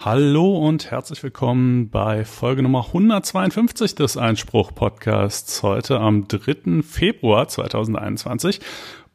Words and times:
Hallo 0.00 0.56
und 0.56 0.90
herzlich 0.90 1.22
willkommen 1.22 1.90
bei 1.90 2.24
Folge 2.24 2.62
Nummer 2.62 2.86
152 2.86 3.94
des 3.94 4.16
Einspruch 4.16 4.74
Podcasts 4.74 5.62
heute 5.62 6.00
am 6.00 6.28
3. 6.28 6.82
Februar 6.82 7.46
2021. 7.46 8.60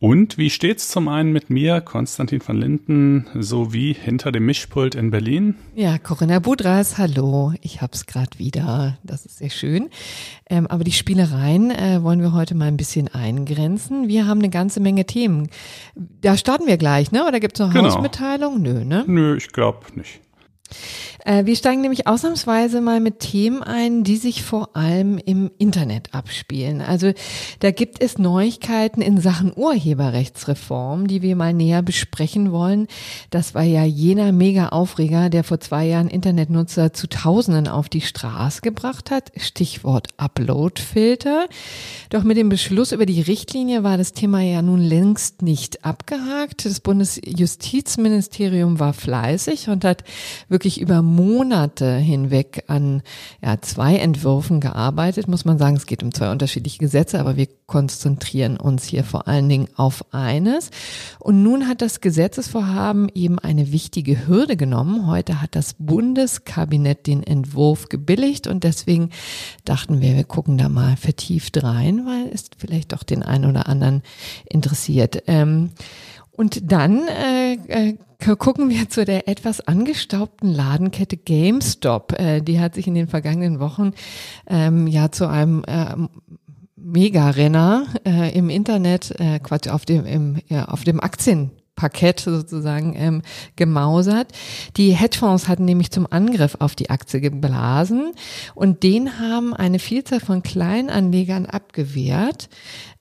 Und 0.04 0.38
wie 0.38 0.50
steht's 0.50 0.90
zum 0.90 1.08
einen 1.08 1.32
mit 1.32 1.50
mir, 1.50 1.80
Konstantin 1.80 2.42
van 2.46 2.60
Linden, 2.60 3.26
sowie 3.40 3.94
hinter 3.94 4.34
dem 4.34 4.46
Mischpult 4.46 4.96
in 4.96 5.12
Berlin? 5.12 5.56
Ja, 5.76 5.98
Corinna 5.98 6.40
Budras, 6.40 6.98
hallo. 6.98 7.54
Ich 7.62 7.82
hab's 7.82 8.06
gerade 8.06 8.38
wieder. 8.38 8.98
Das 9.04 9.26
ist 9.26 9.38
sehr 9.38 9.50
schön. 9.50 9.90
Ähm, 10.50 10.68
aber 10.68 10.84
die 10.84 10.92
Spielereien 10.92 11.72
äh, 11.72 12.04
wollen 12.04 12.20
wir 12.20 12.34
heute 12.34 12.54
mal 12.54 12.68
ein 12.68 12.76
bisschen 12.76 13.08
eingrenzen. 13.08 14.10
Wir 14.10 14.28
haben 14.28 14.40
eine 14.40 14.50
ganze 14.50 14.82
Menge 14.82 15.06
Themen. 15.06 15.48
Da 15.96 16.36
starten 16.36 16.68
wir 16.68 16.76
gleich, 16.76 17.14
ne? 17.14 17.26
Oder 17.26 17.40
gibt's 17.40 17.62
noch 17.62 17.72
genau. 17.72 17.86
Hausmitteilung? 17.86 18.62
Nö, 18.62 18.84
ne? 18.84 19.06
Nö, 19.08 19.38
ich 19.38 19.54
glaube 19.54 19.86
nicht. 19.96 20.20
Äh, 21.26 21.46
wir 21.46 21.56
steigen 21.56 21.82
nämlich 21.82 22.08
ausnahmsweise 22.08 22.82
mal 22.82 23.00
mit 23.00 23.20
Themen 23.20 23.64
ein, 23.64 24.04
die 24.04 24.18
sich 24.18 24.44
vor 24.44 24.76
allem 24.76 25.18
im 25.18 25.52
Internet 25.58 26.14
abspielen. 26.14 26.82
Also 26.82 27.14
da 27.60 27.72
gibt 27.72 28.02
es 28.02 28.18
Neuigkeiten 28.18 29.02
in 29.02 29.20
Sachen 29.20 29.54
Urheberrechtsreform, 29.56 31.08
die 31.08 31.22
wir 31.22 31.36
mal 31.36 31.54
näher 31.54 31.82
besprechen 31.82 32.52
wollen. 32.52 32.88
Das 33.30 33.56
war 33.56 33.64
ja 33.64 33.86
jener 33.86 34.32
Mega-Aufreger, 34.32 35.30
der 35.30 35.44
vor 35.44 35.60
zwei 35.60 35.86
Jahren 35.86 36.10
Internetnutzer 36.10 36.94
zu 36.94 37.08
Tausenden 37.08 37.68
auf 37.68 37.90
die 37.90 38.02
Straße 38.02 38.62
gebracht 38.62 39.12
hat. 39.12 39.32
Stichwort 39.38 40.10
Uploadfilter. 40.18 41.48
Doch 42.10 42.24
mit 42.24 42.38
dem 42.38 42.50
Beschluss 42.50 42.92
über 42.92 43.06
die 43.06 43.22
Richtlinie 43.22 43.84
war 43.84 43.98
das 43.98 44.14
Thema 44.14 44.42
ja 44.42 44.62
nun 44.62 44.82
längst 44.82 45.42
nicht 45.42 45.86
abgehakt. 45.86 46.66
Das 46.66 46.80
Bundesjustizministerium 46.80 48.80
war 48.80 48.94
fleißig 48.94 49.70
und 49.70 49.86
hat 49.86 50.04
wirklich 50.50 50.82
über 50.82 51.02
Monate 51.16 51.96
hinweg 51.98 52.64
an 52.68 53.02
ja, 53.44 53.62
zwei 53.62 53.98
Entwürfen 53.98 54.60
gearbeitet, 54.60 55.28
muss 55.28 55.46
man 55.46 55.58
sagen. 55.58 55.76
Es 55.76 55.86
geht 55.86 56.04
um 56.04 56.14
zwei 56.14 56.32
unterschiedliche 56.32 56.80
Gesetze, 56.80 57.20
aber 57.20 57.38
wir 57.38 57.48
konzentrieren 57.68 58.58
uns 58.58 58.84
hier 58.84 59.04
vor 59.04 59.28
allen 59.28 59.50
Dingen 59.50 59.68
auf 59.76 60.14
eines. 60.14 60.70
Und 61.20 61.44
nun 61.44 61.68
hat 61.68 61.82
das 61.82 62.02
Gesetzesvorhaben 62.02 63.10
eben 63.14 63.40
eine 63.40 63.72
wichtige 63.72 64.28
Hürde 64.28 64.58
genommen. 64.58 65.08
Heute 65.08 65.42
hat 65.42 65.56
das 65.56 65.76
Bundeskabinett 65.80 67.08
den 67.08 67.24
Entwurf 67.24 67.90
gebilligt 67.90 68.48
und 68.48 68.64
deswegen 68.64 69.10
dachten 69.66 70.02
wir, 70.02 70.16
wir 70.16 70.24
gucken 70.24 70.58
da 70.58 70.70
mal 70.70 70.98
vertieft 70.98 71.64
rein, 71.64 72.06
weil 72.06 72.30
es 72.34 72.46
vielleicht 72.58 72.94
doch 72.94 73.04
den 73.04 73.24
einen 73.24 73.46
oder 73.46 73.68
anderen 73.68 74.04
interessiert. 74.46 75.24
Ähm, 75.28 75.72
und 76.36 76.72
dann 76.72 77.08
äh, 77.08 77.54
äh, 77.54 77.98
gucken 78.38 78.70
wir 78.70 78.90
zu 78.90 79.06
der 79.06 79.28
etwas 79.28 79.62
angestaubten 79.62 80.52
Ladenkette 80.52 81.18
GameStop. 81.18 82.20
Äh, 82.20 82.42
die 82.42 82.60
hat 82.60 82.76
sich 82.76 82.88
in 82.88 82.96
den 82.96 83.08
vergangenen 83.08 83.60
Wochen 83.60 83.92
ähm, 84.48 84.88
ja 84.88 85.12
zu 85.12 85.28
einem 85.28 85.64
äh, 85.66 85.96
Mega-Renner 86.76 87.86
äh, 88.06 88.38
im 88.38 88.50
Internet, 88.50 89.20
äh, 89.20 89.40
Quatsch, 89.40 89.68
auf 89.68 89.86
dem, 89.86 90.06
im, 90.06 90.40
ja, 90.48 90.66
auf 90.66 90.84
dem 90.84 91.00
Aktien 91.00 91.52
Parkett 91.76 92.20
sozusagen 92.20 92.94
ähm, 92.96 93.22
gemausert. 93.56 94.32
Die 94.78 94.92
Hedgefonds 94.92 95.48
hatten 95.48 95.66
nämlich 95.66 95.92
zum 95.92 96.08
Angriff 96.10 96.56
auf 96.60 96.76
die 96.76 96.90
Aktie 96.92 97.20
geblasen 97.20 98.14
und 98.54 98.84
den 98.84 99.20
haben 99.20 99.56
eine 99.56 99.80
Vielzahl 99.80 100.20
von 100.20 100.44
Kleinanlegern 100.44 101.48
abgewehrt 101.48 102.50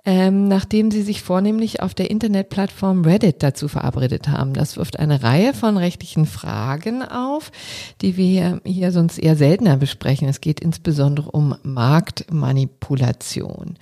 ähm, 0.05 0.49
nachdem 0.49 0.91
sie 0.91 1.03
sich 1.03 1.23
vornehmlich 1.23 1.81
auf 1.81 1.95
der 1.95 2.11
Internetplattform 2.11 3.05
Reddit 3.05 3.41
dazu 3.43 3.69
verabredet 3.69 4.27
haben. 4.29 4.53
Das 4.53 4.77
wirft 4.77 4.99
eine 4.99 5.23
Reihe 5.23 5.55
von 5.55 5.77
rechtlichen 5.77 6.27
Fragen 6.27 7.03
auf, 7.03 7.53
die 8.01 8.17
wir 8.17 8.61
hier 8.65 8.91
sonst 8.91 9.19
eher 9.19 9.37
seltener 9.37 9.77
besprechen. 9.77 10.29
Es 10.29 10.41
geht 10.41 10.59
insbesondere 10.61 11.31
um 11.31 11.55
Marktmanipulation. 11.63 13.79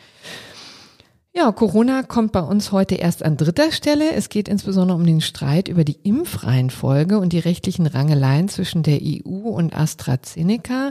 Ja, 1.32 1.52
Corona 1.52 2.02
kommt 2.02 2.32
bei 2.32 2.41
uns 2.41 2.72
heute 2.72 2.96
erst 2.96 3.22
an 3.22 3.36
dritter 3.36 3.70
Stelle. 3.70 4.14
Es 4.14 4.30
geht 4.30 4.48
insbesondere 4.48 4.98
um 4.98 5.06
den 5.06 5.20
Streit 5.20 5.68
über 5.68 5.84
die 5.84 5.96
Impfreihenfolge 6.02 7.20
und 7.20 7.32
die 7.32 7.38
rechtlichen 7.38 7.86
Rangeleien 7.86 8.48
zwischen 8.48 8.82
der 8.82 8.98
EU 9.00 9.48
und 9.50 9.72
AstraZeneca. 9.72 10.91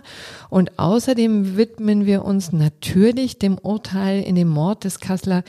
Und 0.50 0.80
außerdem 0.80 1.58
widmen 1.58 2.06
wir 2.06 2.24
uns 2.24 2.54
natürlich 2.54 3.38
dem 3.38 3.58
Urteil 3.58 4.24
in 4.24 4.36
dem 4.36 4.48
Mord 4.48 4.86
des 4.86 5.02
Kasseler 5.02 5.44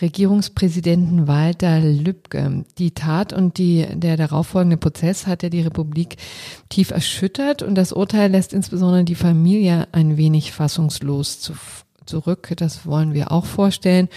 Regierungspräsidenten 0.00 1.28
Walter 1.28 1.78
Lübcke. 1.78 2.64
Die 2.78 2.90
Tat 2.90 3.32
und 3.32 3.58
die, 3.58 3.86
der 3.92 4.16
darauffolgende 4.16 4.76
Prozess 4.76 5.28
hat 5.28 5.44
ja 5.44 5.50
die 5.50 5.62
Republik 5.62 6.16
tief 6.68 6.90
erschüttert 6.90 7.62
und 7.62 7.76
das 7.76 7.92
Urteil 7.92 8.32
lässt 8.32 8.52
insbesondere 8.52 9.04
die 9.04 9.14
Familie 9.14 9.86
ein 9.92 10.16
wenig 10.16 10.50
fassungslos 10.50 11.38
zu 11.38 11.54
zurück. 12.06 12.52
Das 12.56 12.86
wollen 12.86 13.14
wir 13.14 13.32
auch 13.32 13.46
vorstellen. 13.46 14.08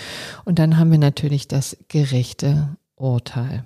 Und 0.44 0.59
dann 0.59 0.78
haben 0.78 0.91
wir 0.91 0.97
natürlich 0.97 1.47
das 1.47 1.78
gerechte 1.88 2.75
Urteil. 2.96 3.63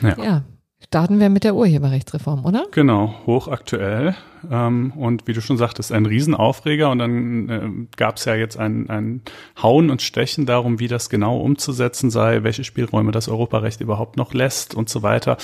Ja. 0.00 0.16
ja. 0.22 0.44
Starten 0.84 1.20
wir 1.20 1.30
mit 1.30 1.44
der 1.44 1.54
Urheberrechtsreform, 1.54 2.44
oder? 2.44 2.66
Genau, 2.72 3.14
hochaktuell. 3.24 4.14
Ähm, 4.50 4.92
und 4.96 5.26
wie 5.26 5.32
du 5.32 5.40
schon 5.40 5.56
sagtest, 5.56 5.92
ein 5.92 6.06
Riesenaufreger. 6.06 6.90
Und 6.90 6.98
dann 6.98 7.48
äh, 7.48 7.96
gab 7.96 8.16
es 8.16 8.24
ja 8.24 8.34
jetzt 8.34 8.58
ein, 8.58 8.90
ein 8.90 9.22
Hauen 9.62 9.90
und 9.90 10.02
Stechen 10.02 10.44
darum, 10.44 10.80
wie 10.80 10.88
das 10.88 11.08
genau 11.08 11.38
umzusetzen 11.38 12.10
sei, 12.10 12.42
welche 12.42 12.64
Spielräume 12.64 13.12
das 13.12 13.28
Europarecht 13.28 13.80
überhaupt 13.80 14.16
noch 14.16 14.34
lässt 14.34 14.74
und 14.74 14.88
so 14.88 15.02
weiter. 15.02 15.36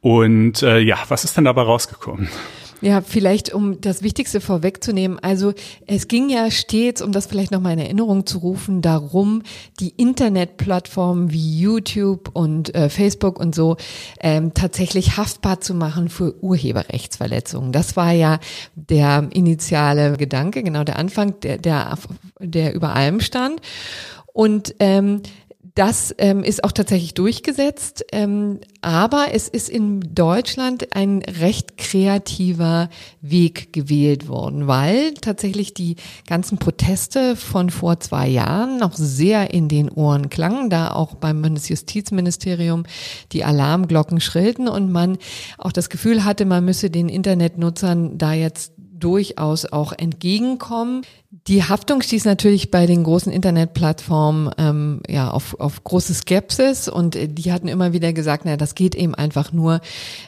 Und 0.00 0.62
äh, 0.62 0.80
ja, 0.80 0.98
was 1.08 1.24
ist 1.24 1.36
denn 1.36 1.44
dabei 1.44 1.62
rausgekommen? 1.62 2.28
Ja, 2.82 3.00
vielleicht 3.00 3.54
um 3.54 3.80
das 3.80 4.02
Wichtigste 4.02 4.40
vorwegzunehmen. 4.40 5.20
Also 5.20 5.54
es 5.86 6.08
ging 6.08 6.28
ja 6.28 6.50
stets, 6.50 7.00
um 7.00 7.12
das 7.12 7.26
vielleicht 7.26 7.52
nochmal 7.52 7.74
in 7.74 7.78
Erinnerung 7.78 8.26
zu 8.26 8.38
rufen, 8.38 8.82
darum, 8.82 9.44
die 9.78 9.90
Internetplattformen 9.90 11.30
wie 11.30 11.60
YouTube 11.60 12.30
und 12.32 12.74
äh, 12.74 12.88
Facebook 12.88 13.38
und 13.38 13.54
so 13.54 13.76
ähm, 14.18 14.52
tatsächlich 14.52 15.16
haftbar 15.16 15.60
zu 15.60 15.74
machen 15.74 16.08
für 16.08 16.42
Urheberrechtsverletzungen. 16.42 17.70
Das 17.70 17.96
war 17.96 18.10
ja 18.10 18.40
der 18.74 19.28
initiale 19.32 20.16
Gedanke, 20.16 20.64
genau 20.64 20.82
der 20.82 20.98
Anfang, 20.98 21.38
der, 21.38 21.58
der, 21.58 21.96
der 22.40 22.74
über 22.74 22.96
allem 22.96 23.20
stand. 23.20 23.60
Und 24.32 24.74
ähm, 24.80 25.22
das 25.74 26.14
ähm, 26.18 26.44
ist 26.44 26.64
auch 26.64 26.72
tatsächlich 26.72 27.14
durchgesetzt, 27.14 28.04
ähm, 28.12 28.60
aber 28.82 29.28
es 29.32 29.48
ist 29.48 29.70
in 29.70 30.14
Deutschland 30.14 30.94
ein 30.94 31.22
recht 31.22 31.78
kreativer 31.78 32.90
Weg 33.22 33.72
gewählt 33.72 34.28
worden, 34.28 34.66
weil 34.66 35.14
tatsächlich 35.14 35.72
die 35.72 35.96
ganzen 36.26 36.58
Proteste 36.58 37.36
von 37.36 37.70
vor 37.70 38.00
zwei 38.00 38.28
Jahren 38.28 38.78
noch 38.78 38.94
sehr 38.94 39.54
in 39.54 39.68
den 39.68 39.88
Ohren 39.88 40.28
klangen, 40.28 40.68
da 40.68 40.92
auch 40.92 41.14
beim 41.14 41.40
Bundesjustizministerium 41.40 42.84
die 43.32 43.44
Alarmglocken 43.44 44.20
schrillten 44.20 44.68
und 44.68 44.92
man 44.92 45.16
auch 45.56 45.72
das 45.72 45.88
Gefühl 45.88 46.24
hatte, 46.24 46.44
man 46.44 46.66
müsse 46.66 46.90
den 46.90 47.08
Internetnutzern 47.08 48.18
da 48.18 48.34
jetzt 48.34 48.72
durchaus 49.02 49.66
auch 49.66 49.92
entgegenkommen. 49.92 51.02
Die 51.48 51.64
Haftung 51.64 52.02
stieß 52.02 52.24
natürlich 52.24 52.70
bei 52.70 52.86
den 52.86 53.02
großen 53.02 53.32
Internetplattformen 53.32 54.50
ähm, 54.58 55.00
ja 55.08 55.30
auf, 55.30 55.58
auf 55.58 55.82
große 55.82 56.14
Skepsis 56.14 56.88
und 56.88 57.18
die 57.20 57.52
hatten 57.52 57.66
immer 57.66 57.92
wieder 57.92 58.12
gesagt, 58.12 58.44
na 58.44 58.56
das 58.56 58.76
geht 58.76 58.94
eben 58.94 59.16
einfach 59.16 59.52
nur 59.52 59.80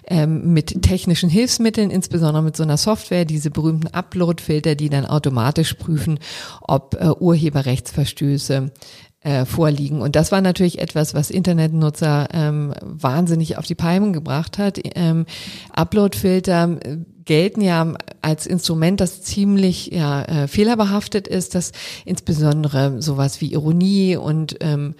ähm, 0.08 0.52
mit 0.52 0.82
technischen 0.82 1.30
Hilfsmitteln, 1.30 1.90
insbesondere 1.90 2.42
mit 2.42 2.56
so 2.56 2.64
einer 2.64 2.78
Software, 2.78 3.24
diese 3.24 3.50
berühmten 3.50 3.88
Upload-Filter, 3.88 4.74
die 4.74 4.90
dann 4.90 5.06
automatisch 5.06 5.74
prüfen, 5.74 6.18
ob 6.60 6.96
äh, 7.00 7.10
Urheberrechtsverstöße 7.10 8.72
äh, 9.20 9.44
vorliegen. 9.44 10.02
Und 10.02 10.16
das 10.16 10.32
war 10.32 10.40
natürlich 10.40 10.80
etwas, 10.80 11.14
was 11.14 11.30
Internetnutzer 11.30 12.28
ähm, 12.32 12.74
wahnsinnig 12.82 13.56
auf 13.56 13.66
die 13.66 13.74
Palmen 13.74 14.12
gebracht 14.12 14.58
hat. 14.58 14.80
Ähm, 14.96 15.26
Uploadfilter 15.70 16.76
äh, 16.84 16.98
gelten 17.24 17.60
ja 17.60 17.94
als 18.22 18.46
Instrument, 18.46 19.00
das 19.00 19.22
ziemlich 19.22 19.86
ja, 19.86 20.22
äh, 20.22 20.48
fehlerbehaftet 20.48 21.28
ist, 21.28 21.54
dass 21.54 21.72
insbesondere 22.04 23.00
sowas 23.00 23.40
wie 23.40 23.52
Ironie 23.52 24.16
und 24.16 24.56
ähm, 24.60 24.94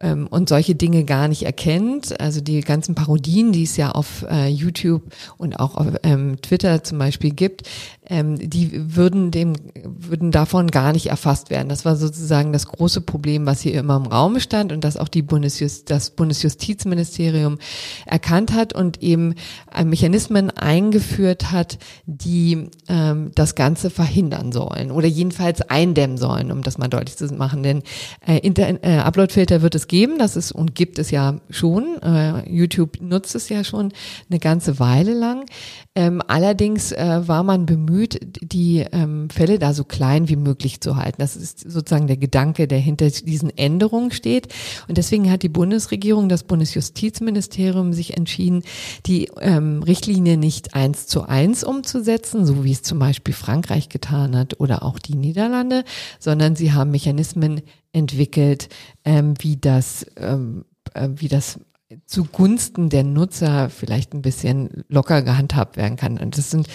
ähm, 0.00 0.26
und 0.28 0.48
solche 0.48 0.74
Dinge 0.74 1.04
gar 1.04 1.28
nicht 1.28 1.44
erkennt. 1.44 2.20
Also 2.20 2.40
die 2.40 2.60
ganzen 2.60 2.94
Parodien, 2.94 3.52
die 3.52 3.62
es 3.62 3.76
ja 3.76 3.92
auf 3.92 4.26
äh, 4.28 4.48
YouTube 4.48 5.02
und 5.38 5.58
auch 5.58 5.76
auf 5.76 5.86
ähm, 6.02 6.40
Twitter 6.42 6.84
zum 6.84 6.98
Beispiel 6.98 7.30
gibt, 7.30 7.62
ähm, 8.08 8.36
die 8.38 8.94
würden 8.94 9.30
dem, 9.30 9.54
würden 9.84 10.30
davon 10.30 10.68
gar 10.68 10.92
nicht 10.92 11.06
erfasst 11.06 11.50
werden. 11.50 11.68
Das 11.68 11.84
war 11.84 11.96
sozusagen 11.96 12.52
das 12.52 12.66
große 12.66 13.00
Problem, 13.00 13.46
was 13.46 13.60
hier 13.60 13.74
immer 13.74 13.96
im 13.96 14.06
Raum 14.06 14.38
stand 14.38 14.72
und 14.72 14.84
das 14.84 14.96
auch 14.96 15.08
die 15.08 15.22
Bundesjust, 15.22 15.90
das 15.90 16.10
Bundesjustizministerium 16.10 17.58
erkannt 18.06 18.52
hat 18.52 18.72
und 18.72 19.02
eben 19.02 19.34
äh, 19.74 19.84
Mechanismen 19.84 20.50
eingeführt 20.50 21.50
hat, 21.50 21.78
die 22.06 22.70
ähm, 22.88 23.32
das 23.34 23.54
Ganze 23.56 23.90
verhindern 23.90 24.52
sollen 24.52 24.90
oder 24.92 25.08
jedenfalls 25.08 25.62
eindämmen 25.62 26.16
sollen, 26.16 26.52
um 26.52 26.62
das 26.62 26.78
mal 26.78 26.88
deutlich 26.88 27.16
zu 27.16 27.26
machen. 27.34 27.62
Denn 27.62 27.82
äh, 28.26 28.38
äh, 28.38 28.98
Uploadfilter 28.98 29.62
wird 29.62 29.74
es 29.74 29.88
geben, 29.88 30.18
das 30.18 30.36
ist 30.36 30.52
und 30.52 30.74
gibt 30.74 30.98
es 30.98 31.10
ja 31.10 31.40
schon. 31.50 32.00
Äh, 32.02 32.48
YouTube 32.48 33.00
nutzt 33.00 33.34
es 33.34 33.48
ja 33.48 33.64
schon 33.64 33.92
eine 34.30 34.38
ganze 34.38 34.78
Weile 34.78 35.12
lang. 35.12 35.46
Ähm, 35.94 36.22
allerdings 36.26 36.92
äh, 36.92 37.26
war 37.26 37.42
man 37.42 37.66
bemüht, 37.66 37.95
die 37.96 38.84
ähm, 38.92 39.30
Fälle 39.30 39.58
da 39.58 39.72
so 39.72 39.84
klein 39.84 40.28
wie 40.28 40.36
möglich 40.36 40.80
zu 40.80 40.96
halten. 40.96 41.20
Das 41.20 41.36
ist 41.36 41.60
sozusagen 41.60 42.06
der 42.06 42.16
Gedanke, 42.16 42.68
der 42.68 42.78
hinter 42.78 43.08
diesen 43.10 43.56
Änderungen 43.56 44.10
steht. 44.10 44.52
Und 44.88 44.98
deswegen 44.98 45.30
hat 45.30 45.42
die 45.42 45.48
Bundesregierung, 45.48 46.28
das 46.28 46.44
Bundesjustizministerium 46.44 47.92
sich 47.92 48.16
entschieden, 48.16 48.62
die 49.06 49.28
ähm, 49.40 49.82
Richtlinie 49.82 50.36
nicht 50.36 50.74
eins 50.74 51.06
zu 51.06 51.22
eins 51.22 51.64
umzusetzen, 51.64 52.44
so 52.44 52.64
wie 52.64 52.72
es 52.72 52.82
zum 52.82 52.98
Beispiel 52.98 53.34
Frankreich 53.34 53.88
getan 53.88 54.36
hat 54.36 54.60
oder 54.60 54.82
auch 54.82 54.98
die 54.98 55.16
Niederlande, 55.16 55.84
sondern 56.18 56.56
sie 56.56 56.72
haben 56.72 56.90
Mechanismen 56.90 57.62
entwickelt, 57.92 58.68
ähm, 59.04 59.34
wie 59.38 59.56
das, 59.56 60.06
ähm, 60.16 60.64
äh, 60.94 61.08
wie 61.14 61.28
das 61.28 61.58
zugunsten 62.06 62.88
der 62.88 63.04
Nutzer 63.04 63.70
vielleicht 63.70 64.12
ein 64.12 64.20
bisschen 64.20 64.84
locker 64.88 65.22
gehandhabt 65.22 65.76
werden 65.76 65.96
kann. 65.96 66.18
Und 66.18 66.36
das 66.36 66.50
sind, 66.50 66.66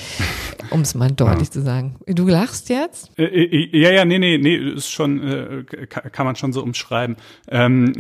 um 0.70 0.82
es 0.82 0.96
mal 0.96 1.12
deutlich 1.12 1.50
ja. 1.50 1.52
zu 1.52 1.62
sagen. 1.64 1.98
Du 2.06 2.28
lachst 2.28 2.70
jetzt? 2.70 3.12
Äh, 3.20 3.26
äh, 3.26 3.78
ja, 3.78 3.92
ja, 3.92 4.06
nee, 4.06 4.20
nee, 4.20 4.38
nee, 4.38 4.56
ist 4.56 4.90
schon, 4.90 5.22
äh, 5.22 5.64
kann 5.88 6.26
man 6.26 6.38
schon 6.38 6.54
so 6.54 6.64
umschreiben. 6.64 7.18
Ähm, 7.50 7.94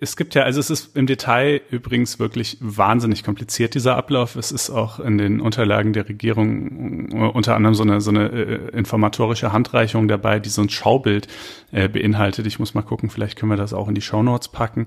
es 0.00 0.16
gibt 0.16 0.34
ja, 0.34 0.42
also 0.42 0.58
es 0.58 0.68
ist 0.68 0.96
im 0.96 1.06
Detail 1.06 1.60
übrigens 1.70 2.18
wirklich 2.18 2.56
wahnsinnig 2.60 3.22
kompliziert, 3.22 3.74
dieser 3.74 3.96
Ablauf. 3.96 4.34
Es 4.34 4.50
ist 4.50 4.70
auch 4.70 4.98
in 4.98 5.16
den 5.16 5.40
Unterlagen 5.40 5.92
der 5.92 6.08
Regierung 6.08 7.12
unter 7.34 7.54
anderem 7.54 7.74
so 7.74 7.84
eine, 7.84 8.00
so 8.00 8.10
eine 8.10 8.26
informatorische 8.72 9.52
Handreichung 9.52 10.08
dabei, 10.08 10.40
die 10.40 10.48
so 10.48 10.62
ein 10.62 10.70
Schaubild 10.70 11.28
beinhaltet. 11.70 12.46
Ich 12.46 12.58
muss 12.58 12.74
mal 12.74 12.82
gucken, 12.82 13.10
vielleicht 13.10 13.38
können 13.38 13.52
wir 13.52 13.56
das 13.56 13.72
auch 13.72 13.88
in 13.88 13.94
die 13.94 14.00
Show 14.00 14.22
Notes 14.22 14.48
packen 14.48 14.86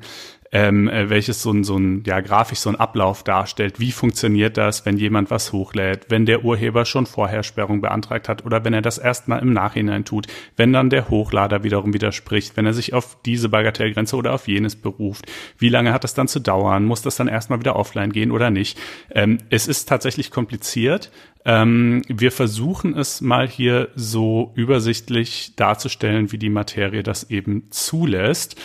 ähm, 0.51 0.89
äh, 0.89 1.09
welches 1.09 1.41
so 1.41 1.51
ein, 1.51 1.60
so 1.63 1.77
ein, 1.77 2.03
ja, 2.05 2.19
grafisch 2.19 2.59
so 2.59 2.69
ein 2.69 2.75
Ablauf 2.75 3.23
darstellt. 3.23 3.79
Wie 3.79 3.91
funktioniert 3.91 4.57
das, 4.57 4.85
wenn 4.85 4.97
jemand 4.97 5.31
was 5.31 5.53
hochlädt, 5.53 6.05
wenn 6.09 6.25
der 6.25 6.43
Urheber 6.43 6.85
schon 6.85 7.05
vorher 7.05 7.43
Sperrung 7.43 7.81
beantragt 7.81 8.29
hat 8.29 8.45
oder 8.45 8.63
wenn 8.63 8.73
er 8.73 8.81
das 8.81 8.97
erstmal 8.97 9.41
im 9.41 9.53
Nachhinein 9.53 10.05
tut, 10.05 10.27
wenn 10.57 10.73
dann 10.73 10.89
der 10.89 11.09
Hochlader 11.09 11.63
wiederum 11.63 11.93
widerspricht, 11.93 12.57
wenn 12.57 12.65
er 12.65 12.73
sich 12.73 12.93
auf 12.93 13.17
diese 13.25 13.49
Bagatellgrenze 13.49 14.15
oder 14.15 14.33
auf 14.33 14.47
jenes 14.47 14.75
beruft. 14.75 15.25
Wie 15.57 15.69
lange 15.69 15.93
hat 15.93 16.03
das 16.03 16.13
dann 16.13 16.27
zu 16.27 16.39
dauern? 16.39 16.85
Muss 16.85 17.01
das 17.01 17.15
dann 17.15 17.27
erstmal 17.27 17.59
wieder 17.59 17.75
offline 17.75 18.11
gehen 18.11 18.31
oder 18.31 18.49
nicht? 18.49 18.79
Ähm, 19.11 19.37
es 19.49 19.67
ist 19.67 19.87
tatsächlich 19.87 20.31
kompliziert. 20.31 21.11
Ähm, 21.45 22.03
wir 22.07 22.31
versuchen 22.31 22.95
es 22.95 23.21
mal 23.21 23.47
hier 23.47 23.89
so 23.95 24.51
übersichtlich 24.55 25.55
darzustellen, 25.55 26.31
wie 26.31 26.37
die 26.37 26.49
Materie 26.49 27.03
das 27.03 27.29
eben 27.29 27.71
zulässt. 27.71 28.55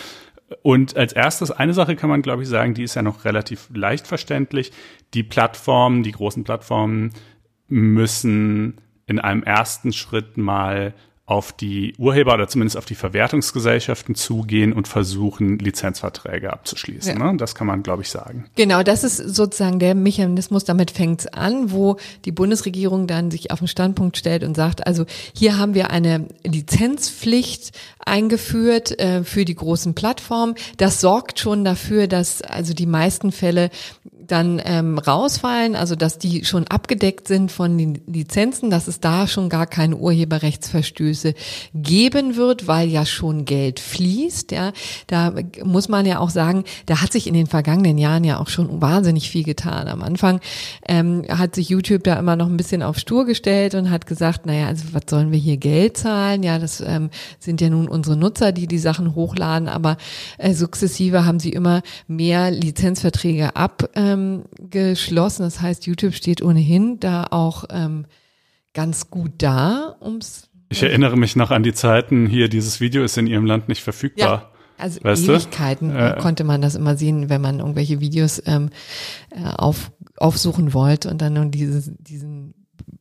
Und 0.63 0.97
als 0.97 1.13
erstes, 1.13 1.51
eine 1.51 1.75
Sache 1.75 1.97
kann 1.97 2.11
man, 2.11 2.23
glaube 2.23 2.43
ich, 2.43 2.49
sagen, 2.49 2.75
die 2.75 2.85
ist 2.85 2.95
ja 2.95 3.03
noch 3.03 3.25
relativ 3.25 3.69
leicht 3.75 4.07
verständlich. 4.07 4.73
Die 5.15 5.25
Plattformen, 5.25 6.03
die 6.03 6.13
großen 6.13 6.45
Plattformen 6.45 7.11
müssen 7.69 8.81
in 9.07 9.19
einem 9.19 9.43
ersten 9.43 9.93
Schritt 9.93 10.37
mal 10.37 10.95
auf 11.27 11.53
die 11.53 11.93
Urheber 11.99 12.35
oder 12.35 12.47
zumindest 12.47 12.77
auf 12.77 12.85
die 12.85 12.95
Verwertungsgesellschaften 12.95 14.15
zugehen 14.15 14.73
und 14.73 14.87
versuchen, 14.87 15.59
Lizenzverträge 15.59 16.53
abzuschließen. 16.53 17.19
Ja. 17.19 17.33
Ne? 17.33 17.37
Das 17.37 17.57
kann 17.57 17.67
man, 17.67 17.83
glaube 17.83 18.03
ich, 18.03 18.11
sagen. 18.11 18.47
Genau, 18.55 18.85
das 18.85 19.03
ist 19.03 19.17
sozusagen 19.17 19.81
der 19.81 19.97
Mechanismus, 19.97 20.65
damit 20.65 20.93
fängt 20.93 21.21
es 21.21 21.27
an, 21.27 21.73
wo 21.73 21.97
die 22.25 22.31
Bundesregierung 22.31 23.09
dann 23.09 23.33
sich 23.33 23.51
auf 23.51 23.59
den 23.59 23.67
Standpunkt 23.67 24.17
stellt 24.17 24.45
und 24.45 24.55
sagt, 24.55 24.87
also 24.87 25.05
hier 25.35 25.59
haben 25.59 25.75
wir 25.75 25.91
eine 25.91 26.29
Lizenzpflicht 26.45 27.73
eingeführt 28.05 28.97
äh, 29.01 29.25
für 29.25 29.45
die 29.45 29.57
großen 29.57 29.95
Plattformen. 29.95 30.55
Das 30.77 31.01
sorgt 31.01 31.41
schon 31.41 31.65
dafür, 31.65 32.07
dass 32.07 32.41
also 32.41 32.73
die 32.73 32.87
meisten 32.87 33.33
Fälle 33.33 33.71
dann 34.27 34.61
ähm, 34.65 34.99
rausfallen, 34.99 35.77
also 35.77 35.95
dass 35.95 36.19
die 36.19 36.45
schon 36.45 36.67
abgedeckt 36.67 37.29
sind 37.29 37.53
von 37.53 37.77
den 37.79 38.01
Lizenzen, 38.07 38.71
dass 38.71 38.89
es 38.89 39.01
da 39.01 39.27
schon 39.27 39.49
gar 39.49 39.67
keine 39.67 39.97
Urheberrechtsverstöße 39.97 41.35
geben 41.75 42.37
wird, 42.37 42.67
weil 42.67 42.89
ja 42.89 43.07
schon 43.07 43.45
Geld 43.45 43.81
fließt. 43.81 44.53
Ja, 44.53 44.73
da 45.07 45.35
muss 45.65 45.89
man 45.89 46.07
ja 46.07 46.19
auch 46.19 46.31
sagen, 46.31 46.65
da 46.87 47.03
hat 47.03 47.13
sich 47.13 47.27
in 47.27 47.35
den 47.35 47.47
vergangenen 47.47 47.99
Jahren 47.99 48.25
ja 48.25 48.39
auch 48.39 48.49
schon 48.49 48.81
wahnsinnig 48.81 49.31
viel 49.31 49.45
getan. 49.45 49.89
Am 49.89 50.03
Anfang 50.03 50.41
ähm, 50.89 51.25
hat 51.29 51.55
sich 51.55 51.69
YouTube 51.69 52.05
da 52.05 52.19
immer 52.19 52.37
noch 52.37 52.47
ein 52.47 52.57
bisschen 52.57 52.83
auf 52.83 52.99
Stur 52.99 53.27
gestellt 53.27 53.75
und 53.75 53.91
hat 53.91 54.07
gesagt, 54.07 54.47
naja, 54.47 54.67
also 54.67 54.85
was 54.93 55.03
sollen 55.09 55.33
wir 55.33 55.39
hier 55.39 55.57
Geld 55.57 55.97
zahlen? 55.97 56.43
Ja, 56.43 56.59
das 56.59 56.81
ähm, 56.81 57.11
sind 57.39 57.61
ja 57.61 57.71
nun 57.71 57.89
unsere 57.89 58.17
Nutzer, 58.17 58.53
die 58.53 58.67
die 58.67 58.79
Sachen 58.79 59.15
hochladen, 59.15 59.69
aber 59.69 59.97
äh, 60.39 60.53
sukzessive 60.53 61.25
haben 61.25 61.41
sie 61.41 61.51
immer 61.51 61.83
mehr 62.09 62.51
Lizenzverträge 62.51 63.57
ab. 63.57 63.91
Ähm, 63.95 64.16
ähm, 64.17 64.45
geschlossen. 64.59 65.43
Das 65.43 65.61
heißt, 65.61 65.87
YouTube 65.87 66.15
steht 66.15 66.43
ohnehin 66.43 66.99
da 67.01 67.27
auch 67.31 67.65
ähm, 67.71 68.07
ganz 68.75 69.11
gut 69.11 69.33
da, 69.39 69.97
ums. 70.01 70.49
Ich 70.69 70.83
erinnere 70.83 71.17
mich 71.17 71.37
noch 71.37 71.51
an 71.51 71.63
die 71.63 71.73
Zeiten 71.73 72.27
hier, 72.27 72.49
dieses 72.49 72.81
Video 72.81 73.05
ist 73.05 73.17
in 73.17 73.27
Ihrem 73.27 73.47
Land 73.47 73.69
nicht 73.69 73.83
verfügbar. 73.83 74.29
Ja. 74.29 74.51
Also 74.79 75.03
weißt 75.03 75.29
Ewigkeiten 75.29 75.95
äh, 75.95 76.17
konnte 76.21 76.45
man 76.45 76.61
das 76.61 76.75
immer 76.75 76.97
sehen, 76.97 77.31
wenn 77.31 77.41
man 77.41 77.61
irgendwelche 77.61 78.01
Videos 78.01 78.43
ähm, 78.45 78.69
äh, 79.31 79.49
auf, 79.57 79.91
aufsuchen 80.17 80.75
wollte 80.75 81.09
und 81.09 81.23
dann 81.23 81.33
nur 81.33 81.47
dieses, 81.47 81.91
diesen 81.99 82.53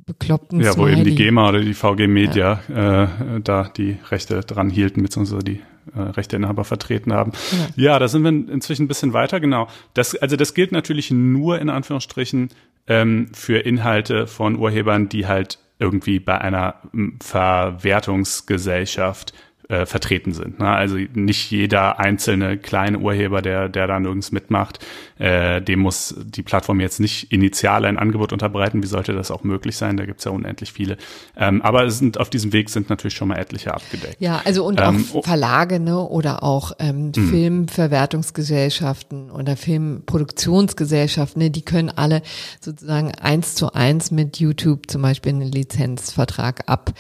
bekloppten 0.06 0.62
Ja, 0.62 0.78
wo 0.78 0.88
eben 0.88 1.04
die 1.04 1.16
GEMA 1.16 1.50
oder 1.50 1.60
die 1.60 1.74
VG 1.74 2.08
Media 2.08 2.62
ja. 2.70 3.04
äh, 3.04 3.42
da 3.42 3.70
die 3.76 3.98
Rechte 4.10 4.40
dran 4.42 4.70
hielten, 4.70 5.02
beziehungsweise 5.02 5.44
die 5.44 5.62
äh, 5.94 6.00
Rechteinhaber 6.00 6.64
vertreten 6.64 7.14
haben. 7.14 7.34
Ja. 7.76 7.94
ja, 7.94 8.00
da 8.00 8.08
sind 8.08 8.24
wir 8.24 8.30
inzwischen 8.30 8.86
ein 8.86 8.88
bisschen 8.88 9.14
weiter, 9.14 9.40
genau. 9.40 9.68
Das, 9.94 10.16
also 10.16 10.36
das 10.36 10.54
gilt 10.54 10.72
natürlich 10.72 11.12
nur 11.12 11.60
in 11.60 11.70
Anführungsstrichen 11.70 12.50
ähm, 12.88 13.30
für 13.34 13.60
Inhalte 13.60 14.28
von 14.28 14.58
Urhebern, 14.58 15.10
die 15.10 15.28
halt 15.28 15.60
irgendwie 15.80 16.20
bei 16.20 16.40
einer 16.40 16.76
Verwertungsgesellschaft 17.22 19.34
äh, 19.68 19.86
vertreten 19.86 20.34
sind. 20.34 20.60
Ne? 20.60 20.68
Also 20.68 20.98
nicht 21.14 21.52
jeder 21.52 22.00
einzelne 22.00 22.58
kleine 22.58 22.98
Urheber, 23.00 23.42
der, 23.42 23.70
der 23.70 23.88
da 23.88 24.00
nirgends 24.00 24.32
mitmacht, 24.32 24.80
äh, 25.18 25.62
dem 25.62 25.80
muss 25.80 26.16
die 26.24 26.44
Plattform 26.44 26.80
jetzt 26.80 27.00
nicht 27.00 27.32
initial 27.32 27.86
ein 27.86 27.98
Angebot 27.98 28.32
unterbreiten. 28.34 28.84
Wie 28.84 28.88
sollte 28.88 29.14
das 29.14 29.32
auch 29.32 29.44
möglich 29.44 29.78
sein? 29.78 29.98
Da 29.98 30.06
gibt's 30.06 30.26
ja 30.26 30.32
unendlich 30.32 30.72
viele. 30.72 30.98
Ähm, 31.36 31.64
aber 31.64 31.86
es 31.86 31.98
sind, 32.00 32.20
auf 32.20 32.30
diesem 32.30 32.54
Weg 32.54 32.70
sind 32.70 32.90
natürlich 32.90 33.16
schon 33.16 33.28
mal 33.28 33.38
etliche 33.38 33.74
abgedeckt. 33.74 34.18
Ja, 34.20 34.42
also 34.46 34.64
und 34.66 34.80
ähm, 34.80 35.04
auch 35.14 35.26
Verlage 35.26 35.80
ne? 35.80 36.00
oder 36.00 36.44
auch 36.44 36.74
ähm, 36.80 37.12
hm. 37.16 37.30
Filmverwertungsgesellschaften 37.30 39.32
oder 39.32 39.58
Filmproduktionsgesellschaften, 39.58 41.42
ne? 41.42 41.50
die 41.50 41.64
können 41.64 41.90
alle 41.90 42.22
sozusagen 42.62 43.16
eins 43.16 43.56
zu 43.56 43.74
eins 43.74 44.12
mit 44.12 44.40
YouTube 44.40 44.92
zum 44.92 45.02
Beispiel 45.02 45.34
einen 45.34 45.52
Lizenzvertrag 45.52 46.66
ab 46.68 46.94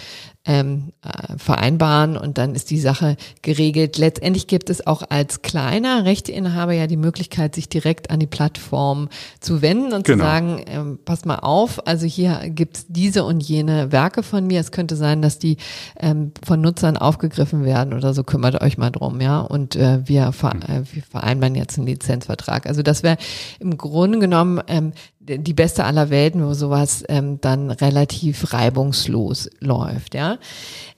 ähm, 0.45 0.93
äh, 1.03 1.37
vereinbaren 1.37 2.17
und 2.17 2.37
dann 2.37 2.55
ist 2.55 2.69
die 2.69 2.79
Sache 2.79 3.17
geregelt. 3.41 3.97
Letztendlich 3.97 4.47
gibt 4.47 4.69
es 4.69 4.85
auch 4.85 5.03
als 5.09 5.41
kleiner 5.41 6.05
Rechteinhaber 6.05 6.73
ja 6.73 6.87
die 6.87 6.97
Möglichkeit, 6.97 7.55
sich 7.55 7.67
direkt 7.67 8.11
an 8.11 8.19
die 8.19 8.27
Plattform 8.27 9.09
zu 9.39 9.61
wenden 9.61 9.93
und 9.93 10.05
genau. 10.05 10.23
zu 10.23 10.29
sagen, 10.29 10.65
ähm, 10.67 10.99
pass 11.03 11.25
mal 11.25 11.39
auf, 11.39 11.87
also 11.87 12.05
hier 12.05 12.41
gibt's 12.49 12.85
diese 12.87 13.23
und 13.23 13.41
jene 13.41 13.91
Werke 13.91 14.23
von 14.23 14.45
mir. 14.45 14.59
Es 14.59 14.71
könnte 14.71 14.95
sein, 14.95 15.21
dass 15.21 15.39
die 15.39 15.57
ähm, 15.99 16.31
von 16.43 16.61
Nutzern 16.61 16.97
aufgegriffen 16.97 17.65
werden 17.65 17.93
oder 17.93 18.13
so, 18.13 18.23
kümmert 18.23 18.61
euch 18.61 18.77
mal 18.77 18.91
drum, 18.91 19.21
ja. 19.21 19.41
Und 19.41 19.75
äh, 19.75 20.07
wir, 20.07 20.31
ver 20.31 20.51
äh, 20.67 20.83
wir 20.93 21.03
vereinbaren 21.03 21.55
jetzt 21.55 21.77
einen 21.77 21.87
Lizenzvertrag. 21.87 22.67
Also 22.67 22.83
das 22.83 23.03
wäre 23.03 23.17
im 23.59 23.77
Grunde 23.77 24.19
genommen 24.19 24.61
ähm, 24.67 24.93
die 25.27 25.53
beste 25.53 25.83
aller 25.85 26.09
Welten, 26.09 26.45
wo 26.45 26.53
sowas 26.53 27.03
ähm, 27.09 27.39
dann 27.41 27.71
relativ 27.71 28.53
reibungslos 28.53 29.49
läuft, 29.59 30.15
ja. 30.15 30.37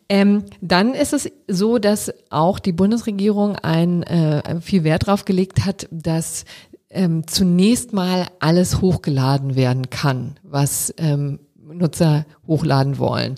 Ähm, 0.09 0.45
dann 0.61 0.93
ist 0.93 1.11
es 1.11 1.29
so, 1.47 1.79
dass 1.79 2.13
auch 2.29 2.59
die 2.59 2.71
Bundesregierung 2.71 3.57
ein 3.57 4.03
äh, 4.03 4.61
viel 4.61 4.85
Wert 4.85 5.07
darauf 5.07 5.25
gelegt 5.25 5.65
hat, 5.65 5.87
dass 5.91 6.45
ähm, 6.89 7.27
zunächst 7.27 7.91
mal 7.91 8.27
alles 8.39 8.79
hochgeladen 8.81 9.55
werden 9.55 9.89
kann, 9.89 10.39
was 10.43 10.93
ähm, 10.97 11.39
Nutzer 11.73 12.25
hochladen 12.47 12.97
wollen. 12.97 13.35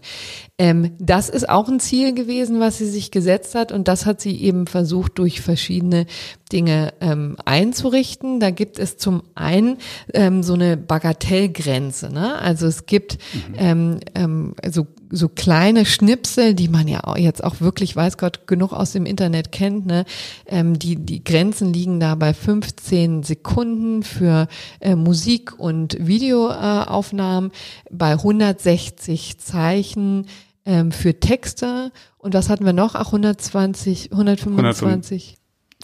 Ähm, 0.60 0.92
das 1.00 1.30
ist 1.30 1.48
auch 1.48 1.70
ein 1.70 1.80
Ziel 1.80 2.14
gewesen, 2.14 2.60
was 2.60 2.78
sie 2.78 2.90
sich 2.90 3.12
gesetzt 3.12 3.56
hat 3.56 3.72
und 3.72 3.88
das 3.88 4.06
hat 4.06 4.20
sie 4.20 4.36
eben 4.42 4.68
versucht 4.68 5.18
durch 5.18 5.40
verschiedene 5.40 6.06
Dinge 6.52 6.94
ähm, 7.00 7.38
einzurichten. 7.46 8.40
Da 8.40 8.52
gibt 8.52 8.78
es 8.78 8.98
zum 8.98 9.24
einen 9.36 9.78
ähm, 10.14 10.44
so 10.44 10.56
eine 10.56 10.76
Bagatellgrenze. 10.76 12.12
Ne? 12.12 12.38
Also 12.40 12.68
es 12.68 12.86
gibt 12.88 13.20
mhm. 13.34 13.54
ähm, 13.58 14.00
ähm, 14.16 14.56
so, 14.70 14.88
so 15.12 15.30
kleine 15.30 15.86
Schnipsel, 15.86 16.56
die 16.56 16.68
man 16.68 16.88
ja 16.88 17.16
jetzt 17.18 17.44
auch 17.44 17.62
wirklich, 17.62 17.96
weiß 17.96 18.18
Gott, 18.18 18.46
genug 18.48 18.74
aus 18.74 18.92
dem 18.92 19.06
Internet 19.06 19.52
kennt. 19.52 19.86
Ne? 19.86 20.06
Ähm, 20.48 20.78
die, 20.78 20.98
die 20.98 21.24
Grenzen 21.24 21.72
liegen 21.72 22.00
da 22.00 22.16
bei 22.16 22.34
15 22.34 23.24
Sekunden 23.24 24.04
für 24.04 24.48
äh, 24.82 24.96
Musik 24.96 25.58
und 25.58 25.98
Videoaufnahmen, 26.06 27.52
äh, 27.52 27.54
bei 27.92 28.12
160 28.14 28.99
Zeichen 29.00 30.28
ähm, 30.66 30.92
für 30.92 31.20
Texte. 31.20 31.92
Und 32.18 32.34
was 32.34 32.50
hatten 32.50 32.66
wir 32.66 32.74
noch? 32.74 32.96
Ach, 32.96 33.08
120, 33.08 34.12
125. 34.12 35.40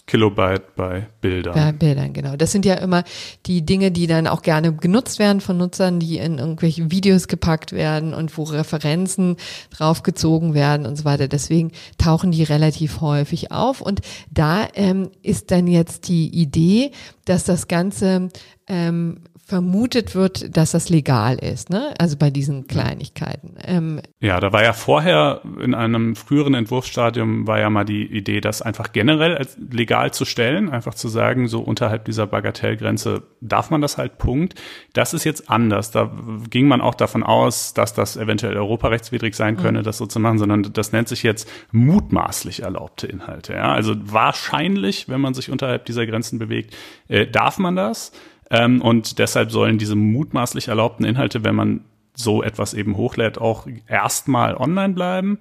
Kilobyte 0.06 0.76
bei 0.76 1.08
Bildern. 1.20 1.54
Bei 1.54 1.72
Bildern, 1.72 2.12
genau. 2.12 2.36
Das 2.36 2.52
sind 2.52 2.64
ja 2.64 2.74
immer 2.74 3.02
die 3.46 3.66
Dinge, 3.66 3.90
die 3.90 4.06
dann 4.06 4.28
auch 4.28 4.42
gerne 4.42 4.72
genutzt 4.72 5.18
werden 5.18 5.40
von 5.40 5.56
Nutzern, 5.56 5.98
die 5.98 6.18
in 6.18 6.38
irgendwelche 6.38 6.92
Videos 6.92 7.26
gepackt 7.26 7.72
werden 7.72 8.14
und 8.14 8.36
wo 8.38 8.44
Referenzen 8.44 9.36
draufgezogen 9.70 10.54
werden 10.54 10.86
und 10.86 10.96
so 10.96 11.04
weiter. 11.04 11.26
Deswegen 11.26 11.72
tauchen 11.98 12.30
die 12.30 12.44
relativ 12.44 13.00
häufig 13.00 13.50
auf. 13.50 13.80
Und 13.80 14.00
da 14.30 14.68
ähm, 14.74 15.10
ist 15.22 15.50
dann 15.50 15.66
jetzt 15.66 16.06
die 16.06 16.28
Idee, 16.28 16.92
dass 17.24 17.42
das 17.42 17.66
Ganze 17.66 18.28
ähm, 18.68 19.22
vermutet 19.46 20.16
wird, 20.16 20.56
dass 20.56 20.72
das 20.72 20.88
legal 20.88 21.36
ist, 21.36 21.70
ne? 21.70 21.94
Also 21.98 22.16
bei 22.16 22.30
diesen 22.30 22.66
Kleinigkeiten. 22.66 23.54
Ähm, 23.62 24.00
ja, 24.18 24.40
da 24.40 24.52
war 24.52 24.64
ja 24.64 24.72
vorher 24.72 25.40
in 25.60 25.72
einem 25.72 26.16
früheren 26.16 26.54
Entwurfsstadium 26.54 27.46
war 27.46 27.60
ja 27.60 27.70
mal 27.70 27.84
die 27.84 28.04
Idee, 28.04 28.40
das 28.40 28.60
einfach 28.60 28.90
generell 28.90 29.36
als 29.36 29.56
legal 29.70 30.12
zu 30.12 30.24
stellen, 30.24 30.68
einfach 30.68 30.94
zu 30.94 31.06
sagen, 31.06 31.46
so 31.46 31.60
unterhalb 31.60 32.06
dieser 32.06 32.26
Bagatellgrenze 32.26 33.22
darf 33.40 33.70
man 33.70 33.80
das 33.80 33.98
halt. 33.98 34.18
Punkt. 34.18 34.56
Das 34.94 35.14
ist 35.14 35.22
jetzt 35.22 35.48
anders. 35.48 35.92
Da 35.92 36.10
ging 36.50 36.66
man 36.66 36.80
auch 36.80 36.96
davon 36.96 37.22
aus, 37.22 37.72
dass 37.72 37.94
das 37.94 38.16
eventuell 38.16 38.56
europarechtswidrig 38.56 39.36
sein 39.36 39.56
könne, 39.56 39.80
mhm. 39.80 39.84
das 39.84 39.98
so 39.98 40.06
zu 40.06 40.18
machen, 40.18 40.38
sondern 40.38 40.72
das 40.72 40.90
nennt 40.90 41.06
sich 41.06 41.22
jetzt 41.22 41.48
mutmaßlich 41.70 42.62
erlaubte 42.62 43.06
Inhalte. 43.06 43.52
Ja? 43.52 43.72
Also 43.72 43.94
wahrscheinlich, 44.00 45.08
wenn 45.08 45.20
man 45.20 45.34
sich 45.34 45.52
unterhalb 45.52 45.84
dieser 45.84 46.04
Grenzen 46.04 46.40
bewegt, 46.40 46.74
äh, 47.06 47.28
darf 47.28 47.58
man 47.58 47.76
das. 47.76 48.10
Ähm, 48.50 48.80
und 48.80 49.18
deshalb 49.18 49.50
sollen 49.50 49.78
diese 49.78 49.96
mutmaßlich 49.96 50.68
erlaubten 50.68 51.04
Inhalte, 51.04 51.44
wenn 51.44 51.54
man 51.54 51.84
so 52.14 52.42
etwas 52.42 52.72
eben 52.74 52.96
hochlädt, 52.96 53.38
auch 53.38 53.66
erstmal 53.88 54.56
online 54.56 54.94
bleiben 54.94 55.38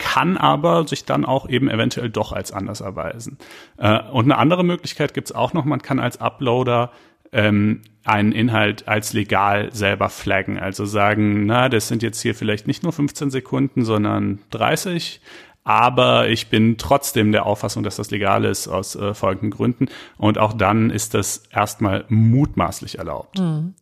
kann 0.00 0.38
aber 0.38 0.88
sich 0.88 1.04
dann 1.04 1.26
auch 1.26 1.48
eben 1.48 1.68
eventuell 1.68 2.08
doch 2.08 2.32
als 2.32 2.52
anders 2.52 2.80
erweisen. 2.80 3.36
Äh, 3.76 4.00
und 4.10 4.24
eine 4.24 4.38
andere 4.38 4.64
Möglichkeit 4.64 5.12
gibt's 5.12 5.30
auch 5.30 5.52
noch, 5.52 5.66
man 5.66 5.82
kann 5.82 6.00
als 6.00 6.20
Uploader 6.20 6.90
ähm, 7.32 7.82
einen 8.04 8.32
Inhalt 8.32 8.88
als 8.88 9.12
legal 9.12 9.72
selber 9.72 10.08
flaggen. 10.08 10.58
Also 10.58 10.86
sagen, 10.86 11.44
na, 11.44 11.68
das 11.68 11.88
sind 11.88 12.02
jetzt 12.02 12.20
hier 12.20 12.34
vielleicht 12.34 12.66
nicht 12.66 12.82
nur 12.82 12.92
15 12.92 13.30
Sekunden, 13.30 13.84
sondern 13.84 14.40
30 14.50 15.20
aber 15.62 16.28
ich 16.28 16.48
bin 16.48 16.78
trotzdem 16.78 17.32
der 17.32 17.44
Auffassung, 17.44 17.82
dass 17.82 17.96
das 17.96 18.10
legal 18.10 18.46
ist 18.46 18.66
aus 18.66 18.96
äh, 18.96 19.12
folgenden 19.12 19.50
Gründen. 19.50 19.88
Und 20.16 20.38
auch 20.38 20.54
dann 20.54 20.88
ist 20.88 21.12
das 21.12 21.42
erstmal 21.50 22.06
mutmaßlich 22.08 22.98
erlaubt. 22.98 23.38
Mhm. 23.38 23.74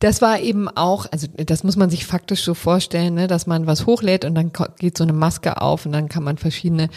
Das 0.00 0.22
war 0.22 0.40
eben 0.40 0.66
auch, 0.68 1.06
also 1.12 1.28
das 1.36 1.62
muss 1.62 1.76
man 1.76 1.88
sich 1.88 2.04
faktisch 2.04 2.42
so 2.42 2.54
vorstellen, 2.54 3.14
ne, 3.14 3.26
dass 3.28 3.46
man 3.46 3.66
was 3.66 3.86
hochlädt 3.86 4.24
und 4.24 4.34
dann 4.34 4.50
geht 4.78 4.98
so 4.98 5.04
eine 5.04 5.12
Maske 5.12 5.60
auf 5.60 5.86
und 5.86 5.92
dann 5.92 6.08
kann 6.08 6.24
man 6.24 6.36
verschiedene 6.36 6.88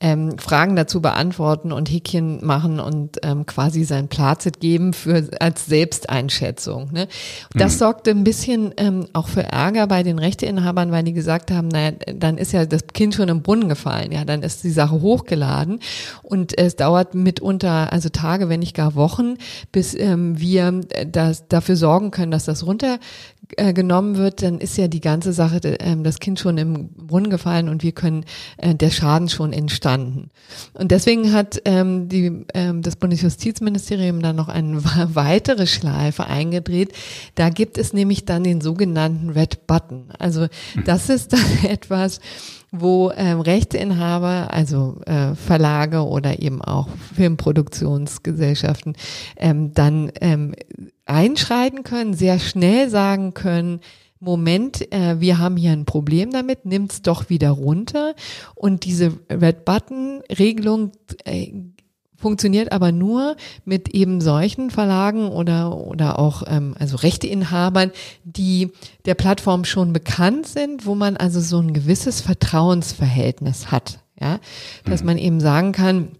ähm, 0.00 0.38
Fragen 0.38 0.74
dazu 0.74 1.02
beantworten 1.02 1.70
und 1.70 1.90
Häkchen 1.90 2.44
machen 2.44 2.80
und 2.80 3.18
ähm, 3.22 3.46
quasi 3.46 3.84
sein 3.84 4.08
Plazit 4.08 4.60
geben 4.60 4.94
für 4.94 5.28
als 5.40 5.66
Selbsteinschätzung. 5.66 6.92
Ne? 6.92 7.08
Das 7.52 7.74
mhm. 7.74 7.78
sorgte 7.78 8.10
ein 8.12 8.24
bisschen 8.24 8.72
ähm, 8.78 9.08
auch 9.12 9.28
für 9.28 9.42
Ärger 9.42 9.86
bei 9.86 10.02
den 10.02 10.18
Rechteinhabern, 10.18 10.92
weil 10.92 11.02
die 11.02 11.12
gesagt 11.12 11.50
haben, 11.50 11.68
naja, 11.68 11.92
dann 12.14 12.38
ist 12.38 12.52
ja 12.52 12.64
das 12.64 12.86
Kind 12.86 13.14
schon 13.14 13.28
im 13.28 13.42
Brunnen 13.42 13.68
gefallen 13.68 13.81
gefallen. 13.82 14.12
Ja, 14.12 14.24
dann 14.24 14.42
ist 14.42 14.62
die 14.62 14.70
Sache 14.70 15.00
hochgeladen 15.00 15.80
und 16.22 16.56
es 16.56 16.76
dauert 16.76 17.14
mitunter, 17.14 17.92
also 17.92 18.08
Tage, 18.08 18.48
wenn 18.48 18.60
nicht 18.60 18.76
gar 18.76 18.94
Wochen, 18.94 19.36
bis 19.72 19.94
ähm, 19.94 20.38
wir 20.38 20.80
das, 21.06 21.48
dafür 21.48 21.76
sorgen 21.76 22.10
können, 22.10 22.30
dass 22.30 22.44
das 22.44 22.64
runtergenommen 22.64 24.16
wird. 24.16 24.42
Dann 24.42 24.58
ist 24.58 24.76
ja 24.78 24.86
die 24.86 25.00
ganze 25.00 25.32
Sache, 25.32 25.60
ähm, 25.80 26.04
das 26.04 26.20
Kind 26.20 26.38
schon 26.38 26.58
im 26.58 26.90
Brunnen 26.90 27.30
gefallen 27.30 27.68
und 27.68 27.82
wir 27.82 27.92
können, 27.92 28.24
äh, 28.56 28.74
der 28.74 28.90
Schaden 28.90 29.28
schon 29.28 29.52
entstanden. 29.52 30.30
Und 30.74 30.92
deswegen 30.92 31.32
hat 31.32 31.60
ähm, 31.64 32.08
die, 32.08 32.46
ähm, 32.54 32.82
das 32.82 32.96
Bundesjustizministerium 32.96 34.22
dann 34.22 34.36
noch 34.36 34.48
eine 34.48 34.82
weitere 35.14 35.66
Schleife 35.66 36.26
eingedreht. 36.26 36.92
Da 37.34 37.48
gibt 37.48 37.78
es 37.78 37.92
nämlich 37.92 38.24
dann 38.24 38.44
den 38.44 38.60
sogenannten 38.60 39.30
Red 39.30 39.66
Button. 39.66 40.10
Also 40.18 40.46
das 40.84 41.08
ist 41.08 41.32
dann 41.32 41.40
etwas, 41.68 42.20
wo 42.72 43.12
ähm, 43.14 43.40
Rechteinhaber, 43.40 44.48
also 44.50 45.00
äh, 45.06 45.34
Verlage 45.34 46.06
oder 46.06 46.40
eben 46.40 46.62
auch 46.62 46.88
Filmproduktionsgesellschaften, 47.14 48.96
ähm, 49.36 49.72
dann 49.74 50.10
ähm, 50.20 50.54
einschreiten 51.04 51.84
können, 51.84 52.14
sehr 52.14 52.38
schnell 52.38 52.88
sagen 52.88 53.34
können, 53.34 53.80
Moment, 54.18 54.92
äh, 54.92 55.20
wir 55.20 55.38
haben 55.38 55.56
hier 55.56 55.72
ein 55.72 55.84
Problem 55.84 56.30
damit, 56.30 56.64
nimmt's 56.64 57.02
doch 57.02 57.28
wieder 57.28 57.50
runter. 57.50 58.14
Und 58.54 58.84
diese 58.84 59.18
Red 59.28 59.64
Button 59.64 60.22
Regelung 60.38 60.92
äh, 61.24 61.52
funktioniert 62.22 62.72
aber 62.72 62.92
nur 62.92 63.36
mit 63.64 63.88
eben 63.90 64.20
solchen 64.20 64.70
Verlagen 64.70 65.28
oder, 65.28 65.76
oder 65.76 66.18
auch 66.18 66.44
ähm, 66.46 66.74
also 66.78 66.96
Rechteinhabern, 66.96 67.90
die 68.24 68.70
der 69.04 69.14
Plattform 69.14 69.64
schon 69.64 69.92
bekannt 69.92 70.46
sind, 70.46 70.86
wo 70.86 70.94
man 70.94 71.16
also 71.16 71.40
so 71.40 71.58
ein 71.58 71.74
gewisses 71.74 72.20
Vertrauensverhältnis 72.20 73.70
hat. 73.70 73.98
Ja, 74.20 74.38
dass 74.84 75.00
mhm. 75.00 75.06
man 75.06 75.18
eben 75.18 75.40
sagen 75.40 75.72
kann, 75.72 76.12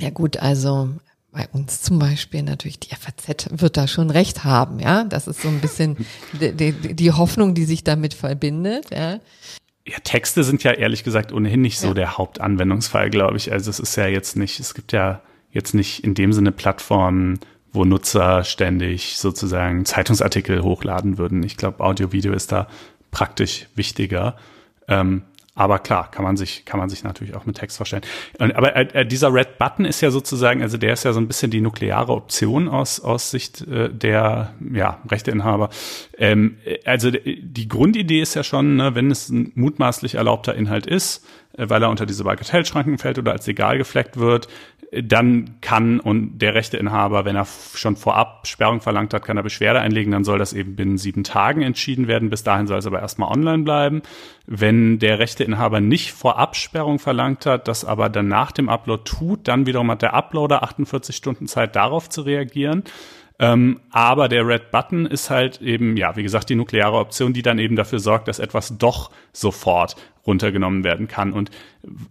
ja 0.00 0.10
gut, 0.10 0.36
also 0.36 0.90
bei 1.32 1.48
uns 1.52 1.82
zum 1.82 1.98
Beispiel 1.98 2.42
natürlich 2.42 2.78
die 2.78 2.94
FAZ 2.94 3.48
wird 3.50 3.76
da 3.76 3.88
schon 3.88 4.10
recht 4.10 4.44
haben, 4.44 4.78
ja. 4.78 5.04
Das 5.04 5.26
ist 5.26 5.42
so 5.42 5.48
ein 5.48 5.60
bisschen 5.60 5.96
die, 6.40 6.52
die, 6.52 6.94
die 6.94 7.12
Hoffnung, 7.12 7.54
die 7.54 7.64
sich 7.64 7.82
damit 7.82 8.14
verbindet, 8.14 8.90
ja. 8.92 9.18
Ja, 9.84 9.98
Texte 10.04 10.44
sind 10.44 10.62
ja 10.62 10.70
ehrlich 10.70 11.02
gesagt 11.02 11.32
ohnehin 11.32 11.60
nicht 11.60 11.80
so 11.80 11.88
ja. 11.88 11.94
der 11.94 12.18
Hauptanwendungsfall, 12.18 13.10
glaube 13.10 13.36
ich. 13.36 13.50
Also 13.50 13.68
es 13.68 13.80
ist 13.80 13.96
ja 13.96 14.06
jetzt 14.06 14.36
nicht, 14.36 14.60
es 14.60 14.74
gibt 14.74 14.92
ja 14.92 15.20
jetzt 15.52 15.74
nicht 15.74 16.04
in 16.04 16.14
dem 16.14 16.32
Sinne 16.32 16.52
Plattformen, 16.52 17.38
wo 17.72 17.84
Nutzer 17.84 18.44
ständig 18.44 19.16
sozusagen 19.18 19.84
Zeitungsartikel 19.84 20.62
hochladen 20.62 21.18
würden. 21.18 21.42
Ich 21.42 21.56
glaube, 21.56 21.82
Audio-Video 21.82 22.32
ist 22.32 22.52
da 22.52 22.68
praktisch 23.10 23.68
wichtiger. 23.74 24.36
Ähm, 24.88 25.22
aber 25.54 25.78
klar, 25.78 26.10
kann 26.10 26.24
man 26.24 26.38
sich, 26.38 26.64
kann 26.64 26.80
man 26.80 26.88
sich 26.88 27.04
natürlich 27.04 27.34
auch 27.34 27.44
mit 27.44 27.58
Text 27.58 27.76
vorstellen. 27.76 28.02
Aber 28.38 28.74
äh, 28.74 29.00
äh, 29.00 29.06
dieser 29.06 29.34
Red 29.34 29.58
Button 29.58 29.84
ist 29.84 30.00
ja 30.00 30.10
sozusagen, 30.10 30.62
also 30.62 30.78
der 30.78 30.94
ist 30.94 31.04
ja 31.04 31.12
so 31.12 31.20
ein 31.20 31.28
bisschen 31.28 31.50
die 31.50 31.60
nukleare 31.60 32.12
Option 32.12 32.68
aus, 32.68 33.00
aus 33.00 33.30
Sicht 33.30 33.60
äh, 33.68 33.92
der 33.92 34.54
ja, 34.72 35.00
Rechteinhaber. 35.10 35.68
Ähm, 36.16 36.56
äh, 36.64 36.78
also 36.86 37.10
die 37.10 37.68
Grundidee 37.68 38.22
ist 38.22 38.34
ja 38.34 38.44
schon, 38.44 38.76
ne, 38.76 38.94
wenn 38.94 39.10
es 39.10 39.28
ein 39.28 39.52
mutmaßlich 39.54 40.14
erlaubter 40.14 40.54
Inhalt 40.54 40.86
ist, 40.86 41.26
weil 41.56 41.82
er 41.82 41.90
unter 41.90 42.06
diese 42.06 42.24
Bagatellschranken 42.24 42.98
fällt 42.98 43.18
oder 43.18 43.32
als 43.32 43.46
legal 43.46 43.78
gefleckt 43.78 44.16
wird, 44.16 44.48
dann 44.92 45.56
kann 45.62 46.00
und 46.00 46.38
der 46.38 46.54
Rechteinhaber, 46.54 47.24
wenn 47.24 47.34
er 47.34 47.46
schon 47.46 47.96
vorab 47.96 48.46
Sperrung 48.46 48.82
verlangt 48.82 49.14
hat, 49.14 49.24
kann 49.24 49.38
er 49.38 49.42
Beschwerde 49.42 49.80
einlegen, 49.80 50.12
dann 50.12 50.24
soll 50.24 50.38
das 50.38 50.52
eben 50.52 50.76
binnen 50.76 50.98
sieben 50.98 51.24
Tagen 51.24 51.62
entschieden 51.62 52.08
werden. 52.08 52.28
Bis 52.28 52.42
dahin 52.42 52.66
soll 52.66 52.78
es 52.78 52.86
aber 52.86 53.00
erstmal 53.00 53.32
online 53.32 53.62
bleiben. 53.62 54.02
Wenn 54.46 54.98
der 54.98 55.18
Rechteinhaber 55.18 55.80
nicht 55.80 56.12
vorab 56.12 56.56
Sperrung 56.56 56.98
verlangt 56.98 57.46
hat, 57.46 57.68
das 57.68 57.86
aber 57.86 58.10
dann 58.10 58.28
nach 58.28 58.52
dem 58.52 58.68
Upload 58.68 59.04
tut, 59.04 59.48
dann 59.48 59.64
wiederum 59.64 59.90
hat 59.90 60.02
der 60.02 60.12
Uploader 60.12 60.62
48 60.62 61.16
Stunden 61.16 61.46
Zeit, 61.46 61.74
darauf 61.74 62.10
zu 62.10 62.20
reagieren. 62.20 62.84
Ähm, 63.42 63.80
aber 63.90 64.28
der 64.28 64.46
Red 64.46 64.70
Button 64.70 65.04
ist 65.04 65.28
halt 65.28 65.60
eben, 65.60 65.96
ja, 65.96 66.14
wie 66.14 66.22
gesagt, 66.22 66.48
die 66.48 66.54
nukleare 66.54 66.96
Option, 66.96 67.32
die 67.32 67.42
dann 67.42 67.58
eben 67.58 67.74
dafür 67.74 67.98
sorgt, 67.98 68.28
dass 68.28 68.38
etwas 68.38 68.78
doch 68.78 69.10
sofort 69.32 69.96
runtergenommen 70.24 70.84
werden 70.84 71.08
kann. 71.08 71.32
Und 71.32 71.50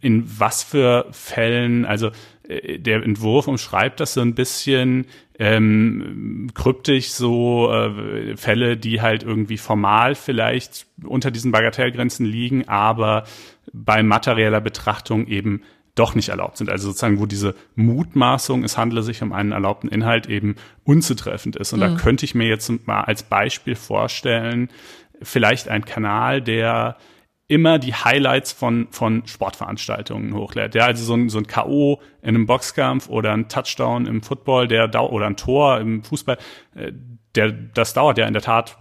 in 0.02 0.26
was 0.38 0.62
für 0.62 1.06
Fällen, 1.12 1.86
also 1.86 2.12
äh, 2.50 2.80
der 2.80 3.04
Entwurf 3.04 3.48
umschreibt 3.48 4.02
das 4.02 4.14
so 4.14 4.20
ein 4.20 4.36
bisschen 4.36 5.06
ähm, 5.40 6.50
kryptisch, 6.54 7.12
so 7.12 7.72
äh, 7.72 8.36
Fälle, 8.36 8.76
die 8.76 9.00
halt 9.00 9.24
irgendwie 9.24 9.58
formal 9.58 10.16
vielleicht 10.16 10.86
unter 11.02 11.32
diesen 11.32 11.54
Bagatellgrenzen 11.54 12.26
liegen, 12.26 12.68
aber 12.68 13.24
bei 13.72 14.04
materieller 14.04 14.60
Betrachtung 14.60 15.28
eben 15.28 15.62
doch 15.96 16.16
nicht 16.16 16.30
erlaubt 16.30 16.58
sind. 16.58 16.70
Also 16.70 16.88
sozusagen, 16.88 17.20
wo 17.20 17.26
diese 17.26 17.56
Mutmaßung, 17.76 18.64
es 18.64 18.78
handle 18.78 19.04
sich 19.04 19.22
um 19.22 19.34
einen 19.34 19.52
erlaubten 19.52 19.90
Inhalt, 19.90 20.28
eben 20.28 20.56
unzutreffend 20.84 21.56
ist. 21.56 21.74
Und 21.74 21.80
mhm. 21.80 21.84
da 21.84 21.96
könnte 21.96 22.26
ich 22.26 22.36
mir 22.36 22.48
jetzt 22.48 22.70
mal 22.88 23.02
als 23.02 23.24
Beispiel 23.24 23.76
vorstellen, 23.76 24.70
vielleicht 25.22 25.68
ein 25.68 25.86
Kanal, 25.86 26.42
der 26.42 26.98
immer 27.48 27.80
die 27.80 27.94
Highlights 27.94 28.54
von, 28.54 28.88
von 28.92 29.24
Sportveranstaltungen 29.28 30.34
hochlädt. 30.34 30.74
Ja, 30.74 30.86
also 30.86 31.04
so 31.04 31.16
ein, 31.16 31.28
so 31.28 31.38
ein 31.38 31.48
K.O. 31.48 32.00
in 32.22 32.30
einem 32.30 32.46
Boxkampf 32.46 33.10
oder 33.10 33.34
ein 33.34 33.48
Touchdown 33.48 34.06
im 34.06 34.22
Football, 34.22 34.68
der 34.68 34.94
oder 35.12 35.26
ein 35.26 35.38
Tor 35.38 35.80
im 35.80 36.04
Fußball, 36.04 36.38
äh, 36.76 36.92
der, 37.36 37.52
das 37.52 37.94
dauert 37.94 38.18
ja 38.18 38.28
in 38.28 38.34
der 38.34 38.42
Tat 38.42 38.78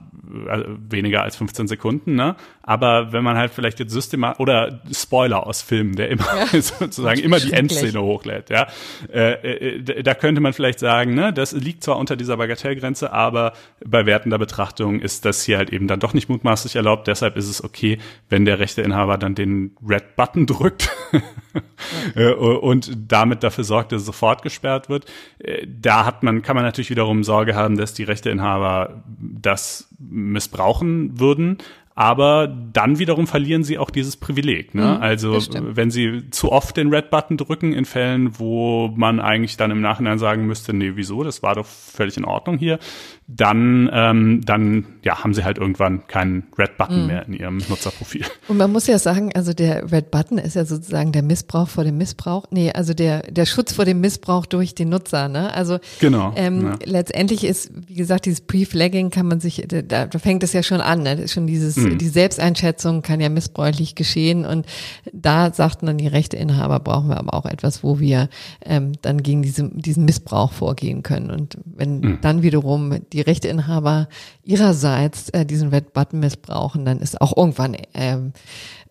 äh, 0.48 0.64
weniger 0.88 1.22
als 1.22 1.36
15 1.36 1.68
Sekunden, 1.68 2.14
ne? 2.14 2.36
Aber 2.62 3.12
wenn 3.12 3.24
man 3.24 3.36
halt 3.36 3.52
vielleicht 3.52 3.80
jetzt 3.80 3.92
systematisch 3.92 4.40
oder 4.40 4.80
Spoiler 4.92 5.46
aus 5.46 5.62
Filmen, 5.62 5.96
der 5.96 6.08
immer 6.08 6.26
ja. 6.52 6.60
sozusagen 6.60 7.20
immer 7.20 7.40
die 7.40 7.52
Endszene 7.52 8.00
hochlädt, 8.00 8.50
ja, 8.50 8.66
äh, 9.12 9.78
äh, 9.78 10.02
da 10.02 10.14
könnte 10.14 10.40
man 10.40 10.52
vielleicht 10.52 10.78
sagen, 10.78 11.14
ne, 11.14 11.32
das 11.32 11.52
liegt 11.52 11.84
zwar 11.84 11.96
unter 11.96 12.16
dieser 12.16 12.36
Bagatellgrenze, 12.36 13.12
aber 13.12 13.52
bei 13.84 14.06
wertender 14.06 14.38
Betrachtung 14.38 15.00
ist 15.00 15.24
das 15.24 15.42
hier 15.42 15.56
halt 15.56 15.70
eben 15.72 15.86
dann 15.86 16.00
doch 16.00 16.14
nicht 16.14 16.28
mutmaßlich 16.28 16.76
erlaubt. 16.76 17.06
Deshalb 17.06 17.36
ist 17.36 17.48
es 17.48 17.62
okay, 17.62 17.98
wenn 18.28 18.44
der 18.44 18.58
Rechteinhaber 18.58 19.18
dann 19.18 19.34
den 19.34 19.76
Red 19.86 20.16
Button 20.16 20.46
drückt 20.46 20.90
ja. 22.14 22.30
Äh, 22.30 22.34
und 22.34 22.90
damit 23.08 23.29
damit 23.30 23.42
dafür 23.42 23.64
sorgt, 23.64 23.92
dass 23.92 24.00
es 24.00 24.06
sofort 24.06 24.42
gesperrt 24.42 24.88
wird. 24.88 25.06
Äh, 25.38 25.66
da 25.66 26.04
hat 26.04 26.22
man, 26.22 26.42
kann 26.42 26.56
man 26.56 26.64
natürlich 26.64 26.90
wiederum 26.90 27.24
Sorge 27.24 27.54
haben, 27.54 27.76
dass 27.76 27.94
die 27.94 28.04
Rechteinhaber 28.04 29.02
das 29.18 29.88
missbrauchen 29.98 31.18
würden 31.18 31.58
aber 32.00 32.46
dann 32.46 32.98
wiederum 32.98 33.26
verlieren 33.26 33.62
sie 33.62 33.76
auch 33.76 33.90
dieses 33.90 34.16
Privileg. 34.16 34.74
Ne? 34.74 34.94
Mhm, 34.96 35.02
also 35.02 35.38
wenn 35.52 35.90
sie 35.90 36.30
zu 36.30 36.50
oft 36.50 36.78
den 36.78 36.88
Red-Button 36.88 37.36
drücken 37.36 37.74
in 37.74 37.84
Fällen, 37.84 38.38
wo 38.38 38.88
man 38.96 39.20
eigentlich 39.20 39.58
dann 39.58 39.70
im 39.70 39.82
Nachhinein 39.82 40.18
sagen 40.18 40.46
müsste, 40.46 40.72
nee, 40.72 40.92
wieso, 40.94 41.24
das 41.24 41.42
war 41.42 41.56
doch 41.56 41.66
völlig 41.66 42.16
in 42.16 42.24
Ordnung 42.24 42.56
hier, 42.56 42.78
dann, 43.36 43.88
ähm, 43.92 44.40
dann 44.44 44.84
ja, 45.02 45.22
haben 45.22 45.34
sie 45.34 45.44
halt 45.44 45.58
irgendwann 45.58 46.06
keinen 46.08 46.44
Red 46.58 46.76
Button 46.76 47.02
mhm. 47.02 47.06
mehr 47.06 47.26
in 47.26 47.34
ihrem 47.34 47.58
Nutzerprofil. 47.68 48.24
Und 48.48 48.56
man 48.56 48.72
muss 48.72 48.86
ja 48.86 48.98
sagen, 48.98 49.30
also 49.34 49.52
der 49.52 49.90
Red 49.92 50.10
Button 50.10 50.38
ist 50.38 50.56
ja 50.56 50.64
sozusagen 50.64 51.12
der 51.12 51.22
Missbrauch 51.22 51.68
vor 51.68 51.84
dem 51.84 51.96
Missbrauch. 51.96 52.46
Nee, 52.50 52.72
also 52.72 52.92
der, 52.92 53.22
der 53.22 53.46
Schutz 53.46 53.72
vor 53.72 53.84
dem 53.84 54.00
Missbrauch 54.00 54.46
durch 54.46 54.74
den 54.74 54.88
Nutzer. 54.88 55.28
Ne? 55.28 55.54
Also 55.54 55.78
genau, 56.00 56.32
ähm, 56.36 56.66
ja. 56.66 56.78
letztendlich 56.84 57.44
ist, 57.44 57.70
wie 57.86 57.94
gesagt, 57.94 58.26
dieses 58.26 58.40
Pre-Flagging 58.40 59.10
kann 59.10 59.28
man 59.28 59.40
sich, 59.40 59.64
da, 59.68 60.06
da 60.06 60.18
fängt 60.18 60.42
es 60.42 60.52
ja 60.52 60.62
schon 60.62 60.80
an. 60.80 61.02
Ne? 61.02 61.16
Das 61.16 61.26
ist 61.26 61.32
schon 61.32 61.46
dieses, 61.46 61.76
mhm. 61.76 61.98
die 61.98 62.08
Selbsteinschätzung 62.08 63.02
kann 63.02 63.20
ja 63.20 63.28
missbräuchlich 63.28 63.94
geschehen. 63.94 64.44
Und 64.44 64.66
da 65.12 65.52
sagten 65.52 65.86
dann 65.86 65.98
die 65.98 66.08
Rechteinhaber, 66.08 66.80
brauchen 66.80 67.08
wir 67.08 67.18
aber 67.18 67.34
auch 67.34 67.46
etwas, 67.46 67.84
wo 67.84 68.00
wir 68.00 68.28
ähm, 68.64 68.92
dann 69.02 69.22
gegen 69.22 69.42
diese, 69.42 69.68
diesen 69.72 70.04
Missbrauch 70.04 70.52
vorgehen 70.52 71.02
können. 71.02 71.30
Und 71.30 71.56
wenn 71.64 72.00
mhm. 72.00 72.18
dann 72.22 72.42
wiederum 72.42 72.96
die 73.12 73.19
die 73.20 73.30
Rechteinhaber 73.30 74.08
ihrerseits 74.42 75.28
äh, 75.30 75.44
diesen 75.44 75.68
Red 75.68 75.92
Button 75.92 76.20
missbrauchen, 76.20 76.84
dann 76.84 77.00
ist 77.00 77.20
auch 77.20 77.36
irgendwann 77.36 77.76
ähm, 77.94 78.32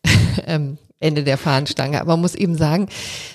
ähm, 0.46 0.78
Ende 1.00 1.24
der 1.24 1.38
Fahnenstange. 1.38 2.00
Aber 2.02 2.14
man 2.14 2.22
muss 2.22 2.36
eben 2.36 2.56
sagen, 2.56 2.90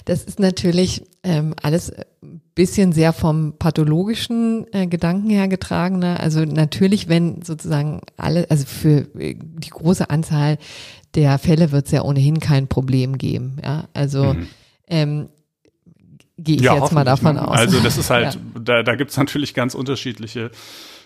das 0.04 0.22
ist 0.22 0.38
natürlich 0.38 1.04
ähm, 1.22 1.54
alles 1.62 1.92
ein 2.22 2.40
bisschen 2.54 2.92
sehr 2.92 3.12
vom 3.12 3.54
pathologischen 3.58 4.66
äh, 4.72 4.86
Gedanken 4.86 5.30
her 5.30 5.48
getragen. 5.48 5.98
Ne? 5.98 6.20
Also 6.20 6.44
natürlich, 6.44 7.08
wenn 7.08 7.42
sozusagen 7.42 8.02
alle, 8.16 8.46
also 8.50 8.66
für 8.66 9.08
äh, 9.18 9.34
die 9.38 9.70
große 9.70 10.10
Anzahl 10.10 10.58
der 11.14 11.38
Fälle 11.38 11.72
wird 11.72 11.86
es 11.86 11.92
ja 11.92 12.02
ohnehin 12.02 12.38
kein 12.38 12.68
Problem 12.68 13.18
geben. 13.18 13.56
Ja, 13.62 13.84
also 13.94 14.34
mhm. 14.34 14.46
ähm, 14.88 15.28
Gehe 16.37 16.57
ich 16.57 16.62
ja, 16.62 16.76
jetzt 16.76 16.93
mal 16.93 17.05
davon 17.05 17.37
ne? 17.37 17.47
aus. 17.47 17.57
Also 17.57 17.81
das 17.81 17.97
ist 17.97 18.11
halt, 18.11 18.35
ja. 18.35 18.41
da, 18.61 18.83
da 18.83 18.97
gibt's 18.97 19.17
natürlich 19.17 19.55
ganz 19.55 19.75
unterschiedliche 19.75 20.50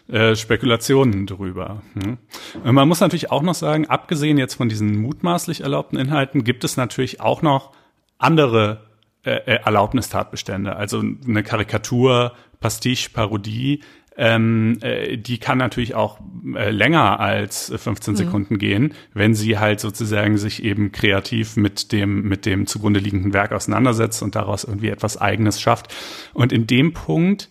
äh, 0.09 0.37
Spekulationen 0.37 1.27
drüber. 1.27 1.83
Hm. 1.95 2.17
Man 2.65 2.89
muss 2.89 3.01
natürlich 3.01 3.31
auch 3.31 3.43
noch 3.43 3.55
sagen, 3.55 3.87
abgesehen 3.87 4.39
jetzt 4.39 4.55
von 4.55 4.71
diesen 4.71 4.97
mutmaßlich 5.03 5.61
erlaubten 5.61 5.99
Inhalten, 5.99 6.45
gibt 6.45 6.65
es 6.65 6.79
natürlich 6.79 7.21
auch 7.21 7.43
noch 7.43 7.73
andere 8.17 8.87
äh, 9.23 9.33
äh 9.33 9.61
Erlaubnistatbestände. 9.65 10.77
Also 10.77 11.01
eine 11.01 11.43
Karikatur, 11.43 12.33
Pastiche, 12.59 13.11
Parodie, 13.11 13.83
ähm, 14.19 14.79
äh, 14.83 15.17
die 15.17 15.39
kann 15.39 15.59
natürlich 15.59 15.95
auch 15.95 16.19
äh, 16.55 16.71
länger 16.71 17.21
als 17.21 17.73
15 17.75 18.13
mhm. 18.13 18.17
Sekunden 18.17 18.59
gehen, 18.59 18.95
wenn 19.15 19.33
sie 19.33 19.59
halt 19.59 19.79
sozusagen 19.79 20.39
sich 20.39 20.65
eben 20.65 20.91
kreativ 20.91 21.57
mit 21.57 21.93
dem, 21.93 22.23
mit 22.23 22.45
dem 22.45 22.67
zugrunde 22.67 22.99
liegenden 22.99 23.33
Werk 23.33 23.53
auseinandersetzt 23.53 24.23
und 24.25 24.35
daraus 24.35 24.65
irgendwie 24.65 24.89
etwas 24.89 25.19
Eigenes 25.19 25.61
schafft. 25.61 25.95
Und 26.35 26.53
in 26.53 26.67
dem 26.67 26.93
Punkt 26.93 27.49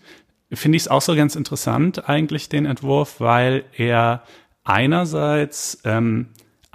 finde 0.51 0.75
ich 0.75 0.83
es 0.83 0.87
auch 0.89 1.01
so 1.01 1.15
ganz 1.15 1.37
interessant 1.37 2.09
eigentlich, 2.09 2.49
den 2.49 2.65
Entwurf, 2.65 3.21
weil 3.21 3.63
er 3.77 4.23
einerseits 4.65 5.81
ähm, 5.85 6.27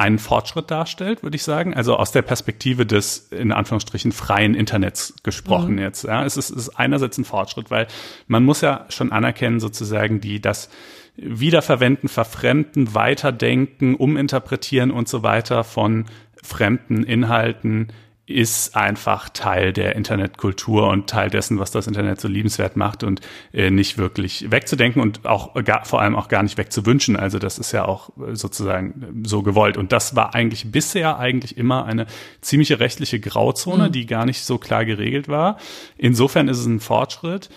einen 0.03 0.19
Fortschritt 0.19 0.71
darstellt, 0.71 1.23
würde 1.23 1.37
ich 1.37 1.45
sagen. 1.45 1.75
Also 1.75 1.97
aus 1.97 2.11
der 2.11 2.23
Perspektive 2.23 2.85
des 2.85 3.29
in 3.31 3.53
Anführungsstrichen 3.53 4.11
freien 4.11 4.55
Internets 4.55 5.15
gesprochen 5.23 5.75
mhm. 5.75 5.79
jetzt. 5.79 6.03
Ja, 6.03 6.25
es 6.25 6.37
ist, 6.37 6.51
es 6.51 6.69
ist 6.69 6.71
einerseits 6.71 7.19
ein 7.19 7.25
Fortschritt, 7.25 7.71
weil 7.71 7.87
man 8.27 8.45
muss 8.45 8.63
ja 8.63 8.85
schon 8.89 9.13
anerkennen, 9.13 9.61
sozusagen, 9.61 10.21
die 10.21 10.41
das 10.41 10.69
Wiederverwenden, 11.17 12.09
Verfremden, 12.09 12.95
Weiterdenken, 12.95 13.95
Uminterpretieren 13.95 14.91
und 14.91 15.09
so 15.09 15.23
weiter 15.23 15.63
von 15.63 16.07
fremden 16.43 17.05
Inhalten 17.05 17.93
ist 18.35 18.77
einfach 18.77 19.29
Teil 19.29 19.73
der 19.73 19.97
Internetkultur 19.97 20.89
und 20.89 21.09
Teil 21.09 21.31
dessen, 21.31 21.59
was 21.59 21.71
das 21.71 21.87
Internet 21.87 22.21
so 22.21 22.29
liebenswert 22.29 22.77
macht 22.77 23.05
und 23.05 23.21
äh, 23.53 23.71
nicht 23.71 23.99
wirklich 23.99 24.51
wegzudenken 24.51 25.01
und 25.01 25.27
auch 25.27 25.55
gar, 25.65 25.85
vor 25.85 26.01
allem 26.01 26.17
auch 26.17 26.29
gar 26.29 26.43
nicht 26.43 26.59
wegzuwünschen. 26.59 27.17
Also 27.17 27.39
das 27.39 27.59
ist 27.59 27.73
ja 27.73 27.85
auch 27.85 28.11
äh, 28.19 28.35
sozusagen 28.35 29.23
so 29.25 29.43
gewollt. 29.43 29.77
Und 29.77 29.93
das 29.93 30.17
war 30.17 30.35
eigentlich 30.35 30.73
bisher 30.73 31.19
eigentlich 31.19 31.57
immer 31.57 31.85
eine 31.85 32.07
ziemliche 32.41 32.81
rechtliche 32.81 33.21
Grauzone, 33.21 33.89
mhm. 33.89 33.93
die 33.93 34.07
gar 34.07 34.27
nicht 34.27 34.45
so 34.45 34.59
klar 34.59 34.85
geregelt 34.85 35.29
war. 35.29 35.59
Insofern 35.97 36.49
ist 36.49 36.59
es 36.59 36.67
ein 36.67 36.81
Fortschritt. 36.81 37.51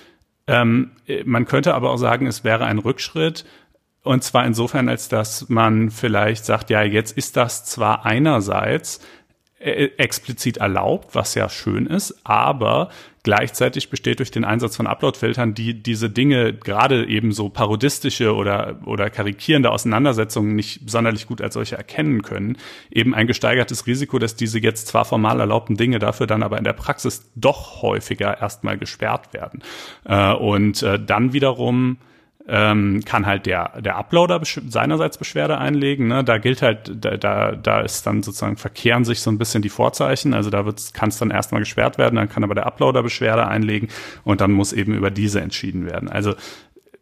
Ähm, 0.47 0.91
äh, 1.07 1.23
man 1.25 1.45
könnte 1.45 1.73
aber 1.73 1.91
auch 1.91 1.97
sagen, 1.97 2.27
es 2.27 2.43
wäre 2.43 2.65
ein 2.65 2.79
Rückschritt. 2.79 3.45
Und 4.03 4.23
zwar 4.23 4.45
insofern, 4.45 4.87
als 4.87 5.09
dass 5.09 5.49
man 5.49 5.89
vielleicht 5.89 6.45
sagt, 6.45 6.69
ja, 6.69 6.83
jetzt 6.83 7.17
ist 7.17 7.37
das 7.37 7.65
zwar 7.65 8.05
einerseits 8.05 8.99
äh, 8.99 9.01
explizit 9.65 10.57
erlaubt, 10.57 11.15
was 11.15 11.33
ja 11.35 11.49
schön 11.49 11.87
ist, 11.87 12.15
aber 12.23 12.89
gleichzeitig 13.23 13.89
besteht 13.89 14.19
durch 14.19 14.29
den 14.29 14.45
Einsatz 14.45 14.75
von 14.75 14.85
Upload-Filtern, 14.85 15.55
die 15.55 15.81
diese 15.81 16.09
Dinge, 16.09 16.53
gerade 16.53 17.07
eben 17.07 17.31
so 17.31 17.49
parodistische 17.49 18.35
oder, 18.35 18.79
oder 18.85 19.09
karikierende 19.09 19.71
Auseinandersetzungen 19.71 20.55
nicht 20.55 20.87
sonderlich 20.87 21.25
gut 21.25 21.41
als 21.41 21.55
solche 21.55 21.75
erkennen 21.75 22.21
können, 22.21 22.57
eben 22.91 23.15
ein 23.15 23.25
gesteigertes 23.25 23.87
Risiko, 23.87 24.19
dass 24.19 24.35
diese 24.35 24.59
jetzt 24.59 24.87
zwar 24.87 25.05
formal 25.05 25.39
erlaubten 25.39 25.75
Dinge 25.75 25.97
dafür 25.97 26.27
dann 26.27 26.43
aber 26.43 26.59
in 26.59 26.63
der 26.63 26.73
Praxis 26.73 27.31
doch 27.35 27.81
häufiger 27.81 28.39
erstmal 28.39 28.77
gesperrt 28.77 29.33
werden. 29.33 29.63
Äh, 30.03 30.33
und 30.33 30.83
äh, 30.83 31.03
dann 31.03 31.33
wiederum 31.33 31.97
ähm, 32.47 33.01
kann 33.05 33.25
halt 33.25 33.45
der, 33.45 33.81
der 33.81 33.97
Uploader 33.97 34.39
besch 34.39 34.61
seinerseits 34.67 35.17
Beschwerde 35.17 35.57
einlegen. 35.57 36.07
Ne? 36.07 36.23
Da 36.23 36.37
gilt 36.37 36.61
halt, 36.61 36.91
da, 36.93 37.17
da, 37.17 37.53
da 37.53 37.81
ist 37.81 38.05
dann 38.05 38.21
sozusagen 38.21 38.57
verkehren 38.57 39.03
sich 39.03 39.21
so 39.21 39.31
ein 39.31 39.37
bisschen 39.37 39.61
die 39.61 39.69
Vorzeichen. 39.69 40.33
Also 40.33 40.49
da 40.49 40.63
kann 40.93 41.09
es 41.09 41.17
dann 41.17 41.31
erstmal 41.31 41.61
gesperrt 41.61 41.97
werden, 41.97 42.15
dann 42.15 42.29
kann 42.29 42.43
aber 42.43 42.55
der 42.55 42.67
Uploader 42.67 43.01
Beschwerde 43.01 43.47
einlegen 43.47 43.89
und 44.23 44.41
dann 44.41 44.51
muss 44.51 44.73
eben 44.73 44.93
über 44.93 45.09
diese 45.09 45.41
entschieden 45.41 45.85
werden. 45.85 46.09
Also 46.09 46.35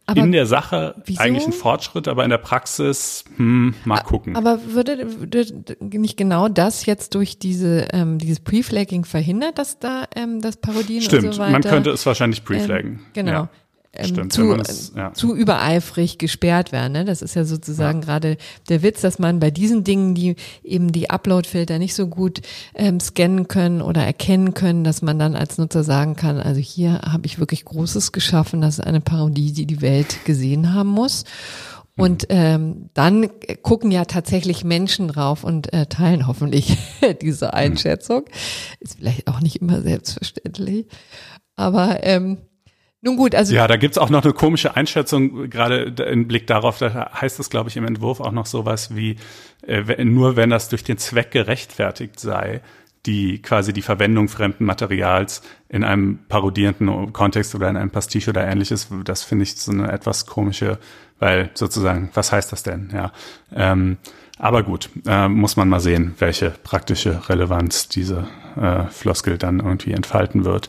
aber 0.06 0.20
in 0.20 0.34
der 0.34 0.46
Sache 0.46 0.96
wieso? 1.06 1.22
eigentlich 1.22 1.46
ein 1.46 1.54
Fortschritt, 1.54 2.10
aber 2.10 2.26
in 2.26 2.30
der 2.30 2.38
Praxis, 2.38 3.24
hm, 3.38 3.74
mal 3.86 4.02
gucken. 4.02 4.36
Aber 4.36 4.60
würde, 4.66 5.22
würde 5.22 5.46
nicht 5.80 6.18
genau 6.18 6.50
das 6.50 6.86
jetzt 6.86 7.16
durch 7.16 7.40
diese 7.40 7.88
ähm, 7.94 8.18
dieses 8.18 8.42
Preflagging 8.42 9.06
verhindert, 9.06 9.58
dass 9.58 9.80
da 9.80 10.04
ähm, 10.14 10.42
das 10.42 10.58
Parodien 10.58 11.02
Stimmt, 11.02 11.24
und 11.24 11.34
so 11.34 11.42
weiter? 11.42 11.52
man 11.54 11.62
könnte 11.62 11.92
es 11.92 12.06
wahrscheinlich 12.06 12.44
preflaggen. 12.44 12.92
Ähm, 12.92 13.06
genau. 13.14 13.32
Ja 13.32 13.50
ähm, 13.96 14.06
Stimmt, 14.08 14.34
zu, 14.34 14.58
ja. 14.96 15.14
zu 15.14 15.36
übereifrig 15.36 16.18
gesperrt 16.18 16.72
werden. 16.72 16.94
Ne? 16.94 17.06
Das 17.06 17.22
ist 17.22 17.36
ja 17.36 17.46
sozusagen 17.46 18.00
ja. 18.00 18.06
gerade 18.06 18.38
der 18.68 18.82
Witz, 18.82 19.02
dass 19.02 19.20
man 19.20 19.40
bei 19.40 19.52
diesen 19.52 19.84
Dingen, 19.84 20.16
die 20.16 20.36
eben 20.64 20.92
die 20.92 21.12
Upload-Filter 21.12 21.78
nicht 21.78 21.94
so 21.94 22.08
gut 22.08 22.42
ähm, 22.74 23.00
scannen 23.00 23.48
können 23.48 23.82
oder 23.82 24.04
erkennen 24.04 24.56
können, 24.56 24.84
dass 24.84 25.04
man 25.04 25.20
dann 25.20 25.36
als 25.36 25.60
Nutzer 25.60 25.84
sagen 25.84 26.16
kann, 26.16 26.40
also 26.40 26.60
hier 26.60 27.02
habe 27.02 27.28
ich 27.28 27.38
wirklich 27.38 27.66
Großes 27.66 28.12
geschaffen, 28.12 28.62
das 28.62 28.80
ist 28.80 28.86
eine 28.86 29.02
Parodie, 29.02 29.54
die 29.54 29.68
die 29.68 29.82
Welt 29.82 30.26
gesehen 30.26 30.74
haben 30.74 30.90
muss. 30.90 31.24
Und 31.96 32.26
ähm, 32.30 32.90
dann 32.96 33.30
gucken 33.62 33.92
ja 33.92 34.06
tatsächlich 34.06 34.64
Menschen 34.64 35.08
drauf 35.08 35.44
und 35.44 35.72
äh, 35.72 35.86
teilen 35.86 36.26
hoffentlich 36.26 36.76
diese 37.22 37.54
Einschätzung. 37.54 38.24
Ist 38.80 38.98
vielleicht 38.98 39.28
auch 39.28 39.42
nicht 39.42 39.58
immer 39.58 39.84
selbstverständlich. 39.84 40.88
Aber 41.56 42.04
ähm, 42.04 42.40
nun 43.04 43.18
gut, 43.18 43.36
also. 43.36 43.54
Ja, 43.54 43.68
da 43.68 43.76
gibt's 43.76 43.98
auch 43.98 44.10
noch 44.10 44.24
eine 44.24 44.32
komische 44.32 44.78
Einschätzung, 44.78 45.50
gerade 45.50 45.94
im 46.10 46.26
Blick 46.28 46.48
darauf, 46.48 46.78
da 46.78 47.12
heißt 47.20 47.38
es, 47.40 47.50
glaube 47.50 47.70
ich, 47.70 47.76
im 47.76 47.86
Entwurf 47.86 48.22
auch 48.22 48.32
noch 48.32 48.46
sowas 48.46 48.96
wie, 48.96 49.18
äh, 49.68 50.06
nur 50.06 50.38
wenn 50.38 50.50
das 50.50 50.70
durch 50.70 50.86
den 50.86 50.98
Zweck 50.98 51.32
gerechtfertigt 51.32 52.18
sei, 52.18 52.62
die 53.06 53.42
quasi 53.42 53.74
die 53.74 53.82
Verwendung 53.82 54.30
fremden 54.30 54.64
Materials 54.64 55.42
in 55.68 55.84
einem 55.84 56.20
parodierenden 56.30 57.12
Kontext 57.12 57.54
oder 57.54 57.70
in 57.70 57.76
einem 57.76 57.92
Pastiche 57.92 58.30
oder 58.30 58.48
ähnliches, 58.48 58.88
das 59.04 59.24
finde 59.24 59.44
ich 59.44 59.58
so 59.58 59.74
eine 59.74 59.92
etwas 59.92 60.26
komische, 60.26 60.80
weil 61.20 61.50
sozusagen, 61.56 62.10
was 62.14 62.32
heißt 62.32 62.54
das 62.54 62.64
denn? 62.64 62.90
Ja. 62.94 63.12
Ähm, 63.54 63.98
aber 64.40 64.64
gut, 64.64 64.90
äh, 65.06 65.28
muss 65.28 65.58
man 65.58 65.68
mal 65.68 65.82
sehen, 65.82 66.16
welche 66.20 66.52
praktische 66.52 67.28
Relevanz 67.28 67.90
diese 67.90 68.28
äh, 68.56 68.86
Floskel 68.88 69.38
dann 69.38 69.60
irgendwie 69.60 69.92
entfalten 69.92 70.46
wird. 70.46 70.68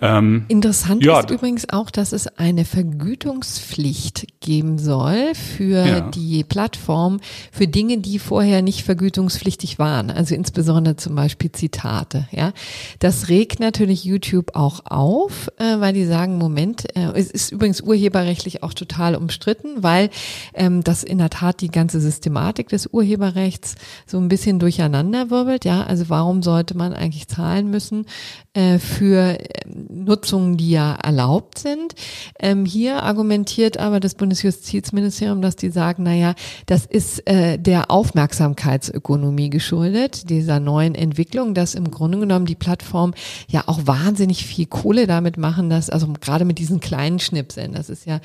Ähm, 0.00 0.44
Interessant 0.48 1.04
ja, 1.04 1.20
ist 1.20 1.30
übrigens 1.30 1.68
auch, 1.70 1.90
dass 1.90 2.12
es 2.12 2.26
eine 2.38 2.64
Vergütungspflicht 2.64 4.40
geben 4.40 4.78
soll 4.78 5.34
für 5.34 5.86
ja. 5.86 6.00
die 6.00 6.44
Plattform 6.44 7.20
für 7.50 7.66
Dinge, 7.66 7.98
die 7.98 8.18
vorher 8.18 8.62
nicht 8.62 8.84
vergütungspflichtig 8.84 9.78
waren. 9.78 10.10
Also 10.10 10.34
insbesondere 10.34 10.96
zum 10.96 11.14
Beispiel 11.14 11.50
Zitate. 11.52 12.28
Ja, 12.30 12.52
das 12.98 13.28
regt 13.28 13.60
natürlich 13.60 14.04
YouTube 14.04 14.54
auch 14.54 14.80
auf, 14.86 15.48
äh, 15.58 15.80
weil 15.80 15.94
die 15.94 16.04
sagen, 16.04 16.38
Moment, 16.38 16.94
äh, 16.96 17.12
es 17.14 17.30
ist 17.30 17.52
übrigens 17.52 17.80
urheberrechtlich 17.80 18.62
auch 18.62 18.74
total 18.74 19.14
umstritten, 19.16 19.82
weil 19.82 20.10
ähm, 20.54 20.84
das 20.84 21.02
in 21.04 21.18
der 21.18 21.30
Tat 21.30 21.60
die 21.60 21.70
ganze 21.70 22.00
Systematik 22.00 22.68
des 22.68 22.86
Urheberrechts 22.86 23.74
so 24.06 24.18
ein 24.18 24.28
bisschen 24.28 24.58
durcheinander 24.58 25.30
wirbelt. 25.30 25.64
Ja, 25.64 25.84
also 25.84 26.08
warum 26.08 26.42
sollte 26.42 26.76
man 26.76 26.92
eigentlich 26.92 27.23
zahlen 27.26 27.68
müssen 27.68 28.06
äh, 28.54 28.78
für 28.78 29.38
äh, 29.40 29.44
Nutzungen, 29.66 30.56
die 30.56 30.70
ja 30.70 30.94
erlaubt 30.94 31.58
sind. 31.58 31.94
Ähm, 32.38 32.64
hier 32.64 33.02
argumentiert 33.02 33.78
aber 33.78 33.98
das 33.98 34.14
Bundesjustizministerium, 34.14 35.42
dass 35.42 35.56
die 35.56 35.70
sagen, 35.70 36.04
naja, 36.04 36.34
das 36.66 36.86
ist 36.86 37.28
äh, 37.28 37.58
der 37.58 37.90
Aufmerksamkeitsökonomie 37.90 39.50
geschuldet, 39.50 40.30
dieser 40.30 40.60
neuen 40.60 40.94
Entwicklung, 40.94 41.54
dass 41.54 41.74
im 41.74 41.90
Grunde 41.90 42.20
genommen 42.20 42.46
die 42.46 42.54
Plattform 42.54 43.14
ja 43.48 43.64
auch 43.66 43.80
wahnsinnig 43.86 44.46
viel 44.46 44.66
Kohle 44.66 45.08
damit 45.08 45.36
machen, 45.36 45.68
dass, 45.68 45.90
also 45.90 46.12
gerade 46.20 46.44
mit 46.44 46.58
diesen 46.58 46.78
kleinen 46.78 47.18
Schnipseln, 47.18 47.72
das 47.72 47.90
ist 47.90 48.06
ja 48.06 48.20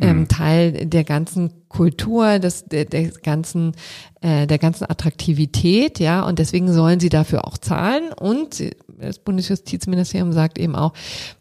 ähm, 0.00 0.20
mhm. 0.20 0.28
Teil 0.28 0.86
der 0.86 1.02
ganzen 1.02 1.50
Kultur, 1.72 2.38
des, 2.38 2.66
der, 2.66 2.84
der 2.84 3.08
ganzen, 3.08 3.72
äh, 4.20 4.46
der 4.46 4.58
ganzen 4.58 4.84
Attraktivität, 4.84 5.98
ja, 5.98 6.22
und 6.22 6.38
deswegen 6.38 6.72
sollen 6.72 7.00
sie 7.00 7.08
dafür 7.08 7.46
auch 7.46 7.58
zahlen. 7.58 8.12
Und 8.12 8.62
das 9.02 9.18
Bundesjustizministerium 9.18 10.32
sagt 10.32 10.58
eben 10.58 10.74
auch, 10.76 10.92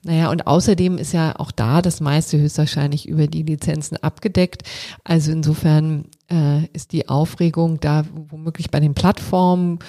naja, 0.04 0.30
und 0.30 0.48
außerdem 0.48 0.98
ist 0.98 1.14
ja 1.14 1.34
auch 1.38 1.52
da 1.52 1.82
das 1.82 2.02
meiste 2.02 2.40
höchstwahrscheinlich 2.40 3.08
über 3.08 3.28
die 3.28 3.44
Lizenzen 3.44 3.98
abgedeckt. 3.98 4.64
Also 5.04 5.32
insofern 5.32 6.06
äh, 6.30 6.66
ist 6.74 6.92
die 6.92 7.10
Aufregung 7.10 7.80
da 7.80 8.06
womöglich 8.30 8.72
bei 8.72 8.80
den 8.80 8.94
Plattformen 8.94 9.80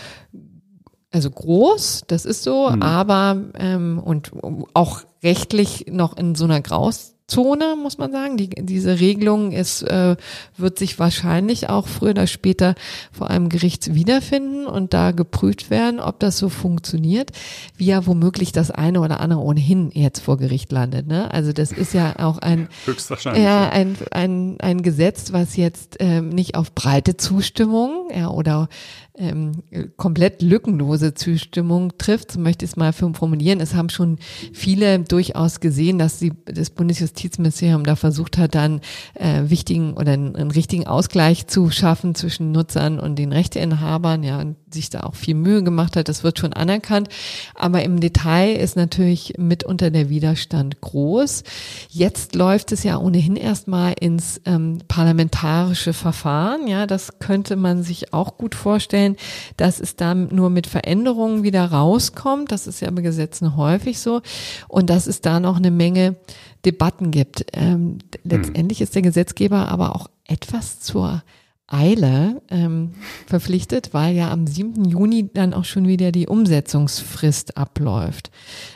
also 1.13 1.31
groß, 1.31 2.05
das 2.07 2.25
ist 2.25 2.43
so, 2.43 2.71
mhm. 2.71 2.83
aber 2.83 3.37
ähm, 3.59 4.01
und 4.03 4.33
auch 4.73 5.03
rechtlich 5.23 5.87
noch 5.91 6.17
in 6.17 6.35
so 6.35 6.45
einer 6.45 6.63
Graus 6.63 7.12
Zone, 7.27 7.77
muss 7.81 7.99
man 7.99 8.13
sagen. 8.13 8.37
Die, 8.37 8.51
diese 8.51 9.01
Regelung 9.01 9.53
ist, 9.53 9.83
äh, 9.83 10.17
wird 10.57 10.79
sich 10.79 10.99
wahrscheinlich 10.99 11.69
auch 11.69 11.87
früher 11.87 12.11
oder 12.11 12.27
später 12.27 12.75
vor 13.11 13.31
einem 13.31 13.49
Gericht 13.49 13.95
wiederfinden 13.95 14.67
und 14.67 14.93
da 14.93 15.13
geprüft 15.13 15.71
werden, 15.71 16.01
ob 16.01 16.21
das 16.21 16.39
so 16.39 16.49
funktioniert, 16.49 17.31
wie 17.77 17.87
ja 17.87 18.07
womöglich 18.07 18.53
das 18.53 18.71
eine 18.71 19.01
oder 19.01 19.21
andere 19.21 19.41
ohnehin 19.41 19.91
jetzt 19.93 20.21
vor 20.21 20.37
Gericht 20.37 20.73
landet. 20.73 21.07
Ne? 21.07 21.33
Also 21.33 21.53
das 21.53 21.73
ist 21.73 21.95
ja 21.95 22.15
auch 22.19 22.39
ein, 22.39 22.69
Höchstwahrscheinlich, 22.85 23.45
ja, 23.45 23.69
ein, 23.71 23.97
ein, 24.11 24.57
ein 24.61 24.83
Gesetz, 24.83 25.33
was 25.33 25.57
jetzt 25.57 25.97
ähm, 26.01 26.29
nicht 26.29 26.55
auf 26.55 26.75
breite 26.75 27.17
Zustimmung 27.17 28.11
ja, 28.15 28.29
oder 28.29 28.69
ähm, 29.15 29.63
komplett 29.99 30.41
lückenlose 30.41 31.13
Zustimmung 31.13 31.99
trifft, 31.99 32.33
so 32.33 32.41
möchte 32.41 32.65
ich 32.65 32.71
es 32.71 32.77
mal 32.77 32.93
formulieren. 32.93 33.61
Es 33.61 33.75
haben 33.75 33.91
schon 33.91 34.19
viele 34.55 35.01
durchaus 35.01 35.61
gesehen, 35.61 35.99
dass 35.99 36.19
sie, 36.19 36.33
das 36.47 36.71
Bundesjustizministerium 36.71 37.85
da 37.85 37.95
versucht 37.95 38.39
hat, 38.39 38.55
dann 38.55 38.81
äh, 39.15 39.43
wichtigen 39.45 39.93
oder 39.95 40.13
einen, 40.13 40.35
einen, 40.35 40.51
richtigen 40.51 40.87
Ausgleich 40.87 41.47
zu 41.47 41.71
schaffen 41.71 42.15
zwischen 42.15 42.53
Nutzern 42.53 42.99
und 42.99 43.19
den 43.19 43.33
Rechteinhabern, 43.33 44.23
ja, 44.23 44.41
und 44.41 44.57
sich 44.73 44.89
da 44.89 45.01
auch 45.01 45.15
viel 45.15 45.35
Mühe 45.35 45.63
gemacht 45.63 45.97
hat. 45.97 46.09
Das 46.09 46.25
wird 46.25 46.39
schon 46.39 46.55
anerkannt. 46.55 47.11
Aber 47.55 47.83
im 47.83 48.01
Detail 48.01 48.55
ist 48.55 48.77
natürlich 48.77 49.35
mitunter 49.37 49.91
der 49.91 50.09
Widerstand 50.09 50.81
groß. 50.81 51.43
Jetzt 51.91 52.35
läuft 52.35 52.73
es 52.73 52.83
ja 52.83 52.97
ohnehin 52.97 53.37
erstmal 53.37 53.93
ins 54.01 54.41
ähm, 54.47 54.79
parlamentarische 54.89 55.93
Verfahren. 55.93 56.67
Ja, 56.67 56.87
das 56.87 57.19
könnte 57.19 57.57
man 57.57 57.83
sich 57.83 58.15
auch 58.15 58.39
gut 58.39 58.55
vorstellen 58.55 59.02
sicherstellen, 59.03 59.17
dass 59.57 59.81
es 59.81 59.97
dann 59.97 60.29
nur 60.33 60.51
mit 60.51 60.67
Veränderungen 60.67 61.43
wieder 61.43 61.65
rauskommt. 61.67 62.53
Das 62.53 62.67
ist 62.67 62.81
ja 62.81 62.91
bei 62.91 63.03
Gesetzen 63.03 63.57
häufig 63.57 63.99
so. 63.99 64.23
Und 64.69 64.91
dass 64.91 65.07
es 65.07 65.21
da 65.21 65.41
noch 65.41 65.57
eine 65.57 65.71
Menge 65.71 66.17
Debatten 66.65 67.11
gibt. 67.11 67.47
Ähm, 67.53 67.99
letztendlich 68.25 68.81
ist 68.81 68.95
der 68.95 69.03
Gesetzgeber 69.03 69.69
aber 69.69 69.97
auch 69.97 70.09
etwas 70.27 70.81
zur 70.81 71.23
Eile 71.67 72.43
ähm, 72.51 72.93
verpflichtet, 73.27 73.95
weil 73.95 74.15
ja 74.15 74.31
am 74.31 74.47
7. 74.47 74.85
Juni 74.85 75.31
dann 75.33 75.55
auch 75.55 75.65
schon 75.65 75.89
wieder 75.89 76.13
die 76.13 76.29
Umsetzungsfrist 76.29 77.57
abläuft. 77.57 78.31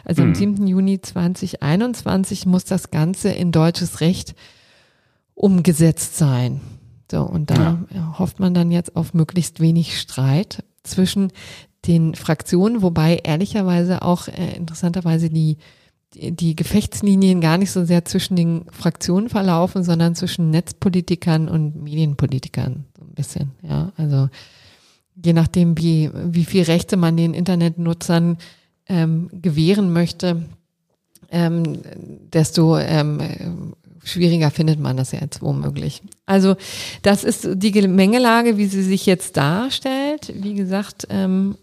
Also 0.05 0.23
am 0.23 0.35
7. 0.35 0.63
Mhm. 0.63 0.67
Juni 0.67 1.01
2021 1.01 2.47
muss 2.47 2.65
das 2.65 2.91
Ganze 2.91 3.29
in 3.29 3.53
deutsches 3.53 4.01
Recht 4.01 4.35
umgesetzt 5.35 6.17
sein. 6.17 6.61
So, 7.11 7.23
und 7.23 7.51
da 7.51 7.79
ja. 7.95 8.19
hofft 8.19 8.41
man 8.41 8.55
dann 8.55 8.71
jetzt 8.71 8.97
auf 8.97 9.15
möglichst 9.15 9.61
wenig 9.61 9.99
Streit 9.99 10.65
zwischen 10.83 11.33
den 11.87 12.15
Fraktionen, 12.15 12.83
wobei 12.83 13.17
ehrlicherweise 13.23 14.03
auch 14.03 14.29
äh, 14.29 14.57
interessanterweise 14.57 15.31
die, 15.31 15.59
die 16.15 16.57
Gefechtslinien 16.57 17.41
gar 17.41 17.59
nicht 17.59 17.71
so 17.71 17.85
sehr 17.85 18.05
zwischen 18.05 18.37
den 18.37 18.65
Fraktionen 18.71 19.29
verlaufen, 19.29 19.85
sondern 19.85 20.15
zwischen 20.15 20.51
Netzpolitikern 20.51 21.49
und 21.49 21.83
Medienpolitikern 21.83 22.87
so 22.99 23.05
ein 23.05 23.15
bisschen. 23.15 23.53
Ja, 23.63 23.93
also 23.97 24.29
je 25.23 25.33
nachdem, 25.33 25.79
wie, 25.79 26.11
wie 26.13 26.45
viel 26.45 26.65
Rechte 26.65 26.97
man 26.97 27.17
den 27.17 27.35
Internetnutzern 27.35 28.39
ähm, 28.89 29.29
gewähren 29.33 29.93
möchte, 29.93 30.47
ähm, 31.31 31.81
desto 32.33 32.79
ähm, 32.79 33.75
schwieriger 34.07 34.51
findet 34.51 34.79
man 34.79 34.97
das 34.97 35.13
jetzt 35.13 35.43
womöglich. 35.43 36.03
Also 36.25 36.57
das 37.03 37.25
ist 37.25 37.49
die 37.55 37.73
Gemengelage, 37.73 38.57
wie 38.57 38.67
sie 38.67 38.83
sich 38.83 39.05
jetzt 39.07 39.37
darstellt. 39.37 40.33
Wie 40.35 40.55
gesagt, 40.55 41.07
ähm, 41.11 41.57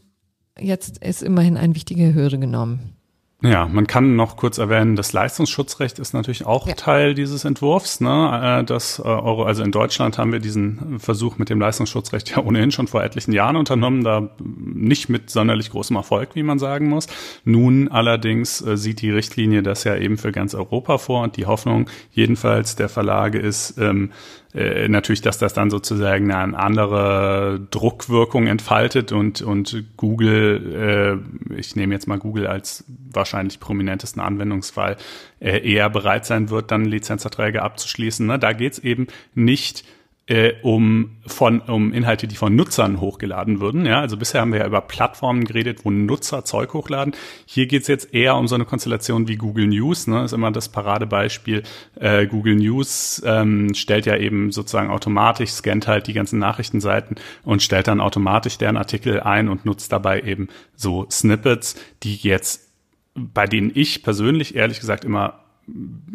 jetzt 0.59 0.99
ist 0.99 1.23
immerhin 1.23 1.57
eine 1.57 1.75
wichtige 1.75 2.13
Hürde 2.13 2.39
genommen. 2.39 2.97
Ja, 3.45 3.67
man 3.67 3.87
kann 3.87 4.15
noch 4.15 4.37
kurz 4.37 4.57
erwähnen, 4.57 4.95
das 4.95 5.11
Leistungsschutzrecht 5.11 5.99
ist 5.99 6.13
natürlich 6.13 6.45
auch 6.45 6.65
ja. 6.65 6.75
Teil 6.75 7.13
dieses 7.13 7.43
Entwurfs. 7.43 7.99
Ne? 7.99 8.59
Äh, 8.61 8.63
das 8.63 8.99
äh, 8.99 9.01
Euro, 9.01 9.43
also 9.43 9.63
in 9.63 9.73
Deutschland 9.73 10.17
haben 10.17 10.31
wir 10.31 10.39
diesen 10.39 10.97
Versuch 10.99 11.37
mit 11.37 11.49
dem 11.49 11.59
Leistungsschutzrecht 11.59 12.29
ja 12.29 12.41
ohnehin 12.41 12.71
schon 12.71 12.87
vor 12.87 13.03
etlichen 13.03 13.33
Jahren 13.33 13.57
unternommen, 13.57 14.05
da 14.05 14.29
nicht 14.39 15.09
mit 15.09 15.29
sonderlich 15.29 15.71
großem 15.71 15.97
Erfolg, 15.97 16.35
wie 16.35 16.43
man 16.43 16.57
sagen 16.57 16.87
muss. 16.87 17.07
Nun 17.43 17.89
allerdings 17.89 18.61
äh, 18.61 18.77
sieht 18.77 19.01
die 19.01 19.11
Richtlinie 19.11 19.61
das 19.61 19.83
ja 19.83 19.97
eben 19.97 20.17
für 20.17 20.31
ganz 20.31 20.55
Europa 20.55 20.97
vor 20.97 21.23
und 21.23 21.35
die 21.35 21.45
Hoffnung 21.45 21.89
jedenfalls 22.11 22.77
der 22.77 22.87
Verlage 22.87 23.39
ist, 23.39 23.77
ähm, 23.77 24.11
äh, 24.53 24.87
natürlich, 24.87 25.21
dass 25.21 25.37
das 25.37 25.53
dann 25.53 25.69
sozusagen 25.69 26.31
eine 26.31 26.57
andere 26.57 27.59
Druckwirkung 27.71 28.47
entfaltet 28.47 29.11
und, 29.11 29.41
und 29.41 29.83
Google, 29.97 31.21
äh, 31.49 31.55
ich 31.55 31.75
nehme 31.75 31.93
jetzt 31.93 32.07
mal 32.07 32.19
Google 32.19 32.47
als 32.47 32.85
wahrscheinlich 33.11 33.59
prominentesten 33.59 34.21
Anwendungsfall, 34.21 34.97
äh, 35.39 35.59
eher 35.67 35.89
bereit 35.89 36.25
sein 36.25 36.49
wird, 36.49 36.71
dann 36.71 36.85
Lizenzverträge 36.85 37.61
abzuschließen. 37.61 38.25
Ne? 38.27 38.37
Da 38.37 38.53
geht's 38.53 38.79
eben 38.79 39.07
nicht 39.33 39.83
äh, 40.25 40.53
um 40.61 41.17
von 41.25 41.59
um 41.59 41.91
Inhalte, 41.91 42.27
die 42.27 42.35
von 42.35 42.55
Nutzern 42.55 43.01
hochgeladen 43.01 43.59
würden. 43.59 43.85
Ja, 43.85 43.99
also 43.99 44.15
bisher 44.15 44.41
haben 44.41 44.53
wir 44.53 44.59
ja 44.59 44.67
über 44.67 44.81
Plattformen 44.81 45.43
geredet, 45.43 45.83
wo 45.83 45.91
Nutzer 45.91 46.45
Zeug 46.45 46.73
hochladen. 46.73 47.13
Hier 47.45 47.67
geht's 47.67 47.87
jetzt 47.87 48.13
eher 48.13 48.35
um 48.37 48.47
so 48.47 48.55
eine 48.55 48.65
Konstellation 48.65 49.27
wie 49.27 49.35
Google 49.35 49.67
News. 49.67 50.07
Ne, 50.07 50.23
ist 50.23 50.31
immer 50.31 50.51
das 50.51 50.69
Paradebeispiel. 50.69 51.63
Äh, 51.95 52.27
Google 52.27 52.55
News 52.55 53.21
ähm, 53.25 53.73
stellt 53.73 54.05
ja 54.05 54.15
eben 54.15 54.51
sozusagen 54.51 54.89
automatisch, 54.89 55.51
scannt 55.51 55.87
halt 55.87 56.07
die 56.07 56.13
ganzen 56.13 56.39
Nachrichtenseiten 56.39 57.17
und 57.43 57.61
stellt 57.61 57.87
dann 57.87 57.99
automatisch 57.99 58.57
deren 58.57 58.77
Artikel 58.77 59.19
ein 59.19 59.49
und 59.49 59.65
nutzt 59.65 59.91
dabei 59.91 60.21
eben 60.21 60.47
so 60.75 61.05
Snippets, 61.09 61.75
die 62.03 62.15
jetzt 62.15 62.69
bei 63.15 63.45
denen 63.45 63.71
ich 63.73 64.03
persönlich 64.03 64.55
ehrlich 64.55 64.79
gesagt 64.79 65.05
immer 65.05 65.42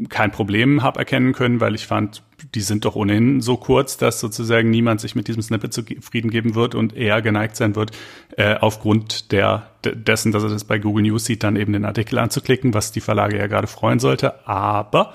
kein 0.08 0.30
Problem 0.30 0.82
habe 0.82 0.98
erkennen 0.98 1.32
können, 1.32 1.60
weil 1.60 1.74
ich 1.74 1.86
fand, 1.86 2.22
die 2.54 2.60
sind 2.60 2.84
doch 2.84 2.96
ohnehin 2.96 3.40
so 3.40 3.56
kurz, 3.56 3.96
dass 3.96 4.20
sozusagen 4.20 4.70
niemand 4.70 5.00
sich 5.00 5.14
mit 5.14 5.26
diesem 5.26 5.42
Snippet 5.42 5.72
zufrieden 5.72 6.30
geben 6.30 6.54
wird 6.54 6.74
und 6.74 6.94
eher 6.94 7.22
geneigt 7.22 7.56
sein 7.56 7.74
wird, 7.74 7.92
äh, 8.36 8.56
aufgrund 8.56 9.32
der, 9.32 9.70
dessen, 9.84 10.32
dass 10.32 10.42
er 10.42 10.50
das 10.50 10.64
bei 10.64 10.78
Google 10.78 11.02
News 11.04 11.24
sieht, 11.24 11.42
dann 11.42 11.56
eben 11.56 11.72
den 11.72 11.86
Artikel 11.86 12.18
anzuklicken, 12.18 12.74
was 12.74 12.92
die 12.92 13.00
Verlage 13.00 13.38
ja 13.38 13.46
gerade 13.46 13.66
freuen 13.66 13.98
sollte. 13.98 14.46
Aber 14.46 15.14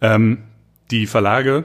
ähm, 0.00 0.38
die 0.90 1.06
Verlage 1.06 1.64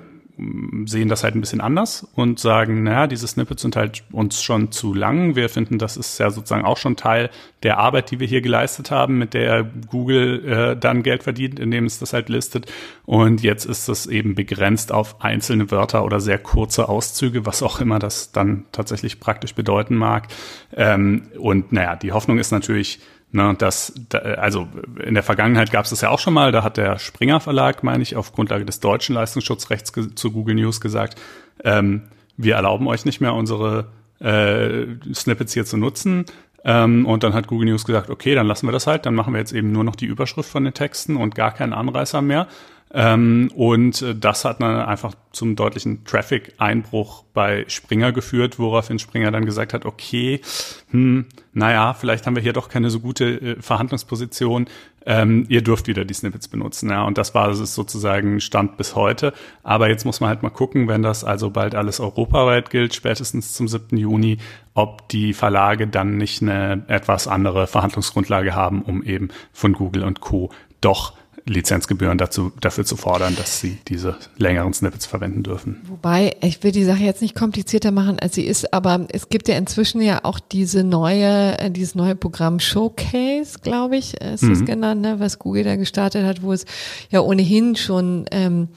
sehen 0.85 1.09
das 1.09 1.23
halt 1.23 1.35
ein 1.35 1.41
bisschen 1.41 1.61
anders 1.61 2.07
und 2.15 2.39
sagen, 2.39 2.83
naja, 2.83 3.07
diese 3.07 3.27
Snippets 3.27 3.61
sind 3.61 3.75
halt 3.75 4.03
uns 4.11 4.41
schon 4.41 4.71
zu 4.71 4.93
lang. 4.93 5.35
Wir 5.35 5.49
finden, 5.49 5.77
das 5.77 5.97
ist 5.97 6.17
ja 6.17 6.29
sozusagen 6.29 6.65
auch 6.65 6.77
schon 6.77 6.95
Teil 6.95 7.29
der 7.63 7.77
Arbeit, 7.77 8.11
die 8.11 8.19
wir 8.19 8.27
hier 8.27 8.41
geleistet 8.41 8.91
haben, 8.91 9.17
mit 9.17 9.33
der 9.33 9.63
Google 9.63 10.45
äh, 10.45 10.77
dann 10.77 11.03
Geld 11.03 11.23
verdient, 11.23 11.59
indem 11.59 11.85
es 11.85 11.99
das 11.99 12.13
halt 12.13 12.29
listet. 12.29 12.71
Und 13.05 13.43
jetzt 13.43 13.65
ist 13.65 13.87
das 13.87 14.07
eben 14.07 14.35
begrenzt 14.35 14.91
auf 14.91 15.21
einzelne 15.21 15.69
Wörter 15.69 16.03
oder 16.03 16.19
sehr 16.19 16.39
kurze 16.39 16.89
Auszüge, 16.89 17.45
was 17.45 17.61
auch 17.61 17.79
immer 17.79 17.99
das 17.99 18.31
dann 18.31 18.65
tatsächlich 18.71 19.19
praktisch 19.19 19.53
bedeuten 19.53 19.95
mag. 19.95 20.27
Ähm, 20.75 21.23
und 21.37 21.71
naja, 21.71 21.95
die 21.95 22.11
Hoffnung 22.11 22.39
ist 22.39 22.51
natürlich, 22.51 22.99
Ne, 23.33 23.55
das, 23.57 23.93
also 24.11 24.67
in 25.01 25.13
der 25.13 25.23
Vergangenheit 25.23 25.71
gab 25.71 25.85
es 25.85 25.91
das 25.91 26.01
ja 26.01 26.09
auch 26.09 26.19
schon 26.19 26.33
mal. 26.33 26.51
Da 26.51 26.63
hat 26.63 26.75
der 26.75 26.99
Springer 26.99 27.39
Verlag, 27.39 27.81
meine 27.81 28.03
ich, 28.03 28.17
auf 28.17 28.33
Grundlage 28.33 28.65
des 28.65 28.81
deutschen 28.81 29.15
Leistungsschutzrechts 29.15 29.93
zu 30.15 30.31
Google 30.31 30.55
News 30.55 30.81
gesagt, 30.81 31.19
ähm, 31.63 32.03
wir 32.35 32.55
erlauben 32.55 32.87
euch 32.87 33.05
nicht 33.05 33.21
mehr 33.21 33.33
unsere 33.33 33.87
äh, 34.19 34.85
Snippets 35.13 35.53
hier 35.53 35.65
zu 35.65 35.77
nutzen. 35.77 36.25
Ähm, 36.63 37.05
und 37.05 37.23
dann 37.23 37.33
hat 37.33 37.47
Google 37.47 37.69
News 37.69 37.85
gesagt, 37.85 38.09
okay, 38.09 38.35
dann 38.35 38.47
lassen 38.47 38.67
wir 38.67 38.73
das 38.73 38.85
halt. 38.85 39.05
Dann 39.05 39.15
machen 39.15 39.33
wir 39.33 39.39
jetzt 39.39 39.53
eben 39.53 39.71
nur 39.71 39.83
noch 39.83 39.95
die 39.95 40.05
Überschrift 40.05 40.49
von 40.49 40.63
den 40.63 40.73
Texten 40.73 41.15
und 41.15 41.33
gar 41.33 41.53
keinen 41.53 41.73
Anreißer 41.73 42.21
mehr. 42.21 42.47
Ähm, 42.93 43.51
und 43.55 44.01
äh, 44.01 44.15
das 44.15 44.43
hat 44.43 44.61
dann 44.61 44.75
einfach 44.75 45.13
zum 45.31 45.55
deutlichen 45.55 46.03
Traffic-Einbruch 46.03 47.23
bei 47.33 47.63
Springer 47.67 48.11
geführt, 48.11 48.59
woraufhin 48.59 48.99
Springer 48.99 49.31
dann 49.31 49.45
gesagt 49.45 49.73
hat, 49.73 49.85
okay, 49.85 50.41
hm, 50.89 51.25
naja, 51.53 51.93
vielleicht 51.93 52.27
haben 52.27 52.35
wir 52.35 52.43
hier 52.43 52.51
doch 52.51 52.67
keine 52.67 52.89
so 52.89 52.99
gute 52.99 53.25
äh, 53.41 53.61
Verhandlungsposition. 53.61 54.65
Ähm, 55.05 55.45
ihr 55.47 55.63
dürft 55.63 55.87
wieder 55.87 56.03
die 56.03 56.13
Snippets 56.13 56.49
benutzen. 56.49 56.89
Ja, 56.89 57.03
und 57.03 57.17
das 57.17 57.33
war 57.33 57.49
es 57.49 57.73
sozusagen 57.73 58.41
Stand 58.41 58.75
bis 58.75 58.93
heute. 58.93 59.33
Aber 59.63 59.87
jetzt 59.87 60.05
muss 60.05 60.19
man 60.19 60.29
halt 60.29 60.43
mal 60.43 60.49
gucken, 60.49 60.89
wenn 60.89 61.01
das 61.01 61.23
also 61.23 61.49
bald 61.49 61.75
alles 61.75 62.01
europaweit 62.01 62.69
gilt, 62.71 62.93
spätestens 62.93 63.53
zum 63.53 63.69
7. 63.69 63.97
Juni, 63.97 64.37
ob 64.73 65.07
die 65.09 65.33
Verlage 65.33 65.87
dann 65.87 66.17
nicht 66.17 66.41
eine 66.41 66.83
etwas 66.87 67.29
andere 67.29 67.67
Verhandlungsgrundlage 67.67 68.53
haben, 68.53 68.81
um 68.81 69.01
eben 69.01 69.29
von 69.53 69.73
Google 69.73 70.03
und 70.03 70.19
Co. 70.19 70.51
doch 70.81 71.13
Lizenzgebühren 71.45 72.17
dazu, 72.17 72.51
dafür 72.61 72.85
zu 72.85 72.95
fordern, 72.95 73.35
dass 73.35 73.59
sie 73.59 73.77
diese 73.87 74.17
längeren 74.37 74.73
Snippets 74.73 75.05
verwenden 75.05 75.43
dürfen. 75.43 75.81
Wobei, 75.87 76.35
ich 76.41 76.63
will 76.63 76.71
die 76.71 76.83
Sache 76.83 77.03
jetzt 77.03 77.21
nicht 77.21 77.35
komplizierter 77.35 77.91
machen, 77.91 78.19
als 78.19 78.35
sie 78.35 78.45
ist, 78.45 78.73
aber 78.73 79.07
es 79.11 79.29
gibt 79.29 79.47
ja 79.47 79.55
inzwischen 79.55 80.01
ja 80.01 80.23
auch 80.23 80.39
diese 80.39 80.83
neue, 80.83 81.57
äh, 81.59 81.71
dieses 81.71 81.95
neue 81.95 82.15
Programm 82.15 82.59
Showcase, 82.59 83.59
glaube 83.61 83.97
ich, 83.97 84.19
ist 84.21 84.43
mhm. 84.43 84.51
es 84.51 84.65
genannt, 84.65 85.01
ne, 85.01 85.19
was 85.19 85.39
Google 85.39 85.63
da 85.63 85.75
gestartet 85.75 86.25
hat, 86.25 86.41
wo 86.43 86.53
es 86.53 86.65
ja 87.09 87.21
ohnehin 87.21 87.75
schon 87.75 88.25
ähm, 88.31 88.69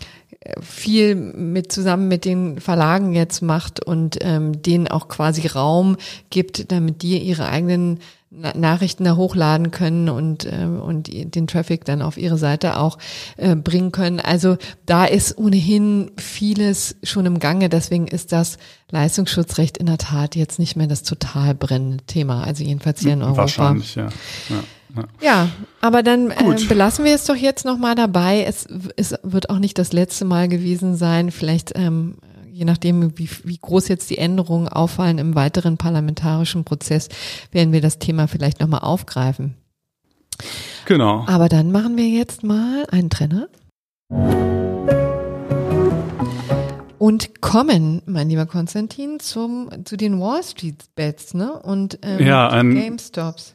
viel 0.60 1.14
mit 1.14 1.72
zusammen 1.72 2.08
mit 2.08 2.24
den 2.24 2.60
Verlagen 2.60 3.14
jetzt 3.14 3.42
macht 3.42 3.84
und 3.84 4.18
ähm, 4.20 4.60
denen 4.60 4.88
auch 4.88 5.08
quasi 5.08 5.46
Raum 5.46 5.96
gibt, 6.30 6.70
damit 6.70 7.02
die 7.02 7.18
ihre 7.18 7.48
eigenen 7.48 8.00
Nachrichten 8.34 9.04
da 9.04 9.16
hochladen 9.16 9.70
können 9.70 10.08
und, 10.08 10.44
äh, 10.44 10.64
und 10.64 11.08
den 11.12 11.46
Traffic 11.46 11.84
dann 11.84 12.02
auf 12.02 12.16
ihre 12.16 12.38
Seite 12.38 12.78
auch 12.78 12.98
äh, 13.36 13.54
bringen 13.54 13.92
können. 13.92 14.20
Also 14.20 14.56
da 14.86 15.04
ist 15.04 15.38
ohnehin 15.38 16.10
vieles 16.16 16.96
schon 17.02 17.26
im 17.26 17.38
Gange. 17.38 17.68
Deswegen 17.68 18.06
ist 18.06 18.32
das 18.32 18.58
Leistungsschutzrecht 18.90 19.78
in 19.78 19.86
der 19.86 19.98
Tat 19.98 20.36
jetzt 20.36 20.58
nicht 20.58 20.76
mehr 20.76 20.86
das 20.86 21.02
total 21.02 21.54
brennende 21.54 22.04
Thema. 22.04 22.44
Also 22.44 22.64
jedenfalls 22.64 23.00
hier 23.00 23.12
in 23.12 23.22
Europa. 23.22 23.38
Wahrscheinlich, 23.38 23.94
ja. 23.94 24.08
ja. 24.50 24.64
Ja. 24.96 25.04
ja, 25.20 25.48
aber 25.80 26.04
dann 26.04 26.30
äh, 26.30 26.64
belassen 26.68 27.04
wir 27.04 27.14
es 27.14 27.24
doch 27.24 27.34
jetzt 27.34 27.64
nochmal 27.64 27.96
dabei. 27.96 28.44
Es, 28.44 28.68
es 28.96 29.14
wird 29.24 29.50
auch 29.50 29.58
nicht 29.58 29.76
das 29.78 29.92
letzte 29.92 30.24
Mal 30.24 30.48
gewesen 30.48 30.94
sein. 30.94 31.32
Vielleicht 31.32 31.72
ähm, 31.74 32.16
je 32.54 32.64
nachdem, 32.64 33.18
wie, 33.18 33.28
wie 33.42 33.58
groß 33.58 33.88
jetzt 33.88 34.10
die 34.10 34.18
Änderungen 34.18 34.68
auffallen 34.68 35.18
im 35.18 35.34
weiteren 35.34 35.76
parlamentarischen 35.76 36.64
Prozess, 36.64 37.08
werden 37.50 37.72
wir 37.72 37.80
das 37.80 37.98
Thema 37.98 38.28
vielleicht 38.28 38.60
nochmal 38.60 38.80
aufgreifen. 38.80 39.56
Genau. 40.86 41.24
Aber 41.26 41.48
dann 41.48 41.72
machen 41.72 41.96
wir 41.96 42.08
jetzt 42.08 42.44
mal 42.44 42.86
einen 42.90 43.10
Trenner. 43.10 43.48
Und 46.98 47.40
kommen, 47.40 48.02
mein 48.06 48.28
lieber 48.28 48.46
Konstantin, 48.46 49.18
zum, 49.18 49.68
zu 49.84 49.96
den 49.96 50.20
Wall 50.20 50.42
Street 50.44 50.84
Bets, 50.94 51.34
ne? 51.34 51.60
Und 51.60 51.98
ähm, 52.02 52.24
ja, 52.24 52.48
ein, 52.48 52.72
GameStops. 52.72 53.53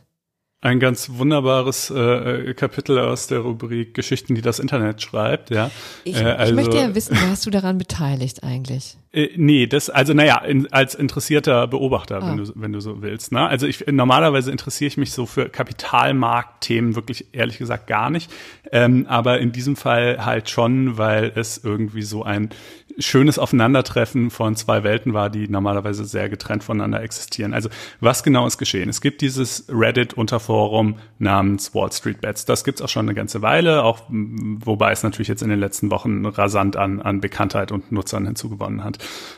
Ein 0.61 0.81
ganz 0.81 1.11
wunderbares 1.13 1.89
äh, 1.89 2.53
Kapitel 2.53 2.99
aus 2.99 3.27
der 3.27 3.39
Rubrik 3.39 3.93
Geschichten, 3.93 4.35
die 4.35 4.41
das 4.41 4.59
Internet 4.59 5.01
schreibt, 5.01 5.51
ja. 5.51 5.71
Ich, 6.03 6.17
äh, 6.17 6.25
also, 6.25 6.51
ich 6.51 6.55
möchte 6.55 6.77
ja 6.77 6.93
wissen, 6.93 7.15
warst 7.15 7.45
du 7.45 7.49
daran 7.49 7.77
beteiligt 7.77 8.43
eigentlich? 8.43 8.97
Äh, 9.13 9.29
nee, 9.37 9.67
das, 9.67 9.89
also 9.89 10.13
naja, 10.13 10.37
in, 10.39 10.71
als 10.71 10.95
interessierter 10.95 11.65
Beobachter, 11.67 12.21
ah. 12.21 12.29
wenn, 12.29 12.37
du, 12.37 12.51
wenn 12.55 12.73
du 12.73 12.81
so 12.81 13.01
willst. 13.01 13.31
Ne? 13.31 13.47
Also 13.47 13.67
ich 13.67 13.87
normalerweise 13.87 14.51
interessiere 14.51 14.89
ich 14.89 14.97
mich 14.97 15.13
so 15.13 15.25
für 15.25 15.47
Kapitalmarktthemen 15.47 16.95
wirklich 16.95 17.27
ehrlich 17.31 17.57
gesagt 17.57 17.87
gar 17.87 18.09
nicht. 18.09 18.29
Ähm, 18.71 19.07
aber 19.07 19.39
in 19.39 19.51
diesem 19.51 19.75
Fall 19.75 20.25
halt 20.25 20.49
schon, 20.49 20.97
weil 20.97 21.31
es 21.35 21.57
irgendwie 21.63 22.03
so 22.03 22.23
ein 22.23 22.49
schönes 22.99 23.39
Aufeinandertreffen 23.39 24.29
von 24.29 24.55
zwei 24.55 24.83
Welten 24.83 25.13
war, 25.13 25.29
die 25.29 25.47
normalerweise 25.47 26.05
sehr 26.05 26.29
getrennt 26.29 26.63
voneinander 26.63 27.01
existieren. 27.01 27.53
Also 27.53 27.69
was 27.99 28.23
genau 28.23 28.45
ist 28.45 28.57
geschehen? 28.57 28.89
Es 28.89 29.01
gibt 29.01 29.21
dieses 29.21 29.65
Reddit-Unterforum 29.69 30.95
namens 31.17 31.73
Wall 31.73 31.91
Street 31.91 32.21
Bets. 32.21 32.45
Das 32.45 32.63
gibt's 32.63 32.81
auch 32.81 32.89
schon 32.89 33.05
eine 33.05 33.15
ganze 33.15 33.41
Weile, 33.41 33.83
auch 33.83 34.01
wobei 34.09 34.91
es 34.91 35.03
natürlich 35.03 35.27
jetzt 35.27 35.41
in 35.41 35.49
den 35.49 35.59
letzten 35.59 35.91
Wochen 35.91 36.25
rasant 36.25 36.75
an, 36.75 37.01
an 37.01 37.21
Bekanntheit 37.21 37.71
und 37.71 37.91
Nutzern 37.91 38.25
hinzugewonnen 38.25 38.83
hat. 38.83 38.97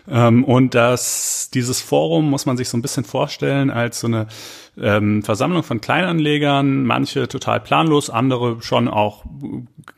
Ähm, 0.09 0.43
und 0.43 0.75
das, 0.75 1.49
dieses 1.53 1.81
Forum 1.81 2.29
muss 2.29 2.45
man 2.45 2.57
sich 2.57 2.69
so 2.69 2.77
ein 2.77 2.81
bisschen 2.81 3.03
vorstellen 3.03 3.69
als 3.69 3.99
so 3.99 4.07
eine 4.07 4.27
ähm, 4.77 5.23
Versammlung 5.23 5.63
von 5.63 5.81
Kleinanlegern, 5.81 6.83
manche 6.83 7.27
total 7.27 7.59
planlos, 7.59 8.09
andere 8.09 8.61
schon 8.61 8.87
auch 8.87 9.25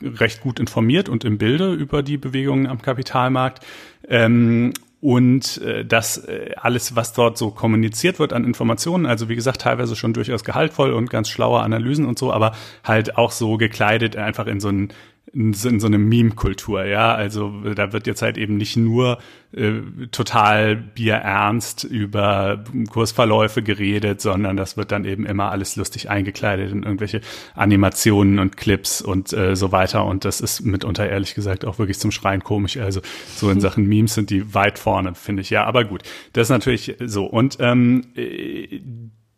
recht 0.01 0.41
gut 0.41 0.59
informiert 0.59 1.09
und 1.09 1.23
im 1.23 1.37
Bilde 1.37 1.73
über 1.73 2.03
die 2.03 2.17
Bewegungen 2.17 2.67
am 2.67 2.81
Kapitalmarkt. 2.81 3.65
Ähm, 4.07 4.73
und 5.03 5.57
äh, 5.61 5.83
das 5.83 6.17
äh, 6.17 6.51
alles, 6.55 6.95
was 6.95 7.11
dort 7.11 7.37
so 7.37 7.51
kommuniziert 7.51 8.19
wird 8.19 8.31
an 8.31 8.45
Informationen, 8.45 9.05
also 9.05 9.27
wie 9.27 9.35
gesagt, 9.35 9.59
teilweise 9.59 9.97
schon 9.97 10.13
durchaus 10.13 10.45
gehaltvoll 10.45 10.93
und 10.93 11.09
ganz 11.09 11.27
schlaue 11.27 11.59
Analysen 11.59 12.05
und 12.05 12.17
so, 12.17 12.31
aber 12.31 12.53
halt 12.85 13.17
auch 13.17 13.31
so 13.31 13.57
gekleidet 13.57 14.15
einfach 14.15 14.47
in 14.47 14.61
so 14.61 14.69
ein 14.69 14.93
in 15.33 15.53
so, 15.53 15.67
in 15.67 15.79
so 15.79 15.87
eine 15.87 15.97
Meme-Kultur, 15.97 16.85
ja. 16.85 17.15
Also 17.15 17.51
da 17.73 17.91
wird 17.91 18.05
jetzt 18.05 18.21
halt 18.21 18.37
eben 18.37 18.55
nicht 18.55 18.77
nur 18.77 19.17
äh, 19.51 19.81
total 20.11 20.75
bierernst 20.75 21.83
über 21.85 22.63
Kursverläufe 22.89 23.63
geredet, 23.63 24.21
sondern 24.21 24.57
das 24.57 24.77
wird 24.77 24.91
dann 24.91 25.05
eben 25.05 25.25
immer 25.25 25.51
alles 25.51 25.75
lustig 25.75 26.09
eingekleidet 26.09 26.71
in 26.71 26.83
irgendwelche 26.83 27.21
Animationen 27.55 28.37
und 28.37 28.57
Clips 28.57 29.01
und 29.01 29.33
äh, 29.33 29.55
so 29.55 29.71
weiter. 29.71 30.05
Und 30.05 30.23
das 30.23 30.39
ist 30.39 30.61
mitunter 30.61 31.09
ehrlich 31.09 31.33
gesagt 31.33 31.65
auch 31.65 31.79
wirklich 31.79 31.97
zum 31.97 32.11
Schreien 32.11 32.43
komisch. 32.43 32.77
Also 32.77 33.01
so 33.35 33.49
in 33.49 33.59
Sachen 33.61 33.87
Memes 33.87 34.13
sind 34.13 34.29
die 34.29 34.53
weit 34.53 34.77
vorne, 34.77 35.15
finde 35.15 35.41
ich. 35.41 35.49
Ja, 35.49 35.63
aber 35.63 35.83
gut, 35.83 36.03
das 36.33 36.47
ist 36.47 36.51
natürlich 36.51 36.95
so. 36.99 37.25
Und 37.25 37.57
ähm, 37.59 38.05
äh, 38.15 38.81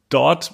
Dort 0.09 0.53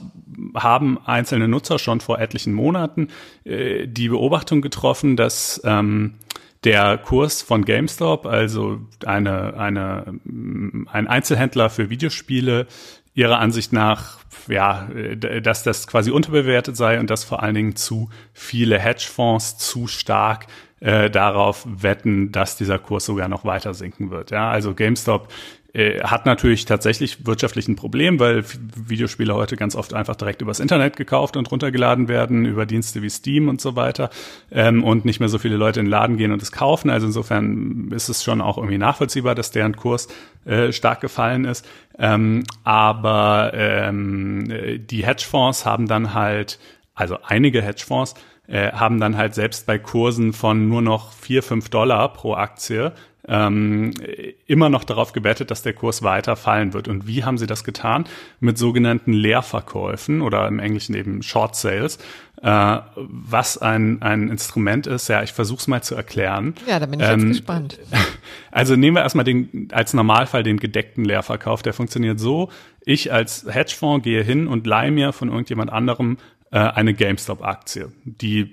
haben 0.56 0.98
einzelne 1.06 1.48
Nutzer 1.48 1.80
schon 1.80 2.00
vor 2.00 2.20
etlichen 2.20 2.54
Monaten 2.54 3.10
äh, 3.44 3.88
die 3.88 4.10
Beobachtung 4.10 4.62
getroffen, 4.62 5.16
dass 5.16 5.62
ähm, 5.64 6.16
der 6.64 6.98
Kurs 6.98 7.42
von 7.42 7.66
GameStop, 7.66 8.26
also 8.26 8.80
eine, 9.06 9.56
eine, 9.58 10.20
ein 10.92 11.08
Einzelhändler 11.08 11.70
für 11.70 11.90
Videospiele, 11.90 12.68
ihrer 13.14 13.40
Ansicht 13.40 13.74
nach, 13.74 14.20
ja, 14.48 14.88
dass 15.42 15.64
das 15.64 15.88
quasi 15.88 16.12
unterbewertet 16.12 16.78
sei 16.78 17.00
und 17.00 17.10
dass 17.10 17.24
vor 17.24 17.44
allen 17.44 17.56
Dingen 17.56 17.76
zu 17.76 18.10
viele 18.32 18.80
Hedgefonds 18.80 19.58
zu 19.58 19.88
stark 19.88 20.48
äh, 20.80 21.10
darauf 21.10 21.68
wetten, 21.70 22.32
dass 22.32 22.56
dieser 22.56 22.80
Kurs 22.80 23.06
sogar 23.06 23.28
noch 23.28 23.44
weiter 23.44 23.74
sinken 23.74 24.12
wird. 24.12 24.32
Ja, 24.32 24.50
also 24.50 24.74
GameStop 24.74 25.28
äh, 25.74 26.02
hat 26.02 26.26
natürlich 26.26 26.66
tatsächlich 26.66 27.26
wirtschaftlich 27.26 27.68
ein 27.68 27.76
Problem, 27.76 28.20
weil 28.20 28.44
Videospiele 28.76 29.34
heute 29.34 29.56
ganz 29.56 29.76
oft 29.76 29.94
einfach 29.94 30.16
direkt 30.16 30.42
übers 30.42 30.60
Internet 30.60 30.98
gekauft 30.98 31.38
und 31.38 31.50
runtergeladen 31.50 32.08
werden, 32.10 32.46
über 32.46 32.66
Dienste 32.66 33.02
wie 33.02 33.10
Steam 33.10 33.48
und 33.48 33.62
so 33.62 33.76
weiter, 33.76 34.10
ähm, 34.52 34.84
und 34.84 35.06
nicht 35.06 35.20
mehr 35.20 35.30
so 35.30 35.38
viele 35.38 35.56
Leute 35.56 35.80
in 35.80 35.86
den 35.86 35.92
Laden 35.92 36.18
gehen 36.18 36.32
und 36.32 36.42
es 36.42 36.52
kaufen. 36.52 36.90
Also 36.90 37.08
insofern 37.08 37.90
ist 37.92 38.10
es 38.10 38.24
schon 38.24 38.42
auch 38.42 38.58
irgendwie 38.58 38.78
nachvollziehbar, 38.78 39.34
dass 39.34 39.52
deren 39.52 39.76
Kurs 39.76 40.08
äh, 40.46 40.72
stark 40.74 41.00
gefallen 41.00 41.46
ist. 41.46 41.66
Ähm, 41.98 42.44
aber 42.64 43.52
ähm, 43.54 44.52
die 44.90 45.06
Hedgefonds 45.06 45.66
haben 45.66 45.88
dann 45.88 46.14
halt, 46.14 46.60
also 46.96 47.18
einige 47.24 47.62
Hedgefonds, 47.62 48.16
äh, 48.48 48.74
haben 48.74 49.00
dann 49.00 49.16
halt 49.16 49.36
selbst 49.36 49.66
bei 49.66 49.80
Kursen 49.80 50.34
von 50.34 50.68
nur 50.68 50.82
noch 50.82 51.14
vier 51.14 51.44
fünf 51.44 51.70
Dollar 51.70 52.12
pro 52.12 52.34
Aktie 52.34 52.92
ähm, 53.28 53.92
immer 54.48 54.70
noch 54.70 54.84
darauf 54.84 55.14
gebettet, 55.14 55.52
dass 55.52 55.62
der 55.62 55.74
Kurs 55.74 56.02
weiter 56.04 56.36
fallen 56.36 56.74
wird. 56.74 56.88
Und 56.88 57.08
wie 57.08 57.24
haben 57.24 57.38
sie 57.38 57.48
das 57.48 57.64
getan? 57.64 58.06
Mit 58.40 58.58
sogenannten 58.58 59.14
Leerverkäufen 59.14 60.22
oder 60.22 60.48
im 60.48 60.60
Englischen 60.60 60.96
eben 60.96 61.22
Short 61.22 61.56
Sales. 61.56 62.00
Äh, 62.42 62.80
was 62.96 63.60
ein, 63.60 64.02
ein 64.02 64.30
Instrument 64.30 64.88
ist, 64.88 65.08
ja, 65.08 65.22
ich 65.22 65.32
versuche 65.32 65.60
es 65.60 65.68
mal 65.68 65.84
zu 65.84 65.94
erklären. 65.94 66.56
Ja, 66.68 66.80
da 66.80 66.88
bin 66.88 67.00
ich 67.00 67.08
ähm, 67.08 67.20
jetzt 67.20 67.28
gespannt. 67.28 67.80
Also 68.54 68.76
nehmen 68.76 68.98
wir 68.98 69.02
erstmal 69.04 69.24
den, 69.24 69.70
als 69.72 69.94
Normalfall 69.94 70.44
den 70.44 70.58
gedeckten 70.58 71.06
Leerverkauf. 71.06 71.62
Der 71.62 71.72
funktioniert 71.74 72.20
so, 72.20 72.50
ich 72.84 73.14
als 73.14 73.46
Hedgefonds 73.50 74.04
gehe 74.04 74.24
hin 74.24 74.48
und 74.48 74.68
leihe 74.68 74.92
mir 74.92 75.14
von 75.14 75.30
irgendjemand 75.30 75.72
anderem 75.72 76.18
eine 76.58 76.94
GameStop-Aktie. 76.94 77.92
Die, 78.04 78.52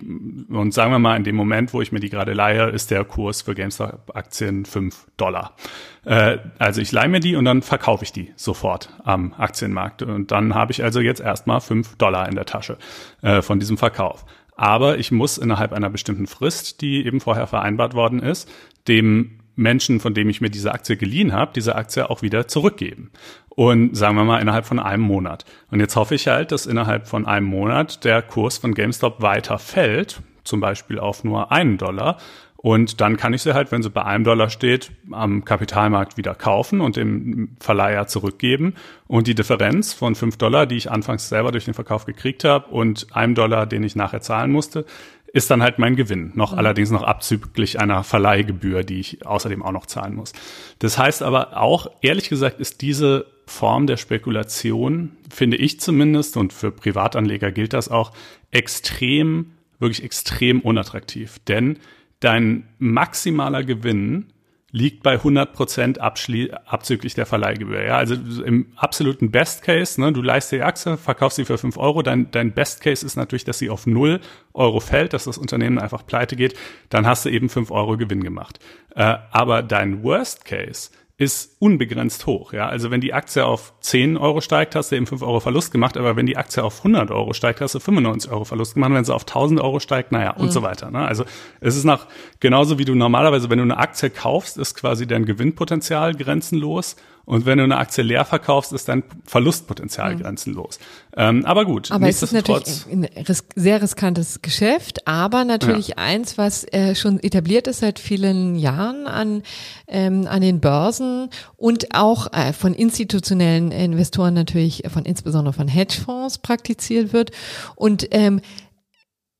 und 0.48 0.72
sagen 0.72 0.92
wir 0.92 1.00
mal, 1.00 1.16
in 1.16 1.24
dem 1.24 1.34
Moment, 1.34 1.74
wo 1.74 1.82
ich 1.82 1.90
mir 1.90 2.00
die 2.00 2.10
gerade 2.10 2.32
leihe, 2.32 2.70
ist 2.70 2.90
der 2.92 3.04
Kurs 3.04 3.42
für 3.42 3.54
GameStop-Aktien 3.54 4.64
fünf 4.66 5.06
Dollar. 5.16 5.56
Äh, 6.04 6.38
also 6.58 6.80
ich 6.80 6.92
leihe 6.92 7.08
mir 7.08 7.20
die 7.20 7.34
und 7.34 7.44
dann 7.44 7.62
verkaufe 7.62 8.04
ich 8.04 8.12
die 8.12 8.32
sofort 8.36 8.90
am 9.04 9.34
Aktienmarkt. 9.34 10.02
Und 10.02 10.30
dann 10.30 10.54
habe 10.54 10.70
ich 10.72 10.84
also 10.84 11.00
jetzt 11.00 11.20
erstmal 11.20 11.60
fünf 11.60 11.96
Dollar 11.96 12.28
in 12.28 12.36
der 12.36 12.46
Tasche 12.46 12.78
äh, 13.22 13.42
von 13.42 13.58
diesem 13.58 13.76
Verkauf. 13.76 14.24
Aber 14.56 14.98
ich 14.98 15.10
muss 15.10 15.38
innerhalb 15.38 15.72
einer 15.72 15.90
bestimmten 15.90 16.26
Frist, 16.26 16.80
die 16.80 17.04
eben 17.04 17.20
vorher 17.20 17.46
vereinbart 17.46 17.94
worden 17.94 18.20
ist, 18.20 18.50
dem 18.88 19.38
Menschen, 19.54 19.98
von 19.98 20.14
dem 20.14 20.28
ich 20.28 20.40
mir 20.40 20.50
diese 20.50 20.72
Aktie 20.72 20.96
geliehen 20.96 21.32
habe, 21.32 21.52
diese 21.54 21.74
Aktie 21.74 22.08
auch 22.08 22.22
wieder 22.22 22.46
zurückgeben. 22.46 23.10
Und 23.58 23.96
sagen 23.96 24.14
wir 24.14 24.22
mal 24.22 24.40
innerhalb 24.40 24.66
von 24.66 24.78
einem 24.78 25.02
Monat. 25.02 25.44
Und 25.72 25.80
jetzt 25.80 25.96
hoffe 25.96 26.14
ich 26.14 26.28
halt, 26.28 26.52
dass 26.52 26.64
innerhalb 26.64 27.08
von 27.08 27.26
einem 27.26 27.46
Monat 27.46 28.04
der 28.04 28.22
Kurs 28.22 28.58
von 28.58 28.72
GameStop 28.72 29.20
weiter 29.20 29.58
fällt, 29.58 30.20
zum 30.44 30.60
Beispiel 30.60 31.00
auf 31.00 31.24
nur 31.24 31.50
einen 31.50 31.76
Dollar. 31.76 32.18
Und 32.54 33.00
dann 33.00 33.16
kann 33.16 33.34
ich 33.34 33.42
sie 33.42 33.54
halt, 33.54 33.72
wenn 33.72 33.82
sie 33.82 33.90
bei 33.90 34.04
einem 34.04 34.22
Dollar 34.22 34.50
steht, 34.50 34.92
am 35.10 35.44
Kapitalmarkt 35.44 36.16
wieder 36.16 36.36
kaufen 36.36 36.80
und 36.80 36.94
dem 36.94 37.56
Verleiher 37.58 38.06
zurückgeben. 38.06 38.74
Und 39.08 39.26
die 39.26 39.34
Differenz 39.34 39.92
von 39.92 40.14
fünf 40.14 40.36
Dollar, 40.36 40.66
die 40.66 40.76
ich 40.76 40.88
anfangs 40.88 41.28
selber 41.28 41.50
durch 41.50 41.64
den 41.64 41.74
Verkauf 41.74 42.06
gekriegt 42.06 42.44
habe, 42.44 42.68
und 42.68 43.08
einem 43.16 43.34
Dollar, 43.34 43.66
den 43.66 43.82
ich 43.82 43.96
nachher 43.96 44.20
zahlen 44.20 44.52
musste, 44.52 44.84
ist 45.32 45.50
dann 45.50 45.62
halt 45.62 45.78
mein 45.78 45.96
Gewinn. 45.96 46.32
Noch 46.34 46.52
mhm. 46.52 46.58
allerdings 46.58 46.90
noch 46.90 47.02
abzüglich 47.02 47.80
einer 47.80 48.04
Verleihgebühr, 48.04 48.82
die 48.82 49.00
ich 49.00 49.26
außerdem 49.26 49.62
auch 49.62 49.72
noch 49.72 49.86
zahlen 49.86 50.14
muss. 50.14 50.32
Das 50.78 50.98
heißt 50.98 51.22
aber 51.22 51.56
auch, 51.56 51.90
ehrlich 52.00 52.28
gesagt, 52.28 52.60
ist 52.60 52.80
diese 52.80 53.26
Form 53.46 53.86
der 53.86 53.96
Spekulation, 53.96 55.16
finde 55.30 55.56
ich 55.56 55.80
zumindest, 55.80 56.36
und 56.36 56.52
für 56.52 56.70
Privatanleger 56.70 57.50
gilt 57.50 57.72
das 57.72 57.88
auch, 57.88 58.12
extrem, 58.50 59.52
wirklich 59.78 60.02
extrem 60.02 60.60
unattraktiv. 60.60 61.38
Denn 61.48 61.78
dein 62.20 62.68
maximaler 62.78 63.64
Gewinn 63.64 64.26
liegt 64.70 65.02
bei 65.02 65.14
100 65.14 65.54
Prozent 65.54 65.98
abzüglich 65.98 67.14
der 67.14 67.24
Verleihgebühr. 67.24 67.82
Ja, 67.84 67.96
also 67.96 68.14
im 68.42 68.66
absoluten 68.76 69.30
Best 69.30 69.62
Case, 69.62 69.98
ne, 69.98 70.12
du 70.12 70.20
leist 70.20 70.52
die 70.52 70.60
Aktie, 70.60 70.98
verkaufst 70.98 71.36
sie 71.36 71.46
für 71.46 71.56
5 71.56 71.78
Euro, 71.78 72.02
dein, 72.02 72.30
dein 72.30 72.52
Best 72.52 72.82
Case 72.82 73.04
ist 73.04 73.16
natürlich, 73.16 73.44
dass 73.44 73.58
sie 73.58 73.70
auf 73.70 73.86
0 73.86 74.20
Euro 74.52 74.80
fällt, 74.80 75.14
dass 75.14 75.24
das 75.24 75.38
Unternehmen 75.38 75.78
einfach 75.78 76.04
pleite 76.04 76.36
geht, 76.36 76.54
dann 76.90 77.06
hast 77.06 77.24
du 77.24 77.30
eben 77.30 77.48
5 77.48 77.70
Euro 77.70 77.96
Gewinn 77.96 78.22
gemacht. 78.22 78.60
Äh, 78.94 79.16
aber 79.30 79.62
dein 79.62 80.02
Worst 80.02 80.44
Case 80.44 80.90
ist 81.18 81.56
unbegrenzt 81.58 82.26
hoch. 82.26 82.52
Ja, 82.52 82.68
also 82.68 82.92
wenn 82.92 83.00
die 83.00 83.12
Aktie 83.12 83.44
auf 83.44 83.74
10 83.80 84.16
Euro 84.16 84.40
steigt, 84.40 84.76
hast 84.76 84.92
du 84.92 84.96
eben 84.96 85.06
5 85.08 85.20
Euro 85.22 85.40
Verlust 85.40 85.72
gemacht, 85.72 85.96
aber 85.96 86.14
wenn 86.14 86.26
die 86.26 86.36
Aktie 86.36 86.62
auf 86.62 86.78
100 86.78 87.10
Euro 87.10 87.32
steigt, 87.32 87.60
hast 87.60 87.74
du 87.74 87.80
95 87.80 88.30
Euro 88.30 88.44
Verlust 88.44 88.74
gemacht. 88.74 88.92
Wenn 88.92 89.04
sie 89.04 89.12
auf 89.12 89.22
1000 89.22 89.60
Euro 89.60 89.80
steigt, 89.80 90.12
naja, 90.12 90.34
mhm. 90.36 90.44
und 90.44 90.52
so 90.52 90.62
weiter. 90.62 90.92
Ne? 90.92 91.00
Also 91.00 91.24
es 91.60 91.76
ist 91.76 91.82
nach, 91.82 92.06
genauso 92.38 92.78
wie 92.78 92.84
du 92.84 92.94
normalerweise, 92.94 93.50
wenn 93.50 93.58
du 93.58 93.64
eine 93.64 93.78
Aktie 93.78 94.10
kaufst, 94.10 94.58
ist 94.58 94.76
quasi 94.76 95.08
dein 95.08 95.24
Gewinnpotenzial 95.24 96.14
grenzenlos 96.14 96.94
und 97.28 97.44
wenn 97.44 97.58
du 97.58 97.64
eine 97.64 97.76
Aktie 97.76 98.02
leer 98.02 98.24
verkaufst, 98.24 98.72
ist 98.72 98.88
dein 98.88 99.02
Verlustpotenzial 99.26 100.14
mhm. 100.14 100.20
grenzenlos. 100.20 100.78
Ähm, 101.14 101.44
aber 101.44 101.66
gut, 101.66 101.92
aber 101.92 102.08
es 102.08 102.22
ist 102.22 102.32
natürlich 102.32 102.86
ein 102.90 103.04
ris 103.04 103.44
sehr 103.54 103.82
riskantes 103.82 104.40
Geschäft, 104.40 105.06
aber 105.06 105.44
natürlich 105.44 105.88
ja. 105.88 105.96
eins, 105.96 106.38
was 106.38 106.64
äh, 106.72 106.94
schon 106.94 107.22
etabliert 107.22 107.66
ist 107.66 107.80
seit 107.80 107.98
vielen 107.98 108.54
Jahren 108.54 109.06
an, 109.06 109.42
ähm, 109.88 110.26
an 110.26 110.40
den 110.40 110.60
Börsen 110.60 111.28
und 111.58 111.94
auch 111.94 112.32
äh, 112.32 112.54
von 112.54 112.72
institutionellen 112.72 113.72
Investoren 113.72 114.32
natürlich, 114.32 114.84
von 114.88 115.04
insbesondere 115.04 115.52
von 115.52 115.68
Hedgefonds 115.68 116.38
praktiziert 116.38 117.12
wird. 117.12 117.32
Und 117.76 118.08
ähm, 118.12 118.40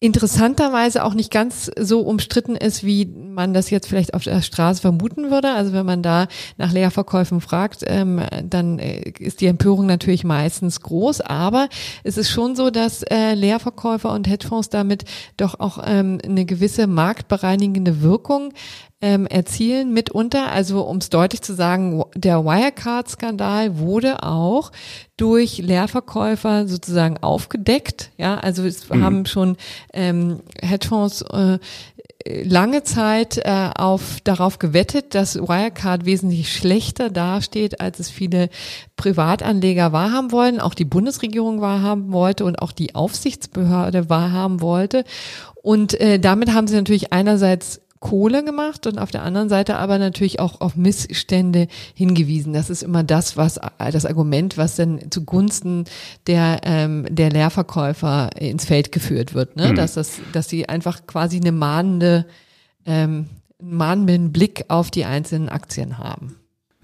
interessanterweise 0.01 1.03
auch 1.05 1.15
nicht 1.15 1.33
ganz 1.33 1.71
so 1.77 2.03
umstritten 2.03 2.55
ist, 2.55 2.85
wie 2.85 3.07
man 3.07 3.53
das 3.53 3.69
jetzt 3.71 3.89
vielleicht 3.89 4.15
auf 4.15 4.23
der 4.23 4.43
Straße 4.43 4.81
vermuten 4.81 5.31
würde. 5.31 5.53
Also 5.53 5.73
wenn 5.73 5.87
man 5.87 6.03
da 6.03 6.29
nach 6.57 6.73
Leerverkäufen 6.73 7.41
fragt, 7.41 7.83
ähm, 7.85 8.21
dann 8.45 8.79
äh, 8.79 9.11
ist 9.19 9.41
die 9.41 9.47
Empörung 9.47 9.87
natürlich 9.87 10.23
meistens 10.23 10.83
groß. 10.83 11.21
Aber 11.23 11.69
es 12.05 12.17
ist 12.17 12.31
schon 12.31 12.55
so, 12.55 12.71
dass 12.71 13.03
äh, 13.03 13.35
Leerverkäufer 13.35 14.13
und 14.13 14.29
Hedgefonds 14.29 14.69
damit 14.69 15.05
doch 15.37 15.59
auch 15.59 15.83
ähm, 15.85 16.21
eine 16.25 16.45
gewisse 16.45 16.87
marktbereinigende 16.87 18.01
Wirkung 18.01 18.53
ähm, 19.01 19.27
erzielen 19.27 19.93
mitunter. 19.93 20.51
Also 20.51 20.83
um 20.83 20.99
es 20.99 21.11
deutlich 21.11 21.43
zu 21.43 21.55
sagen, 21.55 22.03
der 22.15 22.45
Wirecard-Skandal 22.45 23.79
wurde 23.79 24.23
auch 24.23 24.73
durch 25.17 25.59
Leerverkäufer 25.59 26.67
sozusagen 26.67 27.19
aufgedeckt. 27.19 28.11
Ja, 28.17 28.39
also 28.39 28.65
es 28.65 28.89
mhm. 28.89 29.03
haben 29.05 29.27
schon 29.27 29.57
ähm, 29.93 30.41
Hedgefonds 30.61 31.23
äh, 31.23 31.59
lange 32.27 32.83
Zeit 32.83 33.39
äh, 33.39 33.71
auf 33.77 34.19
darauf 34.25 34.59
gewettet, 34.59 35.15
dass 35.15 35.37
Wirecard 35.37 36.05
wesentlich 36.05 36.53
schlechter 36.53 37.11
dasteht, 37.11 37.81
als 37.81 38.01
es 38.01 38.11
viele 38.11 38.51
Privatanleger 38.97 39.93
wahrhaben 39.93 40.33
wollen, 40.33 40.61
auch 40.61 40.75
die 40.75 40.85
Bundesregierung 40.85 41.61
wahrhaben 41.61 42.13
wollte 42.13 42.45
und 42.45 42.61
auch 42.61 42.73
die 42.73 42.97
Aufsichtsbehörde 42.97 44.11
wahrhaben 44.11 44.61
wollte. 44.61 45.05
Und 45.63 46.01
äh, 46.01 46.19
damit 46.19 46.53
haben 46.53 46.67
sie 46.67 46.77
natürlich 46.77 47.13
einerseits 47.13 47.81
Kohle 48.01 48.45
gemacht 48.45 48.87
und 48.87 48.99
auf 48.99 49.11
der 49.11 49.23
anderen 49.23 49.49
Seite 49.49 49.77
aber 49.77 49.99
natürlich 49.99 50.41
auch 50.41 50.61
auf 50.61 50.77
Missstände 50.77 51.69
hingewiesen. 51.95 52.53
Das 52.53 52.71
ist 52.71 52.83
immer 52.83 53.03
das, 53.03 53.37
was 53.37 53.61
das 53.79 54.07
Argument, 54.07 54.57
was 54.57 54.77
dann 54.77 55.11
zugunsten 55.11 55.85
der 56.27 56.61
ähm, 56.65 57.07
der 57.09 57.31
Leerverkäufer 57.31 58.31
ins 58.37 58.65
Feld 58.65 58.93
geführt 58.93 59.35
wird, 59.35 59.57
ne? 59.57 59.71
Mhm. 59.71 59.75
dass 59.77 59.95
das, 59.95 60.21
dass 60.33 60.49
sie 60.49 60.69
einfach 60.69 61.07
quasi 61.07 61.39
eine 61.39 61.53
mahnende 61.53 62.27
ähm, 62.87 63.27
mahnenden 63.61 64.33
Blick 64.33 64.65
auf 64.69 64.91
die 64.91 65.05
einzelnen 65.05 65.49
Aktien 65.49 65.99
haben. 65.99 66.37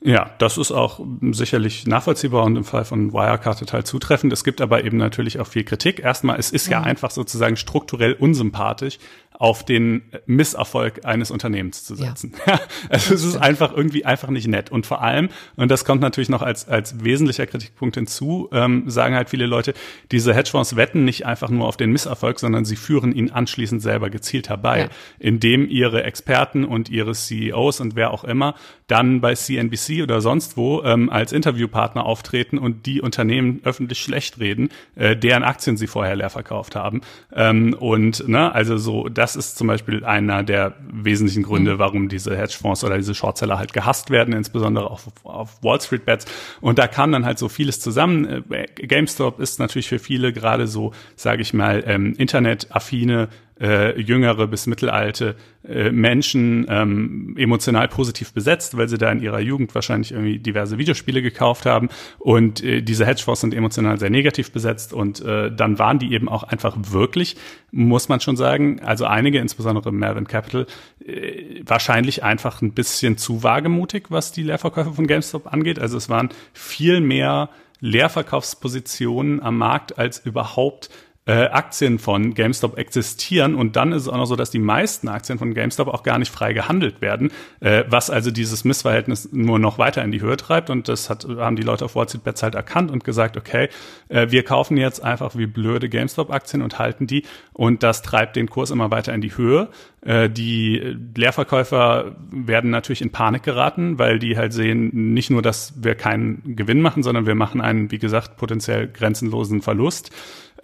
Ja, 0.06 0.32
das 0.36 0.58
ist 0.58 0.70
auch 0.70 1.00
sicherlich 1.30 1.86
nachvollziehbar 1.86 2.44
und 2.44 2.56
im 2.56 2.64
Fall 2.64 2.84
von 2.84 3.14
Wirecard 3.14 3.58
total 3.58 3.84
zutreffend. 3.84 4.34
Es 4.34 4.44
gibt 4.44 4.60
aber 4.60 4.84
eben 4.84 4.98
natürlich 4.98 5.40
auch 5.40 5.46
viel 5.46 5.64
Kritik. 5.64 5.98
Erstmal, 5.98 6.38
es 6.38 6.50
ist 6.50 6.68
ja 6.68 6.80
mhm. 6.80 6.84
einfach 6.84 7.10
sozusagen 7.10 7.56
strukturell 7.56 8.12
unsympathisch, 8.12 8.98
auf 9.36 9.64
den 9.64 10.02
Misserfolg 10.26 11.04
eines 11.04 11.30
Unternehmens 11.30 11.84
zu 11.84 11.94
setzen. 11.96 12.32
Ja. 12.46 12.60
also 12.90 13.14
es 13.14 13.24
ist 13.24 13.36
einfach 13.36 13.74
irgendwie 13.74 14.04
einfach 14.04 14.28
nicht 14.28 14.46
nett. 14.46 14.70
Und 14.70 14.86
vor 14.86 15.00
allem, 15.02 15.30
und 15.56 15.70
das 15.70 15.84
kommt 15.84 16.02
natürlich 16.02 16.28
noch 16.28 16.42
als, 16.42 16.68
als 16.68 17.02
wesentlicher 17.02 17.46
Kritikpunkt 17.46 17.94
hinzu, 17.94 18.50
ähm, 18.52 18.84
sagen 18.90 19.14
halt 19.14 19.30
viele 19.30 19.46
Leute, 19.46 19.72
diese 20.12 20.34
Hedgefonds 20.34 20.76
wetten 20.76 21.04
nicht 21.04 21.24
einfach 21.24 21.48
nur 21.48 21.66
auf 21.66 21.78
den 21.78 21.90
Misserfolg, 21.90 22.38
sondern 22.38 22.64
sie 22.66 22.76
führen 22.76 23.12
ihn 23.12 23.30
anschließend 23.30 23.80
selber 23.80 24.10
gezielt 24.10 24.50
herbei, 24.50 24.80
ja. 24.80 24.88
indem 25.18 25.68
ihre 25.68 26.02
Experten 26.04 26.64
und 26.64 26.90
ihre 26.90 27.12
CEOs 27.12 27.80
und 27.80 27.96
wer 27.96 28.10
auch 28.10 28.24
immer 28.24 28.54
dann 28.86 29.20
bei 29.20 29.34
CNBC 29.34 30.02
oder 30.02 30.20
sonst 30.20 30.56
wo 30.56 30.82
ähm, 30.82 31.08
als 31.08 31.32
Interviewpartner 31.32 32.04
auftreten 32.04 32.58
und 32.58 32.84
die 32.84 33.00
Unternehmen 33.00 33.60
öffentlich 33.64 33.98
schlecht 34.00 34.38
reden, 34.38 34.68
äh, 34.94 35.16
deren 35.16 35.42
Aktien 35.42 35.76
sie 35.76 35.86
vorher 35.86 36.16
leer 36.16 36.28
verkauft 36.28 36.76
haben. 36.76 37.00
Ähm, 37.34 37.74
und 37.78 38.28
ne, 38.28 38.54
also 38.54 38.76
so, 38.76 39.08
das 39.08 39.23
ist 39.36 39.56
zum 39.56 39.66
Beispiel 39.66 40.04
einer 40.04 40.42
der 40.42 40.74
wesentlichen 40.80 41.42
Gründe, 41.42 41.74
mhm. 41.74 41.78
warum 41.78 42.08
diese 42.08 42.36
Hedgefonds 42.36 42.84
oder 42.84 42.96
diese 42.96 43.14
Shortseller 43.14 43.58
halt 43.58 43.72
gehasst 43.72 44.10
werden, 44.10 44.34
insbesondere 44.34 44.90
auf, 44.90 45.08
auf 45.24 45.62
Wall 45.62 45.80
Street 45.80 46.04
Bets. 46.04 46.26
Und 46.60 46.78
da 46.78 46.86
kam 46.86 47.12
dann 47.12 47.24
halt 47.24 47.38
so 47.38 47.48
vieles 47.48 47.80
zusammen. 47.80 48.44
Äh, 48.50 48.66
GameStop 48.86 49.40
ist 49.40 49.58
natürlich 49.58 49.88
für 49.88 49.98
viele 49.98 50.32
gerade 50.32 50.66
so, 50.66 50.92
sage 51.16 51.42
ich 51.42 51.54
mal, 51.54 51.82
ähm, 51.86 52.14
internetaffine 52.16 53.28
äh, 53.60 53.98
jüngere 54.00 54.46
bis 54.46 54.66
mittelalte 54.66 55.36
äh, 55.66 55.90
Menschen 55.90 56.66
ähm, 56.68 57.34
emotional 57.38 57.88
positiv 57.88 58.32
besetzt, 58.32 58.76
weil 58.76 58.88
sie 58.88 58.98
da 58.98 59.10
in 59.12 59.22
ihrer 59.22 59.40
Jugend 59.40 59.74
wahrscheinlich 59.74 60.12
irgendwie 60.12 60.38
diverse 60.38 60.76
Videospiele 60.76 61.22
gekauft 61.22 61.64
haben. 61.64 61.88
Und 62.18 62.62
äh, 62.64 62.82
diese 62.82 63.06
Hedgefonds 63.06 63.42
sind 63.42 63.54
emotional 63.54 63.98
sehr 63.98 64.10
negativ 64.10 64.50
besetzt. 64.50 64.92
Und 64.92 65.20
äh, 65.20 65.54
dann 65.54 65.78
waren 65.78 65.98
die 65.98 66.12
eben 66.12 66.28
auch 66.28 66.42
einfach 66.42 66.76
wirklich, 66.78 67.36
muss 67.70 68.08
man 68.08 68.20
schon 68.20 68.36
sagen, 68.36 68.80
also 68.80 69.04
einige, 69.04 69.38
insbesondere 69.38 69.92
Melvin 69.92 70.26
Capital, 70.26 70.66
äh, 71.06 71.62
wahrscheinlich 71.64 72.24
einfach 72.24 72.60
ein 72.60 72.72
bisschen 72.72 73.16
zu 73.16 73.42
wagemutig, 73.42 74.06
was 74.10 74.32
die 74.32 74.42
Leerverkäufe 74.42 74.94
von 74.94 75.06
GameStop 75.06 75.52
angeht. 75.52 75.78
Also 75.78 75.96
es 75.96 76.08
waren 76.08 76.30
viel 76.52 77.00
mehr 77.00 77.50
Leerverkaufspositionen 77.80 79.42
am 79.42 79.58
Markt 79.58 79.98
als 79.98 80.18
überhaupt 80.18 80.88
äh, 81.26 81.46
Aktien 81.46 81.98
von 81.98 82.34
GameStop 82.34 82.76
existieren. 82.76 83.54
Und 83.54 83.76
dann 83.76 83.92
ist 83.92 84.02
es 84.02 84.08
auch 84.08 84.16
noch 84.16 84.26
so, 84.26 84.36
dass 84.36 84.50
die 84.50 84.58
meisten 84.58 85.08
Aktien 85.08 85.38
von 85.38 85.54
GameStop 85.54 85.88
auch 85.88 86.02
gar 86.02 86.18
nicht 86.18 86.30
frei 86.30 86.52
gehandelt 86.52 87.00
werden, 87.00 87.30
äh, 87.60 87.84
was 87.88 88.10
also 88.10 88.30
dieses 88.30 88.64
Missverhältnis 88.64 89.30
nur 89.32 89.58
noch 89.58 89.78
weiter 89.78 90.02
in 90.02 90.12
die 90.12 90.20
Höhe 90.20 90.36
treibt. 90.36 90.68
Und 90.68 90.88
das 90.88 91.08
hat, 91.08 91.26
haben 91.26 91.56
die 91.56 91.62
Leute 91.62 91.86
auf 91.86 91.94
Wall 91.94 92.08
Street 92.08 92.24
Bets 92.24 92.42
halt 92.42 92.54
erkannt 92.54 92.90
und 92.90 93.04
gesagt, 93.04 93.36
okay, 93.36 93.68
äh, 94.08 94.30
wir 94.30 94.44
kaufen 94.44 94.76
jetzt 94.76 95.02
einfach 95.02 95.34
wie 95.36 95.46
blöde 95.46 95.88
GameStop-Aktien 95.88 96.60
und 96.62 96.78
halten 96.78 97.06
die. 97.06 97.24
Und 97.54 97.82
das 97.82 98.02
treibt 98.02 98.36
den 98.36 98.50
Kurs 98.50 98.70
immer 98.70 98.90
weiter 98.90 99.14
in 99.14 99.22
die 99.22 99.34
Höhe. 99.34 99.68
Äh, 100.02 100.28
die 100.28 100.96
Leerverkäufer 101.16 102.16
werden 102.30 102.68
natürlich 102.68 103.00
in 103.00 103.12
Panik 103.12 103.44
geraten, 103.44 103.98
weil 103.98 104.18
die 104.18 104.36
halt 104.36 104.52
sehen, 104.52 104.90
nicht 105.14 105.30
nur, 105.30 105.40
dass 105.40 105.72
wir 105.82 105.94
keinen 105.94 106.54
Gewinn 106.54 106.82
machen, 106.82 107.02
sondern 107.02 107.26
wir 107.26 107.34
machen 107.34 107.62
einen, 107.62 107.90
wie 107.90 107.98
gesagt, 107.98 108.36
potenziell 108.36 108.88
grenzenlosen 108.88 109.62
Verlust 109.62 110.10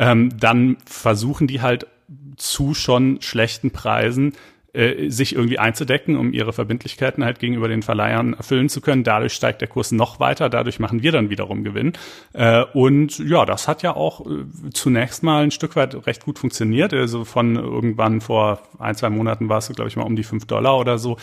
ähm, 0.00 0.30
dann 0.36 0.78
versuchen 0.86 1.46
die 1.46 1.60
halt 1.60 1.86
zu 2.36 2.74
schon 2.74 3.20
schlechten 3.20 3.70
Preisen 3.70 4.32
äh, 4.72 5.10
sich 5.10 5.34
irgendwie 5.34 5.58
einzudecken, 5.58 6.16
um 6.16 6.32
ihre 6.32 6.52
Verbindlichkeiten 6.52 7.24
halt 7.24 7.38
gegenüber 7.38 7.68
den 7.68 7.82
Verleihern 7.82 8.34
erfüllen 8.34 8.68
zu 8.68 8.80
können. 8.80 9.04
Dadurch 9.04 9.32
steigt 9.32 9.60
der 9.60 9.68
Kurs 9.68 9.90
noch 9.90 10.20
weiter, 10.20 10.48
dadurch 10.48 10.78
machen 10.78 11.02
wir 11.02 11.12
dann 11.12 11.30
wiederum 11.30 11.64
Gewinn. 11.64 11.94
Äh, 12.32 12.64
und 12.72 13.18
ja, 13.18 13.44
das 13.44 13.68
hat 13.68 13.82
ja 13.82 13.96
auch 13.96 14.26
äh, 14.26 14.70
zunächst 14.72 15.22
mal 15.22 15.42
ein 15.42 15.50
Stück 15.50 15.76
weit 15.76 16.06
recht 16.06 16.24
gut 16.24 16.38
funktioniert. 16.38 16.94
Also 16.94 17.24
von 17.24 17.56
irgendwann 17.56 18.20
vor 18.20 18.62
ein, 18.78 18.94
zwei 18.94 19.10
Monaten 19.10 19.48
war 19.48 19.58
es, 19.58 19.68
glaube 19.68 19.88
ich, 19.88 19.96
mal 19.96 20.04
um 20.04 20.16
die 20.16 20.24
fünf 20.24 20.46
Dollar 20.46 20.78
oder 20.78 20.98
so 20.98 21.16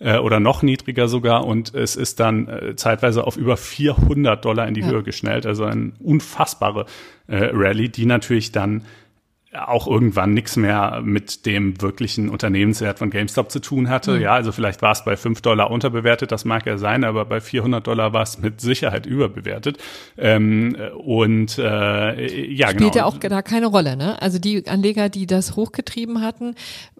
äh, 0.00 0.18
oder 0.18 0.40
noch 0.40 0.62
niedriger 0.62 1.08
sogar 1.08 1.46
und 1.46 1.74
es 1.74 1.96
ist 1.96 2.20
dann 2.20 2.48
äh, 2.48 2.76
zeitweise 2.76 3.26
auf 3.26 3.36
über 3.36 3.56
400 3.56 4.44
Dollar 4.44 4.66
in 4.66 4.74
die 4.74 4.80
ja. 4.80 4.88
Höhe 4.88 5.02
geschnellt. 5.02 5.46
Also 5.46 5.64
eine 5.64 5.92
unfassbare 6.00 6.86
äh, 7.26 7.50
Rallye, 7.52 7.88
die 7.88 8.06
natürlich 8.06 8.52
dann 8.52 8.84
auch 9.54 9.86
irgendwann 9.86 10.34
nichts 10.34 10.56
mehr 10.56 11.00
mit 11.04 11.46
dem 11.46 11.80
wirklichen 11.80 12.28
Unternehmenswert 12.28 12.98
von 12.98 13.10
GameStop 13.10 13.50
zu 13.50 13.60
tun 13.60 13.88
hatte. 13.88 14.12
Mhm. 14.12 14.20
Ja, 14.22 14.34
also 14.34 14.52
vielleicht 14.52 14.82
war 14.82 14.92
es 14.92 15.04
bei 15.04 15.16
5 15.16 15.40
Dollar 15.42 15.70
unterbewertet, 15.70 16.32
das 16.32 16.44
mag 16.44 16.66
ja 16.66 16.78
sein, 16.78 17.04
aber 17.04 17.24
bei 17.24 17.40
400 17.40 17.86
Dollar 17.86 18.12
war 18.12 18.22
es 18.22 18.38
mit 18.38 18.60
Sicherheit 18.60 19.06
überbewertet. 19.06 19.78
Ähm, 20.18 20.76
und 21.04 21.58
äh, 21.58 22.52
ja, 22.52 22.68
Spielt 22.68 22.92
genau. 22.92 22.94
ja 22.94 23.04
auch 23.04 23.18
da 23.18 23.42
keine 23.42 23.66
Rolle, 23.66 23.96
ne? 23.96 24.20
Also 24.20 24.38
die 24.38 24.66
Anleger, 24.66 25.08
die 25.08 25.26
das 25.26 25.56
hochgetrieben 25.56 26.20
hatten, 26.20 26.54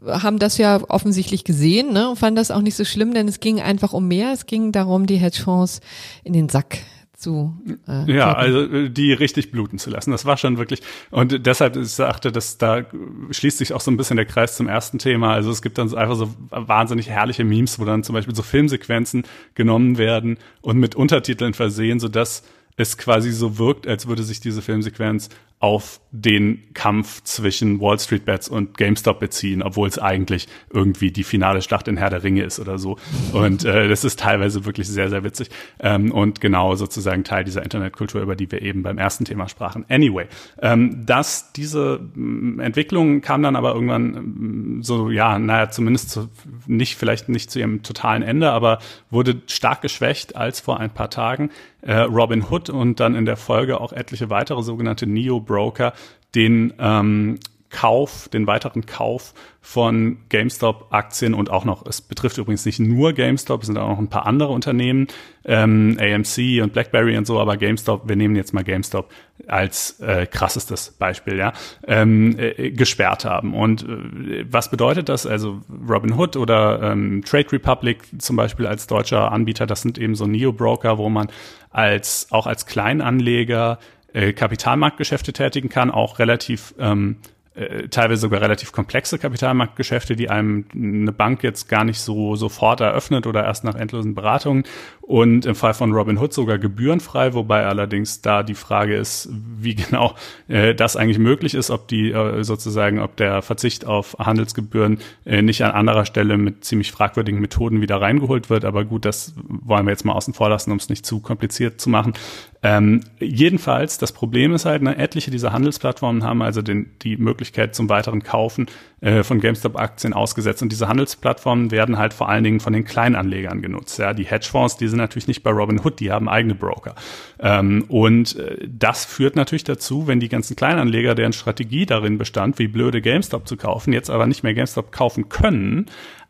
haben 0.06 0.38
das 0.38 0.58
ja 0.58 0.80
offensichtlich 0.88 1.44
gesehen 1.44 1.92
ne? 1.92 2.10
und 2.10 2.18
fanden 2.18 2.36
das 2.36 2.50
auch 2.50 2.60
nicht 2.60 2.76
so 2.76 2.84
schlimm, 2.84 3.14
denn 3.14 3.28
es 3.28 3.40
ging 3.40 3.60
einfach 3.60 3.92
um 3.92 4.08
mehr. 4.08 4.32
Es 4.32 4.46
ging 4.46 4.72
darum, 4.72 5.06
die 5.06 5.16
Hedgefonds 5.16 5.80
in 6.22 6.32
den 6.32 6.48
Sack 6.48 6.78
zu. 7.24 7.56
Äh, 7.88 8.12
ja, 8.12 8.32
also 8.34 8.60
äh, 8.60 8.90
die 8.90 9.12
richtig 9.12 9.50
bluten 9.50 9.78
zu 9.78 9.90
lassen. 9.90 10.12
Das 10.12 10.24
war 10.24 10.36
schon 10.36 10.58
wirklich. 10.58 10.82
Und 11.10 11.44
deshalb 11.46 11.76
ich 11.76 11.88
sagte, 11.88 12.30
dass 12.30 12.58
da 12.58 12.84
schließt 13.30 13.58
sich 13.58 13.72
auch 13.72 13.80
so 13.80 13.90
ein 13.90 13.96
bisschen 13.96 14.16
der 14.16 14.26
Kreis 14.26 14.56
zum 14.56 14.68
ersten 14.68 14.98
Thema. 14.98 15.32
Also 15.34 15.50
es 15.50 15.62
gibt 15.62 15.78
dann 15.78 15.92
einfach 15.94 16.14
so 16.14 16.32
wahnsinnig 16.50 17.08
herrliche 17.08 17.44
Memes, 17.44 17.80
wo 17.80 17.84
dann 17.84 18.04
zum 18.04 18.14
Beispiel 18.14 18.34
so 18.34 18.42
Filmsequenzen 18.42 19.24
genommen 19.54 19.98
werden 19.98 20.38
und 20.60 20.78
mit 20.78 20.94
Untertiteln 20.94 21.54
versehen, 21.54 21.98
so 21.98 22.08
dass 22.08 22.44
es 22.76 22.98
quasi 22.98 23.32
so 23.32 23.58
wirkt, 23.58 23.86
als 23.86 24.06
würde 24.06 24.22
sich 24.22 24.40
diese 24.40 24.62
Filmsequenz 24.62 25.28
auf 25.64 26.02
den 26.10 26.62
Kampf 26.74 27.22
zwischen 27.22 27.80
Wall 27.80 27.98
Street 27.98 28.26
Bets 28.26 28.48
und 28.50 28.76
GameStop 28.76 29.18
beziehen, 29.18 29.62
obwohl 29.62 29.88
es 29.88 29.98
eigentlich 29.98 30.46
irgendwie 30.70 31.10
die 31.10 31.24
finale 31.24 31.62
Schlacht 31.62 31.88
in 31.88 31.96
Herr 31.96 32.10
der 32.10 32.22
Ringe 32.22 32.42
ist 32.42 32.60
oder 32.60 32.76
so. 32.76 32.98
Und 33.32 33.64
äh, 33.64 33.88
das 33.88 34.04
ist 34.04 34.20
teilweise 34.20 34.66
wirklich 34.66 34.86
sehr, 34.88 35.08
sehr 35.08 35.24
witzig 35.24 35.48
ähm, 35.80 36.12
und 36.12 36.42
genau 36.42 36.74
sozusagen 36.74 37.24
Teil 37.24 37.44
dieser 37.44 37.62
Internetkultur, 37.62 38.20
über 38.20 38.36
die 38.36 38.52
wir 38.52 38.60
eben 38.60 38.82
beim 38.82 38.98
ersten 38.98 39.24
Thema 39.24 39.48
sprachen. 39.48 39.86
Anyway, 39.88 40.26
ähm, 40.60 41.06
dass 41.06 41.52
diese 41.52 41.98
mm, 42.14 42.60
Entwicklung 42.60 43.22
kam 43.22 43.42
dann 43.42 43.56
aber 43.56 43.72
irgendwann 43.72 44.10
mm, 44.10 44.82
so, 44.82 45.08
ja, 45.08 45.38
naja, 45.38 45.70
zumindest 45.70 46.10
zu, 46.10 46.28
nicht, 46.66 46.96
vielleicht 46.96 47.30
nicht 47.30 47.50
zu 47.50 47.58
ihrem 47.58 47.82
totalen 47.82 48.22
Ende, 48.22 48.50
aber 48.50 48.80
wurde 49.10 49.40
stark 49.46 49.80
geschwächt, 49.80 50.36
als 50.36 50.60
vor 50.60 50.78
ein 50.78 50.90
paar 50.90 51.08
Tagen 51.08 51.48
äh, 51.84 52.00
Robin 52.00 52.44
Hood 52.50 52.70
und 52.70 53.00
dann 53.00 53.14
in 53.14 53.24
der 53.24 53.36
Folge 53.36 53.80
auch 53.80 53.92
etliche 53.92 54.30
weitere 54.30 54.62
sogenannte 54.62 55.06
Neo-Broker 55.06 55.92
den 56.34 56.72
ähm, 56.78 57.38
Kauf, 57.74 58.28
den 58.28 58.46
weiteren 58.46 58.86
Kauf 58.86 59.34
von 59.60 60.18
GameStop-Aktien 60.28 61.34
und 61.34 61.50
auch 61.50 61.64
noch, 61.64 61.84
es 61.86 62.00
betrifft 62.00 62.38
übrigens 62.38 62.64
nicht 62.64 62.78
nur 62.78 63.12
GameStop, 63.14 63.62
es 63.62 63.66
sind 63.66 63.78
auch 63.78 63.88
noch 63.88 63.98
ein 63.98 64.08
paar 64.08 64.26
andere 64.26 64.52
Unternehmen, 64.52 65.08
ähm, 65.44 65.98
AMC 66.00 66.62
und 66.62 66.72
BlackBerry 66.72 67.16
und 67.16 67.26
so, 67.26 67.40
aber 67.40 67.56
GameStop, 67.56 68.08
wir 68.08 68.14
nehmen 68.14 68.36
jetzt 68.36 68.54
mal 68.54 68.62
GameStop 68.62 69.10
als 69.48 69.98
äh, 69.98 70.26
krassestes 70.26 70.92
Beispiel, 70.92 71.36
ja, 71.36 71.52
ähm, 71.88 72.38
äh, 72.38 72.70
gesperrt 72.70 73.24
haben. 73.24 73.54
Und 73.54 73.82
äh, 73.82 74.46
was 74.48 74.70
bedeutet 74.70 75.08
das? 75.08 75.26
Also 75.26 75.60
Robinhood 75.88 76.36
oder 76.36 76.80
ähm, 76.80 77.24
Trade 77.24 77.50
Republic 77.50 78.04
zum 78.18 78.36
Beispiel 78.36 78.68
als 78.68 78.86
deutscher 78.86 79.32
Anbieter, 79.32 79.66
das 79.66 79.82
sind 79.82 79.98
eben 79.98 80.14
so 80.14 80.28
Neo-Broker, 80.28 80.96
wo 80.98 81.08
man 81.08 81.26
als 81.70 82.28
auch 82.30 82.46
als 82.46 82.66
Kleinanleger 82.66 83.80
äh, 84.12 84.32
Kapitalmarktgeschäfte 84.32 85.32
tätigen 85.32 85.68
kann, 85.68 85.90
auch 85.90 86.20
relativ 86.20 86.72
ähm, 86.78 87.16
äh, 87.54 87.88
teilweise 87.88 88.22
sogar 88.22 88.40
relativ 88.40 88.72
komplexe 88.72 89.18
Kapitalmarktgeschäfte, 89.18 90.16
die 90.16 90.28
einem 90.28 90.64
eine 90.74 91.12
Bank 91.12 91.42
jetzt 91.42 91.68
gar 91.68 91.84
nicht 91.84 92.00
so 92.00 92.34
sofort 92.34 92.80
eröffnet 92.80 93.26
oder 93.26 93.44
erst 93.44 93.64
nach 93.64 93.76
endlosen 93.76 94.14
Beratungen 94.14 94.64
und 95.06 95.44
im 95.44 95.54
Fall 95.54 95.74
von 95.74 95.92
Robinhood 95.92 96.32
sogar 96.32 96.58
gebührenfrei, 96.58 97.34
wobei 97.34 97.66
allerdings 97.66 98.22
da 98.22 98.42
die 98.42 98.54
Frage 98.54 98.96
ist, 98.96 99.28
wie 99.30 99.74
genau 99.74 100.14
äh, 100.48 100.74
das 100.74 100.96
eigentlich 100.96 101.18
möglich 101.18 101.54
ist, 101.54 101.70
ob 101.70 101.88
die 101.88 102.10
äh, 102.10 102.42
sozusagen, 102.42 103.00
ob 103.00 103.16
der 103.16 103.42
Verzicht 103.42 103.84
auf 103.84 104.16
Handelsgebühren 104.18 104.98
äh, 105.26 105.42
nicht 105.42 105.62
an 105.62 105.72
anderer 105.72 106.06
Stelle 106.06 106.38
mit 106.38 106.64
ziemlich 106.64 106.90
fragwürdigen 106.90 107.40
Methoden 107.40 107.82
wieder 107.82 108.00
reingeholt 108.00 108.48
wird. 108.48 108.64
Aber 108.64 108.84
gut, 108.84 109.04
das 109.04 109.34
wollen 109.36 109.84
wir 109.84 109.90
jetzt 109.90 110.06
mal 110.06 110.14
außen 110.14 110.32
vor 110.32 110.48
lassen, 110.48 110.70
um 110.70 110.78
es 110.78 110.88
nicht 110.88 111.04
zu 111.04 111.20
kompliziert 111.20 111.80
zu 111.82 111.90
machen. 111.90 112.14
Ähm, 112.62 113.00
jedenfalls, 113.20 113.98
das 113.98 114.12
Problem 114.12 114.54
ist 114.54 114.64
halt, 114.64 114.80
ne, 114.80 114.96
etliche 114.96 115.30
dieser 115.30 115.52
Handelsplattformen 115.52 116.24
haben 116.24 116.40
also 116.40 116.62
den, 116.62 116.92
die 117.02 117.18
Möglichkeit 117.18 117.74
zum 117.74 117.90
weiteren 117.90 118.22
Kaufen 118.22 118.68
äh, 119.04 119.22
von 119.22 119.38
GameStop-Aktien 119.38 120.14
ausgesetzt. 120.14 120.62
Und 120.62 120.72
diese 120.72 120.88
Handelsplattformen 120.88 121.70
werden 121.70 121.98
halt 121.98 122.14
vor 122.14 122.30
allen 122.30 122.42
Dingen 122.42 122.58
von 122.58 122.72
den 122.72 122.86
Kleinanlegern 122.86 123.60
genutzt. 123.60 123.98
Ja, 123.98 124.14
die 124.14 124.24
Hedgefonds, 124.24 124.78
die 124.78 124.88
sind 124.88 124.96
natürlich 124.96 125.28
nicht 125.28 125.42
bei 125.42 125.50
Robinhood, 125.50 126.00
die 126.00 126.10
haben 126.10 126.26
eigene 126.26 126.54
Broker. 126.54 126.94
Ähm, 127.38 127.84
und 127.88 128.36
äh, 128.36 128.66
das 128.66 129.04
führt 129.04 129.36
natürlich 129.36 129.64
dazu, 129.64 130.06
wenn 130.06 130.20
die 130.20 130.30
ganzen 130.30 130.56
Kleinanleger, 130.56 131.14
deren 131.14 131.34
Strategie 131.34 131.84
darin 131.84 132.16
bestand, 132.16 132.58
wie 132.58 132.66
blöde 132.66 133.02
GameStop 133.02 133.46
zu 133.46 133.58
kaufen, 133.58 133.92
jetzt 133.92 134.08
aber 134.08 134.26
nicht 134.26 134.42
mehr 134.42 134.54
GameStop 134.54 134.90
kaufen 134.90 135.28
können, 135.28 135.84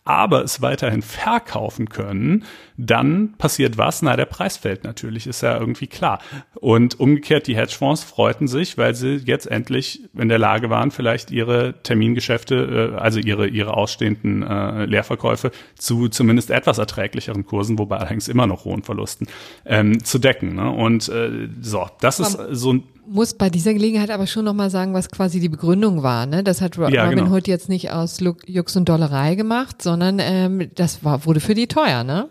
aber 0.04 0.44
es 0.44 0.60
weiterhin 0.60 1.00
verkaufen 1.00 1.88
können, 1.88 2.44
dann 2.76 3.34
passiert 3.38 3.78
was? 3.78 4.02
Na, 4.02 4.16
der 4.16 4.26
Preis 4.26 4.58
fällt 4.58 4.84
natürlich, 4.84 5.26
ist 5.26 5.42
ja 5.42 5.58
irgendwie 5.58 5.86
klar. 5.86 6.20
Und 6.54 7.00
umgekehrt, 7.00 7.46
die 7.46 7.56
Hedgefonds 7.56 8.04
freuten 8.04 8.46
sich, 8.46 8.76
weil 8.76 8.94
sie 8.94 9.22
jetzt 9.24 9.46
endlich 9.46 10.02
in 10.14 10.28
der 10.28 10.38
Lage 10.38 10.68
waren, 10.68 10.90
vielleicht 10.90 11.30
ihre 11.30 11.74
Termingeschäfte, 11.82 12.92
äh, 12.94 13.00
also 13.00 13.18
ihre, 13.18 13.46
ihre 13.46 13.74
ausstehenden 13.74 14.42
äh, 14.42 14.84
Leerverkäufe 14.84 15.52
zu 15.76 16.08
zumindest 16.08 16.50
etwas 16.50 16.76
erträglicheren 16.76 17.46
Kursen, 17.46 17.78
wobei 17.78 17.96
allerdings 17.96 18.28
immer 18.28 18.46
noch 18.46 18.66
hohen 18.66 18.82
Verlusten, 18.82 19.26
ähm, 19.64 20.04
zu 20.04 20.18
decken. 20.18 20.54
Ne? 20.56 20.70
Und 20.70 21.08
äh, 21.08 21.48
so, 21.62 21.88
das 22.00 22.20
ist 22.20 22.38
so 22.50 22.74
ein 22.74 22.82
muss 23.06 23.34
bei 23.34 23.50
dieser 23.50 23.72
Gelegenheit 23.74 24.10
aber 24.10 24.26
schon 24.26 24.44
nochmal 24.44 24.70
sagen, 24.70 24.94
was 24.94 25.10
quasi 25.10 25.40
die 25.40 25.48
Begründung 25.48 26.02
war. 26.02 26.26
Ne? 26.26 26.42
Das 26.42 26.60
hat 26.60 26.78
Robin 26.78 26.94
ja, 26.94 27.08
genau. 27.08 27.30
Hood 27.30 27.48
jetzt 27.48 27.68
nicht 27.68 27.90
aus 27.90 28.18
Jux 28.46 28.76
und 28.76 28.88
Dollerei 28.88 29.34
gemacht, 29.34 29.82
sondern 29.82 30.18
ähm, 30.20 30.70
das 30.74 31.04
war, 31.04 31.24
wurde 31.24 31.40
für 31.40 31.54
die 31.54 31.66
teuer, 31.66 32.04
ne? 32.04 32.28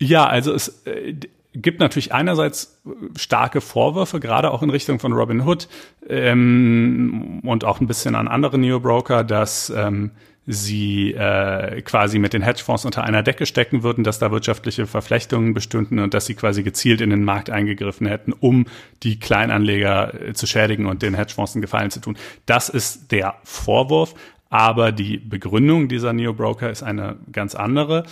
Ja, 0.00 0.26
also 0.26 0.52
es 0.52 0.86
äh, 0.86 1.14
gibt 1.54 1.80
natürlich 1.80 2.12
einerseits 2.12 2.80
starke 3.16 3.60
Vorwürfe, 3.60 4.20
gerade 4.20 4.50
auch 4.50 4.62
in 4.62 4.70
Richtung 4.70 4.98
von 4.98 5.12
Robin 5.12 5.46
Hood 5.46 5.68
ähm, 6.08 7.40
und 7.44 7.64
auch 7.64 7.80
ein 7.80 7.86
bisschen 7.86 8.14
an 8.14 8.28
andere 8.28 8.58
Neo-Broker, 8.58 9.24
dass 9.24 9.70
ähm, 9.70 10.12
sie 10.50 11.12
äh, 11.12 11.82
quasi 11.82 12.18
mit 12.18 12.32
den 12.32 12.40
Hedgefonds 12.40 12.86
unter 12.86 13.04
einer 13.04 13.22
Decke 13.22 13.44
stecken 13.44 13.82
würden, 13.82 14.02
dass 14.02 14.18
da 14.18 14.30
wirtschaftliche 14.30 14.86
Verflechtungen 14.86 15.52
bestünden 15.52 15.98
und 15.98 16.14
dass 16.14 16.24
sie 16.24 16.34
quasi 16.34 16.62
gezielt 16.62 17.02
in 17.02 17.10
den 17.10 17.22
Markt 17.22 17.50
eingegriffen 17.50 18.06
hätten, 18.06 18.32
um 18.32 18.64
die 19.02 19.20
Kleinanleger 19.20 20.28
äh, 20.28 20.32
zu 20.32 20.46
schädigen 20.46 20.86
und 20.86 21.02
den 21.02 21.12
Hedgefonds 21.12 21.54
einen 21.54 21.60
Gefallen 21.60 21.90
zu 21.90 22.00
tun. 22.00 22.16
Das 22.46 22.70
ist 22.70 23.12
der 23.12 23.34
Vorwurf, 23.44 24.14
aber 24.48 24.90
die 24.90 25.18
Begründung 25.18 25.88
dieser 25.88 26.14
Neo-Broker 26.14 26.70
ist 26.70 26.82
eine 26.82 27.16
ganz 27.30 27.54
andere. 27.54 28.04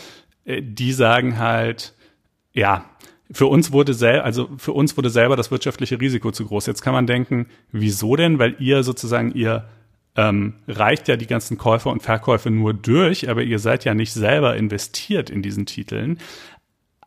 Äh, 0.45 0.61
die 0.62 0.93
sagen 0.93 1.39
halt, 1.39 1.95
ja, 2.53 2.84
für 3.30 3.47
uns 3.47 3.72
wurde 3.72 3.95
sel 3.95 4.20
also 4.20 4.51
für 4.59 4.72
uns 4.72 4.95
wurde 4.99 5.09
selber 5.09 5.37
das 5.37 5.51
wirtschaftliche 5.51 5.99
Risiko 5.99 6.32
zu 6.32 6.45
groß. 6.45 6.66
Jetzt 6.66 6.82
kann 6.82 6.93
man 6.93 7.07
denken, 7.07 7.47
wieso 7.72 8.14
denn? 8.14 8.39
Weil 8.39 8.57
ihr 8.59 8.82
sozusagen 8.82 9.32
ihr 9.32 9.64
ähm, 10.16 10.54
reicht 10.66 11.08
ja 11.08 11.16
die 11.16 11.26
ganzen 11.26 11.58
Käufer 11.58 11.90
und 11.90 12.02
Verkäufe 12.02 12.50
nur 12.50 12.74
durch, 12.74 13.28
aber 13.28 13.42
ihr 13.42 13.58
seid 13.58 13.84
ja 13.84 13.94
nicht 13.94 14.12
selber 14.12 14.56
investiert 14.56 15.30
in 15.30 15.42
diesen 15.42 15.66
Titeln. 15.66 16.18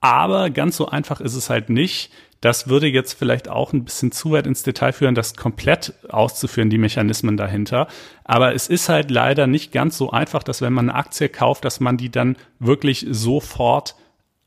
Aber 0.01 0.49
ganz 0.49 0.77
so 0.77 0.87
einfach 0.87 1.19
ist 1.19 1.35
es 1.35 1.49
halt 1.49 1.69
nicht. 1.69 2.11
Das 2.41 2.69
würde 2.69 2.87
jetzt 2.87 3.13
vielleicht 3.13 3.49
auch 3.49 3.73
ein 3.73 3.83
bisschen 3.83 4.13
zu 4.13 4.31
weit 4.31 4.47
ins 4.47 4.63
Detail 4.63 4.93
führen, 4.93 5.13
das 5.13 5.35
komplett 5.35 5.93
auszuführen, 6.07 6.69
die 6.69 6.77
Mechanismen 6.77 7.35
dahinter. 7.35 7.87
Aber 8.23 8.55
es 8.55 8.67
ist 8.67 8.87
halt 8.87 9.11
leider 9.11 9.45
nicht 9.45 9.73
ganz 9.73 9.97
so 9.97 10.11
einfach, 10.11 10.43
dass 10.43 10.61
wenn 10.61 10.71
man 10.71 10.89
eine 10.89 10.97
Aktie 10.97 11.27
kauft, 11.27 11.65
dass 11.65 11.81
man 11.81 11.97
die 11.97 12.09
dann 12.09 12.37
wirklich 12.59 13.05
sofort 13.09 13.95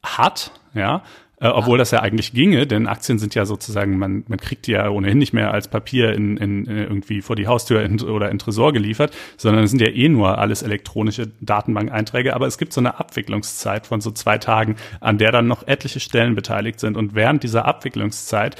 hat, 0.03 0.53
ja, 0.75 1.03
äh, 1.43 1.49
obwohl 1.49 1.77
das 1.77 1.91
ja 1.91 2.01
eigentlich 2.01 2.33
ginge, 2.33 2.69
denn 2.69 2.87
Aktien 2.87 3.19
sind 3.19 3.35
ja 3.35 3.45
sozusagen, 3.45 3.99
man, 3.99 4.23
man 4.29 4.39
kriegt 4.39 4.69
die 4.69 4.73
ja 4.73 4.89
ohnehin 4.89 5.19
nicht 5.19 5.33
mehr 5.33 5.53
als 5.53 5.67
Papier 5.67 6.13
in, 6.13 6.37
in, 6.37 6.69
äh, 6.69 6.85
irgendwie 6.85 7.21
vor 7.21 7.35
die 7.35 7.49
Haustür 7.49 7.83
in, 7.83 8.01
oder 8.01 8.31
in 8.31 8.39
Tresor 8.39 8.73
geliefert, 8.73 9.13
sondern 9.37 9.65
es 9.65 9.71
sind 9.71 9.81
ja 9.81 9.89
eh 9.89 10.09
nur 10.09 10.39
alles 10.39 10.63
elektronische 10.63 11.33
Datenbank-Einträge. 11.41 12.35
Aber 12.35 12.47
es 12.47 12.59
gibt 12.59 12.73
so 12.73 12.81
eine 12.81 13.01
Abwicklungszeit 13.01 13.89
von 13.89 14.01
so 14.01 14.13
zwei 14.13 14.39
Tagen, 14.39 14.77
an 15.01 15.19
der 15.19 15.33
dann 15.33 15.49
noch 15.49 15.67
etliche 15.67 15.99
Stellen 15.99 16.37
beteiligt 16.37 16.79
sind. 16.79 16.97
Und 16.97 17.17
während 17.17 17.43
dieser 17.43 17.65
Abwicklungszeit 17.65 18.55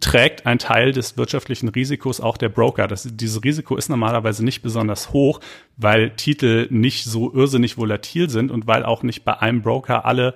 trägt 0.00 0.46
ein 0.46 0.58
Teil 0.58 0.92
des 0.92 1.16
wirtschaftlichen 1.16 1.68
Risikos 1.68 2.20
auch 2.20 2.36
der 2.36 2.48
Broker. 2.48 2.88
Das, 2.88 3.08
dieses 3.08 3.42
Risiko 3.44 3.76
ist 3.76 3.88
normalerweise 3.88 4.44
nicht 4.44 4.62
besonders 4.62 5.12
hoch, 5.12 5.40
weil 5.76 6.10
Titel 6.10 6.66
nicht 6.70 7.04
so 7.04 7.32
irrsinnig 7.32 7.78
volatil 7.78 8.30
sind 8.30 8.50
und 8.50 8.66
weil 8.66 8.84
auch 8.84 9.04
nicht 9.04 9.24
bei 9.24 9.38
einem 9.38 9.62
Broker 9.62 10.04
alle 10.04 10.34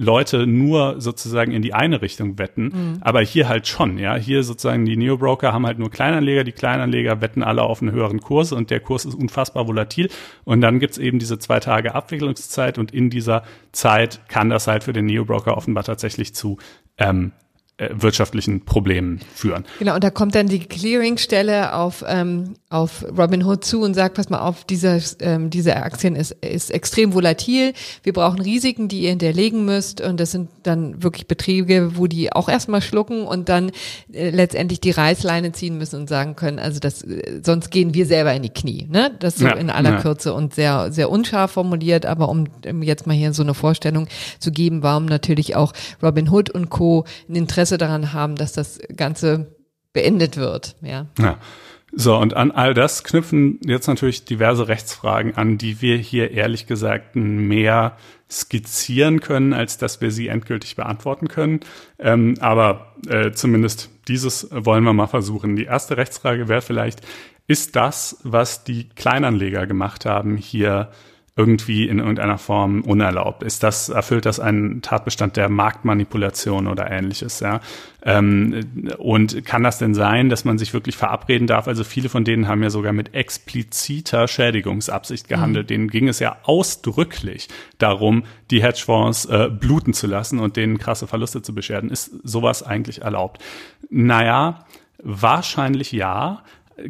Leute 0.00 0.46
nur 0.46 1.00
sozusagen 1.00 1.50
in 1.50 1.60
die 1.60 1.74
eine 1.74 2.00
Richtung 2.00 2.38
wetten, 2.38 2.64
mhm. 2.66 2.98
aber 3.00 3.20
hier 3.20 3.48
halt 3.48 3.66
schon, 3.66 3.98
ja. 3.98 4.14
Hier 4.14 4.44
sozusagen 4.44 4.84
die 4.84 4.96
Neo-Broker 4.96 5.52
haben 5.52 5.66
halt 5.66 5.80
nur 5.80 5.90
Kleinanleger, 5.90 6.44
die 6.44 6.52
Kleinanleger 6.52 7.20
wetten 7.20 7.42
alle 7.42 7.64
auf 7.64 7.82
einen 7.82 7.90
höheren 7.90 8.20
Kurs 8.20 8.52
und 8.52 8.70
der 8.70 8.78
Kurs 8.78 9.04
ist 9.04 9.14
unfassbar 9.14 9.66
volatil. 9.66 10.08
Und 10.44 10.60
dann 10.60 10.78
gibt's 10.78 10.98
eben 10.98 11.18
diese 11.18 11.40
zwei 11.40 11.58
Tage 11.58 11.96
Abwicklungszeit 11.96 12.78
und 12.78 12.94
in 12.94 13.10
dieser 13.10 13.42
Zeit 13.72 14.20
kann 14.28 14.50
das 14.50 14.68
halt 14.68 14.84
für 14.84 14.92
den 14.92 15.06
Neo-Broker 15.06 15.56
offenbar 15.56 15.82
tatsächlich 15.82 16.32
zu 16.32 16.58
ähm, 16.96 17.32
äh, 17.32 17.47
wirtschaftlichen 17.78 18.64
Problemen 18.64 19.20
führen. 19.34 19.64
Genau, 19.78 19.94
und 19.94 20.02
da 20.02 20.10
kommt 20.10 20.34
dann 20.34 20.48
die 20.48 20.58
Clearingstelle 20.58 21.74
auf, 21.74 22.04
ähm, 22.08 22.54
auf 22.70 23.04
Robinhood 23.16 23.64
zu 23.64 23.82
und 23.82 23.94
sagt, 23.94 24.16
pass 24.16 24.30
mal 24.30 24.40
auf, 24.40 24.64
diese, 24.64 25.00
ähm, 25.20 25.48
diese 25.48 25.76
Aktien 25.76 26.16
ist, 26.16 26.32
ist 26.40 26.72
extrem 26.72 27.14
volatil, 27.14 27.72
wir 28.02 28.12
brauchen 28.12 28.40
Risiken, 28.40 28.88
die 28.88 29.02
ihr 29.02 29.10
hinterlegen 29.10 29.64
müsst 29.64 30.00
und 30.00 30.18
das 30.18 30.32
sind 30.32 30.48
dann 30.64 31.04
wirklich 31.04 31.28
Betriebe, 31.28 31.96
wo 31.96 32.08
die 32.08 32.32
auch 32.32 32.48
erstmal 32.48 32.82
schlucken 32.82 33.22
und 33.22 33.48
dann 33.48 33.70
äh, 34.12 34.30
letztendlich 34.30 34.80
die 34.80 34.90
Reißleine 34.90 35.52
ziehen 35.52 35.78
müssen 35.78 36.00
und 36.00 36.08
sagen 36.08 36.34
können, 36.34 36.58
also 36.58 36.80
das, 36.80 37.02
äh, 37.02 37.40
sonst 37.44 37.70
gehen 37.70 37.94
wir 37.94 38.06
selber 38.06 38.34
in 38.34 38.42
die 38.42 38.50
Knie, 38.50 38.88
ne? 38.90 39.12
Das 39.20 39.36
so 39.36 39.46
ja, 39.46 39.52
in 39.52 39.70
aller 39.70 39.92
ja. 39.92 40.00
Kürze 40.00 40.34
und 40.34 40.52
sehr, 40.52 40.90
sehr 40.90 41.10
unscharf 41.10 41.52
formuliert, 41.52 42.06
aber 42.06 42.28
um, 42.28 42.48
um 42.68 42.82
jetzt 42.82 43.06
mal 43.06 43.14
hier 43.14 43.32
so 43.32 43.44
eine 43.44 43.54
Vorstellung 43.54 44.08
zu 44.40 44.50
geben, 44.50 44.82
warum 44.82 45.06
natürlich 45.06 45.54
auch 45.54 45.72
Robinhood 46.02 46.50
und 46.50 46.70
Co. 46.70 47.04
ein 47.28 47.36
Interesse 47.36 47.67
Interesse 47.68 47.78
daran 47.78 48.12
haben, 48.12 48.36
dass 48.36 48.52
das 48.52 48.80
Ganze 48.96 49.54
beendet 49.92 50.36
wird. 50.36 50.76
Ja. 50.80 51.06
ja. 51.18 51.38
So, 51.92 52.16
und 52.16 52.34
an 52.34 52.50
all 52.50 52.74
das 52.74 53.02
knüpfen 53.02 53.60
jetzt 53.64 53.86
natürlich 53.88 54.24
diverse 54.24 54.68
Rechtsfragen 54.68 55.36
an, 55.36 55.56
die 55.56 55.80
wir 55.80 55.96
hier 55.96 56.30
ehrlich 56.30 56.66
gesagt 56.66 57.16
mehr 57.16 57.96
skizzieren 58.30 59.20
können, 59.20 59.54
als 59.54 59.78
dass 59.78 60.02
wir 60.02 60.10
sie 60.10 60.28
endgültig 60.28 60.76
beantworten 60.76 61.28
können. 61.28 61.60
Ähm, 61.98 62.34
aber 62.40 62.94
äh, 63.08 63.32
zumindest 63.32 63.88
dieses 64.06 64.48
wollen 64.50 64.84
wir 64.84 64.92
mal 64.92 65.06
versuchen. 65.06 65.56
Die 65.56 65.64
erste 65.64 65.96
Rechtsfrage 65.96 66.48
wäre 66.48 66.60
vielleicht, 66.60 67.00
ist 67.46 67.74
das, 67.74 68.18
was 68.22 68.64
die 68.64 68.90
Kleinanleger 68.90 69.66
gemacht 69.66 70.04
haben, 70.04 70.36
hier 70.36 70.90
irgendwie 71.38 71.88
in 71.88 72.00
irgendeiner 72.00 72.36
Form 72.36 72.80
unerlaubt? 72.80 73.44
Ist 73.44 73.62
das, 73.62 73.88
erfüllt 73.88 74.26
das 74.26 74.40
einen 74.40 74.82
Tatbestand 74.82 75.36
der 75.36 75.48
Marktmanipulation 75.48 76.66
oder 76.66 76.90
ähnliches, 76.90 77.38
ja? 77.38 77.60
Ähm, 78.02 78.66
und 78.98 79.44
kann 79.44 79.62
das 79.62 79.78
denn 79.78 79.94
sein, 79.94 80.30
dass 80.30 80.44
man 80.44 80.58
sich 80.58 80.74
wirklich 80.74 80.96
verabreden 80.96 81.46
darf? 81.46 81.68
Also 81.68 81.84
viele 81.84 82.08
von 82.08 82.24
denen 82.24 82.48
haben 82.48 82.62
ja 82.62 82.70
sogar 82.70 82.92
mit 82.92 83.14
expliziter 83.14 84.26
Schädigungsabsicht 84.26 85.28
gehandelt. 85.28 85.66
Mhm. 85.66 85.68
Denen 85.68 85.88
ging 85.88 86.08
es 86.08 86.18
ja 86.18 86.38
ausdrücklich 86.42 87.48
darum, 87.78 88.24
die 88.50 88.60
Hedgefonds 88.60 89.26
äh, 89.26 89.48
bluten 89.48 89.92
zu 89.92 90.08
lassen 90.08 90.40
und 90.40 90.56
denen 90.56 90.78
krasse 90.78 91.06
Verluste 91.06 91.40
zu 91.40 91.54
bescheren. 91.54 91.88
Ist 91.88 92.10
sowas 92.24 92.64
eigentlich 92.64 93.02
erlaubt? 93.02 93.40
Naja, 93.90 94.64
wahrscheinlich 95.00 95.92
ja. 95.92 96.42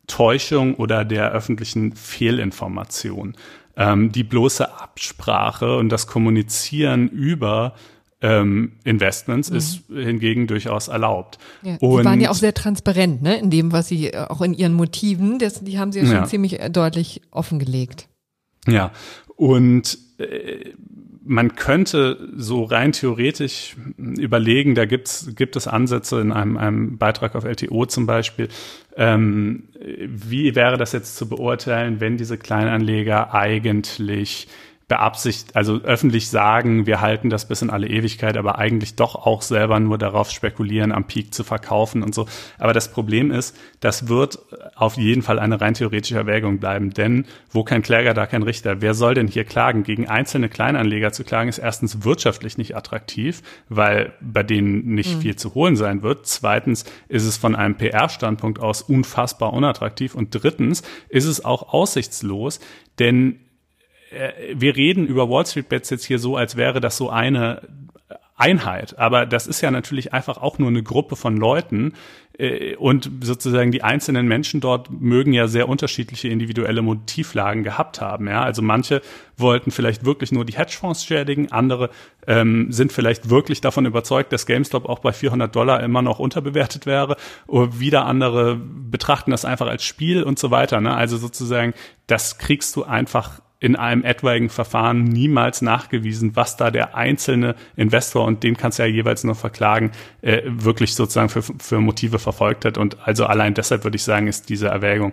Täuschung 0.07 0.75
oder 0.75 1.05
der 1.05 1.33
öffentlichen 1.33 1.93
Fehlinformation. 1.93 3.35
Ähm, 3.77 4.13
die 4.13 4.25
bloße 4.25 4.81
Absprache 4.81 5.77
und 5.77 5.89
das 5.89 6.07
Kommunizieren 6.07 7.09
über 7.09 7.75
ähm, 8.23 8.73
Investments 8.85 9.51
mhm. 9.51 9.57
ist 9.57 9.81
hingegen 9.89 10.47
durchaus 10.47 10.89
erlaubt. 10.89 11.39
Ja, 11.63 11.77
und 11.81 12.01
die 12.01 12.05
waren 12.05 12.21
ja 12.21 12.31
auch 12.31 12.35
sehr 12.35 12.55
transparent, 12.55 13.23
ne, 13.23 13.39
in 13.39 13.51
dem, 13.51 13.73
was 13.73 13.89
sie 13.89 14.09
äh, 14.09 14.27
auch 14.29 14.43
in 14.43 14.53
ihren 14.53 14.75
Motiven, 14.75 15.39
das, 15.39 15.65
die 15.65 15.79
haben 15.79 15.93
sie 15.93 16.01
ja 16.01 16.07
schon 16.07 16.15
ja. 16.15 16.25
ziemlich 16.25 16.61
äh, 16.61 16.71
deutlich 16.71 17.23
offengelegt. 17.31 18.09
Ja, 18.67 18.91
und 19.41 19.97
äh, 20.19 20.75
man 21.25 21.55
könnte 21.55 22.29
so 22.37 22.65
rein 22.65 22.93
theoretisch 22.93 23.75
überlegen, 23.97 24.75
da 24.75 24.85
gibt's, 24.85 25.35
gibt 25.35 25.57
es 25.57 25.67
Ansätze 25.67 26.21
in 26.21 26.31
einem, 26.31 26.59
einem 26.59 26.99
Beitrag 26.99 27.35
auf 27.35 27.45
LTO 27.45 27.87
zum 27.87 28.05
Beispiel, 28.05 28.49
ähm, 28.97 29.71
wie 29.79 30.55
wäre 30.55 30.77
das 30.77 30.93
jetzt 30.93 31.17
zu 31.17 31.27
beurteilen, 31.27 32.01
wenn 32.01 32.19
diese 32.19 32.37
Kleinanleger 32.37 33.33
eigentlich 33.33 34.47
beabsicht, 34.91 35.55
also 35.55 35.77
öffentlich 35.85 36.31
sagen, 36.31 36.85
wir 36.85 37.01
halten 37.01 37.31
das 37.31 37.47
bis 37.47 37.63
in 37.63 37.71
alle 37.71 37.87
Ewigkeit, 37.87 38.37
aber 38.37 38.59
eigentlich 38.59 38.97
doch 38.97 39.15
auch 39.15 39.41
selber 39.41 39.79
nur 39.79 39.99
darauf 39.99 40.33
spekulieren, 40.33 40.91
am 40.91 41.05
Peak 41.05 41.33
zu 41.33 41.45
verkaufen 41.45 42.03
und 42.03 42.13
so. 42.13 42.27
Aber 42.59 42.73
das 42.73 42.91
Problem 42.91 43.31
ist, 43.31 43.57
das 43.79 44.09
wird 44.09 44.41
auf 44.75 44.97
jeden 44.97 45.23
Fall 45.23 45.39
eine 45.39 45.61
rein 45.61 45.75
theoretische 45.75 46.17
Erwägung 46.17 46.59
bleiben, 46.59 46.91
denn 46.91 47.27
wo 47.53 47.63
kein 47.63 47.83
Kläger, 47.83 48.15
da 48.15 48.27
kein 48.27 48.43
Richter. 48.43 48.83
Wer 48.83 48.95
soll 48.95 49.15
denn 49.15 49.29
hier 49.29 49.45
klagen? 49.45 49.85
Gegen 49.85 50.09
einzelne 50.09 50.49
Kleinanleger 50.49 51.13
zu 51.13 51.23
klagen 51.23 51.49
ist 51.49 51.59
erstens 51.59 52.03
wirtschaftlich 52.03 52.59
nicht 52.59 52.77
attraktiv, 52.77 53.43
weil 53.69 54.13
bei 54.21 54.43
denen 54.43 54.97
nicht 54.97 55.19
mhm. 55.19 55.21
viel 55.21 55.37
zu 55.37 55.55
holen 55.55 55.77
sein 55.77 56.03
wird. 56.03 56.27
Zweitens 56.27 56.85
ist 57.07 57.27
es 57.27 57.37
von 57.37 57.55
einem 57.55 57.77
PR-Standpunkt 57.77 58.59
aus 58.59 58.83
unfassbar 58.83 59.53
unattraktiv 59.53 60.17
und 60.17 60.31
drittens 60.33 60.83
ist 61.09 61.27
es 61.27 61.45
auch 61.45 61.73
aussichtslos, 61.73 62.59
denn 62.99 63.39
wir 64.55 64.77
reden 64.77 65.07
über 65.07 65.29
Wall 65.29 65.47
Street 65.47 65.69
Bets 65.69 65.91
jetzt 65.91 66.05
hier 66.05 66.19
so, 66.19 66.37
als 66.37 66.57
wäre 66.57 66.81
das 66.81 66.97
so 66.97 67.11
eine 67.11 67.63
Einheit. 68.41 68.99
Aber 68.99 69.27
das 69.27 69.47
ist 69.47 69.61
ja 69.61 69.71
natürlich 69.71 70.15
einfach 70.15 70.39
auch 70.39 70.59
nur 70.59 70.69
eine 70.69 70.83
Gruppe 70.83 71.15
von 71.15 71.37
Leuten. 71.37 71.93
Äh, 72.39 72.75
und 72.77 73.11
sozusagen 73.21 73.71
die 73.71 73.83
einzelnen 73.83 74.27
Menschen 74.27 74.61
dort 74.63 74.91
mögen 74.91 75.35
ja 75.35 75.47
sehr 75.47 75.69
unterschiedliche 75.69 76.29
individuelle 76.29 76.81
Motivlagen 76.81 77.65
gehabt 77.65 78.01
haben. 78.01 78.29
Ja, 78.29 78.43
also 78.43 78.63
manche 78.63 79.03
wollten 79.37 79.71
vielleicht 79.71 80.07
wirklich 80.07 80.33
nur 80.33 80.47
die 80.47 80.57
Hedgefonds 80.57 81.05
schädigen, 81.05 81.53
andere 81.53 81.91
ähm, 82.27 82.73
sind 82.73 82.93
vielleicht 82.93 83.29
wirklich 83.29 83.61
davon 83.61 83.85
überzeugt, 83.85 84.33
dass 84.33 84.47
GameStop 84.47 84.89
auch 84.89 85.01
bei 85.01 85.13
400 85.13 85.55
Dollar 85.55 85.83
immer 85.83 86.01
noch 86.01 86.19
unterbewertet 86.19 86.87
wäre. 86.87 87.17
Oder 87.47 87.79
wieder 87.79 88.07
andere 88.07 88.57
betrachten 88.57 89.33
das 89.33 89.45
einfach 89.45 89.67
als 89.67 89.85
Spiel 89.85 90.23
und 90.23 90.39
so 90.39 90.51
weiter. 90.51 90.81
Ne? 90.81 90.95
Also 90.95 91.19
sozusagen, 91.19 91.75
das 92.07 92.39
kriegst 92.39 92.75
du 92.75 92.85
einfach 92.85 93.43
in 93.61 93.77
einem 93.77 94.03
etwaigen 94.05 94.49
Verfahren 94.49 95.05
niemals 95.05 95.61
nachgewiesen, 95.61 96.35
was 96.35 96.57
da 96.57 96.71
der 96.71 96.97
einzelne 96.97 97.55
Investor, 97.77 98.25
und 98.25 98.43
den 98.43 98.57
kannst 98.57 98.79
du 98.79 98.83
ja 98.83 98.89
jeweils 98.89 99.23
nur 99.23 99.35
verklagen, 99.35 99.93
äh, 100.23 100.43
wirklich 100.47 100.95
sozusagen 100.95 101.29
für, 101.29 101.43
für 101.43 101.81
Motive 101.81 102.19
verfolgt 102.19 102.65
hat. 102.65 102.79
Und 102.79 102.97
also 103.07 103.27
allein 103.27 103.53
deshalb 103.53 103.85
würde 103.85 103.97
ich 103.97 104.03
sagen, 104.03 104.27
ist 104.27 104.49
diese 104.49 104.69
Erwägung 104.69 105.13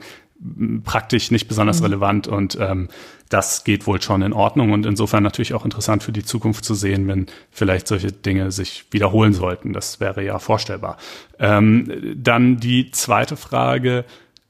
praktisch 0.84 1.32
nicht 1.32 1.48
besonders 1.48 1.80
mhm. 1.80 1.86
relevant 1.86 2.28
und 2.28 2.58
ähm, 2.62 2.90
das 3.30 3.64
geht 3.64 3.88
wohl 3.88 4.02
schon 4.02 4.22
in 4.22 4.34
Ordnung 4.34 4.72
und 4.72 4.86
insofern 4.86 5.24
natürlich 5.24 5.54
auch 5.54 5.66
interessant 5.66 6.04
für 6.04 6.12
die 6.12 6.24
Zukunft 6.24 6.64
zu 6.64 6.76
sehen, 6.76 7.08
wenn 7.08 7.26
vielleicht 7.52 7.88
solche 7.88 8.12
Dinge 8.12 8.52
sich 8.52 8.86
wiederholen 8.92 9.34
sollten. 9.34 9.74
Das 9.74 10.00
wäre 10.00 10.24
ja 10.24 10.40
vorstellbar. 10.40 10.98
Ähm, 11.40 12.16
dann 12.16 12.58
die 12.58 12.92
zweite 12.92 13.36
Frage 13.36 14.06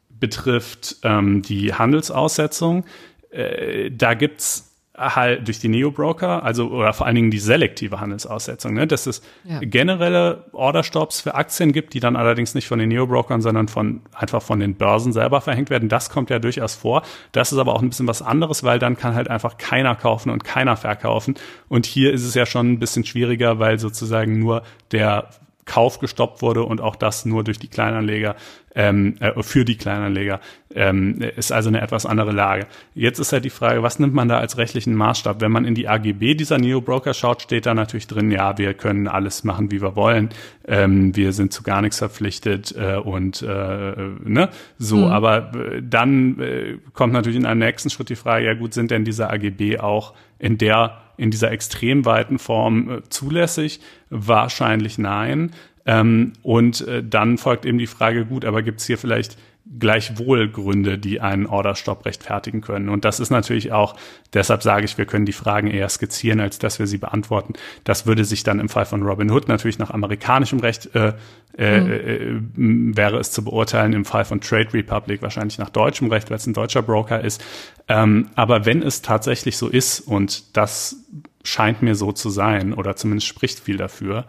betrifft 0.09 0.97
ähm, 1.03 1.41
die 1.41 1.73
Handelsaussetzung 1.73 2.83
äh, 3.31 3.91
da 3.91 4.13
gibt's 4.13 4.67
halt 4.97 5.47
durch 5.47 5.59
die 5.59 5.67
Neo-Broker, 5.67 6.43
also 6.43 6.69
oder 6.69 6.91
vor 6.91 7.05
allen 7.05 7.15
Dingen 7.15 7.29
die 7.29 7.37
selektive 7.37 7.99
Handelsaussetzung, 7.99 8.73
ne, 8.73 8.87
dass 8.87 9.05
es 9.05 9.21
ja. 9.43 9.59
generelle 9.59 10.45
Orderstops 10.53 11.21
für 11.21 11.35
Aktien 11.35 11.71
gibt, 11.71 11.93
die 11.93 11.99
dann 11.99 12.15
allerdings 12.15 12.55
nicht 12.55 12.67
von 12.67 12.79
den 12.79 12.89
Neo-Brokern, 12.89 13.41
sondern 13.41 13.67
von 13.67 14.01
einfach 14.13 14.41
von 14.41 14.59
den 14.59 14.75
Börsen 14.75 15.13
selber 15.13 15.39
verhängt 15.41 15.69
werden. 15.69 15.87
Das 15.87 16.09
kommt 16.09 16.31
ja 16.31 16.39
durchaus 16.39 16.73
vor. 16.73 17.03
Das 17.31 17.51
ist 17.51 17.59
aber 17.59 17.75
auch 17.75 17.83
ein 17.83 17.89
bisschen 17.89 18.07
was 18.07 18.23
anderes, 18.23 18.63
weil 18.63 18.79
dann 18.79 18.97
kann 18.97 19.13
halt 19.13 19.29
einfach 19.29 19.57
keiner 19.57 19.95
kaufen 19.95 20.31
und 20.31 20.43
keiner 20.43 20.75
verkaufen. 20.75 21.35
Und 21.69 21.85
hier 21.85 22.11
ist 22.11 22.23
es 22.23 22.33
ja 22.33 22.47
schon 22.47 22.71
ein 22.71 22.79
bisschen 22.79 23.05
schwieriger, 23.05 23.59
weil 23.59 23.77
sozusagen 23.77 24.39
nur 24.39 24.63
der 24.91 25.29
Kauf 25.67 25.99
gestoppt 25.99 26.41
wurde 26.41 26.63
und 26.63 26.81
auch 26.81 26.95
das 26.95 27.25
nur 27.25 27.43
durch 27.43 27.59
die 27.59 27.67
Kleinanleger, 27.67 28.35
ähm, 28.73 29.15
äh, 29.19 29.43
für 29.43 29.65
die 29.65 29.75
Kleinanleger, 29.75 30.39
ähm, 30.73 31.21
ist 31.35 31.51
also 31.51 31.69
eine 31.69 31.81
etwas 31.81 32.05
andere 32.05 32.31
Lage. 32.31 32.67
Jetzt 32.95 33.19
ist 33.19 33.33
halt 33.33 33.45
die 33.45 33.49
Frage, 33.49 33.83
was 33.83 33.99
nimmt 33.99 34.13
man 34.13 34.29
da 34.29 34.39
als 34.39 34.57
rechtlichen 34.57 34.95
Maßstab? 34.95 35.41
Wenn 35.41 35.51
man 35.51 35.65
in 35.65 35.75
die 35.75 35.87
AGB 35.87 36.35
dieser 36.35 36.57
Neo-Broker 36.57 37.13
schaut, 37.13 37.41
steht 37.41 37.65
da 37.65 37.73
natürlich 37.73 38.07
drin, 38.07 38.31
ja, 38.31 38.57
wir 38.57 38.73
können 38.73 39.07
alles 39.07 39.43
machen, 39.43 39.71
wie 39.71 39.81
wir 39.81 39.95
wollen, 39.95 40.29
ähm, 40.67 41.15
wir 41.15 41.33
sind 41.33 41.53
zu 41.53 41.63
gar 41.63 41.81
nichts 41.81 41.97
verpflichtet 41.97 42.73
äh, 42.77 42.95
und 42.95 43.41
äh, 43.41 43.45
ne, 43.45 44.49
so, 44.77 44.97
mhm. 44.97 45.11
aber 45.11 45.51
äh, 45.53 45.81
dann 45.83 46.39
äh, 46.39 46.77
kommt 46.93 47.13
natürlich 47.13 47.37
in 47.37 47.45
einem 47.45 47.59
nächsten 47.59 47.89
Schritt 47.89 48.09
die 48.09 48.15
Frage, 48.15 48.45
ja 48.45 48.53
gut, 48.53 48.73
sind 48.73 48.91
denn 48.91 49.03
diese 49.03 49.29
AGB 49.29 49.79
auch 49.79 50.13
in 50.39 50.57
der 50.57 51.01
in 51.17 51.31
dieser 51.31 51.51
extrem 51.51 52.05
weiten 52.05 52.39
Form 52.39 52.89
äh, 52.89 53.01
zulässig? 53.09 53.79
Wahrscheinlich 54.09 54.97
nein. 54.97 55.51
Ähm, 55.85 56.33
und 56.43 56.87
äh, 56.87 57.03
dann 57.03 57.37
folgt 57.37 57.65
eben 57.65 57.77
die 57.77 57.87
Frage, 57.87 58.25
gut, 58.25 58.45
aber 58.45 58.61
gibt 58.61 58.81
es 58.81 58.87
hier 58.87 58.97
vielleicht 58.97 59.37
gleichwohl 59.79 60.49
Gründe, 60.49 60.97
die 60.97 61.21
einen 61.21 61.45
Orderstopp 61.45 62.05
rechtfertigen 62.05 62.61
können. 62.61 62.89
Und 62.89 63.05
das 63.05 63.19
ist 63.19 63.29
natürlich 63.29 63.71
auch, 63.71 63.95
deshalb 64.33 64.63
sage 64.63 64.85
ich, 64.85 64.97
wir 64.97 65.05
können 65.05 65.25
die 65.25 65.33
Fragen 65.33 65.67
eher 65.67 65.89
skizzieren, 65.89 66.39
als 66.39 66.59
dass 66.59 66.79
wir 66.79 66.87
sie 66.87 66.97
beantworten. 66.97 67.53
Das 67.83 68.05
würde 68.05 68.25
sich 68.25 68.43
dann 68.43 68.59
im 68.59 68.69
Fall 68.69 68.85
von 68.85 69.03
Robin 69.03 69.29
Hood 69.31 69.47
natürlich 69.47 69.79
nach 69.79 69.91
amerikanischem 69.91 70.59
Recht 70.59 70.95
äh, 70.95 71.13
äh, 71.57 71.81
mhm. 71.81 72.93
äh, 72.93 72.97
wäre 72.97 73.17
es 73.17 73.31
zu 73.31 73.43
beurteilen, 73.43 73.93
im 73.93 74.05
Fall 74.05 74.25
von 74.25 74.41
Trade 74.41 74.73
Republic 74.73 75.21
wahrscheinlich 75.21 75.57
nach 75.57 75.69
deutschem 75.69 76.09
Recht, 76.09 76.29
weil 76.29 76.37
es 76.37 76.45
ein 76.45 76.53
deutscher 76.53 76.83
Broker 76.83 77.23
ist. 77.23 77.43
Ähm, 77.87 78.29
aber 78.35 78.65
wenn 78.65 78.83
es 78.83 79.01
tatsächlich 79.01 79.57
so 79.57 79.67
ist, 79.67 80.01
und 80.01 80.55
das 80.55 80.97
scheint 81.43 81.81
mir 81.81 81.95
so 81.95 82.11
zu 82.11 82.29
sein, 82.29 82.73
oder 82.73 82.95
zumindest 82.95 83.27
spricht 83.27 83.59
viel 83.59 83.77
dafür, 83.77 84.25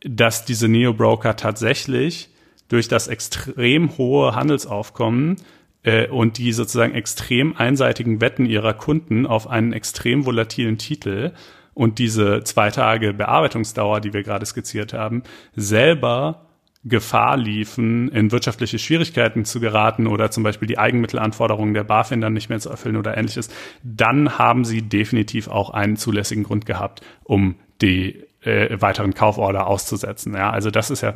dass 0.00 0.44
diese 0.44 0.68
Neo-Broker 0.68 1.36
tatsächlich 1.36 2.30
durch 2.68 2.88
das 2.88 3.08
extrem 3.08 3.96
hohe 3.96 4.34
Handelsaufkommen 4.34 5.36
äh, 5.82 6.08
und 6.08 6.38
die 6.38 6.52
sozusagen 6.52 6.94
extrem 6.94 7.56
einseitigen 7.56 8.20
Wetten 8.20 8.46
ihrer 8.46 8.74
Kunden 8.74 9.26
auf 9.26 9.48
einen 9.48 9.72
extrem 9.72 10.26
volatilen 10.26 10.78
Titel 10.78 11.32
und 11.74 11.98
diese 11.98 12.42
zwei 12.44 12.70
Tage 12.70 13.12
Bearbeitungsdauer, 13.12 14.00
die 14.00 14.12
wir 14.12 14.22
gerade 14.22 14.46
skizziert 14.46 14.92
haben, 14.92 15.22
selber 15.54 16.46
Gefahr 16.86 17.36
liefen, 17.36 18.08
in 18.10 18.30
wirtschaftliche 18.30 18.78
Schwierigkeiten 18.78 19.44
zu 19.44 19.58
geraten 19.58 20.06
oder 20.06 20.30
zum 20.30 20.44
Beispiel 20.44 20.68
die 20.68 20.78
Eigenmittelanforderungen 20.78 21.74
der 21.74 21.82
BaFin 21.82 22.20
dann 22.20 22.32
nicht 22.32 22.48
mehr 22.48 22.60
zu 22.60 22.70
erfüllen 22.70 22.96
oder 22.96 23.16
ähnliches, 23.16 23.50
dann 23.82 24.38
haben 24.38 24.64
sie 24.64 24.82
definitiv 24.82 25.48
auch 25.48 25.70
einen 25.70 25.96
zulässigen 25.96 26.44
Grund 26.44 26.64
gehabt, 26.64 27.00
um 27.24 27.56
die 27.82 28.24
äh, 28.46 28.80
weiteren 28.80 29.14
Kauforder 29.14 29.66
auszusetzen. 29.66 30.34
Ja, 30.34 30.50
also 30.50 30.70
das 30.70 30.90
ist 30.90 31.00
ja 31.00 31.14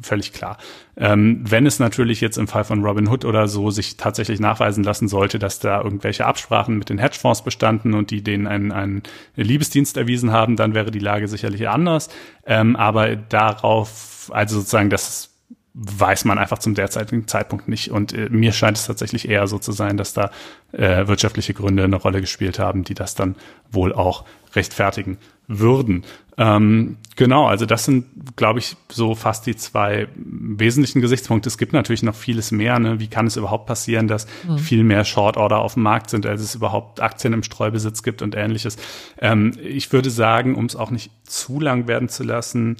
völlig 0.00 0.32
klar. 0.32 0.58
Ähm, 0.96 1.42
wenn 1.44 1.66
es 1.66 1.78
natürlich 1.78 2.20
jetzt 2.20 2.38
im 2.38 2.48
Fall 2.48 2.64
von 2.64 2.84
Robin 2.84 3.08
Hood 3.08 3.24
oder 3.24 3.48
so 3.48 3.70
sich 3.70 3.96
tatsächlich 3.96 4.40
nachweisen 4.40 4.84
lassen 4.84 5.08
sollte, 5.08 5.38
dass 5.38 5.58
da 5.58 5.82
irgendwelche 5.82 6.26
Absprachen 6.26 6.78
mit 6.78 6.88
den 6.88 6.98
Hedgefonds 6.98 7.42
bestanden 7.42 7.94
und 7.94 8.10
die 8.10 8.22
denen 8.22 8.46
einen, 8.46 8.72
einen 8.72 9.02
Liebesdienst 9.36 9.96
erwiesen 9.96 10.32
haben, 10.32 10.56
dann 10.56 10.74
wäre 10.74 10.90
die 10.90 10.98
Lage 10.98 11.28
sicherlich 11.28 11.68
anders. 11.68 12.08
Ähm, 12.46 12.76
aber 12.76 13.16
darauf, 13.16 14.30
also 14.32 14.58
sozusagen, 14.58 14.90
das 14.90 15.37
weiß 15.80 16.24
man 16.24 16.38
einfach 16.38 16.58
zum 16.58 16.74
derzeitigen 16.74 17.28
Zeitpunkt 17.28 17.68
nicht. 17.68 17.92
Und 17.92 18.12
äh, 18.12 18.28
mir 18.30 18.52
scheint 18.52 18.76
es 18.76 18.86
tatsächlich 18.86 19.28
eher 19.28 19.46
so 19.46 19.58
zu 19.58 19.70
sein, 19.70 19.96
dass 19.96 20.12
da 20.12 20.30
äh, 20.72 21.06
wirtschaftliche 21.06 21.54
Gründe 21.54 21.84
eine 21.84 21.96
Rolle 21.96 22.20
gespielt 22.20 22.58
haben, 22.58 22.82
die 22.82 22.94
das 22.94 23.14
dann 23.14 23.36
wohl 23.70 23.92
auch 23.92 24.24
rechtfertigen 24.54 25.18
würden. 25.46 26.04
Ähm, 26.36 26.96
genau, 27.14 27.46
also 27.46 27.64
das 27.64 27.84
sind, 27.84 28.06
glaube 28.34 28.58
ich, 28.58 28.76
so 28.90 29.14
fast 29.14 29.46
die 29.46 29.54
zwei 29.54 30.08
wesentlichen 30.16 31.00
Gesichtspunkte. 31.00 31.48
Es 31.48 31.58
gibt 31.58 31.72
natürlich 31.72 32.02
noch 32.02 32.14
vieles 32.16 32.50
mehr. 32.50 32.78
Ne? 32.80 32.98
Wie 32.98 33.08
kann 33.08 33.28
es 33.28 33.36
überhaupt 33.36 33.66
passieren, 33.66 34.08
dass 34.08 34.26
mhm. 34.48 34.58
viel 34.58 34.82
mehr 34.82 35.04
Short 35.04 35.36
Order 35.36 35.58
auf 35.58 35.74
dem 35.74 35.84
Markt 35.84 36.10
sind, 36.10 36.26
als 36.26 36.40
es 36.40 36.56
überhaupt 36.56 37.00
Aktien 37.00 37.32
im 37.34 37.44
Streubesitz 37.44 38.02
gibt 38.02 38.20
und 38.20 38.34
ähnliches? 38.34 38.78
Ähm, 39.20 39.52
ich 39.62 39.92
würde 39.92 40.10
sagen, 40.10 40.56
um 40.56 40.64
es 40.66 40.74
auch 40.74 40.90
nicht 40.90 41.12
zu 41.24 41.60
lang 41.60 41.86
werden 41.86 42.08
zu 42.08 42.24
lassen, 42.24 42.76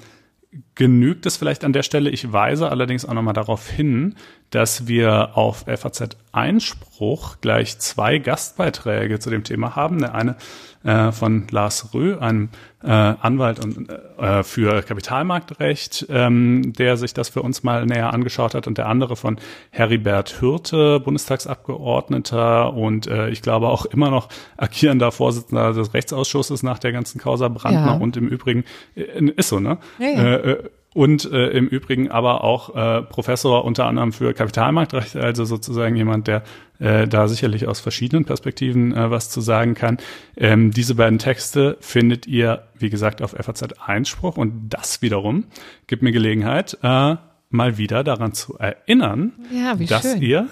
genügt 0.79 1.27
es 1.27 1.37
vielleicht 1.37 1.65
an 1.65 1.73
der 1.73 1.83
Stelle. 1.83 2.09
Ich 2.09 2.33
weise 2.33 2.71
allerdings 2.71 3.05
auch 3.05 3.13
nochmal 3.13 3.35
darauf 3.35 3.69
hin, 3.69 4.15
dass 4.51 4.87
wir 4.87 5.37
auf 5.37 5.65
FAZ 5.67 6.17
Einspruch 6.31 7.39
gleich 7.41 7.81
zwei 7.81 8.19
Gastbeiträge 8.19 9.19
zu 9.19 9.29
dem 9.29 9.43
Thema 9.43 9.75
haben. 9.75 9.99
Der 9.99 10.15
eine 10.15 10.37
äh, 10.85 11.11
von 11.11 11.49
Lars 11.51 11.93
Rö, 11.93 12.19
einem 12.19 12.51
äh, 12.83 12.89
Anwalt 12.89 13.59
und, 13.59 13.91
äh, 14.19 14.45
für 14.45 14.83
Kapitalmarktrecht, 14.83 16.07
ähm, 16.09 16.73
der 16.73 16.97
sich 16.97 17.13
das 17.13 17.29
für 17.29 17.43
uns 17.43 17.65
mal 17.65 17.85
näher 17.85 18.13
angeschaut 18.13 18.55
hat, 18.55 18.69
und 18.69 18.79
der 18.79 18.87
andere 18.87 19.17
von 19.17 19.39
Heribert 19.71 20.41
Hürte, 20.41 21.01
Bundestagsabgeordneter 21.01 22.73
und 22.73 23.09
äh, 23.09 23.29
ich 23.31 23.43
glaube 23.43 23.69
auch 23.69 23.85
immer 23.87 24.11
noch 24.11 24.29
agierender 24.57 25.11
Vorsitzender 25.11 25.73
des 25.73 25.93
Rechtsausschusses 25.93 26.63
nach 26.63 26.79
der 26.79 26.93
ganzen 26.93 27.21
Causa 27.21 27.49
Brandner 27.49 27.95
ja. 27.95 27.99
und 27.99 28.17
im 28.17 28.29
Übrigen 28.29 28.65
äh, 28.95 29.25
ist 29.37 29.49
so, 29.49 29.59
ne? 29.59 29.79
Ja, 29.99 30.09
ja. 30.09 30.57
Und 30.95 31.31
äh, 31.31 31.51
im 31.51 31.69
Übrigen 31.69 32.11
aber 32.11 32.43
auch 32.43 32.75
äh, 32.75 33.03
Professor 33.03 33.65
unter 33.65 33.87
anderem 33.87 34.13
für 34.13 34.33
Kapitalmarktrecht, 34.33 35.17
also 35.17 35.45
sozusagen 35.45 35.97
jemand, 35.97 36.27
der 36.27 36.43
äh, 36.79 37.07
da 37.07 37.29
sicherlich 37.29 37.69
aus 37.69 37.81
verschiedenen 37.81 38.25
Perspektiven 38.25 38.97
äh, 38.97 39.11
was 39.11 39.31
zu 39.31 39.41
sagen 39.41 39.75
kann. 39.75 39.99
Ähm, 40.37 40.71
diese 40.71 40.95
beiden 40.95 41.19
Texte 41.19 41.77
findet 41.81 42.27
ihr, 42.27 42.65
wie 42.79 42.89
gesagt, 42.89 43.21
auf 43.21 43.33
FAZ 43.33 43.75
Einspruch 43.85 44.39
und 44.39 44.71
das 44.71 45.03
wiederum 45.03 45.45
gibt 45.87 46.03
mir 46.03 46.13
Gelegenheit, 46.13 46.79
äh, 46.83 47.17
mal 47.51 47.79
wieder 47.79 48.05
daran 48.05 48.33
zu 48.33 48.59
erinnern, 48.59 49.33
ja, 49.51 49.75
dass 49.75 50.03
schön. 50.03 50.23
ihr 50.23 50.49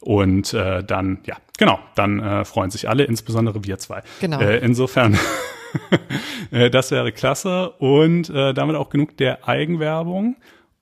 und 0.00 0.52
äh, 0.54 0.84
dann, 0.84 1.18
ja, 1.24 1.36
genau, 1.58 1.78
dann 1.94 2.20
äh, 2.20 2.44
freuen 2.44 2.70
sich 2.70 2.88
alle, 2.88 3.04
insbesondere 3.04 3.64
wir 3.64 3.78
zwei. 3.78 4.02
Genau. 4.20 4.40
Äh, 4.40 4.58
insofern, 4.58 5.18
äh, 6.50 6.70
das 6.70 6.90
wäre 6.90 7.12
klasse 7.12 7.70
und 7.70 8.30
äh, 8.30 8.54
damit 8.54 8.76
auch 8.76 8.90
genug 8.90 9.16
der 9.16 9.48
Eigenwerbung. 9.48 10.36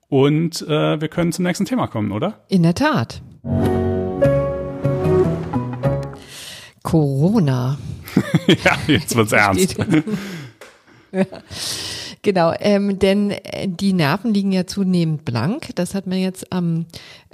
Und 0.08 0.62
äh, 0.62 1.00
wir 1.00 1.08
können 1.08 1.32
zum 1.32 1.44
nächsten 1.44 1.64
Thema 1.64 1.86
kommen, 1.86 2.12
oder? 2.12 2.44
In 2.48 2.62
der 2.62 2.74
Tat. 2.74 3.22
Corona. 6.82 7.78
ja, 8.46 8.78
jetzt 8.86 9.16
wird's 9.16 9.32
ernst. 9.32 9.76
ja. 11.12 11.24
Genau, 12.24 12.54
ähm, 12.58 12.98
denn 12.98 13.32
äh, 13.32 13.68
die 13.68 13.92
Nerven 13.92 14.32
liegen 14.32 14.50
ja 14.50 14.66
zunehmend 14.66 15.26
blank. 15.26 15.68
Das 15.74 15.94
hat 15.94 16.06
man 16.06 16.18
jetzt 16.18 16.50
am 16.54 16.86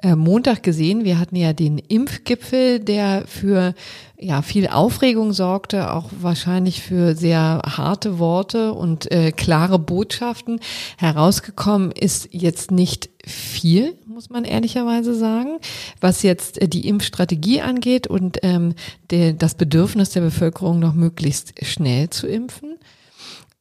äh, 0.03 0.17
Montag 0.17 0.65
gesehen. 0.65 1.05
Wir 1.05 1.21
hatten 1.21 1.37
ja 1.37 1.53
den 1.53 1.79
Impfgipfel, 1.79 2.81
der 2.81 3.23
für 3.29 3.75
ja 4.19 4.43
viel 4.43 4.67
Aufregung 4.67 5.33
sorgte, 5.33 5.93
auch 5.93 6.11
wahrscheinlich 6.21 6.83
für 6.83 7.15
sehr 7.15 7.63
harte 7.65 8.19
Worte 8.19 8.75
und 8.75 9.09
äh, 9.13 9.31
klare 9.31 9.79
Botschaften. 9.79 10.59
Herausgekommen 10.99 11.93
ist 11.93 12.29
jetzt 12.33 12.73
nicht 12.73 13.11
viel, 13.25 13.97
muss 14.07 14.29
man 14.29 14.45
ehrlicherweise 14.45 15.15
sagen, 15.15 15.59
was 16.01 16.25
jetzt 16.25 16.61
äh, 16.61 16.67
die 16.67 16.89
Impfstrategie 16.89 17.61
angeht 17.61 18.09
und 18.09 18.39
ähm, 18.43 18.75
der, 19.11 19.35
das 19.35 19.55
Bedürfnis 19.55 20.11
der 20.11 20.23
Bevölkerung 20.23 20.81
noch 20.81 20.95
möglichst 20.95 21.65
schnell 21.65 22.11
zu 22.11 22.27
impfen. 22.27 22.77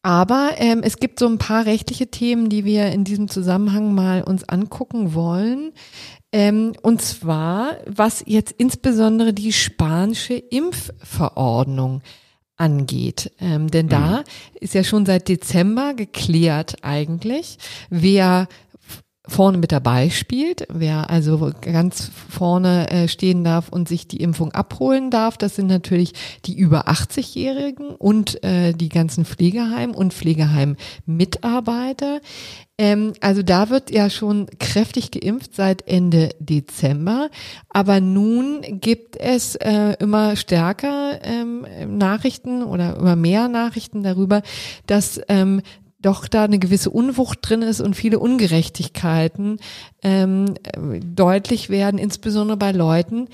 Aber 0.02 0.52
ähm, 0.58 0.82
es 0.84 0.98
gibt 0.98 1.20
so 1.20 1.28
ein 1.28 1.38
paar 1.38 1.66
rechtliche 1.66 2.08
Themen, 2.08 2.50
die 2.50 2.64
wir 2.64 2.88
in 2.88 3.04
diesem 3.04 3.28
Zusammenhang 3.28 3.94
mal 3.94 4.24
uns 4.24 4.48
angucken 4.48 5.14
wollen. 5.14 5.74
Ähm, 6.32 6.74
und 6.82 7.02
zwar, 7.02 7.78
was 7.86 8.24
jetzt 8.26 8.54
insbesondere 8.58 9.34
die 9.34 9.52
spanische 9.52 10.36
Impfverordnung 10.36 12.02
angeht. 12.56 13.32
Ähm, 13.40 13.72
denn 13.72 13.88
mhm. 13.88 13.90
da 13.90 14.24
ist 14.60 14.74
ja 14.74 14.84
schon 14.84 15.06
seit 15.06 15.28
Dezember 15.28 15.94
geklärt 15.94 16.78
eigentlich, 16.82 17.58
wer 17.90 18.48
vorne 19.30 19.58
mit 19.58 19.72
dabei 19.72 20.10
spielt, 20.10 20.68
wer 20.70 21.10
also 21.10 21.52
ganz 21.62 22.12
vorne 22.30 22.92
äh, 22.92 23.08
stehen 23.08 23.44
darf 23.44 23.70
und 23.70 23.88
sich 23.88 24.08
die 24.08 24.22
Impfung 24.22 24.52
abholen 24.52 25.10
darf, 25.12 25.38
das 25.38 25.56
sind 25.56 25.68
natürlich 25.68 26.14
die 26.46 26.58
über 26.58 26.88
80-Jährigen 26.88 27.96
und 27.96 28.44
äh, 28.44 28.74
die 28.74 28.90
ganzen 28.90 29.26
Pflegeheim- 29.26 29.96
und 29.96 30.14
Pflegeheim-Mitarbeiter. 30.14 32.22
Ähm, 32.78 33.14
also 33.20 33.44
da 33.44 33.70
wird 33.70 33.92
ja 33.92 34.10
schon 34.10 34.48
kräftig 34.58 35.12
geimpft 35.12 35.54
seit 35.54 35.86
Ende 35.88 36.30
Dezember, 36.40 37.30
aber 37.70 38.00
nun 38.00 38.62
gibt 38.80 39.18
es 39.18 39.56
äh, 39.56 39.96
immer 40.00 40.38
stärker 40.38 41.20
ähm, 41.24 41.66
Nachrichten 41.98 42.64
oder 42.64 42.96
immer 42.98 43.18
mehr 43.18 43.50
Nachrichten 43.50 44.04
darüber, 44.04 44.42
dass 44.88 45.20
ähm, 45.28 45.62
doch 46.02 46.28
da 46.28 46.46
eine 46.46 46.60
gewisse 46.60 46.90
Unwucht 46.90 47.40
drin 47.42 47.62
ist 47.62 47.82
und 47.82 47.96
viele 47.96 48.20
Ungerechtigkeiten 48.20 49.60
ähm, 50.02 50.56
deutlich 51.16 51.70
werden, 51.70 51.98
insbesondere 51.98 52.58
bei 52.58 52.72
Leuten, 52.72 53.28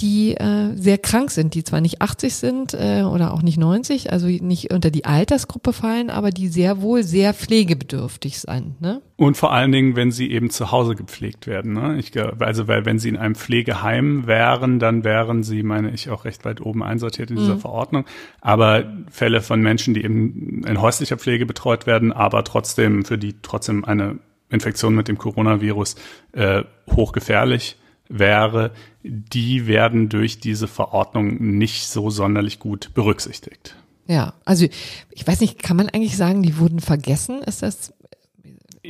die 0.00 0.34
äh, 0.34 0.74
sehr 0.74 0.98
krank 0.98 1.30
sind, 1.30 1.54
die 1.54 1.64
zwar 1.64 1.80
nicht 1.80 2.02
80 2.02 2.34
sind 2.34 2.74
äh, 2.74 3.02
oder 3.02 3.32
auch 3.32 3.40
nicht 3.40 3.56
90, 3.56 4.12
also 4.12 4.26
nicht 4.26 4.70
unter 4.70 4.90
die 4.90 5.06
Altersgruppe 5.06 5.72
fallen, 5.72 6.10
aber 6.10 6.30
die 6.30 6.48
sehr 6.48 6.82
wohl 6.82 7.02
sehr 7.02 7.32
pflegebedürftig 7.32 8.38
sind. 8.40 8.80
Ne? 8.80 9.00
Und 9.16 9.38
vor 9.38 9.52
allen 9.52 9.72
Dingen, 9.72 9.96
wenn 9.96 10.10
sie 10.10 10.30
eben 10.30 10.50
zu 10.50 10.70
Hause 10.70 10.96
gepflegt 10.96 11.46
werden. 11.46 11.72
Ne? 11.72 11.98
Ich, 11.98 12.12
also 12.40 12.68
weil 12.68 12.84
wenn 12.84 12.98
sie 12.98 13.08
in 13.08 13.16
einem 13.16 13.34
Pflegeheim 13.34 14.26
wären, 14.26 14.78
dann 14.78 15.02
wären 15.02 15.42
sie, 15.42 15.62
meine 15.62 15.90
ich, 15.90 16.10
auch 16.10 16.26
recht 16.26 16.44
weit 16.44 16.60
oben 16.60 16.82
einsortiert 16.82 17.30
in 17.30 17.36
dieser 17.36 17.54
mhm. 17.54 17.60
Verordnung. 17.60 18.04
Aber 18.42 18.84
Fälle 19.10 19.40
von 19.40 19.62
Menschen, 19.62 19.94
die 19.94 20.04
eben 20.04 20.62
in 20.66 20.80
häuslicher 20.80 21.16
Pflege 21.16 21.46
betreut 21.46 21.86
werden, 21.86 22.12
aber 22.12 22.44
trotzdem 22.44 23.06
für 23.06 23.16
die 23.16 23.36
trotzdem 23.40 23.86
eine 23.86 24.18
Infektion 24.50 24.94
mit 24.94 25.08
dem 25.08 25.18
Coronavirus 25.18 25.96
äh, 26.32 26.62
hochgefährlich 26.90 27.76
wäre, 28.08 28.70
die 29.02 29.66
werden 29.66 30.08
durch 30.08 30.38
diese 30.38 30.68
Verordnung 30.68 31.58
nicht 31.58 31.88
so 31.88 32.10
sonderlich 32.10 32.58
gut 32.58 32.90
berücksichtigt. 32.94 33.74
Ja, 34.06 34.34
also 34.44 34.66
ich 35.10 35.26
weiß 35.26 35.40
nicht, 35.40 35.62
kann 35.62 35.76
man 35.76 35.88
eigentlich 35.88 36.16
sagen, 36.16 36.42
die 36.42 36.58
wurden 36.58 36.80
vergessen? 36.80 37.42
Ist 37.42 37.62
das 37.62 37.92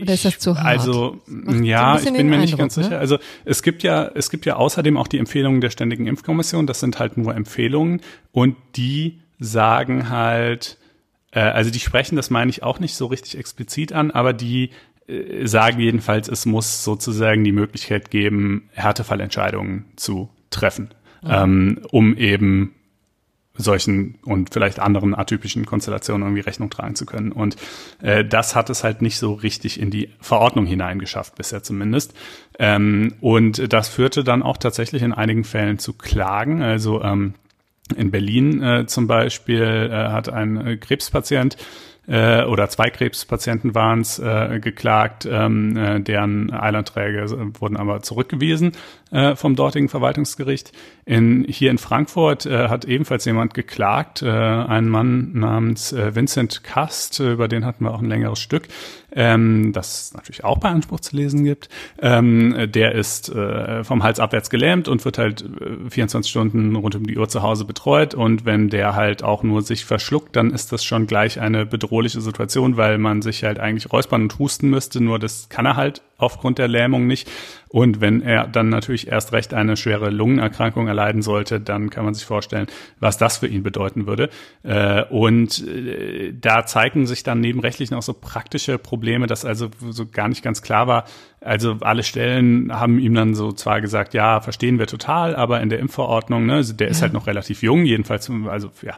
oder 0.02 0.12
ist 0.12 0.26
das 0.26 0.38
zu 0.38 0.58
hart? 0.58 0.66
Also 0.66 1.18
ja, 1.62 1.98
ich 1.98 2.04
bin 2.04 2.28
mir 2.28 2.38
nicht 2.38 2.52
Eindruck, 2.52 2.58
ganz 2.58 2.76
ne? 2.76 2.84
sicher. 2.84 2.98
Also 2.98 3.18
es 3.46 3.62
gibt 3.62 3.82
ja, 3.82 4.10
es 4.14 4.30
gibt 4.30 4.44
ja 4.44 4.56
außerdem 4.56 4.96
auch 4.98 5.08
die 5.08 5.18
Empfehlungen 5.18 5.62
der 5.62 5.70
Ständigen 5.70 6.06
Impfkommission. 6.06 6.66
Das 6.66 6.80
sind 6.80 6.98
halt 6.98 7.16
nur 7.16 7.34
Empfehlungen 7.34 8.02
und 8.32 8.56
die 8.76 9.20
sagen 9.38 10.10
halt, 10.10 10.78
äh, 11.32 11.40
also 11.40 11.70
die 11.70 11.80
sprechen, 11.80 12.16
das 12.16 12.30
meine 12.30 12.50
ich 12.50 12.62
auch 12.62 12.78
nicht 12.78 12.94
so 12.94 13.06
richtig 13.06 13.38
explizit 13.38 13.92
an, 13.92 14.10
aber 14.10 14.34
die 14.34 14.70
sagen 15.44 15.80
jedenfalls, 15.80 16.28
es 16.28 16.46
muss 16.46 16.82
sozusagen 16.82 17.44
die 17.44 17.52
Möglichkeit 17.52 18.10
geben, 18.10 18.68
Härtefallentscheidungen 18.72 19.84
zu 19.96 20.30
treffen, 20.50 20.90
mhm. 21.22 21.30
ähm, 21.30 21.80
um 21.90 22.16
eben 22.16 22.72
solchen 23.58 24.16
und 24.24 24.52
vielleicht 24.52 24.78
anderen 24.80 25.14
atypischen 25.14 25.64
Konstellationen 25.64 26.26
irgendwie 26.26 26.42
Rechnung 26.42 26.70
tragen 26.70 26.94
zu 26.94 27.06
können. 27.06 27.32
Und 27.32 27.56
äh, 28.02 28.24
das 28.24 28.54
hat 28.54 28.68
es 28.68 28.84
halt 28.84 29.00
nicht 29.00 29.18
so 29.18 29.32
richtig 29.32 29.80
in 29.80 29.90
die 29.90 30.10
Verordnung 30.20 30.66
hineingeschafft, 30.66 31.36
bisher 31.36 31.62
zumindest. 31.62 32.14
Ähm, 32.58 33.14
und 33.20 33.72
das 33.72 33.88
führte 33.88 34.24
dann 34.24 34.42
auch 34.42 34.56
tatsächlich 34.56 35.02
in 35.02 35.12
einigen 35.12 35.44
Fällen 35.44 35.78
zu 35.78 35.94
Klagen. 35.94 36.62
Also 36.62 37.02
ähm, 37.02 37.34
in 37.96 38.10
Berlin 38.10 38.62
äh, 38.62 38.86
zum 38.86 39.06
Beispiel 39.06 39.62
äh, 39.90 40.08
hat 40.10 40.28
ein 40.28 40.66
äh, 40.66 40.76
Krebspatient 40.76 41.56
äh, 42.06 42.44
oder 42.44 42.68
zwei 42.68 42.90
Krebspatienten 42.90 43.74
waren 43.74 44.00
es, 44.00 44.18
äh, 44.18 44.60
geklagt, 44.60 45.26
ähm, 45.30 45.76
äh, 45.76 46.00
deren 46.00 46.52
Eilanträge 46.52 47.26
wurden 47.58 47.76
aber 47.76 48.02
zurückgewiesen 48.02 48.72
äh, 49.10 49.36
vom 49.36 49.56
dortigen 49.56 49.88
Verwaltungsgericht. 49.88 50.72
In, 51.04 51.44
hier 51.48 51.70
in 51.70 51.78
Frankfurt 51.78 52.46
äh, 52.46 52.68
hat 52.68 52.84
ebenfalls 52.84 53.24
jemand 53.24 53.54
geklagt, 53.54 54.22
äh, 54.22 54.28
ein 54.28 54.88
Mann 54.88 55.32
namens 55.32 55.92
äh, 55.92 56.14
Vincent 56.14 56.64
Kast, 56.64 57.20
äh, 57.20 57.32
über 57.32 57.46
den 57.46 57.64
hatten 57.64 57.84
wir 57.84 57.94
auch 57.94 58.02
ein 58.02 58.08
längeres 58.08 58.40
Stück, 58.40 58.66
ähm, 59.12 59.72
das 59.72 60.12
natürlich 60.14 60.44
auch 60.44 60.58
bei 60.58 60.68
Anspruch 60.68 61.00
zu 61.00 61.14
lesen 61.14 61.44
gibt. 61.44 61.68
Ähm, 62.00 62.70
der 62.72 62.92
ist 62.96 63.28
äh, 63.28 63.84
vom 63.84 64.02
Hals 64.02 64.18
abwärts 64.18 64.50
gelähmt 64.50 64.88
und 64.88 65.04
wird 65.04 65.18
halt 65.18 65.42
äh, 65.42 65.88
24 65.90 66.28
Stunden 66.28 66.74
rund 66.74 66.96
um 66.96 67.06
die 67.06 67.16
Uhr 67.16 67.28
zu 67.28 67.42
Hause 67.42 67.64
betreut. 67.64 68.14
Und 68.14 68.44
wenn 68.44 68.68
der 68.68 68.96
halt 68.96 69.22
auch 69.22 69.42
nur 69.44 69.62
sich 69.62 69.84
verschluckt, 69.84 70.34
dann 70.34 70.50
ist 70.50 70.72
das 70.72 70.84
schon 70.84 71.06
gleich 71.06 71.40
eine 71.40 71.64
bedrohliche 71.64 72.20
Situation, 72.20 72.76
weil 72.76 72.98
man 72.98 73.22
sich 73.22 73.44
halt 73.44 73.60
eigentlich 73.60 73.92
räuspern 73.92 74.22
und 74.22 74.38
husten 74.38 74.68
müsste. 74.68 75.02
Nur 75.02 75.18
das 75.18 75.48
kann 75.48 75.64
er 75.64 75.76
halt 75.76 76.02
aufgrund 76.18 76.58
der 76.58 76.68
Lähmung 76.68 77.06
nicht. 77.06 77.30
Und 77.68 78.00
wenn 78.00 78.22
er 78.22 78.46
dann 78.46 78.68
natürlich 78.68 79.08
erst 79.08 79.32
recht 79.32 79.52
eine 79.52 79.76
schwere 79.76 80.08
Lungenerkrankung 80.08 80.88
erleiden 80.88 81.20
sollte, 81.20 81.60
dann 81.60 81.90
kann 81.90 82.04
man 82.04 82.14
sich 82.14 82.24
vorstellen, 82.24 82.68
was 83.00 83.18
das 83.18 83.38
für 83.38 83.48
ihn 83.48 83.62
bedeuten 83.62 84.06
würde. 84.06 84.30
Äh, 84.62 85.04
und 85.04 85.66
äh, 85.66 86.32
da 86.32 86.64
zeigen 86.64 87.06
sich 87.06 87.22
dann 87.22 87.40
neben 87.40 87.60
rechtlichen 87.60 87.94
auch 87.94 88.02
so 88.02 88.14
praktische 88.14 88.78
Probleme, 88.78 89.26
dass 89.26 89.44
also 89.44 89.68
so 89.90 90.06
gar 90.06 90.28
nicht 90.28 90.42
ganz 90.42 90.62
klar 90.62 90.86
war. 90.86 91.04
Also 91.40 91.76
alle 91.80 92.02
Stellen 92.02 92.72
haben 92.72 92.98
ihm 92.98 93.14
dann 93.14 93.34
so 93.34 93.52
zwar 93.52 93.80
gesagt, 93.80 94.14
ja, 94.14 94.40
verstehen 94.40 94.78
wir 94.78 94.86
total, 94.86 95.36
aber 95.36 95.60
in 95.60 95.68
der 95.68 95.80
Impfverordnung, 95.80 96.46
ne, 96.46 96.64
der 96.64 96.88
ist 96.88 97.02
halt 97.02 97.12
noch 97.12 97.26
relativ 97.26 97.62
jung, 97.62 97.84
jedenfalls, 97.84 98.30
also 98.48 98.70
ja, 98.82 98.96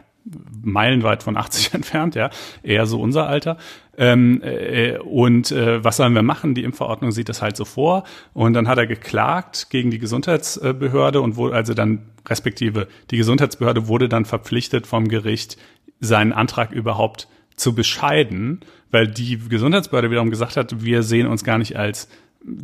meilenweit 0.61 1.23
von 1.23 1.37
80 1.37 1.73
entfernt, 1.73 2.15
ja, 2.15 2.29
eher 2.63 2.85
so 2.85 2.99
unser 3.01 3.27
Alter. 3.27 3.57
Ähm, 3.97 4.41
äh, 4.43 4.97
und 4.97 5.51
äh, 5.51 5.83
was 5.83 5.97
sollen 5.97 6.13
wir 6.13 6.21
machen? 6.21 6.55
Die 6.55 6.63
Impfverordnung 6.63 7.11
sieht 7.11 7.29
das 7.29 7.41
halt 7.41 7.57
so 7.57 7.65
vor. 7.65 8.03
Und 8.33 8.53
dann 8.53 8.67
hat 8.67 8.77
er 8.77 8.87
geklagt 8.87 9.69
gegen 9.69 9.91
die 9.91 9.99
Gesundheitsbehörde 9.99 11.19
und 11.21 11.35
wurde 11.35 11.55
also 11.55 11.73
dann 11.73 12.03
respektive 12.27 12.87
die 13.11 13.17
Gesundheitsbehörde 13.17 13.87
wurde 13.87 14.07
dann 14.07 14.25
verpflichtet 14.25 14.87
vom 14.87 15.07
Gericht, 15.07 15.57
seinen 15.99 16.31
Antrag 16.31 16.71
überhaupt 16.71 17.27
zu 17.57 17.75
bescheiden, 17.75 18.61
weil 18.89 19.07
die 19.07 19.37
Gesundheitsbehörde 19.37 20.11
wiederum 20.11 20.29
gesagt 20.29 20.55
hat, 20.55 20.81
wir 20.83 21.03
sehen 21.03 21.27
uns 21.27 21.43
gar 21.43 21.57
nicht 21.57 21.77
als 21.77 22.07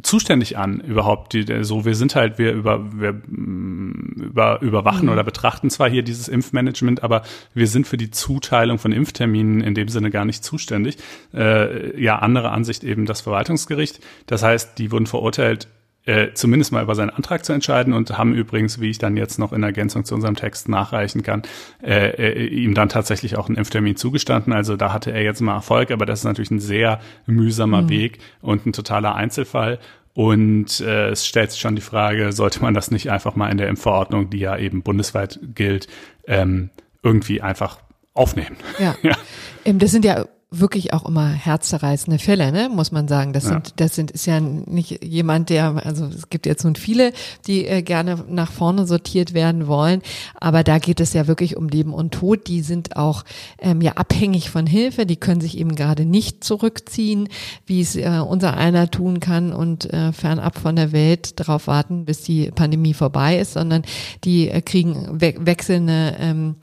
zuständig 0.01 0.57
an 0.57 0.79
überhaupt. 0.79 1.33
Die, 1.33 1.63
so 1.63 1.85
wir 1.85 1.95
sind 1.95 2.15
halt 2.15 2.37
wir 2.37 2.53
über 2.53 2.85
wir 2.93 3.13
mm, 3.13 4.29
über 4.29 4.61
überwachen 4.61 5.05
mhm. 5.05 5.11
oder 5.11 5.23
betrachten 5.23 5.69
zwar 5.69 5.89
hier 5.89 6.03
dieses 6.03 6.27
Impfmanagement 6.27 7.03
aber 7.03 7.23
wir 7.53 7.67
sind 7.67 7.87
für 7.87 7.97
die 7.97 8.11
Zuteilung 8.11 8.77
von 8.77 8.91
Impfterminen 8.91 9.61
in 9.61 9.75
dem 9.75 9.87
Sinne 9.87 10.11
gar 10.11 10.25
nicht 10.25 10.43
zuständig. 10.43 10.97
Äh, 11.33 12.01
ja 12.01 12.19
andere 12.19 12.51
Ansicht 12.51 12.83
eben 12.83 13.05
das 13.05 13.21
Verwaltungsgericht. 13.21 13.99
Das 14.27 14.43
heißt 14.43 14.77
die 14.77 14.91
wurden 14.91 15.07
verurteilt 15.07 15.67
äh, 16.05 16.33
zumindest 16.33 16.71
mal 16.71 16.83
über 16.83 16.95
seinen 16.95 17.09
Antrag 17.09 17.43
zu 17.45 17.53
entscheiden 17.53 17.93
und 17.93 18.17
haben 18.17 18.33
übrigens, 18.33 18.79
wie 18.79 18.89
ich 18.89 18.97
dann 18.99 19.17
jetzt 19.17 19.39
noch 19.39 19.53
in 19.53 19.63
Ergänzung 19.63 20.05
zu 20.05 20.15
unserem 20.15 20.35
Text 20.35 20.69
nachreichen 20.69 21.23
kann, 21.23 21.41
äh, 21.83 22.09
äh, 22.09 22.45
ihm 22.47 22.75
dann 22.75 22.89
tatsächlich 22.89 23.37
auch 23.37 23.47
einen 23.47 23.57
Impftermin 23.57 23.95
zugestanden. 23.95 24.53
Also 24.53 24.75
da 24.75 24.93
hatte 24.93 25.11
er 25.11 25.23
jetzt 25.23 25.41
mal 25.41 25.55
Erfolg, 25.55 25.91
aber 25.91 26.05
das 26.05 26.19
ist 26.19 26.25
natürlich 26.25 26.51
ein 26.51 26.59
sehr 26.59 26.99
mühsamer 27.25 27.83
mhm. 27.83 27.89
Weg 27.89 28.19
und 28.41 28.65
ein 28.65 28.73
totaler 28.73 29.15
Einzelfall. 29.15 29.79
Und 30.13 30.79
äh, 30.79 31.09
es 31.09 31.27
stellt 31.27 31.51
sich 31.51 31.59
schon 31.59 31.75
die 31.75 31.81
Frage, 31.81 32.31
sollte 32.31 32.61
man 32.61 32.73
das 32.73 32.91
nicht 32.91 33.11
einfach 33.11 33.35
mal 33.35 33.49
in 33.49 33.57
der 33.57 33.67
Impfverordnung, 33.67 34.29
die 34.29 34.39
ja 34.39 34.57
eben 34.57 34.81
bundesweit 34.81 35.39
gilt, 35.55 35.87
ähm, 36.27 36.69
irgendwie 37.03 37.41
einfach 37.41 37.79
aufnehmen. 38.13 38.55
Ja. 38.79 38.95
ja. 39.03 39.17
Ähm, 39.65 39.79
das 39.79 39.91
sind 39.91 40.05
ja 40.05 40.25
wirklich 40.59 40.93
auch 40.93 41.05
immer 41.05 41.27
herzzerreißende 41.27 42.19
Fälle, 42.19 42.51
ne, 42.51 42.69
muss 42.69 42.91
man 42.91 43.07
sagen. 43.07 43.33
Das 43.33 43.45
ja. 43.45 43.51
sind, 43.51 43.73
das 43.77 43.95
sind, 43.95 44.11
ist 44.11 44.25
ja 44.25 44.39
nicht 44.39 45.03
jemand, 45.03 45.49
der, 45.49 45.85
also 45.85 46.05
es 46.05 46.29
gibt 46.29 46.45
jetzt 46.45 46.63
nun 46.63 46.75
viele, 46.75 47.11
die 47.47 47.65
äh, 47.65 47.81
gerne 47.81 48.23
nach 48.29 48.51
vorne 48.51 48.85
sortiert 48.85 49.33
werden 49.33 49.67
wollen, 49.67 50.01
aber 50.35 50.63
da 50.63 50.79
geht 50.79 50.99
es 50.99 51.13
ja 51.13 51.27
wirklich 51.27 51.57
um 51.57 51.69
Leben 51.69 51.93
und 51.93 52.13
Tod. 52.13 52.47
Die 52.47 52.61
sind 52.61 52.95
auch 52.95 53.23
ähm, 53.59 53.81
ja 53.81 53.93
abhängig 53.93 54.49
von 54.49 54.67
Hilfe, 54.67 55.05
die 55.05 55.17
können 55.17 55.41
sich 55.41 55.57
eben 55.57 55.75
gerade 55.75 56.05
nicht 56.05 56.43
zurückziehen, 56.43 57.29
wie 57.65 57.81
es 57.81 57.95
äh, 57.95 58.21
unser 58.27 58.57
einer 58.57 58.89
tun 58.89 59.19
kann 59.19 59.53
und 59.53 59.91
äh, 59.93 60.11
fernab 60.11 60.57
von 60.59 60.75
der 60.75 60.91
Welt 60.91 61.39
darauf 61.39 61.67
warten, 61.67 62.05
bis 62.05 62.21
die 62.21 62.51
Pandemie 62.51 62.93
vorbei 62.93 63.39
ist, 63.39 63.53
sondern 63.53 63.83
die 64.23 64.49
äh, 64.49 64.61
kriegen 64.61 65.21
we 65.21 65.35
wechselnde 65.37 66.15
ähm, 66.19 66.55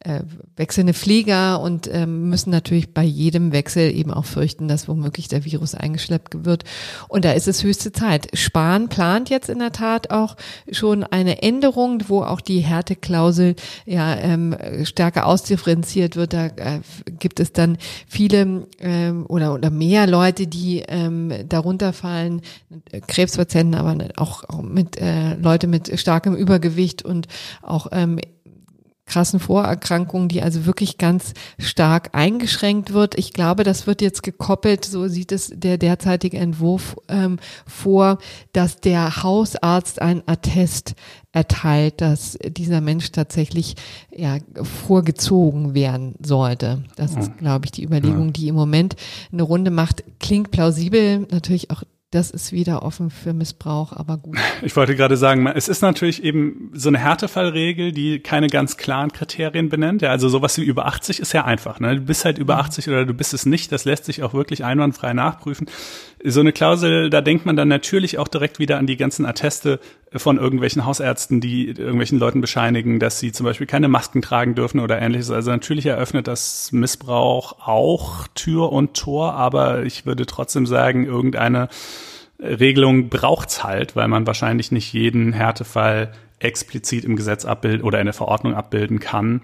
äh, 0.00 0.20
wechselnde 0.56 0.94
Flieger 0.94 1.60
und 1.60 1.88
ähm, 1.92 2.30
müssen 2.30 2.50
natürlich 2.50 2.94
bei 2.94 3.02
jedem 3.02 3.52
Wechsel 3.52 3.94
eben 3.94 4.10
auch 4.12 4.24
fürchten, 4.24 4.66
dass 4.66 4.88
womöglich 4.88 5.28
der 5.28 5.44
Virus 5.44 5.74
eingeschleppt 5.74 6.44
wird. 6.46 6.64
Und 7.08 7.26
da 7.26 7.32
ist 7.32 7.48
es 7.48 7.62
höchste 7.62 7.92
Zeit. 7.92 8.28
Spahn 8.32 8.88
plant 8.88 9.28
jetzt 9.28 9.50
in 9.50 9.58
der 9.58 9.72
Tat 9.72 10.10
auch 10.10 10.36
schon 10.72 11.04
eine 11.04 11.42
Änderung, 11.42 12.02
wo 12.08 12.22
auch 12.22 12.40
die 12.40 12.60
Härteklausel 12.60 13.56
ja 13.84 14.16
ähm, 14.16 14.56
stärker 14.84 15.26
ausdifferenziert 15.26 16.16
wird. 16.16 16.32
Da 16.32 16.46
äh, 16.46 16.80
gibt 17.18 17.38
es 17.38 17.52
dann 17.52 17.76
viele 18.06 18.66
ähm, 18.78 19.26
oder 19.28 19.52
oder 19.52 19.70
mehr 19.70 20.06
Leute, 20.06 20.46
die 20.46 20.82
ähm, 20.88 21.30
darunter 21.46 21.92
fallen, 21.92 22.40
Krebspatienten, 23.06 23.78
aber 23.78 23.96
auch, 24.16 24.44
auch 24.44 24.62
mit 24.62 24.96
äh, 24.98 25.34
Leute 25.34 25.66
mit 25.66 26.00
starkem 26.00 26.34
Übergewicht 26.34 27.04
und 27.04 27.28
auch 27.60 27.88
ähm, 27.92 28.18
krassen 29.10 29.40
Vorerkrankungen, 29.40 30.28
die 30.28 30.40
also 30.40 30.66
wirklich 30.66 30.96
ganz 30.96 31.34
stark 31.58 32.10
eingeschränkt 32.12 32.92
wird. 32.92 33.18
Ich 33.18 33.32
glaube, 33.32 33.64
das 33.64 33.88
wird 33.88 34.00
jetzt 34.00 34.22
gekoppelt, 34.22 34.84
so 34.84 35.08
sieht 35.08 35.32
es 35.32 35.50
der 35.52 35.78
derzeitige 35.78 36.38
Entwurf 36.38 36.96
ähm, 37.08 37.40
vor, 37.66 38.18
dass 38.52 38.76
der 38.76 39.24
Hausarzt 39.24 40.00
ein 40.00 40.22
Attest 40.26 40.94
erteilt, 41.32 42.00
dass 42.00 42.38
dieser 42.46 42.80
Mensch 42.80 43.10
tatsächlich 43.10 43.74
ja 44.14 44.38
vorgezogen 44.62 45.74
werden 45.74 46.14
sollte. 46.24 46.84
Das 46.94 47.16
ist, 47.16 47.36
glaube 47.38 47.64
ich, 47.64 47.72
die 47.72 47.84
Überlegung, 47.84 48.32
die 48.32 48.46
im 48.46 48.54
Moment 48.54 48.94
eine 49.32 49.42
Runde 49.42 49.72
macht. 49.72 50.04
Klingt 50.20 50.52
plausibel, 50.52 51.26
natürlich 51.30 51.70
auch 51.70 51.82
das 52.10 52.30
ist 52.30 52.50
wieder 52.50 52.82
offen 52.82 53.08
für 53.10 53.32
Missbrauch, 53.32 53.92
aber 53.92 54.18
gut. 54.18 54.36
Ich 54.62 54.76
wollte 54.76 54.94
gerade 54.94 55.16
sagen, 55.16 55.46
es 55.46 55.68
ist 55.68 55.80
natürlich 55.80 56.22
eben 56.22 56.70
so 56.74 56.88
eine 56.88 56.98
Härtefallregel, 56.98 57.92
die 57.92 58.20
keine 58.20 58.48
ganz 58.48 58.76
klaren 58.76 59.10
Kriterien 59.10 59.68
benennt. 59.68 60.02
Ja, 60.02 60.10
also 60.10 60.28
sowas 60.28 60.58
wie 60.58 60.64
über 60.64 60.86
80 60.86 61.20
ist 61.20 61.32
ja 61.32 61.44
einfach. 61.44 61.80
Ne? 61.80 61.96
Du 61.96 62.02
bist 62.02 62.24
halt 62.24 62.38
über 62.38 62.58
80 62.58 62.86
mhm. 62.86 62.92
oder 62.92 63.06
du 63.06 63.14
bist 63.14 63.32
es 63.32 63.46
nicht. 63.46 63.72
Das 63.72 63.84
lässt 63.84 64.04
sich 64.04 64.22
auch 64.22 64.34
wirklich 64.34 64.64
einwandfrei 64.64 65.12
nachprüfen. 65.12 65.68
So 66.22 66.40
eine 66.40 66.52
Klausel, 66.52 67.08
da 67.08 67.22
denkt 67.22 67.46
man 67.46 67.56
dann 67.56 67.68
natürlich 67.68 68.18
auch 68.18 68.28
direkt 68.28 68.58
wieder 68.58 68.78
an 68.78 68.86
die 68.86 68.98
ganzen 68.98 69.24
Atteste 69.24 69.80
von 70.14 70.36
irgendwelchen 70.36 70.84
Hausärzten, 70.84 71.40
die 71.40 71.68
irgendwelchen 71.68 72.18
Leuten 72.18 72.42
bescheinigen, 72.42 73.00
dass 73.00 73.20
sie 73.20 73.32
zum 73.32 73.44
Beispiel 73.44 73.66
keine 73.66 73.88
Masken 73.88 74.20
tragen 74.20 74.54
dürfen 74.54 74.80
oder 74.80 75.00
ähnliches. 75.00 75.30
Also 75.30 75.50
natürlich 75.50 75.86
eröffnet 75.86 76.28
das 76.28 76.72
Missbrauch 76.72 77.66
auch 77.66 78.26
Tür 78.34 78.70
und 78.70 78.94
Tor, 78.94 79.32
aber 79.32 79.84
ich 79.84 80.04
würde 80.04 80.26
trotzdem 80.26 80.66
sagen, 80.66 81.06
irgendeine 81.06 81.68
Regelung 82.38 83.08
braucht's 83.08 83.64
halt, 83.64 83.96
weil 83.96 84.08
man 84.08 84.26
wahrscheinlich 84.26 84.72
nicht 84.72 84.92
jeden 84.92 85.32
Härtefall 85.32 86.12
explizit 86.38 87.04
im 87.04 87.16
Gesetz 87.16 87.44
abbilden 87.46 87.82
oder 87.82 87.98
in 87.98 88.06
der 88.06 88.14
Verordnung 88.14 88.54
abbilden 88.54 88.98
kann. 88.98 89.40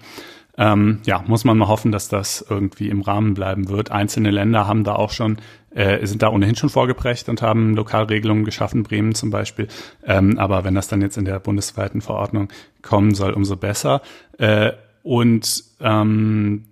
Ähm, 0.59 1.01
ja, 1.05 1.23
muss 1.27 1.43
man 1.43 1.57
mal 1.57 1.67
hoffen, 1.67 1.91
dass 1.91 2.09
das 2.09 2.45
irgendwie 2.49 2.89
im 2.89 3.01
Rahmen 3.01 3.35
bleiben 3.35 3.69
wird. 3.69 3.91
Einzelne 3.91 4.31
Länder 4.31 4.67
haben 4.67 4.83
da 4.83 4.95
auch 4.95 5.11
schon 5.11 5.37
äh, 5.77 6.05
sind 6.07 6.23
da 6.23 6.29
ohnehin 6.29 6.55
schon 6.55 6.69
vorgeprägt 6.69 7.29
und 7.29 7.41
haben 7.41 7.75
Lokalregelungen 7.75 8.45
geschaffen, 8.45 8.81
Bremen 8.81 9.13
zum 9.13 9.29
Beispiel. 9.29 9.67
Ähm, 10.03 10.39
aber 10.39 10.63
wenn 10.63 10.73
das 10.73 10.87
dann 10.87 11.01
jetzt 11.01 11.17
in 11.17 11.25
der 11.25 11.39
bundesweiten 11.39 12.01
Verordnung 12.01 12.49
kommen 12.81 13.13
soll, 13.13 13.33
umso 13.33 13.55
besser. 13.55 14.01
Äh, 14.39 14.71
und 15.03 15.63
ähm, 15.79 16.65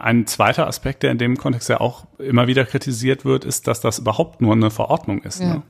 ein 0.00 0.26
zweiter 0.26 0.66
Aspekt, 0.66 1.04
der 1.04 1.12
in 1.12 1.18
dem 1.18 1.36
Kontext 1.36 1.68
ja 1.68 1.80
auch 1.80 2.06
immer 2.18 2.48
wieder 2.48 2.64
kritisiert 2.64 3.24
wird, 3.24 3.44
ist, 3.44 3.68
dass 3.68 3.80
das 3.80 4.00
überhaupt 4.00 4.40
nur 4.40 4.54
eine 4.54 4.70
Verordnung 4.70 5.22
ist. 5.22 5.40
Ja. 5.40 5.54
Ne? 5.54 5.62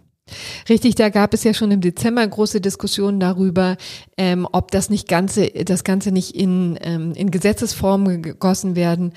Richtig, 0.68 0.94
da 0.94 1.10
gab 1.10 1.34
es 1.34 1.44
ja 1.44 1.54
schon 1.54 1.70
im 1.70 1.80
Dezember 1.80 2.26
große 2.26 2.60
Diskussionen 2.60 3.20
darüber, 3.20 3.76
ähm, 4.16 4.46
ob 4.50 4.70
das 4.70 4.90
nicht 4.90 5.08
ganze, 5.08 5.48
das 5.64 5.84
Ganze 5.84 6.10
nicht 6.10 6.34
in, 6.34 6.78
ähm, 6.82 7.12
in 7.12 7.30
Gesetzesform 7.30 8.22
gegossen 8.22 8.76
werden 8.76 9.12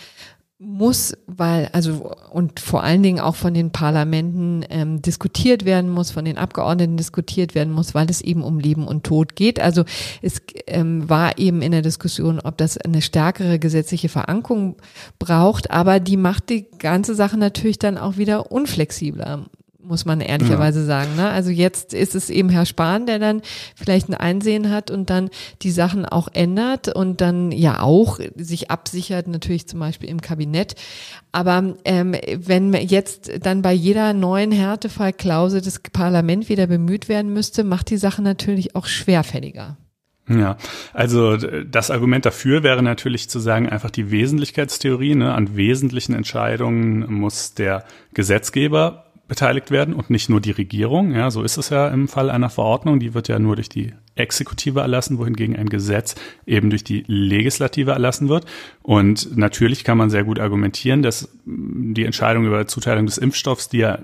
muss, 0.63 1.17
weil, 1.25 1.69
also, 1.73 2.11
und 2.31 2.59
vor 2.59 2.83
allen 2.83 3.01
Dingen 3.01 3.19
auch 3.19 3.35
von 3.35 3.55
den 3.55 3.71
Parlamenten 3.71 4.63
ähm, 4.69 5.01
diskutiert 5.01 5.65
werden 5.65 5.89
muss, 5.89 6.11
von 6.11 6.23
den 6.23 6.37
Abgeordneten 6.37 6.97
diskutiert 6.97 7.55
werden 7.55 7.73
muss, 7.73 7.95
weil 7.95 8.09
es 8.11 8.21
eben 8.21 8.43
um 8.43 8.59
Leben 8.59 8.87
und 8.87 9.03
Tod 9.03 9.35
geht. 9.35 9.59
Also 9.59 9.85
es 10.21 10.41
ähm, 10.67 11.09
war 11.09 11.39
eben 11.39 11.63
in 11.63 11.71
der 11.71 11.81
Diskussion, 11.81 12.39
ob 12.39 12.57
das 12.57 12.77
eine 12.77 13.01
stärkere 13.01 13.57
gesetzliche 13.57 14.07
Verankerung 14.07 14.75
braucht, 15.17 15.71
aber 15.71 15.99
die 15.99 16.17
macht 16.17 16.49
die 16.49 16.67
ganze 16.77 17.15
Sache 17.15 17.37
natürlich 17.37 17.79
dann 17.79 17.97
auch 17.97 18.17
wieder 18.17 18.51
unflexibler 18.51 19.45
muss 19.83 20.05
man 20.05 20.21
ehrlicherweise 20.21 20.81
ja. 20.81 20.85
sagen. 20.85 21.15
Ne? 21.15 21.29
Also 21.29 21.49
jetzt 21.49 21.93
ist 21.93 22.15
es 22.15 22.29
eben 22.29 22.49
Herr 22.49 22.65
Spahn, 22.65 23.05
der 23.05 23.19
dann 23.19 23.41
vielleicht 23.75 24.09
ein 24.09 24.13
Einsehen 24.13 24.69
hat 24.69 24.91
und 24.91 25.09
dann 25.09 25.29
die 25.61 25.71
Sachen 25.71 26.05
auch 26.05 26.27
ändert 26.33 26.93
und 26.93 27.21
dann 27.21 27.51
ja 27.51 27.81
auch 27.81 28.19
sich 28.35 28.71
absichert, 28.71 29.27
natürlich 29.27 29.67
zum 29.67 29.79
Beispiel 29.79 30.09
im 30.09 30.21
Kabinett. 30.21 30.75
Aber 31.31 31.75
ähm, 31.85 32.15
wenn 32.37 32.73
jetzt 32.73 33.31
dann 33.45 33.61
bei 33.61 33.73
jeder 33.73 34.13
neuen 34.13 34.51
Härtefallklausel 34.51 35.61
das 35.61 35.79
Parlament 35.79 36.49
wieder 36.49 36.67
bemüht 36.67 37.09
werden 37.09 37.33
müsste, 37.33 37.63
macht 37.63 37.89
die 37.89 37.97
Sache 37.97 38.21
natürlich 38.21 38.75
auch 38.75 38.85
schwerfälliger. 38.85 39.77
Ja, 40.29 40.57
also 40.93 41.35
das 41.37 41.91
Argument 41.91 42.25
dafür 42.25 42.63
wäre 42.63 42.83
natürlich 42.83 43.29
zu 43.29 43.39
sagen, 43.39 43.67
einfach 43.67 43.89
die 43.89 44.11
Wesentlichkeitstheorie, 44.11 45.15
ne, 45.15 45.33
an 45.33 45.55
wesentlichen 45.55 46.13
Entscheidungen 46.13 47.11
muss 47.11 47.53
der 47.53 47.83
Gesetzgeber 48.13 49.10
beteiligt 49.31 49.71
werden 49.71 49.93
und 49.93 50.09
nicht 50.09 50.27
nur 50.27 50.41
die 50.41 50.51
Regierung. 50.51 51.13
Ja, 51.13 51.31
so 51.31 51.41
ist 51.41 51.55
es 51.55 51.69
ja 51.69 51.87
im 51.87 52.09
Fall 52.09 52.29
einer 52.29 52.49
Verordnung. 52.49 52.99
Die 52.99 53.13
wird 53.13 53.29
ja 53.29 53.39
nur 53.39 53.55
durch 53.55 53.69
die 53.69 53.93
Exekutive 54.15 54.81
erlassen, 54.81 55.19
wohingegen 55.19 55.55
ein 55.55 55.69
Gesetz 55.69 56.15
eben 56.45 56.69
durch 56.69 56.83
die 56.83 57.05
Legislative 57.07 57.91
erlassen 57.91 58.27
wird. 58.27 58.45
Und 58.83 59.37
natürlich 59.37 59.85
kann 59.85 59.97
man 59.97 60.09
sehr 60.09 60.25
gut 60.25 60.37
argumentieren, 60.37 61.01
dass 61.01 61.29
die 61.45 62.03
Entscheidung 62.03 62.45
über 62.45 62.67
Zuteilung 62.67 63.05
des 63.05 63.17
Impfstoffs, 63.17 63.69
die 63.69 63.77
ja 63.77 63.99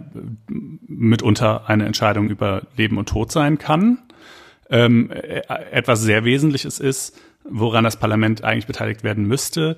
mitunter 0.48 1.70
eine 1.70 1.86
Entscheidung 1.86 2.30
über 2.30 2.66
Leben 2.78 2.98
und 2.98 3.10
Tod 3.10 3.30
sein 3.30 3.58
kann, 3.58 4.00
ähm, 4.70 5.12
etwas 5.12 6.04
sehr 6.04 6.24
Wesentliches 6.24 6.80
ist, 6.80 7.20
woran 7.44 7.84
das 7.84 8.00
Parlament 8.00 8.46
eigentlich 8.46 8.68
beteiligt 8.68 9.04
werden 9.04 9.26
müsste. 9.26 9.76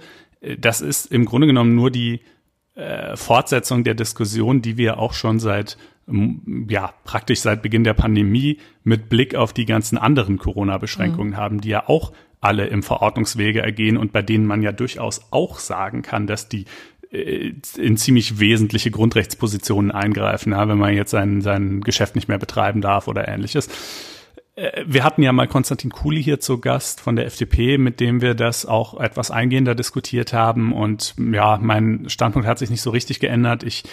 Das 0.59 0.81
ist 0.81 1.11
im 1.11 1.25
Grunde 1.25 1.47
genommen 1.47 1.73
nur 1.73 1.89
die 1.89 2.21
äh, 2.79 3.17
Fortsetzung 3.17 3.83
der 3.83 3.93
Diskussion, 3.93 4.61
die 4.61 4.77
wir 4.77 4.99
auch 4.99 5.13
schon 5.13 5.39
seit 5.39 5.77
ja 6.67 6.93
praktisch 7.03 7.41
seit 7.41 7.61
Beginn 7.61 7.83
der 7.83 7.93
Pandemie 7.93 8.57
mit 8.83 9.09
Blick 9.09 9.35
auf 9.35 9.53
die 9.53 9.65
ganzen 9.65 9.97
anderen 9.97 10.37
Corona-Beschränkungen 10.37 11.33
mhm. 11.33 11.37
haben, 11.37 11.61
die 11.61 11.69
ja 11.69 11.87
auch 11.87 12.13
alle 12.41 12.67
im 12.67 12.83
Verordnungswege 12.83 13.61
ergehen 13.61 13.97
und 13.97 14.11
bei 14.11 14.21
denen 14.21 14.45
man 14.45 14.61
ja 14.61 14.71
durchaus 14.71 15.27
auch 15.31 15.59
sagen 15.59 16.01
kann, 16.01 16.25
dass 16.25 16.47
die 16.47 16.65
äh, 17.11 17.53
in 17.77 17.97
ziemlich 17.97 18.39
wesentliche 18.39 18.91
Grundrechtspositionen 18.91 19.91
eingreifen, 19.91 20.53
ja, 20.53 20.67
wenn 20.67 20.77
man 20.77 20.93
jetzt 20.93 21.11
sein, 21.11 21.41
sein 21.41 21.81
Geschäft 21.81 22.15
nicht 22.15 22.27
mehr 22.27 22.39
betreiben 22.39 22.81
darf 22.81 23.07
oder 23.07 23.27
ähnliches. 23.27 23.69
Äh, 24.59 24.83
wir 24.85 25.03
hatten 25.03 25.23
ja 25.23 25.31
mal 25.31 25.47
Konstantin 25.47 25.91
Kuhli 25.91 26.21
hier 26.21 26.39
zu 26.39 26.59
Gast 26.59 27.01
von 27.01 27.15
der 27.15 27.25
FDP, 27.25 27.77
mit 27.77 27.99
dem 27.99 28.21
wir 28.21 28.35
das 28.35 28.65
auch 28.65 28.99
etwas 28.99 29.31
eingehender 29.31 29.75
diskutiert 29.75 30.33
haben. 30.33 30.73
Und 30.73 31.15
ja, 31.17 31.57
mein 31.61 32.09
Standpunkt 32.09 32.47
hat 32.47 32.59
sich 32.59 32.69
nicht 32.69 32.81
so 32.81 32.89
richtig 32.89 33.19
geändert. 33.19 33.63
Ich 33.63 33.83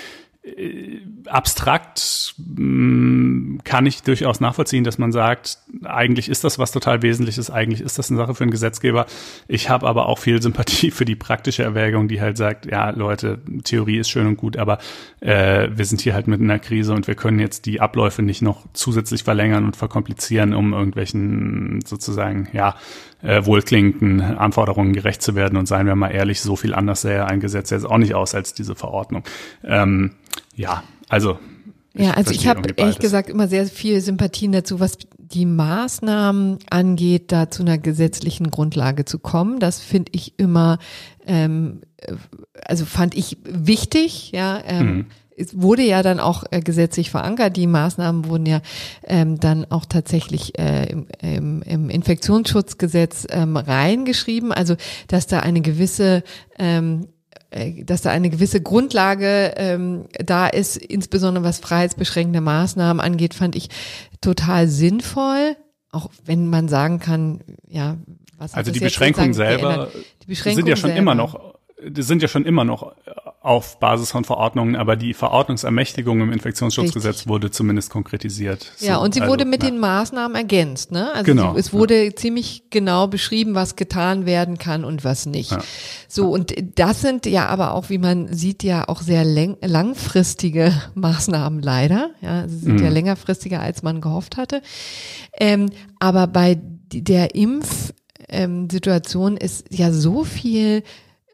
abstrakt 1.26 2.34
mh, 2.38 2.62
mm, 2.62 3.60
kann 3.64 3.86
ich 3.86 4.02
durchaus 4.02 4.40
nachvollziehen, 4.40 4.84
dass 4.84 4.98
man 4.98 5.10
sagt, 5.10 5.58
eigentlich 5.84 6.28
ist 6.28 6.44
das 6.44 6.58
was 6.58 6.70
total 6.70 7.02
Wesentliches, 7.02 7.50
eigentlich 7.50 7.80
ist 7.80 7.98
das 7.98 8.10
eine 8.10 8.18
Sache 8.18 8.34
für 8.34 8.44
einen 8.44 8.52
Gesetzgeber. 8.52 9.06
Ich 9.48 9.68
habe 9.70 9.88
aber 9.88 10.06
auch 10.06 10.18
viel 10.18 10.40
Sympathie 10.40 10.90
für 10.92 11.04
die 11.04 11.16
praktische 11.16 11.64
Erwägung, 11.64 12.06
die 12.06 12.20
halt 12.20 12.36
sagt, 12.36 12.66
ja 12.66 12.90
Leute, 12.90 13.40
Theorie 13.64 13.98
ist 13.98 14.10
schön 14.10 14.26
und 14.26 14.36
gut, 14.36 14.56
aber 14.56 14.78
äh, 15.20 15.68
wir 15.72 15.84
sind 15.84 16.00
hier 16.00 16.14
halt 16.14 16.28
mit 16.28 16.40
einer 16.40 16.58
Krise 16.58 16.92
und 16.92 17.08
wir 17.08 17.16
können 17.16 17.40
jetzt 17.40 17.66
die 17.66 17.80
Abläufe 17.80 18.22
nicht 18.22 18.42
noch 18.42 18.66
zusätzlich 18.72 19.24
verlängern 19.24 19.64
und 19.64 19.76
verkomplizieren, 19.76 20.54
um 20.54 20.72
irgendwelchen 20.72 21.80
sozusagen, 21.84 22.48
ja, 22.52 22.76
äh, 23.22 23.44
wohlklingenden 23.44 24.20
Anforderungen 24.20 24.92
gerecht 24.92 25.22
zu 25.22 25.34
werden. 25.34 25.56
Und 25.56 25.66
seien 25.66 25.86
wir 25.86 25.96
mal 25.96 26.10
ehrlich, 26.10 26.40
so 26.40 26.56
viel 26.56 26.74
anders 26.74 27.02
sähe 27.02 27.26
ein 27.26 27.40
Gesetz 27.40 27.70
jetzt 27.70 27.84
auch 27.84 27.98
nicht 27.98 28.14
aus 28.14 28.34
als 28.34 28.54
diese 28.54 28.74
Verordnung. 28.74 29.24
Ähm, 29.64 30.12
ja, 30.54 30.82
also. 31.08 31.38
Ja, 31.94 32.10
also 32.12 32.30
ich 32.32 32.46
habe 32.46 32.70
ehrlich 32.76 32.98
gesagt 32.98 33.30
immer 33.30 33.48
sehr 33.48 33.66
viel 33.66 34.00
Sympathien 34.02 34.52
dazu, 34.52 34.80
was 34.80 34.98
die 35.32 35.46
Maßnahmen 35.46 36.58
angeht, 36.70 37.32
da 37.32 37.50
zu 37.50 37.62
einer 37.62 37.78
gesetzlichen 37.78 38.50
Grundlage 38.50 39.04
zu 39.04 39.18
kommen. 39.18 39.58
Das 39.58 39.80
finde 39.80 40.12
ich 40.14 40.38
immer, 40.38 40.78
ähm, 41.26 41.80
also 42.64 42.84
fand 42.84 43.14
ich 43.16 43.38
wichtig, 43.44 44.32
ja. 44.32 44.60
Ähm, 44.66 44.86
mhm 44.86 45.06
es 45.36 45.60
wurde 45.60 45.82
ja 45.82 46.02
dann 46.02 46.18
auch 46.18 46.44
äh, 46.50 46.60
gesetzlich 46.60 47.10
verankert. 47.10 47.56
Die 47.56 47.66
Maßnahmen 47.66 48.26
wurden 48.26 48.46
ja 48.46 48.60
ähm, 49.04 49.38
dann 49.38 49.66
auch 49.70 49.84
tatsächlich 49.84 50.58
äh, 50.58 50.86
im, 50.86 51.06
im, 51.20 51.62
im 51.62 51.90
Infektionsschutzgesetz 51.90 53.26
ähm, 53.30 53.56
reingeschrieben. 53.56 54.52
Also 54.52 54.76
dass 55.08 55.26
da 55.26 55.40
eine 55.40 55.60
gewisse 55.60 56.22
ähm, 56.58 57.02
äh, 57.02 57.15
dass 57.84 58.02
da 58.02 58.10
eine 58.10 58.30
gewisse 58.30 58.60
Grundlage 58.60 59.54
ähm, 59.56 60.06
da 60.12 60.46
ist, 60.46 60.76
insbesondere 60.76 61.44
was 61.44 61.58
freiheitsbeschränkende 61.60 62.40
Maßnahmen 62.40 63.00
angeht, 63.00 63.34
fand 63.34 63.56
ich 63.56 63.68
total 64.20 64.68
sinnvoll. 64.68 65.56
Auch 65.90 66.10
wenn 66.24 66.48
man 66.48 66.68
sagen 66.68 66.98
kann, 66.98 67.40
ja, 67.68 67.96
was 68.36 68.54
also 68.54 68.70
die 68.70 68.80
Beschränkungen 68.80 69.32
selber 69.32 69.88
die 70.22 70.26
Beschränkungen 70.26 70.66
sind 70.66 70.68
ja 70.68 70.76
schon 70.76 70.90
selber. 70.90 71.00
immer 71.00 71.14
noch 71.14 71.56
die 71.82 72.02
sind 72.02 72.22
ja 72.22 72.28
schon 72.28 72.44
immer 72.44 72.64
noch 72.64 72.94
auf 73.46 73.78
Basis 73.78 74.10
von 74.10 74.24
Verordnungen, 74.24 74.74
aber 74.74 74.96
die 74.96 75.14
Verordnungsermächtigung 75.14 76.20
im 76.20 76.32
Infektionsschutzgesetz 76.32 77.14
Richtig. 77.14 77.28
wurde 77.28 77.52
zumindest 77.52 77.90
konkretisiert. 77.90 78.72
Ja, 78.80 78.96
so, 78.96 79.02
und 79.02 79.14
sie 79.14 79.20
also, 79.20 79.32
wurde 79.32 79.44
mit 79.44 79.62
ja. 79.62 79.70
den 79.70 79.78
Maßnahmen 79.78 80.36
ergänzt. 80.36 80.90
Ne? 80.90 81.12
Also 81.12 81.24
genau, 81.24 81.54
sie, 81.54 81.60
es 81.60 81.72
wurde 81.72 82.06
ja. 82.06 82.16
ziemlich 82.16 82.64
genau 82.70 83.06
beschrieben, 83.06 83.54
was 83.54 83.76
getan 83.76 84.26
werden 84.26 84.58
kann 84.58 84.84
und 84.84 85.04
was 85.04 85.26
nicht. 85.26 85.52
Ja. 85.52 85.60
So, 86.08 86.28
und 86.30 86.54
das 86.74 87.00
sind 87.00 87.24
ja 87.24 87.46
aber 87.46 87.74
auch, 87.74 87.88
wie 87.88 87.98
man 87.98 88.32
sieht, 88.34 88.64
ja 88.64 88.88
auch 88.88 89.00
sehr 89.00 89.24
langfristige 89.24 90.72
Maßnahmen 90.94 91.62
leider. 91.62 92.10
Ja, 92.20 92.48
sie 92.48 92.58
sind 92.58 92.80
mhm. 92.80 92.84
ja 92.84 92.90
längerfristiger, 92.90 93.60
als 93.60 93.84
man 93.84 94.00
gehofft 94.00 94.36
hatte. 94.36 94.60
Ähm, 95.38 95.70
aber 96.00 96.26
bei 96.26 96.58
der 96.92 97.36
Impfsituation 97.36 99.32
ähm, 99.32 99.38
ist 99.38 99.66
ja 99.70 99.92
so 99.92 100.24
viel 100.24 100.82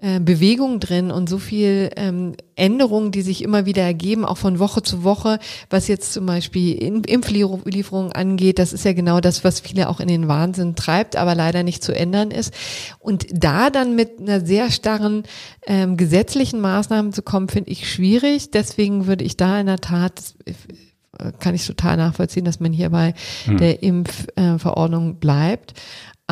äh, 0.05 0.19
Bewegung 0.19 0.81
drin 0.81 1.13
und 1.13 1.29
so 1.29 1.39
viel 1.39 1.91
ähm, 1.95 2.35
Änderungen, 2.57 3.13
die 3.13 3.23
sich 3.23 3.41
immer 3.41 3.67
wieder 3.67 3.85
ergeben, 3.85 4.25
auch 4.25 4.37
von 4.37 4.59
Woche 4.59 4.83
zu 4.83 5.05
Woche, 5.05 5.39
was 5.71 5.87
jetzt 5.87 6.13
zum 6.13 6.27
Beispiel 6.27 6.75
Impflieferungen 6.75 8.11
angeht. 8.11 8.59
Das 8.59 8.73
ist 8.73 8.85
ja 8.85 8.95
genau 8.95 9.21
das, 9.21 9.45
was 9.45 9.61
viele 9.61 9.89
auch 9.89 10.01
in 10.01 10.09
den 10.09 10.27
Wahnsinn 10.27 10.75
treibt, 10.75 11.15
aber 11.15 11.37
leider 11.37 11.63
nicht 11.63 11.85
zu 11.85 11.95
ändern 11.95 12.33
ist. 12.33 12.53
Und 12.99 13.27
da 13.31 13.71
dann 13.71 13.95
mit 13.95 14.19
einer 14.19 14.45
sehr 14.45 14.73
starren 14.73 15.23
ähm, 15.69 15.97
gesetzlichen 15.97 16.61
Maßnahmen 16.61 17.13
zu 17.13 17.23
kommen, 17.23 17.49
finde 17.49 17.71
ich 17.71 17.89
schwierig. 17.89 18.51
Deswegen 18.51 19.07
würde 19.07 19.23
ich 19.23 19.37
da 19.37 19.61
in 19.61 19.67
der 19.67 19.79
Tat 19.79 20.35
äh, 20.47 21.31
kann 21.39 21.55
ich 21.55 21.67
total 21.67 21.97
nachvollziehen, 21.97 22.45
dass 22.45 22.59
man 22.59 22.73
hier 22.73 22.91
bei 22.91 23.15
hm. 23.45 23.59
der 23.59 23.83
Impfverordnung 23.83 25.11
äh, 25.11 25.15
bleibt. 25.15 25.75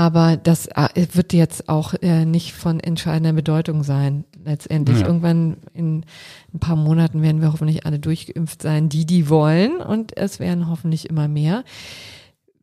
Aber 0.01 0.39
das 0.39 0.67
äh, 0.69 0.89
wird 1.13 1.35
jetzt 1.35 1.69
auch 1.69 1.93
äh, 2.01 2.25
nicht 2.25 2.55
von 2.55 2.81
entscheidender 2.81 3.35
Bedeutung 3.35 3.83
sein, 3.83 4.25
letztendlich. 4.47 5.01
Ja. 5.01 5.07
Irgendwann 5.07 5.59
in 5.75 6.07
ein 6.55 6.59
paar 6.59 6.77
Monaten 6.77 7.21
werden 7.21 7.43
wir 7.43 7.53
hoffentlich 7.53 7.85
alle 7.85 7.99
durchgeimpft 7.99 8.63
sein, 8.63 8.89
die, 8.89 9.05
die 9.05 9.29
wollen. 9.29 9.77
Und 9.77 10.17
es 10.17 10.41
werden 10.41 10.71
hoffentlich 10.71 11.11
immer 11.11 11.29
mehr. 11.29 11.65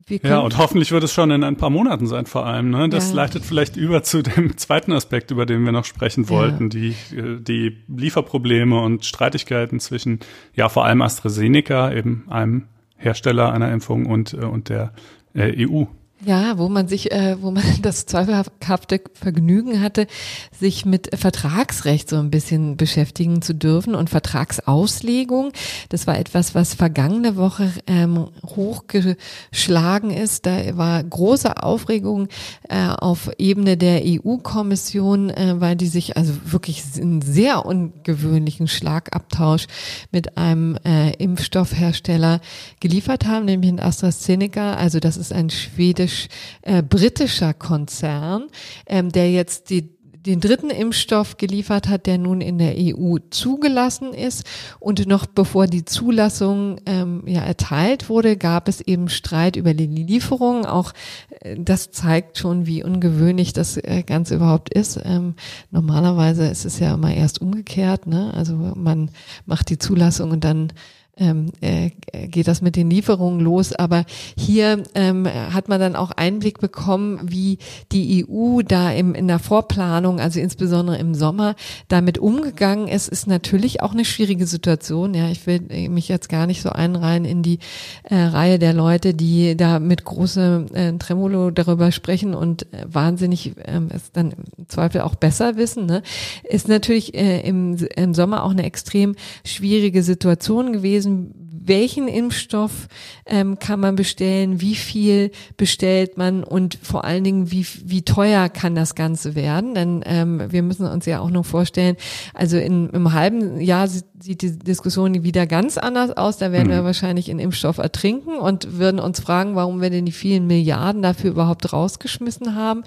ja, 0.09 0.39
und 0.39 0.57
hoffentlich 0.57 0.91
wird 0.91 1.03
es 1.03 1.13
schon 1.13 1.29
in 1.29 1.43
ein 1.43 1.57
paar 1.57 1.69
Monaten 1.69 2.07
sein, 2.07 2.25
vor 2.25 2.47
allem. 2.47 2.71
Ne? 2.71 2.89
Das 2.89 3.09
ja. 3.09 3.17
leitet 3.17 3.45
vielleicht 3.45 3.77
über 3.77 4.01
zu 4.01 4.23
dem 4.23 4.57
zweiten 4.57 4.91
Aspekt, 4.91 5.29
über 5.29 5.45
den 5.45 5.63
wir 5.63 5.71
noch 5.71 5.85
sprechen 5.85 6.29
wollten, 6.29 6.63
ja. 6.63 6.69
die, 6.69 7.15
äh, 7.15 7.39
die 7.39 7.77
Lieferprobleme 7.88 8.81
und 8.81 9.05
Streitigkeiten 9.05 9.79
zwischen, 9.79 10.21
ja, 10.55 10.69
vor 10.69 10.85
allem 10.85 11.03
AstraZeneca, 11.03 11.93
eben 11.93 12.25
einem 12.29 12.63
Hersteller 12.95 13.53
einer 13.53 13.71
Impfung 13.71 14.07
und, 14.07 14.33
und 14.33 14.69
der 14.69 14.91
äh, 15.35 15.67
EU. 15.67 15.83
Ja, 16.26 16.57
wo 16.57 16.68
man 16.68 16.88
sich, 16.88 17.11
äh, 17.11 17.39
wo 17.41 17.51
man 17.51 17.63
das 17.84 18.07
zweifelhafte 18.07 19.01
Vergnügen 19.13 19.82
hatte, 19.82 20.07
sich 20.51 20.84
mit 20.84 21.15
Vertragsrecht 21.15 22.09
so 22.09 22.18
ein 22.18 22.32
bisschen 22.32 22.76
beschäftigen 22.76 23.43
zu 23.43 23.53
dürfen 23.53 23.93
und 23.93 24.09
Vertragsauslegung. 24.09 25.51
Das 25.89 26.07
war 26.07 26.18
etwas, 26.18 26.55
was 26.55 26.74
vergangene 26.74 27.36
Woche 27.36 27.72
ähm, 27.86 28.30
hochgeschlagen 28.43 30.09
ist. 30.09 30.47
Da 30.47 30.76
war 30.76 31.03
große 31.03 31.61
Aufregung 31.61 32.30
äh, 32.68 32.88
auf 32.88 33.30
Ebene 33.38 33.78
der 33.78 34.01
EU-Kommission, 34.03 35.30
äh, 35.30 35.61
weil 35.61 35.76
die 35.76 35.86
sich 35.86 36.18
also 36.18 36.34
wirklich 36.45 36.84
einen 36.99 37.22
sehr 37.22 37.63
ungewöhnlichen 37.63 38.68
Schlagabtausch 38.68 39.68
mit 40.11 40.36
einem 40.36 40.80
äh, 40.84 41.11
Impfstoffhersteller 41.11 42.41
geliefert 42.80 43.28
haben, 43.28 43.45
nämlich 43.45 43.70
in 43.70 43.80
AstraZeneca. 43.80 44.74
Also 44.74 44.99
das 44.99 45.15
ist 45.15 45.32
ein 45.32 45.51
schwedischer 45.51 46.07
schwedisch-britischer 46.08 47.49
äh, 47.49 47.53
Konzern, 47.53 48.47
ähm, 48.88 49.12
der 49.12 49.32
jetzt 49.32 49.70
die 49.70 49.97
den 50.28 50.41
dritten 50.41 50.70
Impfstoff 50.70 51.38
geliefert 51.38 51.88
hat, 51.88 52.05
der 52.05 52.18
nun 52.18 52.41
in 52.41 52.58
der 52.58 52.76
EU 52.78 53.18
zugelassen 53.30 54.14
ist. 54.14 54.43
Und 54.80 55.08
noch 55.08 55.26
bevor 55.26 55.68
die 55.68 55.86
Zulassung 55.86 56.82
ähm, 56.86 57.24
ja 57.26 57.41
erteilt 57.41 58.10
wurde, 58.10 58.36
gab 58.36 58.68
es 58.68 58.82
eben 58.82 59.10
Streit 59.10 59.55
über 59.55 59.74
die 59.74 59.88
Lieferung. 59.88 60.66
Auch 60.66 60.93
äh, 61.39 61.55
das 61.58 61.91
zeigt 61.91 62.38
schon, 62.38 62.66
wie 62.66 62.84
ungewöhnlich 62.84 63.53
das 63.53 63.78
äh, 63.78 64.03
Ganze 64.05 64.36
überhaupt 64.36 64.70
ist. 64.70 64.99
Ähm, 65.03 65.36
normalerweise 65.72 66.45
ist 66.47 66.66
es 66.66 66.78
ja 66.80 66.93
immer 66.93 67.14
erst 67.14 67.41
umgekehrt. 67.41 68.05
Ne? 68.05 68.34
Also 68.34 68.55
man 68.55 69.12
macht 69.45 69.70
die 69.70 69.80
Zulassung 69.80 70.32
und 70.32 70.43
dann 70.43 70.74
ähm, 71.20 71.51
äh, 71.61 71.91
geht 72.28 72.47
das 72.47 72.61
mit 72.61 72.76
den 72.76 72.89
Lieferungen 72.89 73.39
los. 73.39 73.74
Aber 73.74 74.05
hier 74.38 74.84
ähm, 74.95 75.28
hat 75.28 75.70
man 75.70 75.80
dann 75.80 75.95
auch 75.95 76.11
Einblick 76.11 76.59
bekommen, 76.59 77.20
wie 77.24 77.57
die 77.91 78.26
EU 78.28 78.61
da 78.61 78.91
im, 78.91 79.15
in 79.15 79.28
der 79.28 79.39
Vorplanung, 79.39 80.20
also 80.20 80.39
insbesondere 80.39 80.97
im 80.97 81.13
Sommer, 81.13 81.55
damit 81.88 82.18
umgegangen 82.18 82.88
ist, 82.88 83.07
ist 83.07 83.28
natürlich 83.28 83.82
auch 83.82 83.93
eine 83.93 84.05
schwierige 84.05 84.47
Situation. 84.47 85.13
Ja, 85.13 85.30
ich 85.30 85.45
will 85.47 85.61
mich 85.89 86.07
jetzt 86.07 86.30
gar 86.30 86.47
nicht 86.47 86.61
so 86.61 86.70
einreihen 86.70 87.26
in 87.26 87.43
die 87.43 87.59
äh, 88.03 88.15
Reihe 88.15 88.59
der 88.59 88.74
Leute, 88.74 89.13
die 89.13 89.55
da 89.57 89.80
mit 89.80 90.05
großem 90.05 90.68
äh, 90.74 90.93
Tremolo 90.97 91.51
darüber 91.51 91.91
sprechen 91.91 92.34
und 92.34 92.72
äh, 92.74 92.86
wahnsinnig 92.88 93.57
äh, 93.57 93.82
es 93.93 94.11
dann 94.11 94.32
im 94.57 94.68
Zweifel 94.68 95.01
auch 95.01 95.15
besser 95.15 95.57
wissen. 95.57 95.86
Ne? 95.86 96.01
Ist 96.43 96.68
natürlich 96.68 97.13
äh, 97.13 97.41
im, 97.41 97.78
im 97.95 98.13
Sommer 98.13 98.43
auch 98.43 98.51
eine 98.51 98.63
extrem 98.63 99.15
schwierige 99.45 100.03
Situation 100.03 100.74
gewesen 100.74 101.07
gewesen, 101.08 101.47
welchen 101.68 102.08
Impfstoff 102.08 102.88
ähm, 103.26 103.60
kann 103.60 103.80
man 103.80 103.95
bestellen, 103.95 104.62
wie 104.62 104.76
viel 104.76 105.32
bestellt 105.58 106.18
man 106.18 106.43
und 106.43 106.78
vor 106.82 107.03
allen 107.03 107.24
Dingen, 107.24 107.51
wie, 107.51 107.66
wie 107.84 108.03
teuer 108.03 108.49
kann 108.49 108.76
das 108.76 108.95
Ganze 108.95 109.36
werden. 109.36 109.76
Denn 109.76 110.01
ähm, 110.05 110.41
wir 110.49 110.64
müssen 110.64 110.88
uns 110.88 111.05
ja 111.05 111.20
auch 111.20 111.30
noch 111.30 111.45
vorstellen, 111.45 111.97
also 112.34 112.58
in, 112.58 112.89
im 112.89 113.14
halben 113.14 113.60
Jahr 113.60 113.88
sieht, 113.88 114.05
sieht 114.20 114.41
die 114.41 114.58
Diskussion 114.58 115.24
wieder 115.24 115.45
ganz 115.45 115.78
anders 115.78 116.16
aus. 116.16 116.38
Da 116.38 116.51
werden 116.51 116.68
mhm. 116.68 116.72
wir 116.72 116.84
wahrscheinlich 116.84 117.30
in 117.30 117.39
Impfstoff 117.39 117.78
ertrinken 117.78 118.38
und 118.38 118.78
würden 118.78 118.99
uns 118.99 119.20
fragen, 119.20 119.55
warum 119.55 119.82
wir 119.82 119.89
denn 119.89 120.05
die 120.05 120.12
vielen 120.12 120.47
Milliarden 120.47 121.01
dafür 121.01 121.32
überhaupt 121.32 121.72
rausgeschmissen 121.72 122.55
haben. 122.55 122.84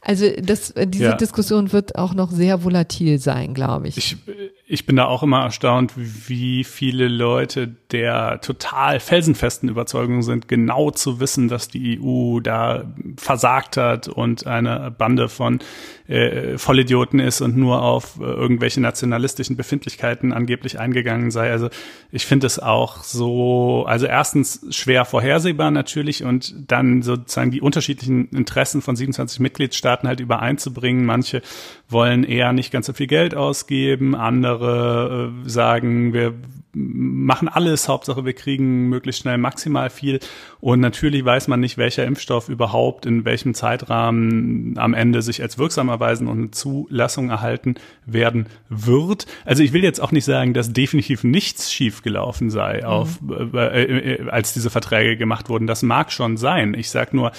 Also 0.00 0.26
das, 0.42 0.74
diese 0.86 1.04
ja. 1.04 1.16
Diskussion 1.16 1.72
wird 1.72 1.96
auch 1.96 2.14
noch 2.14 2.30
sehr 2.30 2.64
volatil 2.64 3.18
sein, 3.18 3.54
glaube 3.54 3.88
ich. 3.88 3.98
ich 3.98 4.16
ich 4.66 4.86
bin 4.86 4.96
da 4.96 5.04
auch 5.04 5.22
immer 5.22 5.42
erstaunt, 5.42 5.92
wie 5.96 6.64
viele 6.64 7.08
Leute 7.08 7.68
der 7.90 8.40
total 8.40 8.98
felsenfesten 8.98 9.68
Überzeugung 9.68 10.22
sind, 10.22 10.48
genau 10.48 10.90
zu 10.90 11.20
wissen, 11.20 11.48
dass 11.48 11.68
die 11.68 12.00
EU 12.00 12.40
da 12.40 12.84
versagt 13.18 13.76
hat 13.76 14.08
und 14.08 14.46
eine 14.46 14.90
Bande 14.90 15.28
von 15.28 15.58
äh, 16.08 16.58
Vollidioten 16.58 17.18
ist 17.18 17.40
und 17.40 17.56
nur 17.56 17.82
auf 17.82 18.20
äh, 18.20 18.24
irgendwelche 18.24 18.80
nationalistischen 18.80 19.56
Befindlichkeiten 19.56 20.32
angeblich 20.32 20.78
eingegangen 20.78 21.30
sei. 21.30 21.50
Also 21.50 21.70
ich 22.12 22.26
finde 22.26 22.46
es 22.46 22.58
auch 22.58 23.02
so, 23.02 23.84
also 23.86 24.06
erstens 24.06 24.66
schwer 24.70 25.04
vorhersehbar 25.04 25.70
natürlich 25.70 26.24
und 26.24 26.54
dann 26.70 27.02
sozusagen 27.02 27.50
die 27.50 27.60
unterschiedlichen 27.60 28.28
Interessen 28.28 28.82
von 28.82 28.96
27 28.96 29.40
Mitgliedstaaten 29.40 30.06
halt 30.06 30.20
übereinzubringen. 30.20 31.06
Manche 31.06 31.40
wollen 31.88 32.24
eher 32.24 32.52
nicht 32.52 32.70
ganz 32.70 32.86
so 32.86 32.92
viel 32.92 33.06
Geld 33.06 33.34
ausgeben, 33.34 34.14
andere 34.14 35.32
äh, 35.44 35.48
sagen, 35.48 36.12
wir 36.12 36.34
machen 36.74 37.48
alles, 37.48 37.88
Hauptsache 37.88 38.24
wir 38.24 38.32
kriegen 38.32 38.88
möglichst 38.88 39.22
schnell 39.22 39.38
maximal 39.38 39.90
viel. 39.90 40.20
Und 40.60 40.80
natürlich 40.80 41.24
weiß 41.24 41.48
man 41.48 41.60
nicht, 41.60 41.78
welcher 41.78 42.04
Impfstoff 42.04 42.48
überhaupt 42.48 43.06
in 43.06 43.24
welchem 43.24 43.54
Zeitrahmen 43.54 44.74
am 44.78 44.94
Ende 44.94 45.22
sich 45.22 45.42
als 45.42 45.58
wirksam 45.58 45.88
erweisen 45.88 46.26
und 46.26 46.38
eine 46.38 46.50
Zulassung 46.50 47.30
erhalten 47.30 47.76
werden 48.06 48.46
wird. 48.68 49.26
Also 49.44 49.62
ich 49.62 49.72
will 49.72 49.82
jetzt 49.82 50.00
auch 50.00 50.12
nicht 50.12 50.24
sagen, 50.24 50.54
dass 50.54 50.72
definitiv 50.72 51.24
nichts 51.24 51.72
schiefgelaufen 51.72 52.50
sei, 52.50 52.78
mhm. 52.78 52.84
auf, 52.84 53.18
äh, 53.52 53.82
äh, 53.84 54.30
als 54.30 54.52
diese 54.52 54.70
Verträge 54.70 55.16
gemacht 55.16 55.48
wurden. 55.48 55.66
Das 55.66 55.82
mag 55.82 56.12
schon 56.12 56.36
sein. 56.36 56.74
Ich 56.74 56.90
sag 56.90 57.14
nur, 57.14 57.32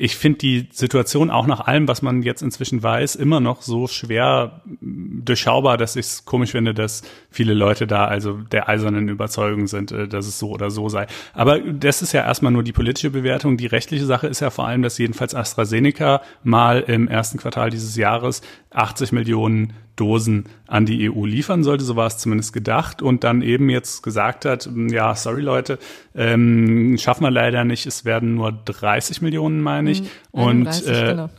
ich 0.00 0.16
finde 0.16 0.38
die 0.38 0.68
Situation 0.70 1.28
auch 1.28 1.48
nach 1.48 1.66
allem, 1.66 1.88
was 1.88 2.02
man 2.02 2.22
jetzt 2.22 2.40
inzwischen 2.40 2.84
weiß, 2.84 3.16
immer 3.16 3.40
noch 3.40 3.62
so 3.62 3.88
schwer 3.88 4.62
durchschaubar, 4.80 5.76
dass 5.76 5.96
ich 5.96 6.06
es 6.06 6.24
komisch 6.24 6.52
finde, 6.52 6.72
dass 6.72 7.02
viele 7.32 7.52
Leute 7.52 7.88
da 7.88 8.04
also 8.04 8.34
der 8.34 8.68
eisernen 8.68 9.08
Überzeugung 9.08 9.66
sind, 9.66 9.90
äh, 9.90 10.06
dass 10.06 10.28
es 10.28 10.38
so 10.38 10.50
oder 10.50 10.70
so 10.70 10.88
sei. 10.88 11.08
Aber 11.34 11.58
das 11.58 12.00
ist 12.00 12.12
ja 12.12 12.22
erstmal 12.22 12.52
nur 12.52 12.62
die 12.62 12.72
politische 12.72 13.10
Bewertung. 13.10 13.56
Die 13.56 13.66
rechtliche 13.66 14.06
Sache 14.06 14.28
ist 14.28 14.38
ja 14.38 14.50
vor 14.50 14.68
allem, 14.68 14.82
dass 14.82 14.98
jedenfalls 14.98 15.34
AstraZeneca 15.34 16.22
mal 16.44 16.80
im 16.82 17.08
ersten 17.08 17.38
Quartal 17.38 17.70
dieses 17.70 17.96
Jahres 17.96 18.40
80 18.70 19.10
Millionen 19.10 19.72
Dosen 19.96 20.44
an 20.68 20.86
die 20.86 21.10
EU 21.10 21.24
liefern 21.24 21.64
sollte, 21.64 21.82
so 21.82 21.96
war 21.96 22.06
es 22.06 22.18
zumindest 22.18 22.52
gedacht, 22.52 23.02
und 23.02 23.24
dann 23.24 23.42
eben 23.42 23.70
jetzt 23.70 24.02
gesagt 24.02 24.44
hat, 24.44 24.66
hm, 24.66 24.88
ja, 24.88 25.14
sorry 25.14 25.40
Leute, 25.40 25.78
ähm, 26.14 26.96
schaffen 26.98 27.24
wir 27.24 27.30
leider 27.30 27.64
nicht, 27.64 27.86
es 27.86 28.04
werden 28.04 28.34
nur 28.34 28.52
30 28.52 29.22
Millionen, 29.22 29.62
meine 29.62 29.90
ich. 29.90 30.02
Mhm, 30.02 30.08
31, 30.34 30.86
und 30.86 30.94
äh, 30.94 31.06
genau. 31.06 31.30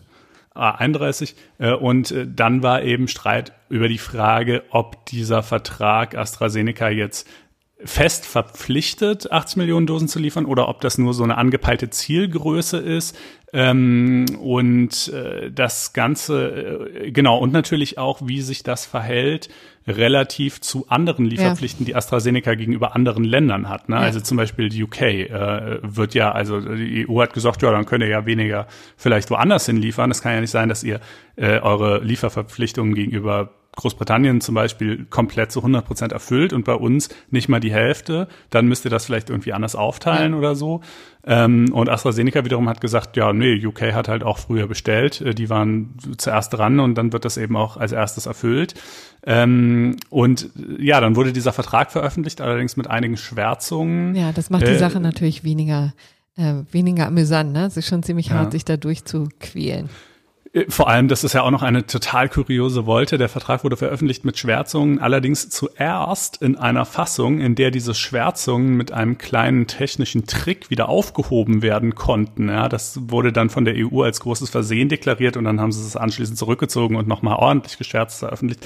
31 0.56 1.36
ah, 1.60 1.70
äh, 1.70 1.74
und 1.74 2.12
äh, 2.12 2.28
dann 2.28 2.64
war 2.64 2.82
eben 2.84 3.08
Streit 3.08 3.54
über 3.70 3.88
die 3.88 4.00
Frage, 4.00 4.64
ob 4.72 5.06
dieser 5.06 5.44
Vertrag 5.44 6.18
AstraZeneca 6.18 6.90
jetzt 6.90 7.28
fest 7.84 8.26
verpflichtet, 8.26 9.32
80 9.32 9.58
Millionen 9.58 9.88
Dosen 9.88 10.08
zu 10.08 10.20
liefern 10.20 10.46
oder 10.46 10.68
ob 10.68 10.82
das 10.82 10.98
nur 10.98 11.14
so 11.14 11.24
eine 11.24 11.38
angepeilte 11.38 11.90
Zielgröße 11.90 12.78
ist. 12.78 13.18
Ähm, 13.52 14.26
und 14.40 15.08
äh, 15.08 15.50
das 15.50 15.94
Ganze, 15.94 16.90
äh, 17.04 17.12
genau, 17.12 17.38
und 17.40 17.52
natürlich 17.52 17.98
auch, 17.98 18.22
wie 18.24 18.42
sich 18.42 18.64
das 18.64 18.86
verhält 18.86 19.50
relativ 19.88 20.62
zu 20.62 20.88
anderen 20.88 21.26
Lieferpflichten, 21.26 21.84
ja. 21.84 21.88
die 21.88 21.96
AstraZeneca 21.96 22.54
gegenüber 22.54 22.96
anderen 22.96 23.24
Ländern 23.24 23.70
hat. 23.70 23.90
Ne? 23.90 23.96
Ja. 23.96 24.02
Also 24.02 24.20
zum 24.20 24.38
Beispiel 24.38 24.70
die 24.70 24.84
UK 24.84 25.02
äh, 25.02 25.80
wird 25.82 26.14
ja, 26.14 26.32
also 26.32 26.60
die 26.60 27.08
EU 27.10 27.22
hat 27.22 27.34
gesagt, 27.34 27.64
ja, 27.64 27.72
dann 27.72 27.86
könnt 27.86 28.04
ihr 28.04 28.10
ja 28.10 28.26
weniger 28.26 28.68
vielleicht 28.98 29.32
woanders 29.32 29.66
hin 29.66 29.78
liefern. 29.78 30.12
Es 30.12 30.22
kann 30.22 30.34
ja 30.34 30.42
nicht 30.42 30.52
sein, 30.52 30.70
dass 30.70 30.84
ihr 30.84 31.00
äh, 31.38 31.60
eure 31.60 32.04
Lieferverpflichtungen 32.04 32.94
gegenüber 32.94 33.52
Großbritannien 33.80 34.42
zum 34.42 34.56
Beispiel 34.56 35.06
komplett 35.06 35.52
zu 35.52 35.60
100 35.60 35.86
Prozent 35.86 36.12
erfüllt 36.12 36.54
und 36.54 36.66
bei 36.66 36.74
uns 36.74 37.10
nicht 37.32 37.50
mal 37.50 37.60
die 37.60 37.72
Hälfte, 37.72 38.28
dann 38.50 38.68
müsst 38.68 38.86
ihr 38.86 38.92
das 38.92 39.06
vielleicht 39.06 39.30
irgendwie 39.30 39.54
anders 39.54 39.76
aufteilen 39.76 40.34
oder 40.34 40.56
so. 40.56 40.82
Ähm, 41.26 41.72
und 41.74 41.90
AstraZeneca 41.90 42.46
wiederum 42.46 42.70
hat 42.70 42.82
gesagt, 42.82 43.18
ja, 43.18 43.34
nee, 43.34 43.66
UK 43.66 43.94
hat 43.94 44.08
halt 44.08 44.24
auch 44.24 44.38
früher 44.38 44.68
bestellt, 44.68 45.22
äh, 45.22 45.34
die 45.34 45.50
waren 45.50 45.96
zuerst 46.18 46.54
dran 46.54 46.80
und 46.80 46.96
dann 46.96 47.12
wird 47.14 47.26
das 47.26 47.38
eben 47.38 47.56
auch 47.56 47.78
als 47.78 47.92
erstes 47.92 48.26
erfüllt. 48.26 48.76
Ähm, 49.26 49.98
und 50.10 50.50
ja, 50.78 51.02
dann 51.02 51.16
wurde 51.16 51.34
dieser 51.34 51.54
Vertrag 51.54 51.92
veröffentlicht, 51.92 52.42
allerdings 52.42 52.78
mit 52.78 52.88
einigen 52.88 53.18
Schwärzungen. 53.18 54.16
Ja, 54.16 54.32
das 54.32 54.50
macht 54.50 54.64
die 54.68 54.72
äh, 54.72 54.78
Sache 54.80 55.00
natürlich 55.00 55.44
weniger 55.44 55.94
äh, 56.40 56.64
weniger 56.72 57.08
amüsant, 57.08 57.52
ne? 57.52 57.66
Es 57.66 57.76
ist 57.76 57.88
schon 57.88 58.02
ziemlich 58.02 58.28
ja. 58.28 58.36
hart, 58.36 58.54
sich 58.54 58.64
da 58.64 58.78
durchzuquälen. 58.78 59.90
Äh, 60.54 60.66
vor 60.70 60.90
allem, 60.90 61.08
das 61.08 61.24
ist 61.24 61.34
ja 61.34 61.44
auch 61.44 61.52
noch 61.52 61.64
eine 61.64 61.86
total 61.86 62.30
kuriose 62.30 62.86
Wolte. 62.86 63.18
Der 63.18 63.30
Vertrag 63.30 63.64
wurde 63.64 63.78
veröffentlicht 63.78 64.26
mit 64.26 64.38
Schwärzungen, 64.38 65.00
allerdings 65.00 65.50
zuerst 65.50 66.42
in 66.42 66.58
einer 66.58 66.86
Fassung, 66.86 67.40
in 67.40 67.56
der 67.56 67.72
diese 67.72 67.94
Schwärzungen 67.94 68.76
mit 68.76 68.92
einem 68.92 69.18
kleinen 69.18 69.68
technischen 69.68 70.26
Trick 70.26 70.70
wieder 70.70 70.90
aufgehoben 70.90 71.62
werden 71.62 71.96
konnten. 71.96 72.50
Ja, 72.50 72.70
das 72.70 73.00
wurde 73.10 73.32
dann 73.32 73.50
von 73.50 73.66
der 73.66 73.76
EU 73.78 74.02
als 74.02 74.20
großes 74.22 74.50
Versehen 74.50 74.90
deklariert 74.90 75.38
und 75.38 75.44
dann 75.44 75.60
haben 75.60 75.72
sie 75.72 75.82
es 75.82 75.96
anschließend 75.96 76.38
zurückgezogen 76.38 76.96
und 76.96 77.08
nochmal 77.08 77.36
ordentlich 77.36 77.78
geschwärzt 77.78 78.20
veröffentlicht. 78.20 78.66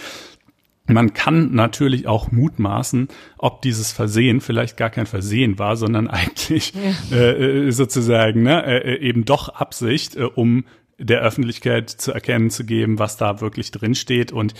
Man 0.86 1.14
kann 1.14 1.56
natürlich 1.56 2.08
auch 2.08 2.34
mutmaßen, 2.34 3.08
ob 3.38 3.62
dieses 3.62 3.94
Versehen 3.94 4.42
vielleicht 4.42 4.76
gar 4.76 4.90
kein 4.90 5.06
Versehen 5.06 5.58
war, 5.58 5.78
sondern 5.78 6.08
eigentlich 6.10 6.74
ja. 7.10 7.18
äh, 7.18 7.68
äh 7.68 7.72
sozusagen 7.72 8.44
ne, 8.44 8.66
äh, 8.66 8.98
eben 9.00 9.24
doch 9.24 9.48
Absicht, 9.50 10.18
äh, 10.18 10.24
um 10.24 10.66
der 11.04 11.22
Öffentlichkeit 11.22 11.90
zu 11.90 12.12
erkennen 12.12 12.50
zu 12.50 12.66
geben, 12.66 13.00
was 13.00 13.18
da 13.18 13.42
wirklich 13.42 13.72
drin 13.72 13.96
steht. 13.96 14.32
Und 14.32 14.54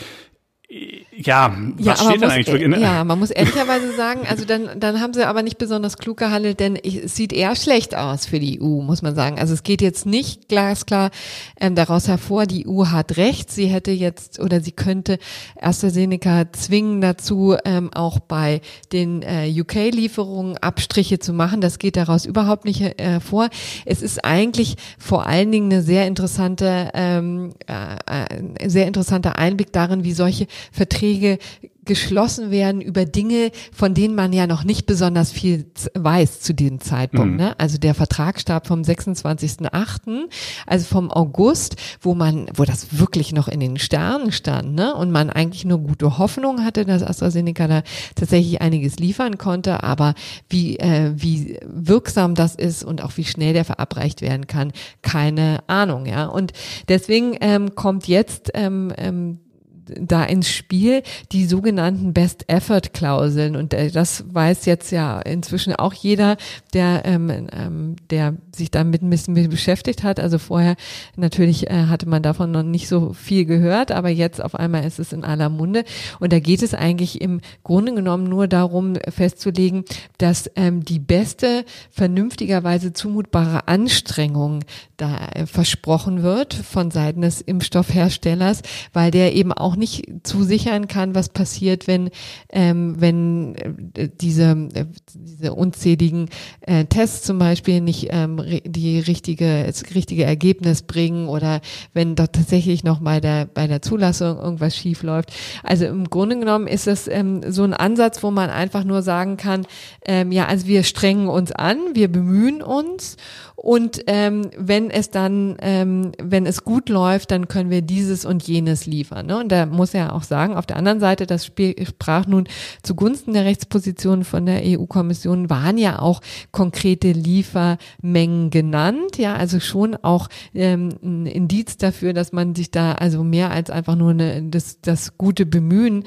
ja, 1.16 1.56
was 1.78 1.86
ja, 1.86 1.96
steht 1.96 2.22
da 2.22 2.28
eigentlich 2.30 2.48
wirklich? 2.48 2.82
Ja, 2.82 3.04
man 3.04 3.20
muss 3.20 3.30
ehrlicherweise 3.30 3.96
sagen, 3.96 4.22
also 4.28 4.46
dann, 4.46 4.80
dann 4.80 5.00
haben 5.00 5.14
sie 5.14 5.26
aber 5.28 5.44
nicht 5.44 5.58
besonders 5.58 5.98
klug 5.98 6.18
gehandelt, 6.18 6.60
denn 6.60 6.76
es 6.76 7.16
sieht 7.16 7.32
eher 7.32 7.56
schlecht 7.56 7.96
aus 7.96 8.26
für 8.26 8.40
die 8.40 8.62
EU, 8.62 8.82
muss 8.82 9.02
man 9.02 9.14
sagen. 9.14 9.40
Also 9.40 9.54
es 9.54 9.64
geht 9.64 9.82
jetzt 9.82 10.06
nicht 10.06 10.50
glasklar 10.50 11.12
ähm, 11.60 11.76
daraus 11.76 12.08
hervor, 12.08 12.46
die 12.46 12.68
EU 12.68 12.88
hat 12.88 13.18
recht, 13.18 13.52
sie 13.52 13.68
hätte 13.68 13.92
jetzt 13.92 14.40
oder 14.40 14.62
sie 14.62 14.72
könnte 14.72 15.20
AstraZeneca 15.62 16.52
zwingen 16.52 17.02
dazu, 17.02 17.56
ähm, 17.66 17.92
auch 17.94 18.20
bei 18.20 18.62
den 18.92 19.22
äh, 19.22 19.50
UK-Lieferungen 19.56 20.58
Abstriche 20.58 21.20
zu 21.20 21.34
machen. 21.34 21.62
Das 21.62 21.78
geht 21.78 21.96
daraus 21.96 22.26
überhaupt 22.26 22.66
nicht 22.66 22.82
äh, 22.82 22.94
hervor. 22.98 23.50
Es 23.86 24.02
ist 24.02 24.26
eigentlich 24.26 24.76
vor 24.98 25.28
allen 25.28 25.52
Dingen 25.52 25.72
eine 25.72 25.84
sehr 25.84 26.08
interessante, 26.08 26.90
ähm, 26.96 27.54
äh, 27.68 28.70
sehr 28.70 28.88
interessanter 28.88 29.38
Einblick 29.38 29.72
darin, 29.72 30.04
wie 30.04 30.14
solche 30.14 30.48
Verträge 30.72 31.38
geschlossen 31.86 32.52
werden 32.52 32.82
über 32.82 33.06
Dinge, 33.06 33.52
von 33.74 33.94
denen 33.94 34.16
man 34.16 34.34
ja 34.34 34.48
noch 34.48 34.64
nicht 34.64 34.86
besonders 34.86 35.32
viel 35.32 35.66
weiß 35.94 36.40
zu 36.42 36.54
diesem 36.54 36.80
Zeitpunkt. 36.80 37.32
Mhm. 37.32 37.38
Ne? 37.38 37.60
Also 37.60 37.78
der 37.78 37.94
Vertrag 37.94 38.40
starb 38.40 38.68
vom 38.68 38.82
26.8., 38.82 40.30
also 40.66 40.86
vom 40.86 41.12
August, 41.12 41.76
wo 42.02 42.16
man, 42.16 42.48
wo 42.56 42.64
das 42.64 42.98
wirklich 42.98 43.34
noch 43.34 43.48
in 43.48 43.60
den 43.60 43.78
Sternen 43.78 44.32
stand, 44.32 44.74
ne? 44.74 44.96
Und 44.96 45.12
man 45.12 45.30
eigentlich 45.30 45.66
nur 45.66 45.80
gute 45.80 46.18
Hoffnung 46.18 46.64
hatte, 46.64 46.86
dass 46.86 47.04
AstraZeneca 47.04 47.68
da 47.68 47.84
tatsächlich 48.16 48.62
einiges 48.62 48.98
liefern 48.98 49.38
konnte, 49.38 49.84
aber 49.84 50.14
wie, 50.50 50.78
äh, 50.78 51.12
wie 51.16 51.60
wirksam 51.66 52.36
das 52.36 52.56
ist 52.56 52.84
und 52.84 53.04
auch 53.04 53.18
wie 53.18 53.26
schnell 53.26 53.54
der 53.54 53.66
verabreicht 53.66 54.22
werden 54.22 54.48
kann, 54.48 54.72
keine 55.02 55.60
Ahnung, 55.68 56.06
ja. 56.06 56.26
Und 56.26 56.54
deswegen 56.88 57.36
ähm, 57.42 57.76
kommt 57.76 58.08
jetzt 58.08 58.52
ähm, 58.54 58.94
ähm, 58.98 59.40
da 59.86 60.24
ins 60.24 60.50
Spiel 60.50 61.04
die 61.32 61.46
sogenannten 61.46 62.14
Best 62.14 62.46
Effort 62.48 62.94
Klauseln 62.94 63.56
und 63.56 63.74
äh, 63.74 63.92
das 63.92 64.24
weiß 64.28 64.66
jetzt 64.66 64.92
ja 64.92 65.20
inzwischen 65.22 65.76
auch 65.76 65.94
jeder, 65.94 66.38
der 66.74 67.04
ähm, 67.06 67.30
ähm, 67.52 67.96
der 68.10 68.36
sich 68.56 68.72
damit 68.72 69.02
ein 69.02 69.10
bisschen 69.10 69.34
beschäftigt 69.50 70.04
hat. 70.04 70.20
Also 70.20 70.38
vorher 70.38 70.76
natürlich 71.16 71.70
äh, 71.70 71.86
hatte 71.88 72.08
man 72.08 72.24
davon 72.24 72.52
noch 72.52 72.64
nicht 72.64 72.88
so 72.88 73.14
viel 73.14 73.46
gehört, 73.46 73.92
aber 73.92 74.10
jetzt 74.10 74.44
auf 74.44 74.56
einmal 74.56 74.86
ist 74.86 75.00
es 75.00 75.14
in 75.14 75.24
aller 75.24 75.50
Munde 75.50 75.84
und 76.20 76.34
da 76.34 76.40
geht 76.40 76.64
es 76.64 76.74
eigentlich 76.74 77.22
im 77.22 77.42
Grunde 77.64 77.94
genommen 77.94 78.26
nur 78.26 78.48
darum 78.48 78.96
festzulegen, 79.10 79.86
dass 80.18 80.50
ähm, 80.56 80.84
die 80.84 81.00
beste 81.00 81.66
vernünftigerweise 81.92 82.94
zumutbare 82.94 83.68
Anstrengung 83.68 84.64
da 84.98 85.28
äh, 85.34 85.46
versprochen 85.46 86.24
wird 86.24 86.54
von 86.54 86.92
Seiten 86.92 87.22
des 87.22 87.42
Impfstoffherstellers, 87.42 88.62
weil 88.94 89.12
der 89.12 89.34
eben 89.34 89.52
auch 89.52 89.73
nicht 89.76 90.06
zusichern 90.24 90.88
kann, 90.88 91.16
was 91.16 91.30
passiert, 91.30 91.88
wenn 91.88 92.10
ähm, 92.50 92.96
wenn 93.00 93.56
äh, 93.96 94.10
diese 94.10 94.52
äh, 94.74 94.86
diese 95.14 95.54
unzähligen 95.54 96.30
äh, 96.62 96.86
Tests 96.86 97.26
zum 97.26 97.40
Beispiel 97.40 97.82
nicht 97.82 98.08
ähm, 98.12 98.42
die 98.66 99.00
richtige 99.00 99.66
das 99.66 99.84
richtige 99.96 100.24
Ergebnis 100.24 100.82
bringen 100.84 101.28
oder 101.28 101.62
wenn 101.94 102.16
da 102.16 102.28
tatsächlich 102.28 102.84
noch 102.84 103.02
der 103.20 103.46
bei 103.46 103.68
der 103.68 103.82
Zulassung 103.82 104.38
irgendwas 104.38 104.76
schief 104.76 105.04
läuft. 105.04 105.32
Also 105.64 105.86
im 105.86 106.10
Grunde 106.10 106.40
genommen 106.40 106.68
ist 106.68 106.88
es 106.88 107.08
ähm, 107.08 107.42
so 107.52 107.64
ein 107.64 107.74
Ansatz, 107.74 108.24
wo 108.24 108.32
man 108.32 108.50
einfach 108.50 108.84
nur 108.84 109.02
sagen 109.02 109.38
kann, 109.38 109.66
ähm, 110.06 110.32
ja, 110.32 110.46
also 110.46 110.68
wir 110.68 110.84
strengen 110.84 111.28
uns 111.28 111.52
an, 111.52 111.78
wir 111.94 112.12
bemühen 112.12 112.62
uns 112.62 113.18
und 113.64 114.04
ähm, 114.08 114.50
wenn 114.58 114.92
es 114.92 115.10
dann, 115.10 115.56
ähm, 115.62 116.12
wenn 116.22 116.46
es 116.46 116.66
gut 116.66 116.90
läuft, 116.90 117.32
dann 117.32 117.48
können 117.48 117.70
wir 117.70 117.82
dieses 117.82 118.26
und 118.26 118.46
jenes 118.46 118.86
liefern. 118.88 119.28
Ne? 119.28 119.38
Und 119.38 119.54
da 119.54 119.66
muss 119.66 119.94
er 119.94 120.14
auch 120.14 120.24
sagen, 120.24 120.58
auf 120.58 120.66
der 120.66 120.76
anderen 120.76 121.00
Seite, 121.00 121.26
das 121.26 121.46
sprach 121.46 122.28
nun 122.28 122.50
zugunsten 122.82 123.32
der 123.32 123.46
Rechtsposition 123.46 124.26
von 124.26 124.46
der 124.46 124.64
EU-Kommission, 124.66 125.50
waren 125.50 125.78
ja 125.78 126.00
auch 126.00 126.20
konkrete 126.52 127.14
Liefermengen 127.14 128.50
genannt. 128.50 129.18
Ja, 129.18 129.38
also 129.38 129.62
schon 129.62 129.96
auch 129.96 130.28
ähm, 130.54 130.90
ein 131.02 131.26
Indiz 131.26 131.78
dafür, 131.78 132.12
dass 132.12 132.34
man 132.34 132.56
sich 132.56 132.70
da 132.70 132.92
also 132.92 133.24
mehr 133.24 133.52
als 133.52 133.70
einfach 133.70 133.96
nur 133.96 134.12
eine, 134.12 134.44
das, 134.44 134.82
das 134.82 135.18
gute 135.18 135.46
Bemühen 135.46 136.04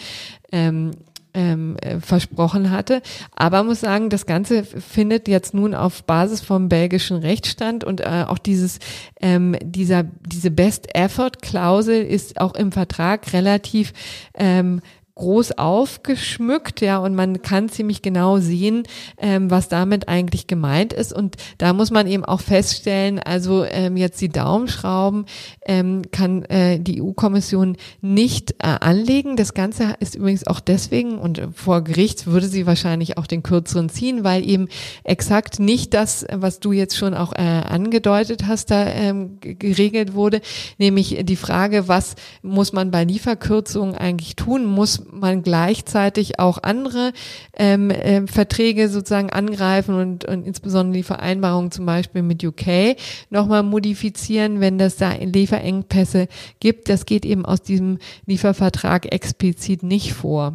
ähm, 0.52 0.90
ähm, 1.36 1.76
äh, 1.82 2.00
versprochen 2.00 2.70
hatte. 2.70 3.02
Aber 3.36 3.62
muss 3.62 3.80
sagen, 3.80 4.08
das 4.08 4.26
Ganze 4.26 4.64
findet 4.64 5.28
jetzt 5.28 5.54
nun 5.54 5.74
auf 5.74 6.02
Basis 6.04 6.40
vom 6.40 6.68
belgischen 6.68 7.18
Rechtsstand 7.18 7.84
und 7.84 8.00
äh, 8.00 8.24
auch 8.26 8.38
dieses 8.38 8.78
ähm, 9.20 9.54
dieser 9.62 10.04
diese 10.04 10.50
Best 10.50 10.94
Effort 10.94 11.42
Klausel 11.42 12.02
ist 12.02 12.40
auch 12.40 12.54
im 12.54 12.72
Vertrag 12.72 13.32
relativ 13.34 13.92
ähm, 14.34 14.80
groß 15.16 15.56
aufgeschmückt, 15.56 16.82
ja, 16.82 16.98
und 16.98 17.14
man 17.14 17.40
kann 17.40 17.70
ziemlich 17.70 18.02
genau 18.02 18.38
sehen, 18.38 18.82
ähm, 19.16 19.50
was 19.50 19.68
damit 19.68 20.08
eigentlich 20.08 20.46
gemeint 20.46 20.92
ist. 20.92 21.12
Und 21.12 21.36
da 21.56 21.72
muss 21.72 21.90
man 21.90 22.06
eben 22.06 22.24
auch 22.24 22.42
feststellen, 22.42 23.18
also 23.18 23.64
ähm, 23.64 23.96
jetzt 23.96 24.20
die 24.20 24.28
Daumenschrauben 24.28 25.24
ähm, 25.64 26.02
kann 26.12 26.44
äh, 26.44 26.78
die 26.78 27.02
EU-Kommission 27.02 27.78
nicht 28.02 28.56
äh, 28.58 28.66
anlegen. 28.80 29.36
Das 29.36 29.54
Ganze 29.54 29.94
ist 30.00 30.16
übrigens 30.16 30.46
auch 30.46 30.60
deswegen, 30.60 31.18
und 31.18 31.48
vor 31.54 31.82
Gericht 31.82 32.26
würde 32.26 32.46
sie 32.46 32.66
wahrscheinlich 32.66 33.16
auch 33.16 33.26
den 33.26 33.42
kürzeren 33.42 33.88
ziehen, 33.88 34.22
weil 34.22 34.46
eben 34.46 34.68
exakt 35.02 35.58
nicht 35.58 35.94
das, 35.94 36.26
was 36.30 36.60
du 36.60 36.72
jetzt 36.72 36.96
schon 36.96 37.14
auch 37.14 37.32
äh, 37.32 37.40
angedeutet 37.40 38.46
hast, 38.46 38.70
da 38.70 38.86
ähm, 38.86 39.38
geregelt 39.40 40.12
wurde, 40.12 40.42
nämlich 40.76 41.16
die 41.22 41.36
Frage, 41.36 41.88
was 41.88 42.16
muss 42.42 42.74
man 42.74 42.90
bei 42.90 43.04
Lieferkürzungen 43.04 43.94
eigentlich 43.94 44.36
tun? 44.36 44.66
Muss 44.66 45.05
man 45.10 45.42
gleichzeitig 45.42 46.38
auch 46.38 46.58
andere 46.62 47.12
ähm, 47.56 47.90
äh, 47.90 48.26
Verträge 48.26 48.88
sozusagen 48.88 49.30
angreifen 49.30 49.94
und, 49.94 50.24
und 50.24 50.46
insbesondere 50.46 50.98
die 50.98 51.02
Vereinbarung 51.02 51.70
zum 51.70 51.86
Beispiel 51.86 52.22
mit 52.22 52.44
UK 52.44 52.96
nochmal 53.30 53.62
modifizieren, 53.62 54.60
wenn 54.60 54.78
das 54.78 54.96
da 54.96 55.12
Lieferengpässe 55.12 56.28
gibt. 56.60 56.88
Das 56.88 57.06
geht 57.06 57.24
eben 57.24 57.44
aus 57.44 57.62
diesem 57.62 57.98
Liefervertrag 58.26 59.12
explizit 59.12 59.82
nicht 59.82 60.12
vor. 60.12 60.54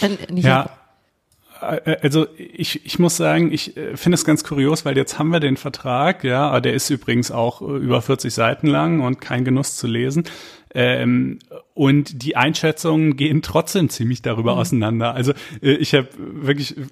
Äh, 0.00 0.32
nicht 0.32 0.44
ja. 0.44 0.70
Äh, 1.60 1.96
also 2.02 2.26
ich, 2.36 2.84
ich 2.84 2.98
muss 2.98 3.16
sagen, 3.16 3.52
ich 3.52 3.76
äh, 3.76 3.96
finde 3.96 4.14
es 4.14 4.24
ganz 4.24 4.44
kurios, 4.44 4.84
weil 4.84 4.96
jetzt 4.96 5.18
haben 5.18 5.30
wir 5.30 5.40
den 5.40 5.56
Vertrag, 5.56 6.24
ja, 6.24 6.60
der 6.60 6.74
ist 6.74 6.90
übrigens 6.90 7.30
auch 7.30 7.60
über 7.60 8.02
40 8.02 8.32
Seiten 8.32 8.66
lang 8.66 9.00
und 9.00 9.20
kein 9.20 9.44
Genuss 9.44 9.76
zu 9.76 9.86
lesen. 9.86 10.24
Ähm, 10.74 11.38
und 11.74 12.22
die 12.22 12.36
Einschätzungen 12.36 13.16
gehen 13.16 13.42
trotzdem 13.42 13.88
ziemlich 13.88 14.22
darüber 14.22 14.54
mhm. 14.54 14.60
auseinander. 14.60 15.12
Also 15.14 15.32
äh, 15.60 15.72
ich 15.72 15.92
habe 15.92 16.08
wirklich 16.16 16.76
äh, 16.76 16.82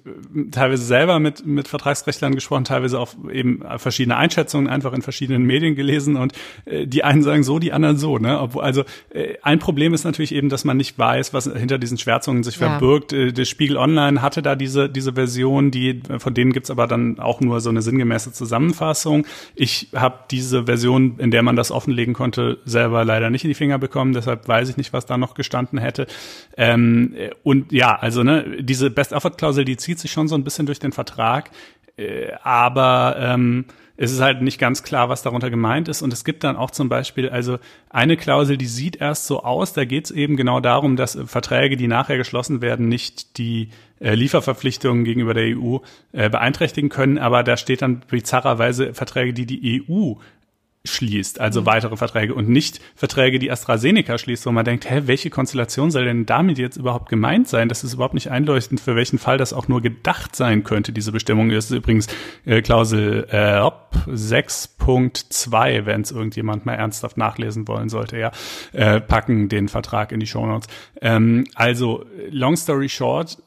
teilweise 0.51 0.83
selber 0.83 1.19
mit, 1.19 1.45
mit 1.45 1.69
Vertragsrechtlern 1.69 2.35
gesprochen, 2.35 2.65
teilweise 2.65 2.99
auch 2.99 3.13
eben 3.31 3.63
verschiedene 3.77 4.17
Einschätzungen 4.17 4.67
einfach 4.67 4.91
in 4.91 5.01
verschiedenen 5.01 5.43
Medien 5.43 5.75
gelesen 5.75 6.17
und 6.17 6.33
äh, 6.65 6.85
die 6.85 7.05
einen 7.05 7.23
sagen 7.23 7.43
so, 7.43 7.59
die 7.59 7.71
anderen 7.71 7.95
so. 7.95 8.17
Ne? 8.17 8.37
Obwohl, 8.39 8.63
also 8.63 8.83
ein 9.41 9.59
Problem 9.59 9.93
ist 9.93 10.03
natürlich 10.03 10.35
eben, 10.35 10.49
dass 10.49 10.65
man 10.65 10.75
nicht 10.75 10.99
weiß, 10.99 11.33
was 11.33 11.45
hinter 11.45 11.77
diesen 11.77 11.97
Schwärzungen 11.97 12.43
sich 12.43 12.59
ja. 12.59 12.69
verbirgt. 12.69 13.11
Der 13.11 13.45
Spiegel 13.45 13.77
Online 13.77 14.21
hatte 14.21 14.41
da 14.41 14.55
diese, 14.55 14.89
diese 14.89 15.13
Version, 15.13 15.71
die 15.71 16.01
von 16.17 16.33
denen 16.33 16.51
gibt's 16.51 16.71
aber 16.71 16.87
dann 16.87 17.19
auch 17.19 17.41
nur 17.41 17.61
so 17.61 17.69
eine 17.69 17.81
sinngemäße 17.81 18.31
Zusammenfassung. 18.33 19.25
Ich 19.55 19.89
habe 19.95 20.19
diese 20.31 20.65
Version, 20.65 21.19
in 21.19 21.31
der 21.31 21.43
man 21.43 21.55
das 21.55 21.71
offenlegen 21.71 22.13
konnte, 22.13 22.57
selber 22.65 23.05
leider 23.05 23.29
nicht 23.29 23.43
in 23.43 23.49
die 23.49 23.55
Finger 23.55 23.77
bekommen. 23.77 24.13
Deshalb 24.13 24.47
weiß 24.47 24.69
ich 24.69 24.72
ich 24.73 24.77
nicht, 24.77 24.93
was 24.93 25.05
da 25.05 25.17
noch 25.17 25.33
gestanden 25.33 25.79
hätte. 25.79 26.07
Ähm, 26.57 27.15
und 27.43 27.71
ja, 27.71 27.95
also 27.95 28.23
ne, 28.23 28.57
diese 28.59 28.89
Best-Effort-Klausel, 28.89 29.65
die 29.65 29.77
zieht 29.77 29.99
sich 29.99 30.11
schon 30.11 30.27
so 30.27 30.35
ein 30.35 30.43
bisschen 30.43 30.65
durch 30.65 30.79
den 30.79 30.91
Vertrag, 30.91 31.51
äh, 31.97 32.31
aber 32.43 33.15
ähm, 33.19 33.65
es 33.95 34.11
ist 34.11 34.21
halt 34.21 34.41
nicht 34.41 34.59
ganz 34.59 34.81
klar, 34.83 35.09
was 35.09 35.21
darunter 35.21 35.49
gemeint 35.49 35.87
ist. 35.87 36.01
Und 36.01 36.11
es 36.11 36.23
gibt 36.23 36.43
dann 36.43 36.55
auch 36.55 36.71
zum 36.71 36.89
Beispiel, 36.89 37.29
also 37.29 37.59
eine 37.89 38.17
Klausel, 38.17 38.57
die 38.57 38.65
sieht 38.65 38.95
erst 38.95 39.27
so 39.27 39.43
aus, 39.43 39.73
da 39.73 39.85
geht 39.85 40.05
es 40.05 40.11
eben 40.11 40.35
genau 40.35 40.59
darum, 40.59 40.95
dass 40.95 41.17
Verträge, 41.25 41.77
die 41.77 41.87
nachher 41.87 42.17
geschlossen 42.17 42.61
werden, 42.61 42.87
nicht 42.87 43.37
die 43.37 43.69
äh, 43.99 44.15
Lieferverpflichtungen 44.15 45.03
gegenüber 45.03 45.35
der 45.35 45.55
EU 45.57 45.77
äh, 46.11 46.29
beeinträchtigen 46.29 46.89
können. 46.89 47.19
Aber 47.19 47.43
da 47.43 47.55
steht 47.55 47.83
dann 47.83 48.01
bizarrerweise 48.09 48.93
Verträge, 48.93 49.33
die 49.33 49.45
die 49.45 49.83
EU 49.87 50.15
schließt, 50.85 51.39
also 51.39 51.61
mhm. 51.61 51.65
weitere 51.67 51.95
Verträge 51.95 52.33
und 52.33 52.49
nicht 52.49 52.81
Verträge, 52.95 53.39
die 53.39 53.49
AstraZeneca 53.49 54.17
schließt, 54.17 54.45
wo 54.45 54.51
man 54.51 54.65
denkt, 54.65 54.89
hä, 54.89 55.03
welche 55.05 55.29
Konstellation 55.29 55.91
soll 55.91 56.03
denn 56.03 56.25
damit 56.25 56.57
jetzt 56.57 56.75
überhaupt 56.75 57.07
gemeint 57.07 57.47
sein? 57.47 57.69
Das 57.69 57.85
ist 57.85 57.93
überhaupt 57.93 58.15
nicht 58.15 58.29
einleuchtend, 58.29 58.81
für 58.81 58.97
welchen 58.97 59.17
Fall 59.17 59.37
das 59.37 59.53
auch 59.53 59.69
nur 59.69 59.81
gedacht 59.81 60.35
sein 60.35 60.65
könnte, 60.65 60.91
diese 60.91 61.13
Bestimmung. 61.13 61.49
Das 61.49 61.65
ist 61.65 61.71
übrigens 61.71 62.07
äh, 62.45 62.61
Klausel 62.61 63.27
äh, 63.29 63.61
6.2, 64.09 65.85
wenn 65.85 66.01
es 66.01 66.11
irgendjemand 66.11 66.65
mal 66.65 66.73
ernsthaft 66.73 67.15
nachlesen 67.15 67.65
wollen 67.69 67.87
sollte, 67.87 68.17
ja, 68.17 68.31
äh, 68.73 68.99
packen 68.99 69.47
den 69.47 69.69
Vertrag 69.69 70.11
in 70.11 70.19
die 70.19 70.27
Show 70.27 70.45
Notes. 70.45 70.67
Ähm, 71.01 71.45
also, 71.55 72.03
long 72.29 72.57
story 72.57 72.89
short, 72.89 73.41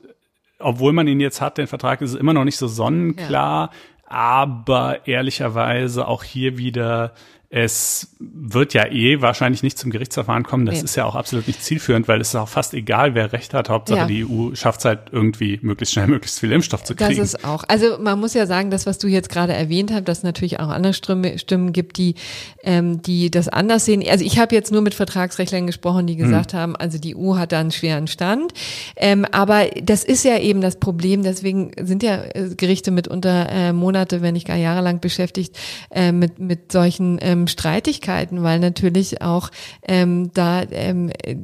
obwohl 0.59 0.95
man 0.95 1.07
ihn 1.07 1.21
jetzt 1.21 1.43
hat, 1.43 1.59
den 1.59 1.67
Vertrag 1.67 2.01
ist 2.01 2.15
es 2.15 2.17
immer 2.17 2.33
noch 2.33 2.45
nicht 2.45 2.57
so 2.57 2.67
sonnenklar. 2.67 3.71
Ja 3.71 3.79
aber 4.07 5.07
ehrlicherweise 5.07 6.07
auch 6.07 6.23
hier 6.23 6.59
wieder 6.59 7.13
es 7.49 8.17
wird 8.19 8.75
ja 8.75 8.87
eh 8.87 9.23
wahrscheinlich 9.23 9.63
nicht 9.63 9.79
zum 9.79 9.91
Gerichtsverfahren 9.91 10.43
kommen. 10.43 10.67
Das 10.67 10.77
nee. 10.77 10.85
ist 10.85 10.97
ja 10.97 11.05
auch 11.05 11.15
absolut 11.15 11.47
nicht 11.47 11.63
zielführend, 11.63 12.09
weil 12.09 12.21
es 12.21 12.29
ist 12.29 12.35
auch 12.35 12.49
fast 12.49 12.75
egal, 12.75 13.15
wer 13.15 13.33
Recht 13.33 13.55
hat. 13.55 13.69
Hauptsache 13.69 14.01
ja. 14.01 14.07
die 14.07 14.25
EU 14.25 14.55
schafft 14.55 14.81
es 14.81 14.85
halt 14.85 15.01
irgendwie 15.13 15.61
möglichst 15.63 15.95
schnell 15.95 16.07
möglichst 16.09 16.41
viel 16.41 16.51
Impfstoff 16.51 16.83
zu 16.83 16.97
kriegen. 16.97 17.17
Das 17.17 17.35
ist 17.35 17.45
auch. 17.45 17.63
Also 17.69 17.99
man 18.01 18.19
muss 18.19 18.35
ja 18.35 18.47
sagen, 18.47 18.71
das, 18.71 18.85
was 18.85 18.99
du 18.99 19.07
jetzt 19.07 19.29
gerade 19.29 19.53
erwähnt 19.53 19.93
hast, 19.93 20.09
dass 20.09 20.19
es 20.19 20.25
natürlich 20.25 20.59
auch 20.59 20.69
andere 20.69 20.93
Stimmen, 20.93 21.39
Stimmen 21.39 21.73
gibt, 21.73 21.99
die, 21.99 22.17
ähm, 22.65 23.01
die 23.03 23.31
das 23.31 23.49
anders 23.49 23.85
sehen. 23.85 24.03
Also 24.09 24.25
ich 24.25 24.39
habe 24.39 24.55
jetzt 24.55 24.73
nur 24.73 24.83
mit 24.83 24.95
Vertragsrechtlern 24.95 25.67
gesprochen, 25.67 26.07
die 26.09 26.17
gesagt 26.17 26.53
hm. 26.53 26.59
haben, 26.59 26.77
also 26.77 26.99
die 26.99 27.17
EU 27.17 27.37
hat 27.37 27.53
da 27.53 27.61
einen 27.61 27.71
schweren 27.71 28.09
Stand. 28.09 28.55
Ähm, 28.97 29.25
aber 29.31 29.67
das 29.83 30.03
ist 30.03 30.25
ja 30.25 30.39
eben 30.39 30.61
das 30.61 30.77
Problem. 30.77 31.23
Deswegen 31.23 31.71
sind 31.81 32.03
ja 32.03 32.25
äh, 32.25 32.51
Gerichte 32.57 32.91
mitunter 32.91 33.49
äh, 33.51 33.73
Monate, 33.73 34.21
wenn 34.21 34.35
nicht 34.35 34.49
gar 34.49 34.57
jahrelang 34.57 35.01
beschäftigt 35.01 35.57
äh, 35.91 36.11
mit, 36.11 36.41
mit 36.41 36.73
solchen 36.73 37.19
ähm, 37.21 37.36
ähm, 37.37 37.47
Streitigkeiten, 37.49 38.43
weil 38.43 38.59
natürlich 38.59 39.23
auch 39.23 39.51
ähm, 39.87 40.31
da 40.35 40.63
ähm, 40.71 41.11
äh, 41.23 41.37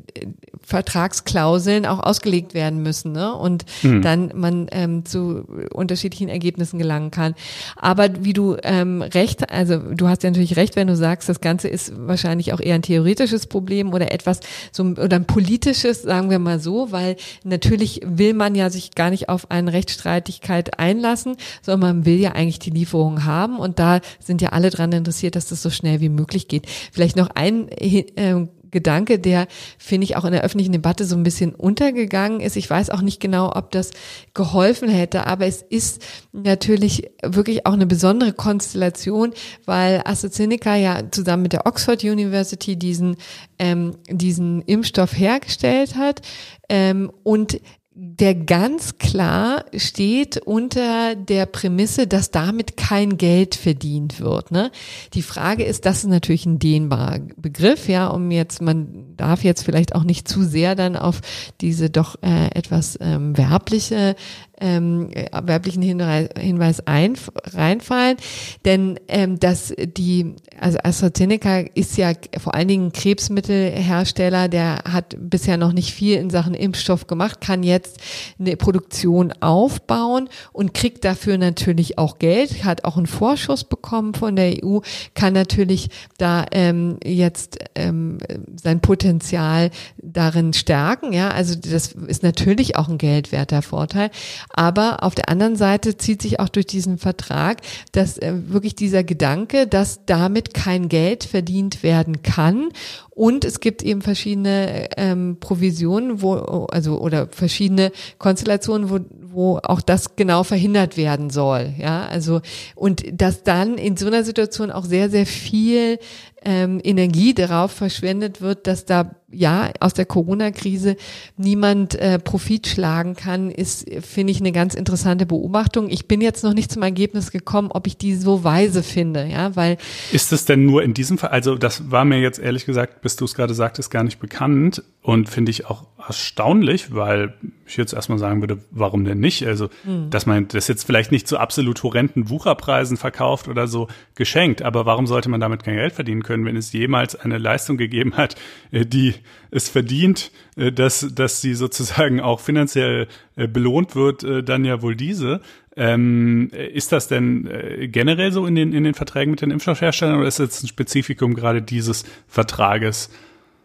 Vertragsklauseln 0.64 1.86
auch 1.86 2.00
ausgelegt 2.00 2.54
werden 2.54 2.82
müssen 2.82 3.12
ne? 3.12 3.34
und 3.34 3.64
mhm. 3.82 4.02
dann 4.02 4.32
man 4.34 4.68
ähm, 4.70 5.04
zu 5.04 5.44
unterschiedlichen 5.72 6.28
Ergebnissen 6.28 6.78
gelangen 6.78 7.10
kann. 7.10 7.34
Aber 7.76 8.24
wie 8.24 8.32
du 8.32 8.56
ähm, 8.62 9.02
recht, 9.02 9.50
also 9.50 9.78
du 9.78 10.08
hast 10.08 10.22
ja 10.22 10.30
natürlich 10.30 10.56
recht, 10.56 10.76
wenn 10.76 10.86
du 10.86 10.96
sagst, 10.96 11.28
das 11.28 11.40
Ganze 11.40 11.68
ist 11.68 11.92
wahrscheinlich 11.96 12.52
auch 12.52 12.60
eher 12.60 12.76
ein 12.76 12.82
theoretisches 12.82 13.46
Problem 13.46 13.92
oder 13.92 14.12
etwas 14.12 14.40
so 14.70 14.84
oder 14.84 15.16
ein 15.16 15.26
politisches, 15.26 16.02
sagen 16.02 16.30
wir 16.30 16.38
mal 16.38 16.60
so, 16.60 16.92
weil 16.92 17.16
natürlich 17.44 18.00
will 18.04 18.34
man 18.34 18.54
ja 18.54 18.70
sich 18.70 18.94
gar 18.94 19.10
nicht 19.10 19.28
auf 19.28 19.50
eine 19.50 19.72
Rechtsstreitigkeit 19.72 20.78
einlassen, 20.78 21.36
sondern 21.62 21.96
man 21.96 22.06
will 22.06 22.18
ja 22.18 22.32
eigentlich 22.32 22.60
die 22.60 22.70
Lieferung 22.70 23.24
haben 23.24 23.58
und 23.58 23.78
da 23.78 24.00
sind 24.20 24.40
ja 24.40 24.50
alle 24.50 24.70
dran 24.70 24.92
interessiert, 24.92 25.36
dass 25.36 25.46
das 25.46 25.62
so 25.62 25.70
schnell 25.70 25.81
wie 25.82 26.08
möglich 26.08 26.48
geht. 26.48 26.66
Vielleicht 26.92 27.16
noch 27.16 27.28
ein 27.34 27.68
äh, 27.68 28.46
Gedanke, 28.72 29.18
der, 29.20 29.46
finde 29.78 30.04
ich, 30.04 30.16
auch 30.16 30.24
in 30.24 30.32
der 30.32 30.42
öffentlichen 30.42 30.72
Debatte 30.72 31.04
so 31.04 31.14
ein 31.14 31.22
bisschen 31.22 31.54
untergegangen 31.54 32.40
ist. 32.40 32.56
Ich 32.56 32.68
weiß 32.68 32.90
auch 32.90 33.02
nicht 33.02 33.20
genau, 33.20 33.52
ob 33.54 33.70
das 33.70 33.90
geholfen 34.34 34.88
hätte, 34.88 35.26
aber 35.26 35.46
es 35.46 35.62
ist 35.62 36.02
natürlich 36.32 37.10
wirklich 37.22 37.66
auch 37.66 37.74
eine 37.74 37.86
besondere 37.86 38.32
Konstellation, 38.32 39.32
weil 39.66 40.02
AstraZeneca 40.04 40.74
ja 40.74 41.02
zusammen 41.10 41.44
mit 41.44 41.52
der 41.52 41.66
Oxford 41.66 42.02
University 42.02 42.76
diesen, 42.76 43.16
ähm, 43.58 43.96
diesen 44.08 44.62
Impfstoff 44.62 45.16
hergestellt 45.16 45.94
hat 45.94 46.22
ähm, 46.68 47.12
und 47.22 47.60
der 47.94 48.34
ganz 48.34 48.96
klar 48.96 49.66
steht 49.76 50.38
unter 50.38 51.14
der 51.14 51.44
Prämisse, 51.44 52.06
dass 52.06 52.30
damit 52.30 52.78
kein 52.78 53.18
Geld 53.18 53.54
verdient 53.54 54.18
wird. 54.18 54.50
Ne? 54.50 54.70
Die 55.12 55.20
Frage 55.20 55.64
ist, 55.64 55.84
das 55.84 55.98
ist 55.98 56.08
natürlich 56.08 56.46
ein 56.46 56.58
dehnbarer 56.58 57.20
Begriff, 57.36 57.88
ja, 57.88 58.06
um 58.06 58.30
jetzt, 58.30 58.62
man 58.62 59.14
darf 59.16 59.44
jetzt 59.44 59.64
vielleicht 59.64 59.94
auch 59.94 60.04
nicht 60.04 60.26
zu 60.26 60.42
sehr 60.42 60.74
dann 60.74 60.96
auf 60.96 61.20
diese 61.60 61.90
doch 61.90 62.16
äh, 62.22 62.46
etwas 62.54 62.98
ähm, 63.00 63.36
werbliche 63.36 64.16
ähm, 64.62 65.10
werblichen 65.42 65.82
Hinweis 65.82 66.80
ein, 66.86 67.16
reinfallen, 67.52 68.16
denn 68.64 68.98
ähm, 69.08 69.40
dass 69.40 69.74
die, 69.76 70.36
also 70.58 70.78
AstraZeneca 70.82 71.64
ist 71.74 71.96
ja 71.96 72.12
vor 72.38 72.54
allen 72.54 72.68
Dingen 72.68 72.92
Krebsmittelhersteller, 72.92 74.48
der 74.48 74.84
hat 74.90 75.16
bisher 75.18 75.56
noch 75.56 75.72
nicht 75.72 75.92
viel 75.92 76.16
in 76.16 76.30
Sachen 76.30 76.54
Impfstoff 76.54 77.08
gemacht, 77.08 77.40
kann 77.40 77.62
jetzt 77.64 77.98
eine 78.38 78.56
Produktion 78.56 79.32
aufbauen 79.40 80.28
und 80.52 80.74
kriegt 80.74 81.04
dafür 81.04 81.38
natürlich 81.38 81.98
auch 81.98 82.18
Geld, 82.18 82.64
hat 82.64 82.84
auch 82.84 82.96
einen 82.96 83.06
Vorschuss 83.06 83.64
bekommen 83.64 84.14
von 84.14 84.36
der 84.36 84.64
EU, 84.64 84.78
kann 85.14 85.32
natürlich 85.32 85.90
da 86.18 86.46
ähm, 86.52 86.98
jetzt 87.04 87.58
ähm, 87.74 88.18
sein 88.62 88.80
Potenzial 88.80 89.70
darin 90.00 90.52
stärken, 90.52 91.12
ja, 91.12 91.30
also 91.30 91.56
das 91.56 91.92
ist 91.92 92.22
natürlich 92.22 92.76
auch 92.76 92.88
ein 92.88 92.98
geldwerter 92.98 93.62
Vorteil, 93.62 94.10
aber 94.52 95.02
auf 95.02 95.14
der 95.14 95.28
anderen 95.28 95.56
Seite 95.56 95.96
zieht 95.96 96.22
sich 96.22 96.40
auch 96.40 96.48
durch 96.48 96.66
diesen 96.66 96.98
Vertrag, 96.98 97.60
dass 97.92 98.18
äh, 98.18 98.32
wirklich 98.46 98.74
dieser 98.74 99.04
Gedanke, 99.04 99.66
dass 99.66 100.04
damit 100.06 100.54
kein 100.54 100.88
Geld 100.88 101.24
verdient 101.24 101.82
werden 101.82 102.22
kann 102.22 102.68
und 103.14 103.44
es 103.44 103.60
gibt 103.60 103.82
eben 103.82 104.00
verschiedene 104.00 104.88
ähm, 104.96 105.36
Provisionen, 105.38 106.22
wo, 106.22 106.34
also 106.70 106.98
oder 106.98 107.28
verschiedene 107.30 107.92
Konstellationen, 108.18 108.88
wo, 108.88 109.00
wo 109.20 109.58
auch 109.62 109.82
das 109.82 110.16
genau 110.16 110.44
verhindert 110.44 110.96
werden 110.96 111.28
soll. 111.28 111.74
Ja, 111.78 112.06
also 112.06 112.40
und 112.74 113.04
dass 113.12 113.42
dann 113.42 113.76
in 113.76 113.98
so 113.98 114.06
einer 114.06 114.24
Situation 114.24 114.70
auch 114.70 114.86
sehr, 114.86 115.10
sehr 115.10 115.26
viel 115.26 115.98
ähm, 116.42 116.80
Energie 116.82 117.34
darauf 117.34 117.72
verschwendet 117.72 118.40
wird, 118.40 118.66
dass 118.66 118.86
da 118.86 119.14
ja 119.32 119.70
aus 119.80 119.94
der 119.94 120.06
Corona-Krise 120.06 120.96
niemand 121.36 121.94
äh, 121.94 122.18
Profit 122.18 122.66
schlagen 122.66 123.14
kann, 123.14 123.50
ist, 123.50 123.86
finde 124.02 124.32
ich, 124.32 124.40
eine 124.40 124.52
ganz 124.52 124.74
interessante 124.74 125.26
Beobachtung. 125.26 125.88
Ich 125.90 126.06
bin 126.06 126.20
jetzt 126.20 126.44
noch 126.44 126.54
nicht 126.54 126.70
zum 126.70 126.82
Ergebnis 126.82 127.30
gekommen, 127.30 127.70
ob 127.72 127.86
ich 127.86 127.96
die 127.96 128.14
so 128.14 128.44
weise 128.44 128.82
finde, 128.82 129.26
ja, 129.26 129.56
weil. 129.56 129.78
Ist 130.12 130.32
es 130.32 130.44
denn 130.44 130.64
nur 130.64 130.82
in 130.82 130.94
diesem 130.94 131.18
Fall, 131.18 131.30
also 131.30 131.56
das 131.56 131.90
war 131.90 132.04
mir 132.04 132.20
jetzt 132.20 132.38
ehrlich 132.38 132.66
gesagt, 132.66 133.02
bis 133.02 133.16
du 133.16 133.24
es 133.24 133.34
gerade 133.34 133.54
sagtest, 133.54 133.90
gar 133.90 134.04
nicht 134.04 134.18
bekannt 134.18 134.82
und 135.02 135.28
finde 135.28 135.50
ich 135.50 135.66
auch 135.66 135.84
erstaunlich, 136.06 136.94
weil 136.94 137.34
ich 137.66 137.76
jetzt 137.76 137.92
erstmal 137.92 138.18
sagen 138.18 138.40
würde, 138.40 138.58
warum 138.70 139.04
denn 139.04 139.18
nicht? 139.18 139.46
Also, 139.46 139.68
mhm. 139.84 140.10
dass 140.10 140.26
man 140.26 140.48
das 140.48 140.68
jetzt 140.68 140.84
vielleicht 140.84 141.12
nicht 141.12 141.26
zu 141.26 141.38
absolut 141.38 141.82
horrenden 141.82 142.28
Wucherpreisen 142.28 142.96
verkauft 142.96 143.48
oder 143.48 143.66
so 143.66 143.88
geschenkt, 144.14 144.62
aber 144.62 144.86
warum 144.86 145.06
sollte 145.06 145.28
man 145.28 145.40
damit 145.40 145.64
kein 145.64 145.74
Geld 145.74 145.92
verdienen 145.92 146.22
können, 146.22 146.44
wenn 146.44 146.56
es 146.56 146.72
jemals 146.72 147.16
eine 147.16 147.38
Leistung 147.38 147.76
gegeben 147.76 148.16
hat, 148.16 148.36
äh, 148.70 148.84
die 148.86 149.14
es 149.50 149.68
verdient, 149.68 150.30
äh, 150.56 150.72
dass, 150.72 151.06
dass 151.14 151.40
sie 151.40 151.54
sozusagen 151.54 152.20
auch 152.20 152.40
finanziell 152.40 153.08
äh, 153.36 153.46
belohnt 153.46 153.94
wird, 153.94 154.24
dann 154.48 154.64
ja 154.64 154.82
wohl 154.82 154.96
diese. 154.96 155.40
Ähm, 155.74 156.50
ist 156.50 156.92
das 156.92 157.08
denn 157.08 157.48
generell 157.90 158.30
so 158.30 158.46
in 158.46 158.54
den, 158.54 158.74
in 158.74 158.84
den 158.84 158.92
Verträgen 158.92 159.30
mit 159.30 159.40
den 159.40 159.50
Impfstoffherstellern 159.50 160.18
oder 160.18 160.28
ist 160.28 160.38
das 160.38 160.62
ein 160.62 160.68
Spezifikum 160.68 161.34
gerade 161.34 161.62
dieses 161.62 162.04
Vertrages? 162.28 163.10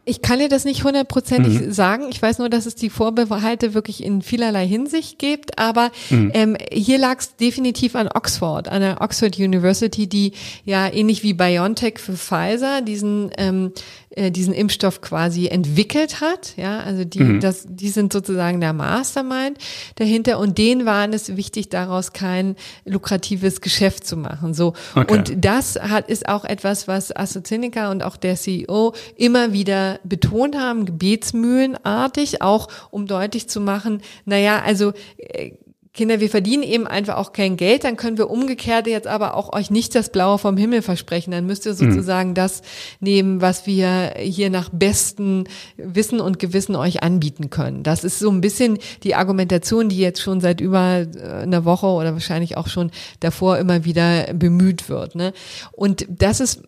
Ich 0.08 0.22
kann 0.22 0.40
dir 0.40 0.50
das 0.50 0.66
nicht 0.66 0.84
hundertprozentig 0.84 1.60
mhm. 1.60 1.72
sagen. 1.72 2.06
Ich 2.10 2.22
weiß 2.22 2.40
nur, 2.40 2.50
dass 2.50 2.66
es 2.66 2.76
die 2.76 2.90
Vorbehalte 2.90 3.74
wirklich 3.74 4.04
in 4.04 4.22
vielerlei 4.22 4.66
Hinsicht 4.66 5.20
gibt. 5.20 5.60
Aber 5.60 5.92
mhm. 6.10 6.32
ähm, 6.34 6.58
hier 6.72 6.98
lag 6.98 7.20
es 7.20 7.36
definitiv 7.36 7.96
an 7.96 8.08
Oxford, 8.08 8.70
an 8.70 8.82
der 8.82 9.02
Oxford 9.02 9.38
University, 9.38 10.08
die 10.08 10.32
ja 10.64 10.88
ähnlich 10.92 11.24
wie 11.24 11.34
BioNTech 11.34 12.00
für 12.00 12.16
Pfizer 12.16 12.82
diesen 12.82 13.32
ähm, 13.38 13.74
äh, 14.18 14.32
diesen 14.32 14.54
Impfstoff 14.54 15.02
quasi 15.02 15.48
entwickelt 15.48 16.22
hat. 16.22 16.54
Ja, 16.58 16.80
also 16.80 17.04
die, 17.04 17.20
mhm. 17.20 17.40
das, 17.40 17.68
die 17.70 17.90
sind 17.90 18.12
sozusagen 18.12 18.60
der 18.60 18.74
Mastermind 18.74 19.60
dahinter 19.96 20.40
und 20.40 20.58
denen 20.58 20.86
war 20.86 21.08
es 21.08 21.38
wichtig, 21.38 21.70
daraus 21.70 22.14
kein 22.14 22.56
lukratives 22.84 23.62
Geschäft 23.62 24.08
zu 24.08 24.18
machen. 24.18 24.56
So 24.56 24.74
okay. 24.96 25.14
und 25.14 25.46
das 25.46 25.76
hat 25.76 26.10
ist 26.10 26.28
auch 26.28 26.46
etwas, 26.46 26.88
was 26.88 27.16
AstraZeneca 27.16 27.92
und 27.92 28.02
auch 28.02 28.18
der 28.18 28.36
CEO 28.36 28.94
immer 29.18 29.54
wieder 29.54 29.97
betont 30.03 30.57
haben, 30.57 30.86
gebetsmühlenartig, 30.86 32.41
auch 32.41 32.68
um 32.91 33.07
deutlich 33.07 33.49
zu 33.49 33.61
machen, 33.61 34.02
naja, 34.26 34.61
also 34.64 34.94
äh, 35.18 35.52
Kinder, 35.98 36.19
wir 36.19 36.30
verdienen 36.30 36.61
eben 36.61 36.86
einfach 36.86 37.15
auch 37.15 37.34
kein 37.34 37.57
Geld, 37.57 37.84
dann 37.84 37.98
können 37.98 38.19
wir 38.19 38.30
umgekehrt 38.30 38.86
jetzt 38.86 39.07
aber 39.07 39.36
auch 39.36 39.52
euch 39.53 39.72
nicht 39.72 39.95
das 39.95 40.11
Blaue 40.11 40.38
vom 40.38 40.56
Himmel 40.56 40.84
versprechen. 40.84 41.32
Dann 41.32 41.48
müsst 41.48 41.65
ihr 41.65 41.74
mhm. 41.74 41.78
sozusagen 41.78 42.30
mhm. 42.30 42.36
das 42.36 42.61
nehmen, 42.99 43.41
was 43.41 43.65
wir 43.65 44.14
hier 44.19 44.52
nach 44.52 44.69
bestem 44.69 45.45
Wissen 45.76 46.22
und 46.22 46.38
Gewissen 46.38 46.76
euch 46.76 47.02
anbieten 47.02 47.49
können. 47.49 47.82
Das 47.82 48.03
ist 48.03 48.19
so 48.19 48.30
ein 48.30 48.41
bisschen 48.41 48.78
die 49.03 49.15
Argumentation, 49.15 49.90
die 49.90 49.98
jetzt 49.98 50.22
schon 50.22 50.40
seit 50.40 50.61
über 50.61 51.07
äh, 51.15 51.41
einer 51.41 51.65
Woche 51.65 51.88
oder 51.88 52.14
wahrscheinlich 52.14 52.57
auch 52.57 52.68
schon 52.68 52.91
davor 53.19 53.57
immer 53.57 53.84
wieder 53.84 54.32
bemüht 54.36 54.90
wird. 54.90 55.15
Ne? 55.15 55.34
Und 55.72 56.06
das 56.10 56.40
ist 56.40 56.61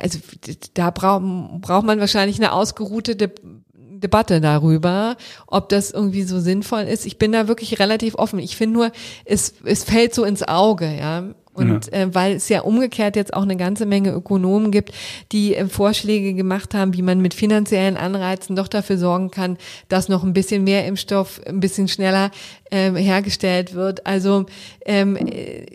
also 0.00 0.18
da 0.74 0.90
braucht 0.90 1.22
braucht 1.60 1.86
man 1.86 2.00
wahrscheinlich 2.00 2.38
eine 2.38 2.52
ausgeruhte 2.52 3.16
Debatte 4.04 4.40
darüber, 4.40 5.16
ob 5.46 5.68
das 5.68 5.90
irgendwie 5.90 6.24
so 6.24 6.38
sinnvoll 6.40 6.82
ist. 6.82 7.06
Ich 7.06 7.18
bin 7.18 7.32
da 7.32 7.48
wirklich 7.48 7.78
relativ 7.78 8.14
offen. 8.16 8.38
Ich 8.38 8.56
finde 8.56 8.74
nur, 8.74 8.92
es, 9.24 9.54
es 9.64 9.84
fällt 9.84 10.14
so 10.14 10.24
ins 10.24 10.42
Auge, 10.42 10.94
ja. 10.94 11.24
Und 11.54 11.86
ja. 11.86 12.00
äh, 12.00 12.14
weil 12.14 12.34
es 12.34 12.48
ja 12.48 12.62
umgekehrt 12.62 13.14
jetzt 13.14 13.32
auch 13.32 13.44
eine 13.44 13.56
ganze 13.56 13.86
Menge 13.86 14.10
Ökonomen 14.10 14.72
gibt, 14.72 14.92
die 15.30 15.54
äh, 15.54 15.66
Vorschläge 15.66 16.34
gemacht 16.34 16.74
haben, 16.74 16.94
wie 16.94 17.02
man 17.02 17.20
mit 17.20 17.32
finanziellen 17.32 17.96
Anreizen 17.96 18.56
doch 18.56 18.66
dafür 18.66 18.98
sorgen 18.98 19.30
kann, 19.30 19.56
dass 19.88 20.08
noch 20.08 20.24
ein 20.24 20.32
bisschen 20.32 20.64
mehr 20.64 20.84
Impfstoff 20.84 21.40
ein 21.46 21.60
bisschen 21.60 21.86
schneller 21.86 22.32
ähm, 22.70 22.96
hergestellt 22.96 23.74
wird. 23.74 24.06
Also 24.06 24.46
ähm, 24.84 25.16
äh, 25.16 25.66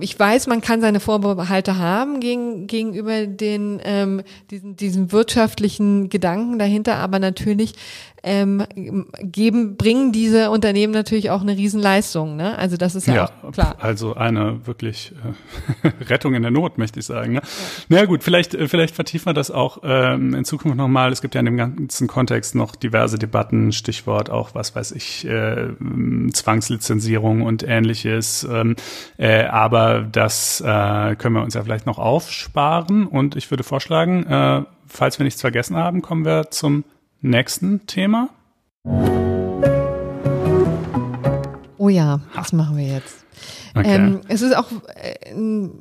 ich 0.00 0.18
weiß, 0.18 0.46
man 0.46 0.60
kann 0.60 0.80
seine 0.80 1.00
Vorbehalte 1.00 1.76
haben 1.76 2.20
gegen, 2.20 2.66
gegenüber 2.66 3.26
den 3.26 3.80
ähm, 3.84 4.22
diesen, 4.50 4.76
diesen 4.76 5.12
wirtschaftlichen 5.12 6.08
Gedanken 6.08 6.58
dahinter, 6.58 6.96
aber 6.96 7.18
natürlich 7.18 7.74
ähm, 8.22 8.64
geben, 9.22 9.76
bringen 9.76 10.12
diese 10.12 10.50
Unternehmen 10.50 10.92
natürlich 10.92 11.30
auch 11.30 11.40
eine 11.40 11.56
Riesenleistung. 11.56 12.36
Ne? 12.36 12.56
Also 12.58 12.76
das 12.76 12.94
ist 12.94 13.06
ja, 13.06 13.14
ja 13.14 13.30
auch 13.42 13.52
klar. 13.52 13.76
Also 13.78 14.14
eine 14.14 14.66
wirklich 14.66 15.12
äh, 15.82 15.88
Rettung 16.04 16.34
in 16.34 16.42
der 16.42 16.50
Not, 16.50 16.76
möchte 16.76 17.00
ich 17.00 17.06
sagen. 17.06 17.32
Ne? 17.34 17.40
Ja. 17.42 17.48
Na 17.88 18.04
gut, 18.04 18.22
vielleicht, 18.22 18.54
äh, 18.54 18.68
vielleicht 18.68 18.94
vertiefen 18.94 19.26
wir 19.26 19.34
das 19.34 19.50
auch 19.50 19.78
ähm, 19.84 20.34
in 20.34 20.44
Zukunft 20.44 20.76
nochmal. 20.76 21.12
Es 21.12 21.22
gibt 21.22 21.34
ja 21.34 21.40
in 21.40 21.46
dem 21.46 21.56
ganzen 21.56 22.08
Kontext 22.08 22.54
noch 22.54 22.76
diverse 22.76 23.18
Debatten, 23.18 23.72
Stichwort 23.72 24.28
auch, 24.28 24.54
was 24.54 24.74
weiß 24.74 24.92
ich, 24.92 25.26
äh, 25.26 25.68
Zwangslizenzierung 26.32 27.42
und 27.42 27.62
ähnliches. 27.62 28.46
Ähm, 28.50 28.76
äh, 29.18 29.44
aber 29.44 30.00
das 30.02 30.60
äh, 30.60 31.16
können 31.16 31.34
wir 31.34 31.42
uns 31.42 31.54
ja 31.54 31.62
vielleicht 31.62 31.86
noch 31.86 31.98
aufsparen. 31.98 33.06
Und 33.06 33.36
ich 33.36 33.50
würde 33.50 33.64
vorschlagen, 33.64 34.26
äh, 34.26 34.62
falls 34.86 35.18
wir 35.18 35.24
nichts 35.24 35.40
vergessen 35.40 35.76
haben, 35.76 36.02
kommen 36.02 36.24
wir 36.24 36.50
zum 36.50 36.84
nächsten 37.20 37.86
Thema. 37.86 38.30
Oh 41.78 41.88
ja, 41.88 42.20
was 42.34 42.52
machen 42.52 42.76
wir 42.76 42.86
jetzt? 42.86 43.24
Ähm, 43.76 44.20
es 44.28 44.42
ist 44.42 44.56
auch 44.56 44.66
äh, 44.94 45.34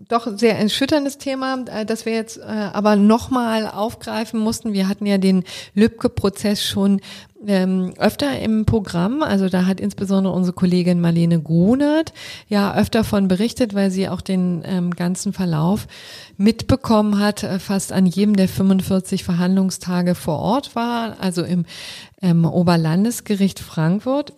doch 0.08 0.28
sehr 0.38 0.58
erschütterndes 0.60 1.18
Thema, 1.18 1.66
äh, 1.66 1.86
das 1.86 2.06
wir 2.06 2.14
jetzt 2.14 2.38
äh, 2.38 2.42
aber 2.42 2.96
nochmal 2.96 3.68
aufgreifen 3.68 4.40
mussten. 4.40 4.74
Wir 4.74 4.88
hatten 4.88 5.06
ja 5.06 5.18
den 5.18 5.44
Lübcke-Prozess 5.74 6.64
schon 6.64 7.02
ähm, 7.46 7.94
öfter 7.98 8.40
im 8.40 8.66
Programm. 8.66 9.24
Also 9.24 9.50
da 9.50 9.66
hat 9.66 9.80
insbesondere 9.80 10.34
unsere 10.34 10.54
Kollegin 10.54 11.02
Marlene 11.02 11.42
Grunert 11.42 12.14
ja 12.48 12.76
öfter 12.76 13.04
von 13.04 13.28
berichtet, 13.28 13.74
weil 13.74 13.92
sie 13.92 14.10
auch 14.10 14.22
den 14.22 14.64
ähm, 14.66 14.92
ganzen 14.92 15.34
Verlauf 15.34 15.88
mitbekommen 16.38 17.20
hat, 17.20 17.44
äh, 17.44 17.60
fast 17.60 17.92
an 17.92 18.06
jedem 18.06 18.36
der 18.36 18.48
45 18.48 19.24
Verhandlungstage 19.24 20.16
vor 20.16 20.40
Ort 20.40 20.76
war, 20.76 21.18
also 21.20 21.44
im 21.44 21.66
ähm, 22.22 22.46
Oberlandesgericht 22.46 23.60
Frankfurt. 23.60 24.34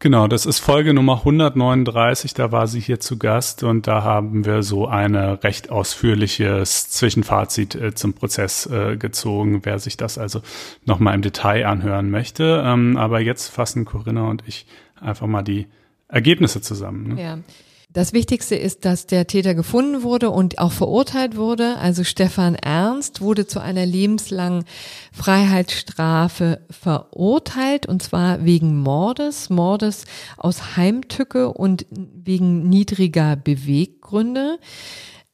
Genau, 0.00 0.28
das 0.28 0.46
ist 0.46 0.60
Folge 0.60 0.94
Nummer 0.94 1.16
139, 1.18 2.32
da 2.32 2.52
war 2.52 2.68
sie 2.68 2.78
hier 2.78 3.00
zu 3.00 3.18
Gast 3.18 3.64
und 3.64 3.88
da 3.88 4.04
haben 4.04 4.44
wir 4.44 4.62
so 4.62 4.86
eine 4.86 5.42
recht 5.42 5.70
ausführliches 5.70 6.88
Zwischenfazit 6.90 7.74
äh, 7.74 7.94
zum 7.94 8.14
Prozess 8.14 8.66
äh, 8.66 8.96
gezogen, 8.96 9.62
wer 9.64 9.80
sich 9.80 9.96
das 9.96 10.16
also 10.16 10.40
nochmal 10.84 11.16
im 11.16 11.22
Detail 11.22 11.66
anhören 11.66 12.10
möchte. 12.10 12.62
Ähm, 12.64 12.96
aber 12.96 13.18
jetzt 13.18 13.48
fassen 13.48 13.84
Corinna 13.84 14.28
und 14.28 14.44
ich 14.46 14.66
einfach 15.00 15.26
mal 15.26 15.42
die 15.42 15.66
Ergebnisse 16.06 16.60
zusammen. 16.60 17.14
Ne? 17.14 17.22
Ja. 17.22 17.38
Das 17.90 18.12
Wichtigste 18.12 18.54
ist, 18.54 18.84
dass 18.84 19.06
der 19.06 19.26
Täter 19.26 19.54
gefunden 19.54 20.02
wurde 20.02 20.28
und 20.28 20.58
auch 20.58 20.72
verurteilt 20.72 21.36
wurde. 21.36 21.78
Also 21.78 22.04
Stefan 22.04 22.54
Ernst 22.54 23.22
wurde 23.22 23.46
zu 23.46 23.60
einer 23.60 23.86
lebenslangen 23.86 24.64
Freiheitsstrafe 25.10 26.60
verurteilt 26.68 27.86
und 27.86 28.02
zwar 28.02 28.44
wegen 28.44 28.78
Mordes, 28.78 29.48
Mordes 29.48 30.04
aus 30.36 30.76
Heimtücke 30.76 31.50
und 31.50 31.86
wegen 31.90 32.68
niedriger 32.68 33.36
Beweggründe. 33.36 34.58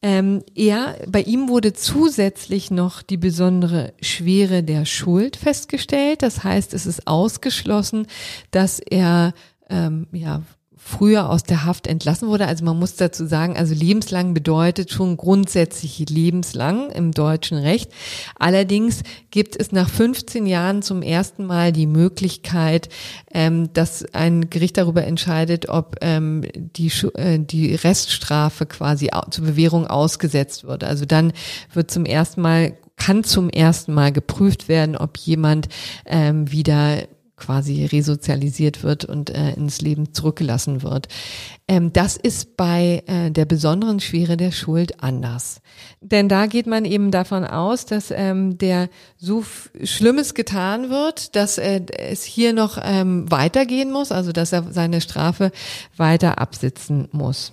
Ähm, 0.00 0.44
er, 0.54 0.98
bei 1.08 1.22
ihm 1.22 1.48
wurde 1.48 1.72
zusätzlich 1.72 2.70
noch 2.70 3.02
die 3.02 3.16
besondere 3.16 3.94
Schwere 4.00 4.62
der 4.62 4.84
Schuld 4.84 5.36
festgestellt. 5.36 6.22
Das 6.22 6.44
heißt, 6.44 6.72
es 6.72 6.86
ist 6.86 7.08
ausgeschlossen, 7.08 8.06
dass 8.52 8.78
er 8.78 9.34
ähm, 9.68 10.06
ja 10.12 10.42
früher 10.86 11.30
aus 11.30 11.44
der 11.44 11.64
Haft 11.64 11.86
entlassen 11.86 12.28
wurde. 12.28 12.46
Also 12.46 12.62
man 12.62 12.78
muss 12.78 12.94
dazu 12.96 13.26
sagen, 13.26 13.56
also 13.56 13.74
lebenslang 13.74 14.34
bedeutet 14.34 14.90
schon 14.90 15.16
grundsätzlich 15.16 16.10
lebenslang 16.10 16.90
im 16.90 17.12
deutschen 17.12 17.56
Recht. 17.56 17.90
Allerdings 18.38 19.02
gibt 19.30 19.56
es 19.58 19.72
nach 19.72 19.88
15 19.88 20.44
Jahren 20.44 20.82
zum 20.82 21.00
ersten 21.00 21.46
Mal 21.46 21.72
die 21.72 21.86
Möglichkeit, 21.86 22.90
ähm, 23.32 23.72
dass 23.72 24.04
ein 24.14 24.50
Gericht 24.50 24.76
darüber 24.76 25.04
entscheidet, 25.04 25.70
ob 25.70 25.96
ähm, 26.02 26.42
die, 26.54 26.92
äh, 27.14 27.38
die 27.38 27.74
Reststrafe 27.74 28.66
quasi 28.66 29.08
zur 29.30 29.46
Bewährung 29.46 29.86
ausgesetzt 29.86 30.64
wird. 30.64 30.84
Also 30.84 31.06
dann 31.06 31.32
wird 31.72 31.90
zum 31.90 32.04
ersten 32.04 32.42
Mal 32.42 32.76
kann 32.96 33.24
zum 33.24 33.50
ersten 33.50 33.92
Mal 33.92 34.12
geprüft 34.12 34.68
werden, 34.68 34.96
ob 34.96 35.18
jemand 35.18 35.68
ähm, 36.06 36.50
wieder 36.52 36.98
quasi 37.44 37.84
resozialisiert 37.84 38.82
wird 38.82 39.04
und 39.04 39.30
äh, 39.30 39.52
ins 39.52 39.80
Leben 39.80 40.14
zurückgelassen 40.14 40.82
wird. 40.82 41.08
Ähm, 41.68 41.92
das 41.92 42.16
ist 42.16 42.56
bei 42.56 43.02
äh, 43.06 43.30
der 43.30 43.44
besonderen 43.44 44.00
Schwere 44.00 44.36
der 44.36 44.50
Schuld 44.50 45.02
anders. 45.02 45.60
Denn 46.00 46.28
da 46.28 46.46
geht 46.46 46.66
man 46.66 46.84
eben 46.84 47.10
davon 47.10 47.44
aus, 47.44 47.84
dass 47.86 48.10
ähm, 48.10 48.56
der 48.58 48.88
so 49.16 49.44
Schlimmes 49.82 50.34
getan 50.34 50.90
wird, 50.90 51.36
dass 51.36 51.58
äh, 51.58 51.82
es 51.98 52.24
hier 52.24 52.52
noch 52.52 52.78
ähm, 52.82 53.30
weitergehen 53.30 53.92
muss, 53.92 54.10
also 54.10 54.32
dass 54.32 54.52
er 54.52 54.72
seine 54.72 55.00
Strafe 55.00 55.52
weiter 55.96 56.38
absitzen 56.38 57.08
muss. 57.12 57.52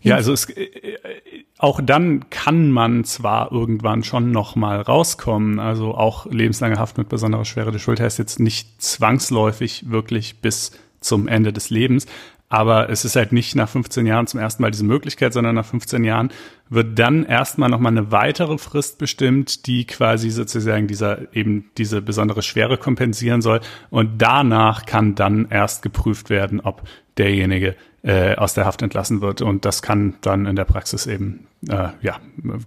Ja, 0.00 0.16
also 0.16 0.32
es, 0.32 0.48
äh, 0.48 0.62
äh, 0.62 1.31
auch 1.62 1.80
dann 1.80 2.28
kann 2.28 2.72
man 2.72 3.04
zwar 3.04 3.52
irgendwann 3.52 4.02
schon 4.02 4.32
noch 4.32 4.56
mal 4.56 4.80
rauskommen, 4.80 5.60
also 5.60 5.94
auch 5.94 6.26
lebenslange 6.26 6.76
Haft 6.76 6.98
mit 6.98 7.08
besonderer 7.08 7.44
Schwere. 7.44 7.70
Der 7.70 7.78
Schuld 7.78 8.00
heißt 8.00 8.18
jetzt 8.18 8.40
nicht 8.40 8.82
zwangsläufig 8.82 9.88
wirklich 9.88 10.40
bis 10.40 10.72
zum 10.98 11.28
Ende 11.28 11.52
des 11.52 11.70
Lebens, 11.70 12.06
aber 12.52 12.90
es 12.90 13.06
ist 13.06 13.16
halt 13.16 13.32
nicht 13.32 13.56
nach 13.56 13.70
15 13.70 14.04
Jahren 14.04 14.26
zum 14.26 14.38
ersten 14.38 14.60
Mal 14.62 14.70
diese 14.70 14.84
Möglichkeit, 14.84 15.32
sondern 15.32 15.54
nach 15.54 15.64
15 15.64 16.04
Jahren 16.04 16.30
wird 16.68 16.98
dann 16.98 17.24
erstmal 17.24 17.70
nochmal 17.70 17.92
eine 17.92 18.12
weitere 18.12 18.58
Frist 18.58 18.98
bestimmt, 18.98 19.66
die 19.66 19.86
quasi 19.86 20.28
sozusagen 20.28 20.86
dieser, 20.86 21.34
eben 21.34 21.70
diese 21.78 22.02
besondere 22.02 22.42
Schwere 22.42 22.76
kompensieren 22.76 23.40
soll. 23.40 23.60
Und 23.88 24.20
danach 24.20 24.84
kann 24.84 25.14
dann 25.14 25.46
erst 25.48 25.80
geprüft 25.80 26.28
werden, 26.28 26.60
ob 26.60 26.82
derjenige 27.16 27.74
äh, 28.02 28.36
aus 28.36 28.52
der 28.52 28.66
Haft 28.66 28.82
entlassen 28.82 29.22
wird. 29.22 29.40
Und 29.40 29.64
das 29.64 29.80
kann 29.80 30.16
dann 30.20 30.44
in 30.44 30.54
der 30.54 30.66
Praxis 30.66 31.06
eben 31.06 31.46
äh, 31.70 31.88
ja 32.02 32.18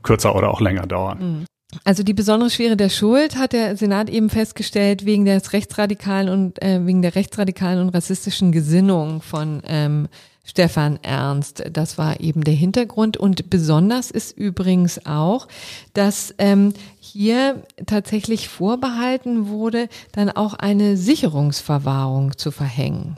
kürzer 0.01 0.35
oder 0.35 0.49
auch 0.49 0.61
länger 0.61 0.87
dauern. 0.87 1.19
Mhm. 1.19 1.45
Also 1.83 2.03
die 2.03 2.13
besondere 2.13 2.49
Schwere 2.49 2.77
der 2.77 2.89
Schuld 2.89 3.37
hat 3.37 3.53
der 3.53 3.75
Senat 3.77 4.09
eben 4.09 4.29
festgestellt 4.29 5.05
wegen 5.05 5.25
des 5.25 5.53
rechtsradikalen 5.53 6.29
und 6.29 6.61
äh, 6.61 6.85
wegen 6.85 7.01
der 7.01 7.15
rechtsradikalen 7.15 7.79
und 7.79 7.89
rassistischen 7.89 8.51
Gesinnung 8.51 9.21
von 9.21 9.61
ähm, 9.67 10.07
Stefan 10.45 10.99
Ernst. 11.01 11.63
Das 11.71 11.97
war 11.97 12.19
eben 12.19 12.43
der 12.43 12.53
Hintergrund. 12.53 13.17
Und 13.17 13.49
besonders 13.49 14.11
ist 14.11 14.37
übrigens 14.37 15.05
auch, 15.05 15.47
dass 15.93 16.33
ähm, 16.37 16.73
hier 16.99 17.63
tatsächlich 17.85 18.47
vorbehalten 18.47 19.47
wurde, 19.47 19.89
dann 20.11 20.29
auch 20.29 20.53
eine 20.53 20.97
Sicherungsverwahrung 20.97 22.37
zu 22.37 22.51
verhängen. 22.51 23.17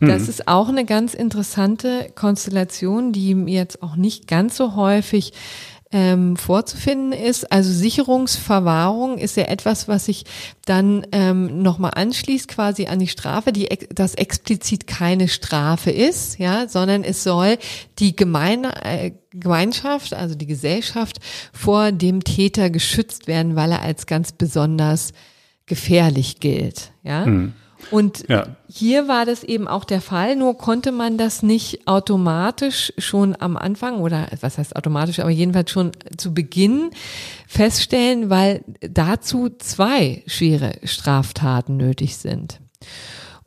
Das 0.00 0.22
mhm. 0.22 0.28
ist 0.28 0.48
auch 0.48 0.68
eine 0.68 0.84
ganz 0.84 1.14
interessante 1.14 2.10
Konstellation, 2.14 3.12
die 3.12 3.32
jetzt 3.46 3.82
auch 3.82 3.96
nicht 3.96 4.26
ganz 4.26 4.56
so 4.56 4.74
häufig 4.74 5.32
ähm, 5.92 6.36
vorzufinden 6.36 7.12
ist. 7.12 7.52
Also 7.52 7.70
Sicherungsverwahrung 7.70 9.18
ist 9.18 9.36
ja 9.36 9.44
etwas, 9.44 9.88
was 9.88 10.06
sich 10.06 10.24
dann 10.64 11.06
ähm, 11.12 11.62
nochmal 11.62 11.92
anschließt 11.94 12.48
quasi 12.48 12.86
an 12.86 12.98
die 12.98 13.08
Strafe, 13.08 13.52
die 13.52 13.68
das 13.94 14.14
explizit 14.14 14.86
keine 14.86 15.28
Strafe 15.28 15.90
ist, 15.90 16.38
ja, 16.38 16.66
sondern 16.68 17.04
es 17.04 17.22
soll 17.22 17.58
die 17.98 18.16
Gemeine, 18.16 18.82
äh, 18.84 19.12
Gemeinschaft, 19.32 20.14
also 20.14 20.34
die 20.34 20.46
Gesellschaft 20.46 21.18
vor 21.52 21.92
dem 21.92 22.24
Täter 22.24 22.70
geschützt 22.70 23.26
werden, 23.26 23.54
weil 23.54 23.72
er 23.72 23.82
als 23.82 24.06
ganz 24.06 24.32
besonders 24.32 25.12
gefährlich 25.66 26.40
gilt, 26.40 26.92
ja. 27.02 27.26
Mhm. 27.26 27.54
Und 27.90 28.28
ja. 28.28 28.46
hier 28.68 29.08
war 29.08 29.26
das 29.26 29.44
eben 29.44 29.68
auch 29.68 29.84
der 29.84 30.00
Fall, 30.00 30.36
nur 30.36 30.56
konnte 30.56 30.92
man 30.92 31.18
das 31.18 31.42
nicht 31.42 31.86
automatisch 31.86 32.92
schon 32.98 33.36
am 33.38 33.56
Anfang 33.56 34.00
oder 34.00 34.28
was 34.40 34.58
heißt 34.58 34.76
automatisch, 34.76 35.20
aber 35.20 35.30
jedenfalls 35.30 35.70
schon 35.70 35.92
zu 36.16 36.32
Beginn 36.32 36.90
feststellen, 37.46 38.30
weil 38.30 38.64
dazu 38.80 39.50
zwei 39.58 40.22
schwere 40.26 40.72
Straftaten 40.84 41.76
nötig 41.76 42.16
sind. 42.16 42.60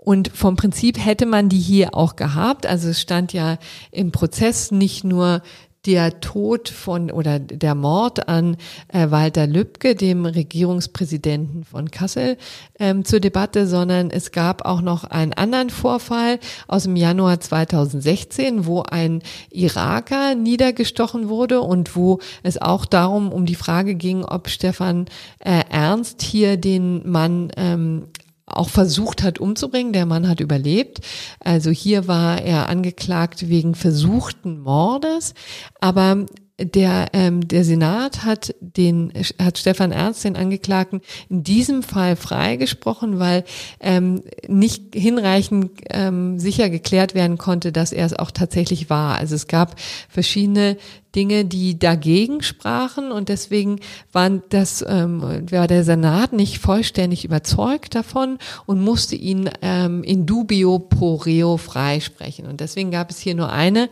Und 0.05 0.29
vom 0.35 0.55
Prinzip 0.55 1.03
hätte 1.03 1.25
man 1.25 1.49
die 1.49 1.59
hier 1.59 1.95
auch 1.95 2.15
gehabt. 2.15 2.67
Also 2.67 2.89
es 2.89 3.01
stand 3.01 3.33
ja 3.33 3.57
im 3.89 4.11
Prozess 4.11 4.69
nicht 4.69 5.03
nur 5.03 5.41
der 5.85 6.19
Tod 6.19 6.69
von 6.69 7.11
oder 7.11 7.39
der 7.39 7.75
Mord 7.75 8.27
an 8.27 8.57
äh, 8.87 9.11
Walter 9.11 9.47
Lübcke, 9.47 9.95
dem 9.95 10.25
Regierungspräsidenten 10.25 11.63
von 11.63 11.91
Kassel, 11.91 12.37
ähm, 12.79 13.05
zur 13.05 13.19
Debatte, 13.19 13.67
sondern 13.67 14.09
es 14.09 14.31
gab 14.31 14.65
auch 14.65 14.81
noch 14.81 15.03
einen 15.03 15.33
anderen 15.33 15.69
Vorfall 15.69 16.39
aus 16.67 16.83
dem 16.83 16.95
Januar 16.95 17.39
2016, 17.39 18.65
wo 18.65 18.81
ein 18.81 19.21
Iraker 19.51 20.35
niedergestochen 20.35 21.29
wurde 21.29 21.61
und 21.61 21.95
wo 21.95 22.19
es 22.43 22.61
auch 22.61 22.85
darum 22.85 23.31
um 23.31 23.45
die 23.45 23.55
Frage 23.55 23.95
ging, 23.95 24.25
ob 24.25 24.49
Stefan 24.49 25.05
äh, 25.39 25.61
Ernst 25.69 26.21
hier 26.21 26.57
den 26.57 27.09
Mann 27.09 27.51
ähm, 27.57 28.07
auch 28.45 28.69
versucht 28.69 29.23
hat 29.23 29.39
umzubringen. 29.39 29.93
Der 29.93 30.05
Mann 30.05 30.27
hat 30.27 30.39
überlebt. 30.39 31.01
Also 31.39 31.71
hier 31.71 32.07
war 32.07 32.41
er 32.41 32.69
angeklagt 32.69 33.49
wegen 33.49 33.75
versuchten 33.75 34.59
Mordes. 34.59 35.33
Aber 35.79 36.25
der, 36.57 37.07
ähm, 37.11 37.45
der 37.45 37.65
Senat 37.65 38.23
hat 38.23 38.55
den, 38.61 39.11
hat 39.41 39.57
Stefan 39.57 39.91
Ernst, 39.91 40.23
den 40.23 40.37
Angeklagten, 40.37 41.01
in 41.29 41.43
diesem 41.43 41.83
Fall 41.83 42.15
freigesprochen, 42.15 43.19
weil 43.19 43.43
ähm, 43.81 44.23
nicht 44.47 44.95
hinreichend 44.95 45.71
ähm, 45.89 46.39
sicher 46.39 46.69
geklärt 46.69 47.13
werden 47.13 47.37
konnte, 47.37 47.73
dass 47.73 47.91
er 47.91 48.05
es 48.05 48.13
auch 48.13 48.31
tatsächlich 48.31 48.89
war. 48.89 49.17
Also 49.17 49.35
es 49.35 49.47
gab 49.47 49.77
verschiedene 50.07 50.77
Dinge, 51.15 51.45
die 51.45 51.79
dagegen 51.79 52.41
sprachen 52.41 53.11
und 53.11 53.29
deswegen 53.29 53.79
waren 54.11 54.43
das, 54.49 54.83
ähm, 54.87 55.21
war 55.49 55.67
der 55.67 55.83
Senat 55.83 56.33
nicht 56.33 56.59
vollständig 56.59 57.25
überzeugt 57.25 57.95
davon 57.95 58.37
und 58.65 58.81
musste 58.81 59.15
ihn 59.15 59.49
ähm, 59.61 60.03
in 60.03 60.25
dubio 60.25 60.79
pro 60.79 61.15
reo 61.15 61.57
freisprechen. 61.57 62.45
Und 62.45 62.59
deswegen 62.59 62.91
gab 62.91 63.09
es 63.09 63.19
hier 63.19 63.35
nur 63.35 63.51
eine 63.51 63.89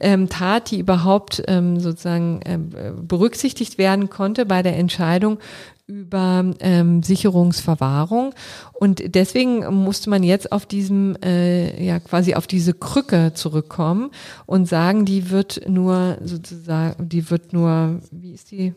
ähm, 0.00 0.28
Tat, 0.28 0.70
die 0.70 0.78
überhaupt 0.78 1.42
ähm, 1.46 1.78
sozusagen 1.80 2.40
ähm, 2.44 2.70
berücksichtigt 3.06 3.78
werden 3.78 4.10
konnte 4.10 4.46
bei 4.46 4.62
der 4.62 4.76
Entscheidung 4.76 5.38
über 5.86 6.54
ähm, 6.60 7.02
Sicherungsverwahrung 7.02 8.34
und 8.72 9.14
deswegen 9.14 9.66
musste 9.84 10.08
man 10.08 10.22
jetzt 10.22 10.50
auf 10.50 10.64
diesem 10.64 11.16
äh, 11.22 11.84
ja 11.84 12.00
quasi 12.00 12.34
auf 12.34 12.46
diese 12.46 12.72
Krücke 12.72 13.32
zurückkommen 13.34 14.10
und 14.46 14.66
sagen, 14.66 15.04
die 15.04 15.30
wird 15.30 15.68
nur 15.68 16.18
sozusagen, 16.24 17.08
die 17.08 17.30
wird 17.30 17.52
nur, 17.52 18.00
wie 18.10 18.32
ist 18.32 18.50
die 18.50 18.74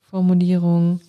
Formulierung? 0.00 1.00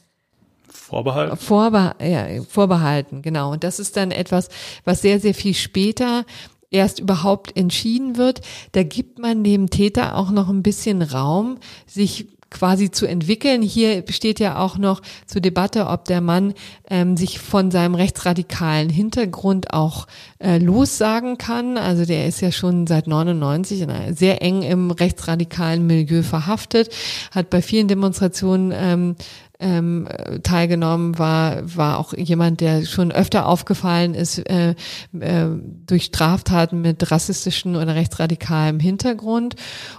Vorbehalten. 0.68 1.38
Vorbe 1.38 1.96
ja, 2.00 2.44
vorbehalten, 2.44 3.22
genau. 3.22 3.52
Und 3.52 3.64
das 3.64 3.80
ist 3.80 3.98
dann 3.98 4.12
etwas, 4.12 4.50
was 4.84 5.02
sehr, 5.02 5.20
sehr 5.20 5.34
viel 5.34 5.56
später 5.56 6.26
erst 6.70 7.00
überhaupt 7.00 7.58
entschieden 7.58 8.18
wird. 8.18 8.42
Da 8.74 8.84
gibt 8.84 9.18
man 9.20 9.44
dem 9.44 9.70
Täter 9.70 10.16
auch 10.16 10.30
noch 10.30 10.50
ein 10.50 10.64
bisschen 10.64 11.02
Raum, 11.02 11.58
sich 11.88 12.28
quasi 12.50 12.92
zu 12.92 13.06
entwickeln. 13.06 13.62
Hier 13.62 14.02
besteht 14.02 14.40
ja 14.40 14.58
auch 14.58 14.78
noch 14.78 15.02
zur 15.26 15.42
Debatte, 15.42 15.88
ob 15.88 16.06
der 16.06 16.22
Mann 16.22 16.54
ähm, 16.90 17.18
sich 17.18 17.40
von 17.40 17.72
seinem 17.72 17.96
rechtsradikalen 17.96 18.90
Hintergrund 18.90 19.74
auch 19.74 20.08
äh, 20.40 20.58
lossagen 20.58 21.38
kann. 21.38 21.78
Also 21.78 22.06
der 22.06 22.28
ist 22.28 22.42
ja 22.42 22.52
schon 22.52 22.88
seit 22.88 23.08
99 23.08 23.88
sehr 24.12 24.42
eng 24.42 24.64
im 24.64 24.92
rechtsradikalen 24.92 25.86
Milieu 25.86 26.24
verhaftet, 26.24 26.94
hat 27.32 27.50
bei 27.50 27.62
vielen 27.62 27.88
Demonstrationen 27.88 28.74
ähm, 28.76 29.16
ähm, 29.60 30.08
teilgenommen, 30.44 31.20
war, 31.20 31.58
war 31.76 32.00
auch 32.00 32.14
jemand, 32.14 32.62
der 32.62 32.86
schon 32.86 33.12
öfter 33.12 33.46
aufgefallen 33.46 34.14
ist 34.14 34.40
äh, 34.50 34.72
äh, 35.20 35.48
durch 35.86 36.06
Straftaten 36.06 36.82
mit 36.82 37.12
rassistischen 37.12 37.76
oder 37.76 37.94
rechtsradikalem 37.94 38.80
Hintergrund. 38.80 39.56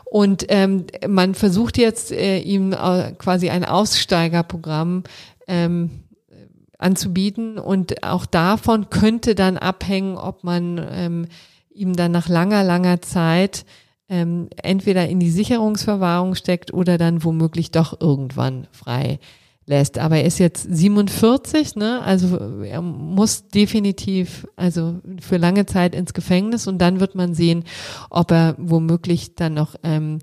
Und 0.06 0.46
ähm, 0.48 0.86
man 1.06 1.34
versucht 1.34 1.76
jetzt 1.76 2.10
äh, 2.10 2.38
ihm 2.38 2.70
quasi 3.18 3.50
ein 3.50 3.66
Aussteigerprogramm 3.66 5.04
ähm, 5.46 5.90
anzubieten 6.78 7.58
und 7.58 8.02
auch 8.02 8.24
davon 8.24 8.88
könnte 8.88 9.34
dann 9.34 9.58
abhängen, 9.58 10.16
ob 10.16 10.42
man 10.42 10.80
ähm, 10.90 11.26
ihm 11.74 11.94
dann 11.94 12.12
nach 12.12 12.28
langer, 12.28 12.64
langer 12.64 13.02
Zeit 13.02 13.66
ähm, 14.08 14.48
entweder 14.62 15.06
in 15.06 15.20
die 15.20 15.30
Sicherungsverwahrung 15.30 16.34
steckt 16.34 16.72
oder 16.72 16.96
dann 16.96 17.22
womöglich 17.22 17.70
doch 17.70 18.00
irgendwann 18.00 18.66
frei 18.72 19.18
lässt. 19.70 19.98
Aber 19.98 20.16
er 20.18 20.24
ist 20.24 20.38
jetzt 20.38 20.66
47, 20.68 21.76
ne? 21.76 22.02
Also 22.02 22.36
er 22.62 22.82
muss 22.82 23.48
definitiv, 23.48 24.46
also 24.56 25.00
für 25.20 25.38
lange 25.38 25.64
Zeit 25.64 25.94
ins 25.94 26.12
Gefängnis 26.12 26.66
und 26.66 26.78
dann 26.78 27.00
wird 27.00 27.14
man 27.14 27.32
sehen, 27.32 27.64
ob 28.10 28.30
er 28.30 28.54
womöglich 28.58 29.34
dann 29.34 29.54
noch 29.54 29.76
ähm, 29.82 30.18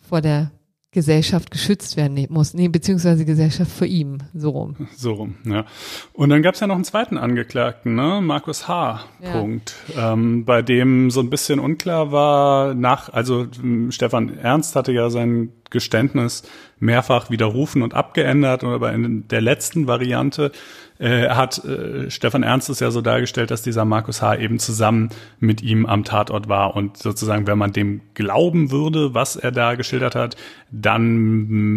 vor 0.00 0.20
der 0.20 0.50
Gesellschaft 0.96 1.50
geschützt 1.50 1.98
werden 1.98 2.26
muss, 2.30 2.54
nee, 2.54 2.68
beziehungsweise 2.68 3.26
Gesellschaft 3.26 3.70
für 3.70 3.84
ihn, 3.84 4.22
so 4.32 4.48
rum. 4.48 4.76
So 4.96 5.12
rum, 5.12 5.34
ja. 5.44 5.66
Und 6.14 6.30
dann 6.30 6.40
gab 6.40 6.54
es 6.54 6.60
ja 6.60 6.66
noch 6.66 6.74
einen 6.74 6.84
zweiten 6.84 7.18
Angeklagten, 7.18 7.94
ne? 7.94 8.22
Markus 8.22 8.66
H. 8.66 9.04
Ja. 9.22 9.32
Punkt, 9.32 9.74
ähm, 9.94 10.46
bei 10.46 10.62
dem 10.62 11.10
so 11.10 11.20
ein 11.20 11.28
bisschen 11.28 11.60
unklar 11.60 12.12
war, 12.12 12.72
nach, 12.72 13.10
also 13.12 13.46
Stefan 13.90 14.38
Ernst 14.38 14.74
hatte 14.74 14.90
ja 14.92 15.10
sein 15.10 15.52
Geständnis 15.68 16.44
mehrfach 16.78 17.28
widerrufen 17.28 17.82
und 17.82 17.92
abgeändert, 17.92 18.64
aber 18.64 18.90
in 18.94 19.28
der 19.28 19.42
letzten 19.42 19.86
Variante 19.86 20.50
äh, 20.98 21.28
hat 21.28 21.64
äh, 21.64 22.10
Stefan 22.10 22.42
Ernst 22.42 22.68
es 22.70 22.80
ja 22.80 22.90
so 22.90 23.00
dargestellt, 23.00 23.50
dass 23.50 23.62
dieser 23.62 23.84
Markus 23.84 24.22
H. 24.22 24.36
eben 24.36 24.58
zusammen 24.58 25.10
mit 25.38 25.62
ihm 25.62 25.86
am 25.86 26.04
Tatort 26.04 26.48
war 26.48 26.74
und 26.76 26.96
sozusagen, 26.96 27.46
wenn 27.46 27.58
man 27.58 27.72
dem 27.72 28.00
glauben 28.14 28.70
würde, 28.70 29.14
was 29.14 29.36
er 29.36 29.52
da 29.52 29.74
geschildert 29.74 30.14
hat, 30.14 30.36
dann 30.70 31.16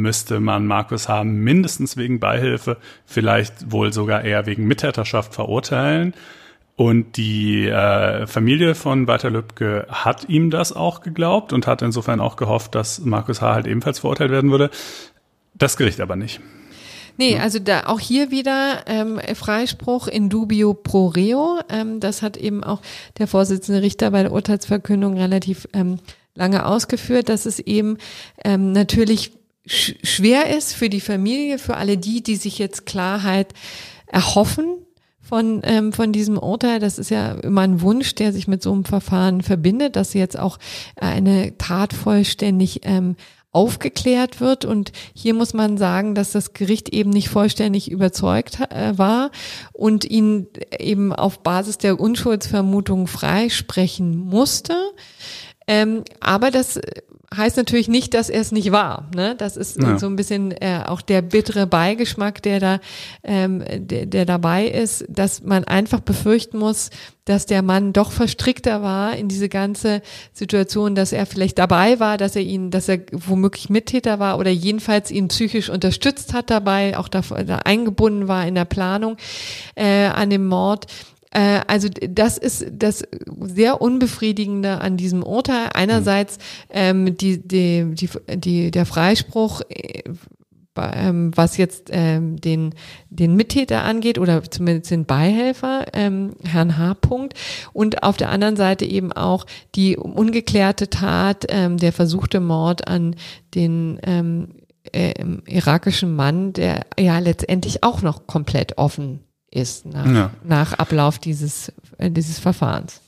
müsste 0.01 0.39
man 0.39 0.65
Markus 0.65 1.09
H. 1.09 1.23
mindestens 1.23 1.97
wegen 1.97 2.19
Beihilfe, 2.19 2.77
vielleicht 3.05 3.71
wohl 3.71 3.93
sogar 3.93 4.23
eher 4.23 4.45
wegen 4.45 4.67
Mittäterschaft 4.67 5.33
verurteilen. 5.33 6.13
Und 6.75 7.17
die 7.17 7.67
äh, 7.67 8.25
Familie 8.25 8.73
von 8.73 9.05
Walter 9.05 9.29
Lübcke 9.29 9.85
hat 9.89 10.29
ihm 10.29 10.49
das 10.49 10.71
auch 10.71 11.01
geglaubt 11.01 11.51
und 11.51 11.67
hat 11.67 11.81
insofern 11.81 12.21
auch 12.21 12.37
gehofft, 12.37 12.73
dass 12.73 12.99
Markus 12.99 13.41
H. 13.41 13.53
halt 13.53 13.67
ebenfalls 13.67 13.99
verurteilt 13.99 14.31
werden 14.31 14.49
würde. 14.49 14.69
Das 15.55 15.75
Gericht 15.75 15.99
aber 15.99 16.15
nicht. 16.15 16.39
Nee, 17.19 17.37
also 17.37 17.59
da 17.59 17.87
auch 17.87 17.99
hier 17.99 18.31
wieder 18.31 18.85
ähm, 18.87 19.19
Freispruch 19.35 20.07
in 20.07 20.29
dubio 20.29 20.73
pro 20.73 21.07
reo. 21.07 21.59
Ähm, 21.67 21.99
das 21.99 22.21
hat 22.21 22.37
eben 22.37 22.63
auch 22.63 22.79
der 23.17 23.27
Vorsitzende 23.27 23.81
Richter 23.81 24.11
bei 24.11 24.23
der 24.23 24.31
Urteilsverkündung 24.31 25.17
relativ 25.17 25.67
ähm, 25.73 25.97
lange 26.33 26.65
ausgeführt, 26.65 27.27
dass 27.27 27.45
es 27.45 27.59
eben 27.59 27.97
ähm, 28.45 28.71
natürlich 28.71 29.33
sch 29.67 29.95
schwer 30.01 30.55
ist 30.55 30.73
für 30.73 30.87
die 30.87 31.01
Familie, 31.01 31.59
für 31.59 31.75
alle 31.75 31.97
die, 31.97 32.23
die 32.23 32.37
sich 32.37 32.57
jetzt 32.57 32.85
Klarheit 32.85 33.53
erhoffen 34.07 34.77
von, 35.19 35.59
ähm, 35.63 35.91
von 35.91 36.13
diesem 36.13 36.37
Urteil. 36.37 36.79
Das 36.79 36.97
ist 36.97 37.11
ja 37.11 37.33
immer 37.33 37.61
ein 37.63 37.81
Wunsch, 37.81 38.15
der 38.15 38.31
sich 38.31 38.47
mit 38.47 38.63
so 38.63 38.71
einem 38.71 38.85
Verfahren 38.85 39.41
verbindet, 39.41 39.97
dass 39.97 40.13
jetzt 40.13 40.39
auch 40.39 40.57
eine 40.95 41.57
Tat 41.57 41.91
vollständig 41.91 42.79
ähm, 42.83 43.17
aufgeklärt 43.51 44.41
wird. 44.41 44.65
Und 44.65 44.91
hier 45.13 45.33
muss 45.33 45.53
man 45.53 45.77
sagen, 45.77 46.15
dass 46.15 46.31
das 46.31 46.53
Gericht 46.53 46.89
eben 46.89 47.09
nicht 47.09 47.29
vollständig 47.29 47.89
überzeugt 47.89 48.59
äh, 48.69 48.97
war 48.97 49.31
und 49.73 50.05
ihn 50.05 50.47
eben 50.77 51.13
auf 51.13 51.39
Basis 51.39 51.77
der 51.77 51.99
Unschuldsvermutung 51.99 53.07
freisprechen 53.07 54.17
musste. 54.17 54.75
Ähm, 55.67 56.03
aber 56.19 56.51
das 56.51 56.79
heißt 57.35 57.57
natürlich 57.57 57.87
nicht, 57.87 58.13
dass 58.13 58.29
er 58.29 58.41
es 58.41 58.51
nicht 58.51 58.71
war. 58.71 59.07
Ne? 59.15 59.35
Das 59.37 59.55
ist 59.55 59.81
ja. 59.81 59.99
so 59.99 60.07
ein 60.07 60.15
bisschen 60.15 60.51
äh, 60.51 60.83
auch 60.85 61.01
der 61.01 61.21
bittere 61.21 61.67
Beigeschmack, 61.67 62.41
der 62.41 62.59
da, 62.59 62.79
ähm, 63.23 63.63
der, 63.67 64.07
der 64.07 64.25
dabei 64.25 64.67
ist, 64.67 65.05
dass 65.07 65.43
man 65.43 65.63
einfach 65.63 65.99
befürchten 65.99 66.57
muss, 66.57 66.89
dass 67.25 67.45
der 67.45 67.61
Mann 67.61 67.93
doch 67.93 68.11
verstrickter 68.11 68.81
war 68.81 69.15
in 69.15 69.27
diese 69.27 69.49
ganze 69.49 70.01
Situation, 70.33 70.95
dass 70.95 71.11
er 71.11 71.27
vielleicht 71.27 71.59
dabei 71.59 71.99
war, 71.99 72.17
dass 72.17 72.35
er 72.35 72.41
ihn, 72.41 72.71
dass 72.71 72.89
er 72.89 73.01
womöglich 73.11 73.69
Mittäter 73.69 74.17
war 74.17 74.39
oder 74.39 74.49
jedenfalls 74.49 75.11
ihn 75.11 75.27
psychisch 75.27 75.69
unterstützt 75.69 76.33
hat 76.33 76.49
dabei, 76.49 76.97
auch 76.97 77.07
da, 77.07 77.21
da 77.21 77.57
eingebunden 77.57 78.27
war 78.27 78.47
in 78.47 78.55
der 78.55 78.65
Planung 78.65 79.17
äh, 79.75 80.05
an 80.05 80.31
dem 80.31 80.47
Mord. 80.47 80.87
Äh, 81.31 81.61
also 81.67 81.89
das 81.89 82.37
ist 82.37 82.65
das 82.71 83.03
sehr 83.39 83.81
unbefriedigende 83.81 84.81
an 84.81 84.97
diesem 84.97 85.23
Urteil. 85.23 85.69
Einerseits 85.73 86.37
ähm, 86.69 87.17
die, 87.17 87.45
die, 87.45 87.93
die, 87.93 88.09
die, 88.35 88.71
der 88.71 88.85
Freispruch 88.85 89.61
äh, 89.69 90.03
ähm, 90.77 91.31
was 91.35 91.57
jetzt 91.57 91.89
ähm, 91.91 92.39
den, 92.39 92.73
den 93.09 93.35
Mittäter 93.35 93.83
angeht 93.83 94.17
oder 94.17 94.43
zumindest 94.43 94.91
den 94.91 95.05
Beihelfer, 95.05 95.85
ähm, 95.93 96.35
Herrn 96.43 96.77
H. 96.77 96.93
Punkt. 96.95 97.33
Und 97.73 98.03
auf 98.03 98.17
der 98.17 98.29
anderen 98.29 98.55
Seite 98.55 98.85
eben 98.85 99.11
auch 99.11 99.45
die 99.75 99.97
ungeklärte 99.97 100.89
Tat, 100.89 101.45
ähm, 101.49 101.77
der 101.77 101.91
versuchte 101.91 102.39
Mord 102.39 102.87
an 102.87 103.15
den 103.55 103.99
ähm, 104.03 104.55
äh, 104.93 105.13
irakischen 105.47 106.15
Mann, 106.15 106.53
der 106.53 106.85
ja 106.97 107.19
letztendlich 107.19 107.83
auch 107.83 108.01
noch 108.01 108.27
komplett 108.27 108.77
offen 108.77 109.19
ist 109.51 109.85
nach, 109.85 110.05
ja. 110.05 110.29
nach 110.43 110.73
Ablauf 110.73 111.19
dieses, 111.19 111.71
äh, 111.97 112.11
dieses 112.11 112.39
Verfahrens. 112.39 113.01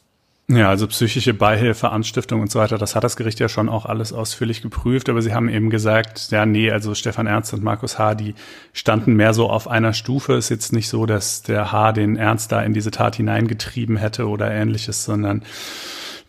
Ja, 0.57 0.67
also 0.67 0.85
psychische 0.87 1.33
Beihilfe, 1.33 1.91
Anstiftung 1.91 2.41
und 2.41 2.51
so 2.51 2.59
weiter, 2.59 2.77
das 2.77 2.93
hat 2.95 3.05
das 3.05 3.15
Gericht 3.15 3.39
ja 3.39 3.47
schon 3.47 3.69
auch 3.69 3.85
alles 3.85 4.11
ausführlich 4.11 4.61
geprüft, 4.61 5.07
aber 5.07 5.21
sie 5.21 5.33
haben 5.33 5.47
eben 5.47 5.69
gesagt, 5.69 6.29
ja, 6.31 6.45
nee, 6.45 6.69
also 6.69 6.93
Stefan 6.93 7.25
Ernst 7.25 7.53
und 7.53 7.63
Markus 7.63 7.97
H., 7.97 8.15
die 8.15 8.35
standen 8.73 9.13
mehr 9.13 9.33
so 9.33 9.49
auf 9.49 9.69
einer 9.69 9.93
Stufe. 9.93 10.33
Ist 10.33 10.49
jetzt 10.49 10.73
nicht 10.73 10.89
so, 10.89 11.05
dass 11.05 11.41
der 11.41 11.71
H. 11.71 11.93
den 11.93 12.17
Ernst 12.17 12.51
da 12.51 12.61
in 12.61 12.73
diese 12.73 12.91
Tat 12.91 13.15
hineingetrieben 13.15 13.95
hätte 13.95 14.27
oder 14.27 14.51
ähnliches, 14.51 15.05
sondern 15.05 15.43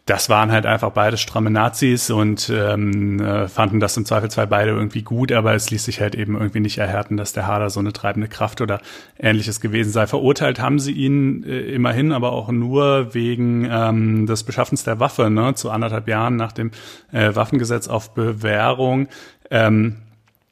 das 0.07 0.29
waren 0.29 0.51
halt 0.51 0.67
einfach 0.67 0.91
beide 0.91 1.17
stramme 1.17 1.51
Nazis 1.51 2.11
und 2.11 2.51
ähm, 2.53 3.21
äh, 3.21 3.47
fanden 3.47 3.79
das 3.79 3.97
im 3.97 4.05
Zweifelsfall 4.05 4.49
beide 4.49 4.73
irgendwie 4.73 5.03
gut, 5.03 5.31
aber 5.31 5.55
es 5.55 5.71
ließ 5.71 5.85
sich 5.85 6.01
halt 6.01 6.17
eben 6.17 6.35
irgendwie 6.35 6.59
nicht 6.59 6.79
erhärten, 6.79 7.17
dass 7.17 7.33
der 7.33 7.47
Hader 7.47 7.71
so 7.71 7.79
eine 7.79 7.93
treibende 7.93 8.27
Kraft 8.27 8.61
oder 8.61 8.81
ähnliches 9.17 9.61
gewesen 9.61 9.93
sei. 9.93 10.09
Verurteilt 10.09 10.61
haben 10.61 10.81
sie 10.81 10.91
ihn 10.91 11.45
äh, 11.45 11.61
immerhin, 11.73 12.11
aber 12.11 12.33
auch 12.33 12.51
nur 12.51 13.15
wegen 13.15 13.69
ähm, 13.71 14.27
des 14.27 14.43
Beschaffens 14.43 14.83
der 14.83 14.99
Waffe, 14.99 15.31
ne, 15.31 15.55
zu 15.55 15.71
anderthalb 15.71 16.09
Jahren 16.09 16.35
nach 16.35 16.53
dem 16.53 16.73
äh, 17.13 17.37
Waffengesetz 17.37 17.87
auf 17.87 18.13
Bewährung. 18.13 19.07
Ähm, 19.53 19.99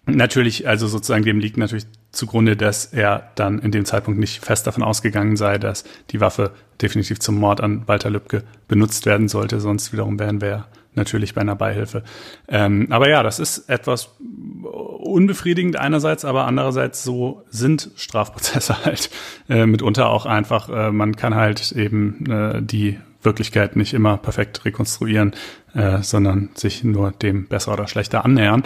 natürlich, 0.06 0.68
also 0.68 0.86
sozusagen 0.86 1.24
dem 1.24 1.40
liegt 1.40 1.56
natürlich 1.56 1.86
zugrunde, 2.12 2.56
dass 2.56 2.86
er 2.86 3.30
dann 3.36 3.58
in 3.60 3.70
dem 3.70 3.84
Zeitpunkt 3.84 4.18
nicht 4.18 4.44
fest 4.44 4.66
davon 4.66 4.82
ausgegangen 4.82 5.36
sei, 5.36 5.58
dass 5.58 5.84
die 6.10 6.20
Waffe 6.20 6.52
definitiv 6.82 7.20
zum 7.20 7.36
Mord 7.36 7.60
an 7.60 7.86
Walter 7.86 8.10
Lübcke 8.10 8.42
benutzt 8.68 9.06
werden 9.06 9.28
sollte. 9.28 9.60
Sonst 9.60 9.92
wiederum 9.92 10.18
wären 10.18 10.40
wir 10.40 10.66
natürlich 10.94 11.34
bei 11.34 11.40
einer 11.40 11.54
Beihilfe. 11.54 12.02
Ähm, 12.48 12.88
aber 12.90 13.08
ja, 13.08 13.22
das 13.22 13.38
ist 13.38 13.68
etwas 13.68 14.16
unbefriedigend 14.20 15.76
einerseits, 15.76 16.24
aber 16.24 16.46
andererseits 16.46 17.04
so 17.04 17.44
sind 17.50 17.90
Strafprozesse 17.96 18.76
halt 18.84 19.10
äh, 19.48 19.66
mitunter 19.66 20.10
auch 20.10 20.26
einfach. 20.26 20.68
Äh, 20.68 20.90
man 20.90 21.16
kann 21.16 21.34
halt 21.34 21.72
eben 21.72 22.26
äh, 22.30 22.60
die 22.62 22.98
Wirklichkeit 23.22 23.76
nicht 23.76 23.92
immer 23.94 24.16
perfekt 24.16 24.64
rekonstruieren, 24.64 25.32
äh, 25.74 26.02
sondern 26.02 26.50
sich 26.54 26.82
nur 26.84 27.12
dem 27.12 27.46
besser 27.46 27.72
oder 27.72 27.86
schlechter 27.86 28.24
annähern. 28.24 28.62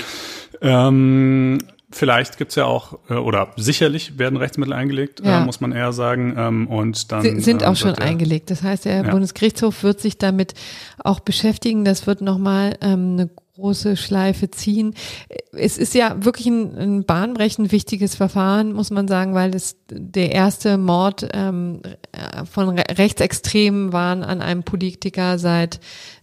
Ähm, 0.61 1.59
Vielleicht 1.95 2.39
gibt's 2.39 2.57
ja 2.57 2.65
auch, 2.65 2.99
äh, 3.09 3.15
oder 3.15 3.53
sicherlich 3.57 4.19
werden 4.19 4.37
Rechtsmittel 4.37 4.73
eingelegt, 4.73 5.21
äh, 5.21 5.27
ja. 5.27 5.43
äh, 5.43 5.45
muss 5.45 5.61
man 5.61 5.71
eher 5.71 5.93
sagen. 5.93 6.35
Ähm, 6.37 6.67
und 6.67 7.13
dann 7.13 7.23
Sie 7.23 7.41
sind 7.41 7.63
äh, 7.63 7.67
auch 7.67 7.77
schon 7.77 7.95
eingelegt. 7.95 8.51
Das 8.51 8.65
heißt, 8.65 8.85
der 8.85 9.05
ja. 9.05 9.11
Bundesgerichtshof 9.11 9.85
wird 9.85 10.01
sich 10.01 10.19
damit 10.19 10.55
auch 10.99 11.21
beschäftigen. 11.21 11.85
Das 11.85 12.09
wird 12.09 12.21
nochmal 12.21 12.77
ähm, 12.81 13.13
eine 13.13 13.31
große 13.55 13.97
Schleife 13.97 14.51
ziehen. 14.51 14.95
Es 15.53 15.79
ist 15.79 15.95
ja 15.95 16.25
wirklich 16.25 16.47
ein, 16.47 16.77
ein 16.77 17.05
bahnbrechend 17.05 17.71
wichtiges 17.71 18.17
Verfahren, 18.17 18.73
muss 18.73 18.91
man 18.91 19.07
sagen, 19.07 19.35
weil 19.35 19.55
es 19.55 19.77
der 19.89 20.33
erste 20.33 20.77
Mord 20.77 21.29
ähm, 21.33 21.81
von 22.51 22.79
Rechtsextremen 22.79 23.93
waren 23.93 24.25
an 24.25 24.43
einem 24.43 24.65
Politiker 24.65 25.39
seit 25.39 25.79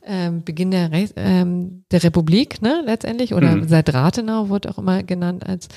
ähm, 0.05 0.43
Beginn 0.43 0.71
der, 0.71 0.91
Re 0.91 1.09
ähm, 1.15 1.85
der 1.91 2.03
Republik, 2.03 2.61
ne, 2.61 2.81
letztendlich, 2.85 3.33
oder 3.33 3.55
mhm. 3.55 3.67
seit 3.67 3.93
Rathenau 3.93 4.49
wird 4.49 4.67
auch 4.67 4.77
immer 4.77 5.03
genannt 5.03 5.45
als, 5.47 5.69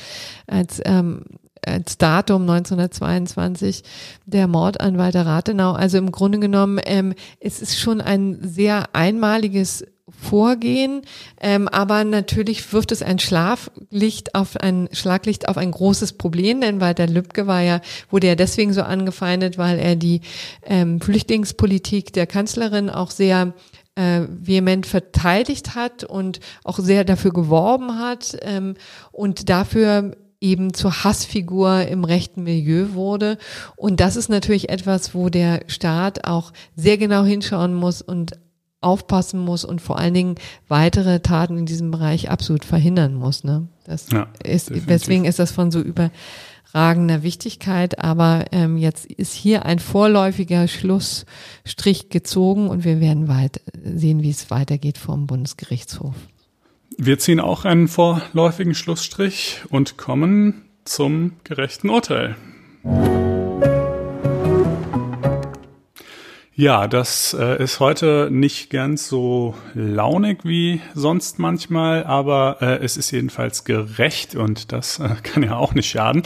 als 0.47 0.81
ähm, 0.85 1.25
als 1.67 1.97
Datum 1.97 2.43
1922 2.43 3.85
der 4.27 4.49
Mord 4.49 4.83
an 4.83 4.99
Walter 4.99 5.25
Rathenau. 5.25 5.73
Also 5.73 5.97
im 5.97 6.13
Grunde 6.13 6.39
genommen, 6.39 6.79
ähm, 6.85 7.15
es 7.41 7.63
ist 7.63 7.79
schon 7.79 8.03
ein 8.03 8.39
sehr 8.43 8.95
einmaliges 8.95 9.83
Vorgehen, 10.11 11.01
ähm, 11.41 11.67
aber 11.67 12.05
natürlich 12.05 12.75
wirft 12.75 12.93
es 12.93 13.03
ein 13.03 13.19
Schlaflicht 13.19 14.35
auf 14.35 14.59
ein 14.59 14.91
Schlaglicht 14.93 15.49
auf 15.49 15.57
ein 15.57 15.71
großes 15.71 16.15
Problem, 16.15 16.61
denn 16.61 16.83
Walter 16.83 17.07
Lübcke 17.07 17.47
war 17.47 17.63
ja 17.63 17.81
wurde 18.11 18.27
ja 18.27 18.35
deswegen 18.35 18.75
so 18.75 18.83
angefeindet, 18.83 19.57
weil 19.57 19.79
er 19.79 19.97
die 19.97 20.21
ähm, 20.63 21.01
Flüchtlingspolitik 21.01 22.13
der 22.13 22.27
Kanzlerin 22.27 22.91
auch 22.91 23.11
sehr 23.11 23.55
äh, 23.95 24.23
vehement 24.29 24.87
verteidigt 24.87 25.75
hat 25.75 26.05
und 26.05 26.41
auch 26.65 26.79
sehr 26.79 27.05
dafür 27.05 27.33
geworben 27.33 27.99
hat 27.99 28.37
ähm, 28.43 28.75
und 29.11 29.49
dafür 29.49 30.17
eben 30.45 30.75
zur 30.75 31.05
Hassfigur 31.05 31.87
im 31.87 32.05
rechten 32.05 32.43
Milieu 32.43 32.93
wurde. 32.93 33.39
Und 33.77 34.01
das 34.01 34.17
ist 34.17 34.29
natürlich 34.29 34.69
etwas, 34.69 35.15
wo 35.15 35.31
der 35.31 35.63
Staat 35.69 36.27
auch 36.27 36.53
sehr 36.77 36.99
genau 36.99 37.25
hinschauen 37.25 37.73
muss 37.73 38.03
und 38.03 38.33
aufpassen 38.85 39.41
muss 39.41 39.65
und 39.65 39.81
vor 39.81 39.99
allen 39.99 40.15
Dingen 40.15 40.35
weitere 40.69 41.21
Taten 41.21 41.59
in 41.59 41.67
diesem 41.67 41.91
Bereich 41.91 42.31
absolut 42.31 42.65
verhindern 42.65 43.15
muss. 43.15 43.45
Ne? 43.45 43.69
Das 43.85 44.11
ja, 44.11 44.29
ist, 44.43 44.71
deswegen 44.89 45.25
ist 45.25 45.39
das 45.39 45.53
von 45.53 45.71
so 45.71 45.81
über 45.81 46.11
ragender 46.75 47.23
Wichtigkeit, 47.23 48.01
aber 48.01 48.47
ähm, 48.53 48.77
jetzt 48.77 49.07
ist 49.07 49.33
hier 49.33 49.65
ein 49.65 49.79
vorläufiger 49.79 50.67
Schlussstrich 50.67 52.09
gezogen 52.09 52.69
und 52.69 52.85
wir 52.85 53.01
werden 53.01 53.29
weit 53.29 53.61
sehen, 53.83 54.23
wie 54.23 54.31
es 54.31 54.51
weitergeht 54.51 54.99
vom 54.99 55.27
Bundesgerichtshof. 55.27 56.15
Wir 56.99 57.19
ziehen 57.19 57.41
auch 57.41 57.65
einen 57.65 57.89
vorläufigen 57.89 58.75
Schlussstrich 58.75 59.63
und 59.71 59.97
kommen 59.97 60.63
zum 60.85 61.33
gerechten 61.45 61.91
Urteil. 61.91 62.37
Ja, 66.57 66.87
das 66.87 67.35
äh, 67.37 67.61
ist 67.61 67.81
heute 67.81 68.29
nicht 68.31 68.71
ganz 68.71 69.09
so 69.09 69.57
launig 69.75 70.45
wie 70.45 70.81
sonst 70.95 71.41
manchmal, 71.41 72.05
aber 72.05 72.59
äh, 72.61 72.77
es 72.77 72.97
ist 72.97 73.11
jedenfalls 73.11 73.65
gerecht 73.65 74.37
und 74.37 74.71
das 74.71 75.01
äh, 75.01 75.09
kann 75.25 75.43
ja 75.43 75.57
auch 75.57 75.75
nicht 75.75 75.91
schaden. 75.91 76.23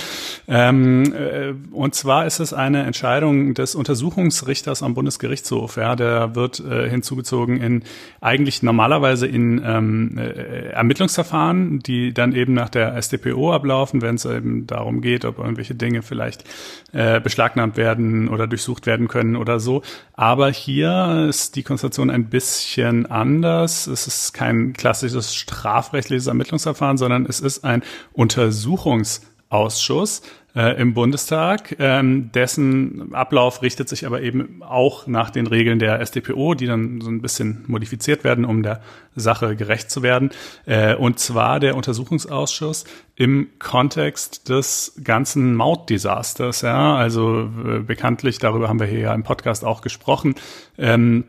Ähm, 0.46 1.14
äh, 1.14 1.55
und 1.72 1.94
zwar 1.94 2.26
ist 2.26 2.40
es 2.40 2.52
eine 2.52 2.82
Entscheidung 2.82 3.55
des 3.55 3.74
Untersuchungsrichters 3.74 4.82
am 4.82 4.92
Bundesgerichtshof. 4.92 5.78
Ja, 5.78 5.96
der 5.96 6.34
wird 6.34 6.60
äh, 6.60 6.90
hinzugezogen 6.90 7.59
in 7.59 7.84
eigentlich 8.20 8.62
normalerweise 8.62 9.26
in 9.26 9.62
ähm, 9.64 10.18
äh, 10.18 10.72
Ermittlungsverfahren, 10.72 11.78
die 11.78 12.12
dann 12.12 12.34
eben 12.34 12.52
nach 12.52 12.68
der 12.68 13.00
StPO 13.00 13.55
ablaufen, 13.55 14.02
wenn 14.02 14.16
es 14.16 14.26
eben 14.26 14.66
darum 14.66 15.00
geht, 15.00 15.24
ob 15.24 15.38
irgendwelche 15.38 15.74
Dinge 15.74 16.02
vielleicht 16.02 16.44
beschlagnahmt 16.90 17.76
werden 17.76 18.28
oder 18.28 18.46
durchsucht 18.46 18.86
werden 18.86 19.09
können 19.09 19.36
oder 19.36 19.60
so. 19.60 19.82
Aber 20.18 20.50
hier 20.50 21.26
ist 21.28 21.54
die 21.54 21.62
Konstellation 21.62 22.10
ein 22.10 22.28
bisschen 22.28 23.06
anders. 23.06 23.86
Es 23.86 24.08
ist 24.08 24.34
kein 24.34 24.72
klassisches 24.72 25.32
strafrechtliches 25.32 26.26
Ermittlungsverfahren, 26.26 26.96
sondern 26.96 27.24
es 27.24 27.38
ist 27.38 27.62
ein 27.62 27.84
Untersuchungsausschuss 28.14 30.22
äh, 30.59 30.72
im 30.80 30.93
Bundestag. 30.93 31.76
Ähm, 31.78 32.32
dessen 32.32 33.14
Ablauf 33.14 33.62
richtet 33.62 33.89
sich 33.89 34.05
aber 34.05 34.22
eben 34.22 34.60
auch 34.64 35.06
nach 35.06 35.30
den 35.30 35.47
Regeln 35.47 35.78
der 35.78 36.05
StPO, 36.05 36.55
die 36.55 36.66
dann 36.66 37.01
so 37.01 37.09
ein 37.10 37.22
bisschen 37.22 37.64
modifiziert 37.68 38.24
werden, 38.24 38.44
um 38.44 38.64
der 38.64 38.80
Sache 39.14 39.55
gerecht 39.55 39.89
zu 39.89 40.02
werden. 40.02 40.30
Äh, 40.66 40.97
und 40.97 41.20
zwar 41.20 41.60
der 41.60 41.76
Untersuchungsausschuss 41.76 42.86
im 43.14 43.51
Kontext 43.60 44.48
des 44.48 44.94
ganzen 45.05 45.55
Mautdesasters. 45.55 46.62
Ja, 46.62 46.97
also 46.97 47.48
äh, 47.64 47.78
bekanntlich, 47.78 48.40
darüber 48.40 48.68
haben 48.68 48.80
wir 48.80 48.89
hier 48.89 49.01
ja 49.01 49.14
im 49.14 49.22
Podcast 49.22 49.64
auch 49.64 49.80
gesprochen. 49.80 50.35
Ähm, 50.76 51.24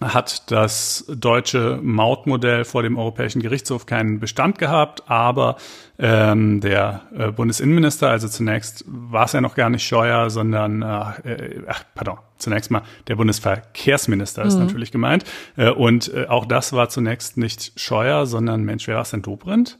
hat 0.00 0.50
das 0.50 1.06
deutsche 1.08 1.80
Mautmodell 1.82 2.66
vor 2.66 2.82
dem 2.82 2.98
Europäischen 2.98 3.40
Gerichtshof 3.40 3.86
keinen 3.86 4.20
Bestand 4.20 4.58
gehabt, 4.58 5.04
aber 5.06 5.56
ähm, 5.98 6.60
der 6.60 7.02
äh, 7.16 7.30
Bundesinnenminister, 7.30 8.10
also 8.10 8.28
zunächst 8.28 8.84
war 8.86 9.24
es 9.24 9.32
ja 9.32 9.40
noch 9.40 9.54
gar 9.54 9.70
nicht 9.70 9.86
Scheuer, 9.86 10.28
sondern, 10.30 10.82
äh, 10.82 11.32
äh, 11.32 11.62
ach, 11.66 11.84
pardon, 11.94 12.18
zunächst 12.38 12.70
mal 12.70 12.82
der 13.08 13.16
Bundesverkehrsminister 13.16 14.44
ist 14.44 14.54
mhm. 14.54 14.66
natürlich 14.66 14.92
gemeint. 14.92 15.24
Äh, 15.56 15.70
und 15.70 16.12
äh, 16.12 16.26
auch 16.26 16.44
das 16.44 16.72
war 16.72 16.88
zunächst 16.88 17.36
nicht 17.36 17.78
Scheuer, 17.80 18.26
sondern 18.26 18.64
Mensch, 18.64 18.86
wer 18.88 18.96
war 18.96 19.02
es 19.02 19.10
denn, 19.10 19.22
Dobrindt? 19.22 19.78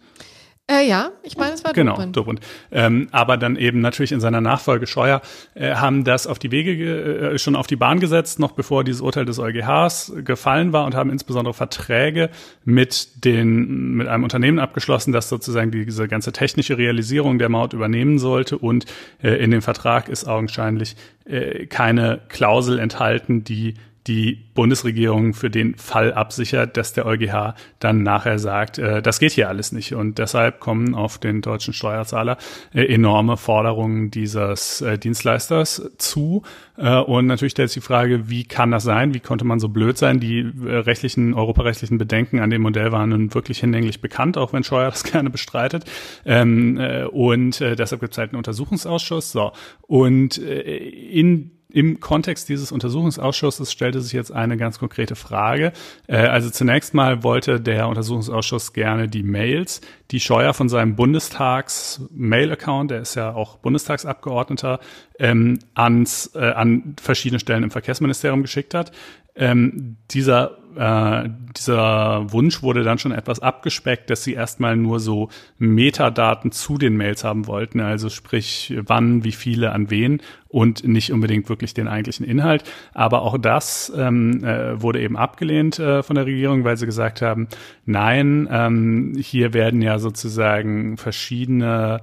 Äh, 0.69 0.89
ja, 0.89 1.13
ich 1.23 1.37
meine, 1.37 1.55
es 1.55 1.63
war 1.63 1.73
genau, 1.73 1.93
Dobrindt. 1.93 2.17
Dobrindt. 2.17 2.41
Ähm, 2.73 3.07
aber 3.13 3.37
dann 3.37 3.55
eben 3.55 3.81
natürlich 3.81 4.11
in 4.11 4.19
seiner 4.19 4.41
Nachfolge 4.41 4.89
Scheuer 4.89 5.23
äh, 5.55 5.77
haben 5.77 6.03
das 6.03 6.27
auf 6.27 6.41
die 6.41 6.51
Wege 6.51 7.35
äh, 7.35 7.39
schon 7.39 7.55
auf 7.55 7.69
die 7.69 7.77
Bahn 7.77 8.01
gesetzt, 8.01 8.41
noch 8.41 8.51
bevor 8.51 8.83
dieses 8.83 9.01
Urteil 9.01 9.25
des 9.25 9.39
EuGHs 9.39 10.13
gefallen 10.25 10.73
war 10.73 10.85
und 10.85 10.97
haben 10.97 11.11
insbesondere 11.11 11.55
Verträge 11.55 12.31
mit 12.65 13.25
den 13.25 13.95
mit 13.95 14.09
einem 14.09 14.25
Unternehmen 14.25 14.59
abgeschlossen, 14.59 15.13
das 15.13 15.29
sozusagen 15.29 15.71
diese 15.71 16.09
ganze 16.09 16.33
technische 16.33 16.77
Realisierung 16.77 17.39
der 17.39 17.49
Maut 17.49 17.73
übernehmen 17.73 18.19
sollte 18.19 18.59
und 18.59 18.87
äh, 19.23 19.35
in 19.37 19.53
dem 19.53 19.63
Vertrag 19.63 20.09
ist 20.09 20.27
augenscheinlich 20.27 20.97
äh, 21.27 21.67
keine 21.67 22.23
Klausel 22.29 22.81
enthalten, 22.81 23.45
die 23.45 23.75
die 24.07 24.39
Bundesregierung 24.55 25.35
für 25.35 25.51
den 25.51 25.75
Fall 25.75 26.13
absichert, 26.13 26.77
dass 26.77 26.93
der 26.93 27.07
EuGH 27.07 27.55
dann 27.79 28.03
nachher 28.03 28.39
sagt, 28.39 28.79
äh, 28.79 29.03
das 29.03 29.19
geht 29.19 29.33
hier 29.33 29.49
alles 29.49 29.73
nicht. 29.73 29.95
Und 29.95 30.19
deshalb 30.19 30.61
kommen 30.61 30.95
auf 30.95 31.19
den 31.19 31.43
deutschen 31.43 31.75
Steuerzahler 31.75 32.39
äh, 32.73 32.85
enorme 32.85 33.37
Forderungen 33.37 34.11
dieses 34.11 34.81
äh, 34.81 34.99
Dienstleisters 34.99 35.91
zu. 35.99 36.43
Äh, 36.77 36.97
und 36.97 37.27
natürlich 37.27 37.53
stellt 37.53 37.71
sich 37.71 37.83
die 37.83 37.87
Frage, 37.87 38.29
wie 38.29 38.45
kann 38.45 38.71
das 38.71 38.85
sein? 38.85 39.15
Wie 39.15 39.21
konnte 39.21 39.45
man 39.45 39.59
so 39.59 39.69
blöd 39.69 39.99
sein? 39.99 40.21
Die 40.21 40.41
äh, 40.41 40.77
rechtlichen, 40.77 41.35
europarechtlichen 41.35 41.99
Bedenken 41.99 42.41
an 42.41 42.51
dem 42.51 42.63
Modell 42.63 42.93
waren 42.93 43.11
nun 43.11 43.35
wirklich 43.35 43.59
hinlänglich 43.61 44.01
bekannt, 44.01 44.39
auch 44.39 44.53
wenn 44.53 44.65
Scheuer 44.65 44.91
das 44.91 45.05
gerne 45.05 45.31
bestreitet. 45.31 45.85
Ähm, 46.25 46.79
äh, 46.79 47.05
und 47.05 47.61
deshalb 47.61 48.01
gibt 48.01 48.13
es 48.13 48.19
halt 48.19 48.31
einen 48.31 48.39
Untersuchungsausschuss. 48.39 49.33
So. 49.33 49.53
Und 49.83 50.39
in 50.39 51.56
im 51.77 52.01
Kontext 52.01 52.49
dieses 52.49 52.73
Untersuchungsausschusses 52.73 53.71
stellte 53.71 54.01
sich 54.01 54.15
jetzt 54.15 54.33
eine 54.33 54.57
ganz 54.57 54.79
konkrete 54.79 55.15
Frage. 55.15 55.75
Äh, 56.07 56.17
also 56.17 56.49
zunächst 56.49 56.95
mal 56.95 57.23
wollte 57.23 57.61
der 57.61 57.89
Untersuchungsausschuss 57.89 58.73
gerne 58.73 59.09
die 59.09 59.23
Mails, 59.23 59.83
die 60.11 60.19
Scheuer 60.19 60.55
von 60.55 60.71
seinem 60.71 60.97
Bundestags-Mail-Account, 60.97 62.93
der 62.93 63.01
ist 63.03 63.15
ja 63.15 63.35
auch 63.35 63.59
Bundestagsabgeordneter, 63.59 64.81
ähm, 65.19 65.59
ans, 65.75 66.31
äh, 66.35 66.53
an 66.53 66.95
verschiedene 66.99 67.41
Stellen 67.41 67.65
im 67.65 67.71
Verkehrsministerium 67.71 68.41
geschickt 68.41 68.73
hat. 68.73 68.93
Ähm, 69.35 69.97
dieser 70.11 70.57
äh, 70.77 71.31
dieser 71.57 72.31
Wunsch 72.33 72.63
wurde 72.63 72.85
dann 72.85 72.99
schon 72.99 73.13
etwas 73.13 73.41
abgespeckt, 73.41 74.11
dass 74.11 74.25
sie 74.25 74.35
erstmal 74.35 74.77
nur 74.77 75.01
so 75.01 75.31
Metadaten 75.59 76.53
zu 76.53 76.77
den 76.77 76.97
Mails 76.97 77.25
haben 77.25 77.47
wollten, 77.47 77.81
also 77.81 78.11
sprich 78.11 78.75
wann, 78.85 79.25
wie 79.25 79.33
viele, 79.33 79.73
an 79.73 79.91
wen 79.91 80.21
und 80.57 80.89
nicht 80.89 81.13
unbedingt 81.13 81.51
wirklich 81.51 81.75
den 81.75 81.87
eigentlichen 81.87 82.25
Inhalt. 82.25 82.65
Aber 82.95 83.21
auch 83.21 83.37
das 83.37 83.93
ähm, 83.95 84.43
äh, 84.43 84.81
wurde 84.81 85.03
eben 85.03 85.15
abgelehnt 85.15 85.79
äh, 85.79 86.03
von 86.03 86.17
der 86.17 86.25
Regierung, 86.25 86.65
weil 86.65 86.79
sie 86.79 86.87
gesagt 86.87 87.21
haben, 87.21 87.49
nein, 87.85 88.49
ähm, 88.51 89.13
hier 89.21 89.53
werden 89.53 89.83
ja 89.83 89.99
sozusagen 89.99 90.97
verschiedene 90.97 92.01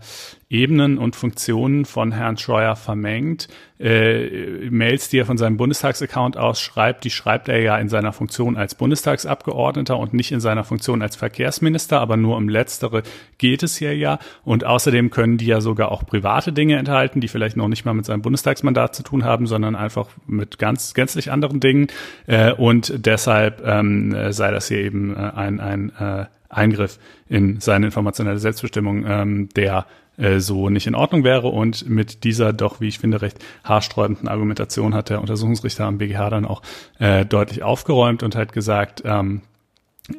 Ebenen 0.53 0.99
und 0.99 1.15
Funktionen 1.15 1.83
von 1.83 2.11
Herrn 2.11 2.37
Scheuer 2.37 2.75
vermengt. 2.75 3.47
Äh, 3.79 4.69
Mails, 4.69 5.09
die 5.09 5.17
er 5.17 5.25
von 5.25 5.39
seinem 5.39 5.57
Bundestagsaccount 5.57 6.37
aus 6.37 6.61
schreibt, 6.61 7.03
die 7.05 7.09
schreibt 7.09 7.49
er 7.49 7.59
ja 7.59 7.75
in 7.79 7.89
seiner 7.89 8.13
Funktion 8.13 8.55
als 8.55 8.75
Bundestagsabgeordneter 8.75 9.97
und 9.97 10.13
nicht 10.13 10.31
in 10.31 10.39
seiner 10.39 10.63
Funktion 10.63 11.01
als 11.01 11.15
Verkehrsminister, 11.15 11.99
aber 11.99 12.17
nur 12.17 12.37
um 12.37 12.49
letztere 12.49 13.01
geht 13.39 13.63
es 13.63 13.77
hier 13.77 13.97
ja. 13.97 14.19
Und 14.43 14.63
außerdem 14.63 15.09
können 15.09 15.39
die 15.39 15.47
ja 15.47 15.59
sogar 15.59 15.91
auch 15.91 16.05
private 16.05 16.53
Dinge 16.53 16.77
enthalten, 16.77 17.19
die 17.19 17.27
vielleicht 17.27 17.57
noch 17.57 17.67
nicht 17.67 17.83
mal 17.83 17.95
mit 17.95 18.05
seinem 18.05 18.21
Bundestagsmandat 18.43 18.95
zu 18.95 19.03
tun 19.03 19.23
haben, 19.23 19.47
sondern 19.47 19.75
einfach 19.75 20.07
mit 20.27 20.59
ganz 20.59 20.93
gänzlich 20.93 21.31
anderen 21.31 21.59
Dingen. 21.59 21.87
Äh, 22.27 22.53
und 22.53 22.93
deshalb 23.05 23.65
ähm, 23.65 24.15
sei 24.31 24.51
das 24.51 24.67
hier 24.67 24.79
eben 24.79 25.15
äh, 25.15 25.31
ein, 25.35 25.59
ein 25.59 25.91
äh, 25.99 26.25
Eingriff 26.49 26.99
in 27.29 27.59
seine 27.59 27.87
informationelle 27.87 28.39
Selbstbestimmung, 28.39 29.05
ähm, 29.07 29.49
der 29.55 29.85
äh, 30.17 30.39
so 30.39 30.69
nicht 30.69 30.87
in 30.87 30.95
Ordnung 30.95 31.23
wäre. 31.23 31.47
Und 31.47 31.89
mit 31.89 32.23
dieser 32.25 32.53
doch, 32.53 32.81
wie 32.81 32.89
ich 32.89 32.99
finde, 32.99 33.21
recht 33.21 33.39
haarsträubenden 33.63 34.27
Argumentation 34.27 34.93
hat 34.93 35.09
der 35.09 35.21
Untersuchungsrichter 35.21 35.85
am 35.85 35.97
BGH 35.97 36.29
dann 36.29 36.45
auch 36.45 36.61
äh, 36.99 37.25
deutlich 37.25 37.63
aufgeräumt 37.63 38.23
und 38.23 38.35
hat 38.35 38.51
gesagt, 38.51 39.03
ähm, 39.05 39.41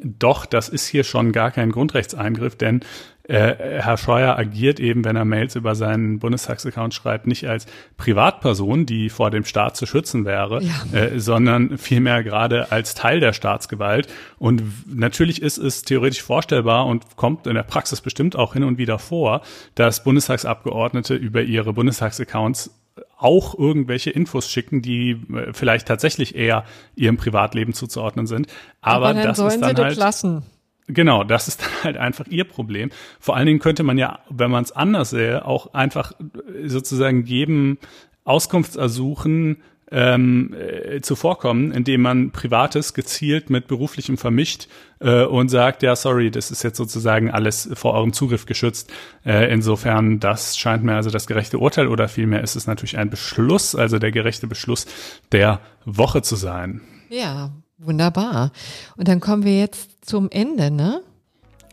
doch, 0.02 0.46
das 0.46 0.68
ist 0.68 0.86
hier 0.86 1.04
schon 1.04 1.32
gar 1.32 1.50
kein 1.50 1.70
Grundrechtseingriff, 1.70 2.56
denn 2.56 2.80
äh, 3.26 3.80
Herr 3.82 3.96
Scheuer 3.96 4.38
agiert 4.38 4.80
eben, 4.80 5.04
wenn 5.04 5.16
er 5.16 5.24
Mails 5.24 5.56
über 5.56 5.74
seinen 5.74 6.18
Bundestagsaccount 6.18 6.92
schreibt, 6.92 7.26
nicht 7.26 7.46
als 7.48 7.66
Privatperson, 7.96 8.86
die 8.86 9.08
vor 9.08 9.30
dem 9.30 9.44
Staat 9.44 9.76
zu 9.76 9.86
schützen 9.86 10.24
wäre, 10.24 10.62
ja. 10.62 10.98
äh, 10.98 11.20
sondern 11.20 11.78
vielmehr 11.78 12.22
gerade 12.22 12.70
als 12.70 12.94
Teil 12.94 13.20
der 13.20 13.32
Staatsgewalt. 13.32 14.08
Und 14.38 14.62
natürlich 14.94 15.40
ist 15.40 15.58
es 15.58 15.82
theoretisch 15.82 16.22
vorstellbar 16.22 16.86
und 16.86 17.16
kommt 17.16 17.46
in 17.46 17.54
der 17.54 17.62
Praxis 17.62 18.00
bestimmt 18.00 18.36
auch 18.36 18.54
hin 18.54 18.64
und 18.64 18.78
wieder 18.78 18.98
vor, 18.98 19.42
dass 19.74 20.04
Bundestagsabgeordnete 20.04 21.14
über 21.14 21.42
ihre 21.42 21.72
Bundestagsaccounts 21.72 22.70
auch 23.16 23.58
irgendwelche 23.58 24.10
Infos 24.10 24.48
schicken, 24.48 24.82
die 24.82 25.10
äh, 25.10 25.52
vielleicht 25.52 25.88
tatsächlich 25.88 26.34
eher 26.34 26.64
ihrem 26.94 27.16
Privatleben 27.16 27.72
zuzuordnen 27.72 28.26
sind. 28.26 28.46
Aber, 28.80 29.08
Aber 29.08 29.22
das 29.22 29.38
ist 29.38 29.60
dann 29.60 29.76
halt 29.76 29.96
lassen. 29.96 30.42
Genau, 30.86 31.24
das 31.24 31.48
ist 31.48 31.62
dann 31.62 31.84
halt 31.84 31.96
einfach 31.96 32.26
ihr 32.26 32.44
Problem. 32.44 32.90
Vor 33.20 33.36
allen 33.36 33.46
Dingen 33.46 33.58
könnte 33.58 33.82
man 33.82 33.98
ja, 33.98 34.20
wenn 34.30 34.50
man 34.50 34.64
es 34.64 34.72
anders 34.72 35.10
sähe, 35.10 35.44
auch 35.44 35.74
einfach 35.74 36.12
äh, 36.20 36.68
sozusagen 36.68 37.24
jedem 37.24 37.78
Auskunftsersuchen 38.24 39.62
ähm, 39.90 40.54
äh, 40.54 41.00
zuvorkommen, 41.00 41.72
indem 41.72 42.02
man 42.02 42.30
Privates 42.30 42.94
gezielt 42.94 43.50
mit 43.50 43.68
beruflichem 43.68 44.16
vermischt 44.16 44.68
äh, 45.00 45.24
und 45.24 45.48
sagt, 45.48 45.82
ja, 45.82 45.94
sorry, 45.94 46.30
das 46.30 46.50
ist 46.50 46.62
jetzt 46.62 46.76
sozusagen 46.76 47.30
alles 47.30 47.68
vor 47.74 47.94
eurem 47.94 48.12
Zugriff 48.12 48.46
geschützt. 48.46 48.92
Äh, 49.24 49.52
insofern, 49.52 50.20
das 50.20 50.56
scheint 50.56 50.84
mir 50.84 50.94
also 50.94 51.10
das 51.10 51.26
gerechte 51.26 51.58
Urteil 51.58 51.88
oder 51.88 52.08
vielmehr 52.08 52.42
ist 52.42 52.56
es 52.56 52.66
natürlich 52.66 52.96
ein 52.98 53.10
Beschluss, 53.10 53.74
also 53.74 53.98
der 53.98 54.12
gerechte 54.12 54.46
Beschluss 54.46 54.86
der 55.32 55.60
Woche 55.84 56.22
zu 56.22 56.36
sein. 56.36 56.80
Ja, 57.10 57.50
wunderbar. 57.78 58.52
Und 58.96 59.08
dann 59.08 59.20
kommen 59.20 59.44
wir 59.44 59.58
jetzt 59.58 60.04
zum 60.04 60.30
Ende, 60.30 60.70
ne? 60.70 61.02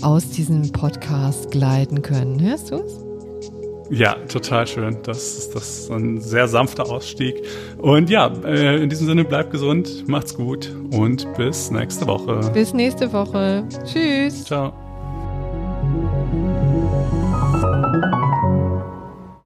aus 0.02 0.32
diesem 0.32 0.72
Podcast 0.72 1.52
gleiten 1.52 2.02
können. 2.02 2.42
Hörst 2.42 2.72
du 2.72 2.78
es? 2.78 3.06
Ja, 3.92 4.16
total 4.28 4.66
schön. 4.66 4.98
Das 5.04 5.38
ist, 5.38 5.56
das 5.56 5.80
ist 5.80 5.92
ein 5.92 6.20
sehr 6.20 6.48
sanfter 6.48 6.90
Ausstieg. 6.90 7.36
Und 7.78 8.10
ja, 8.10 8.34
äh, 8.44 8.82
in 8.82 8.90
diesem 8.90 9.06
Sinne 9.06 9.24
bleibt 9.24 9.52
gesund, 9.52 10.08
macht's 10.08 10.36
gut 10.36 10.76
und 10.92 11.28
bis 11.38 11.70
nächste 11.70 12.08
Woche. 12.08 12.52
Bis 12.54 12.74
nächste 12.74 13.14
Woche. 13.14 13.64
Tschüss. 13.86 14.46
Ciao. 14.46 14.85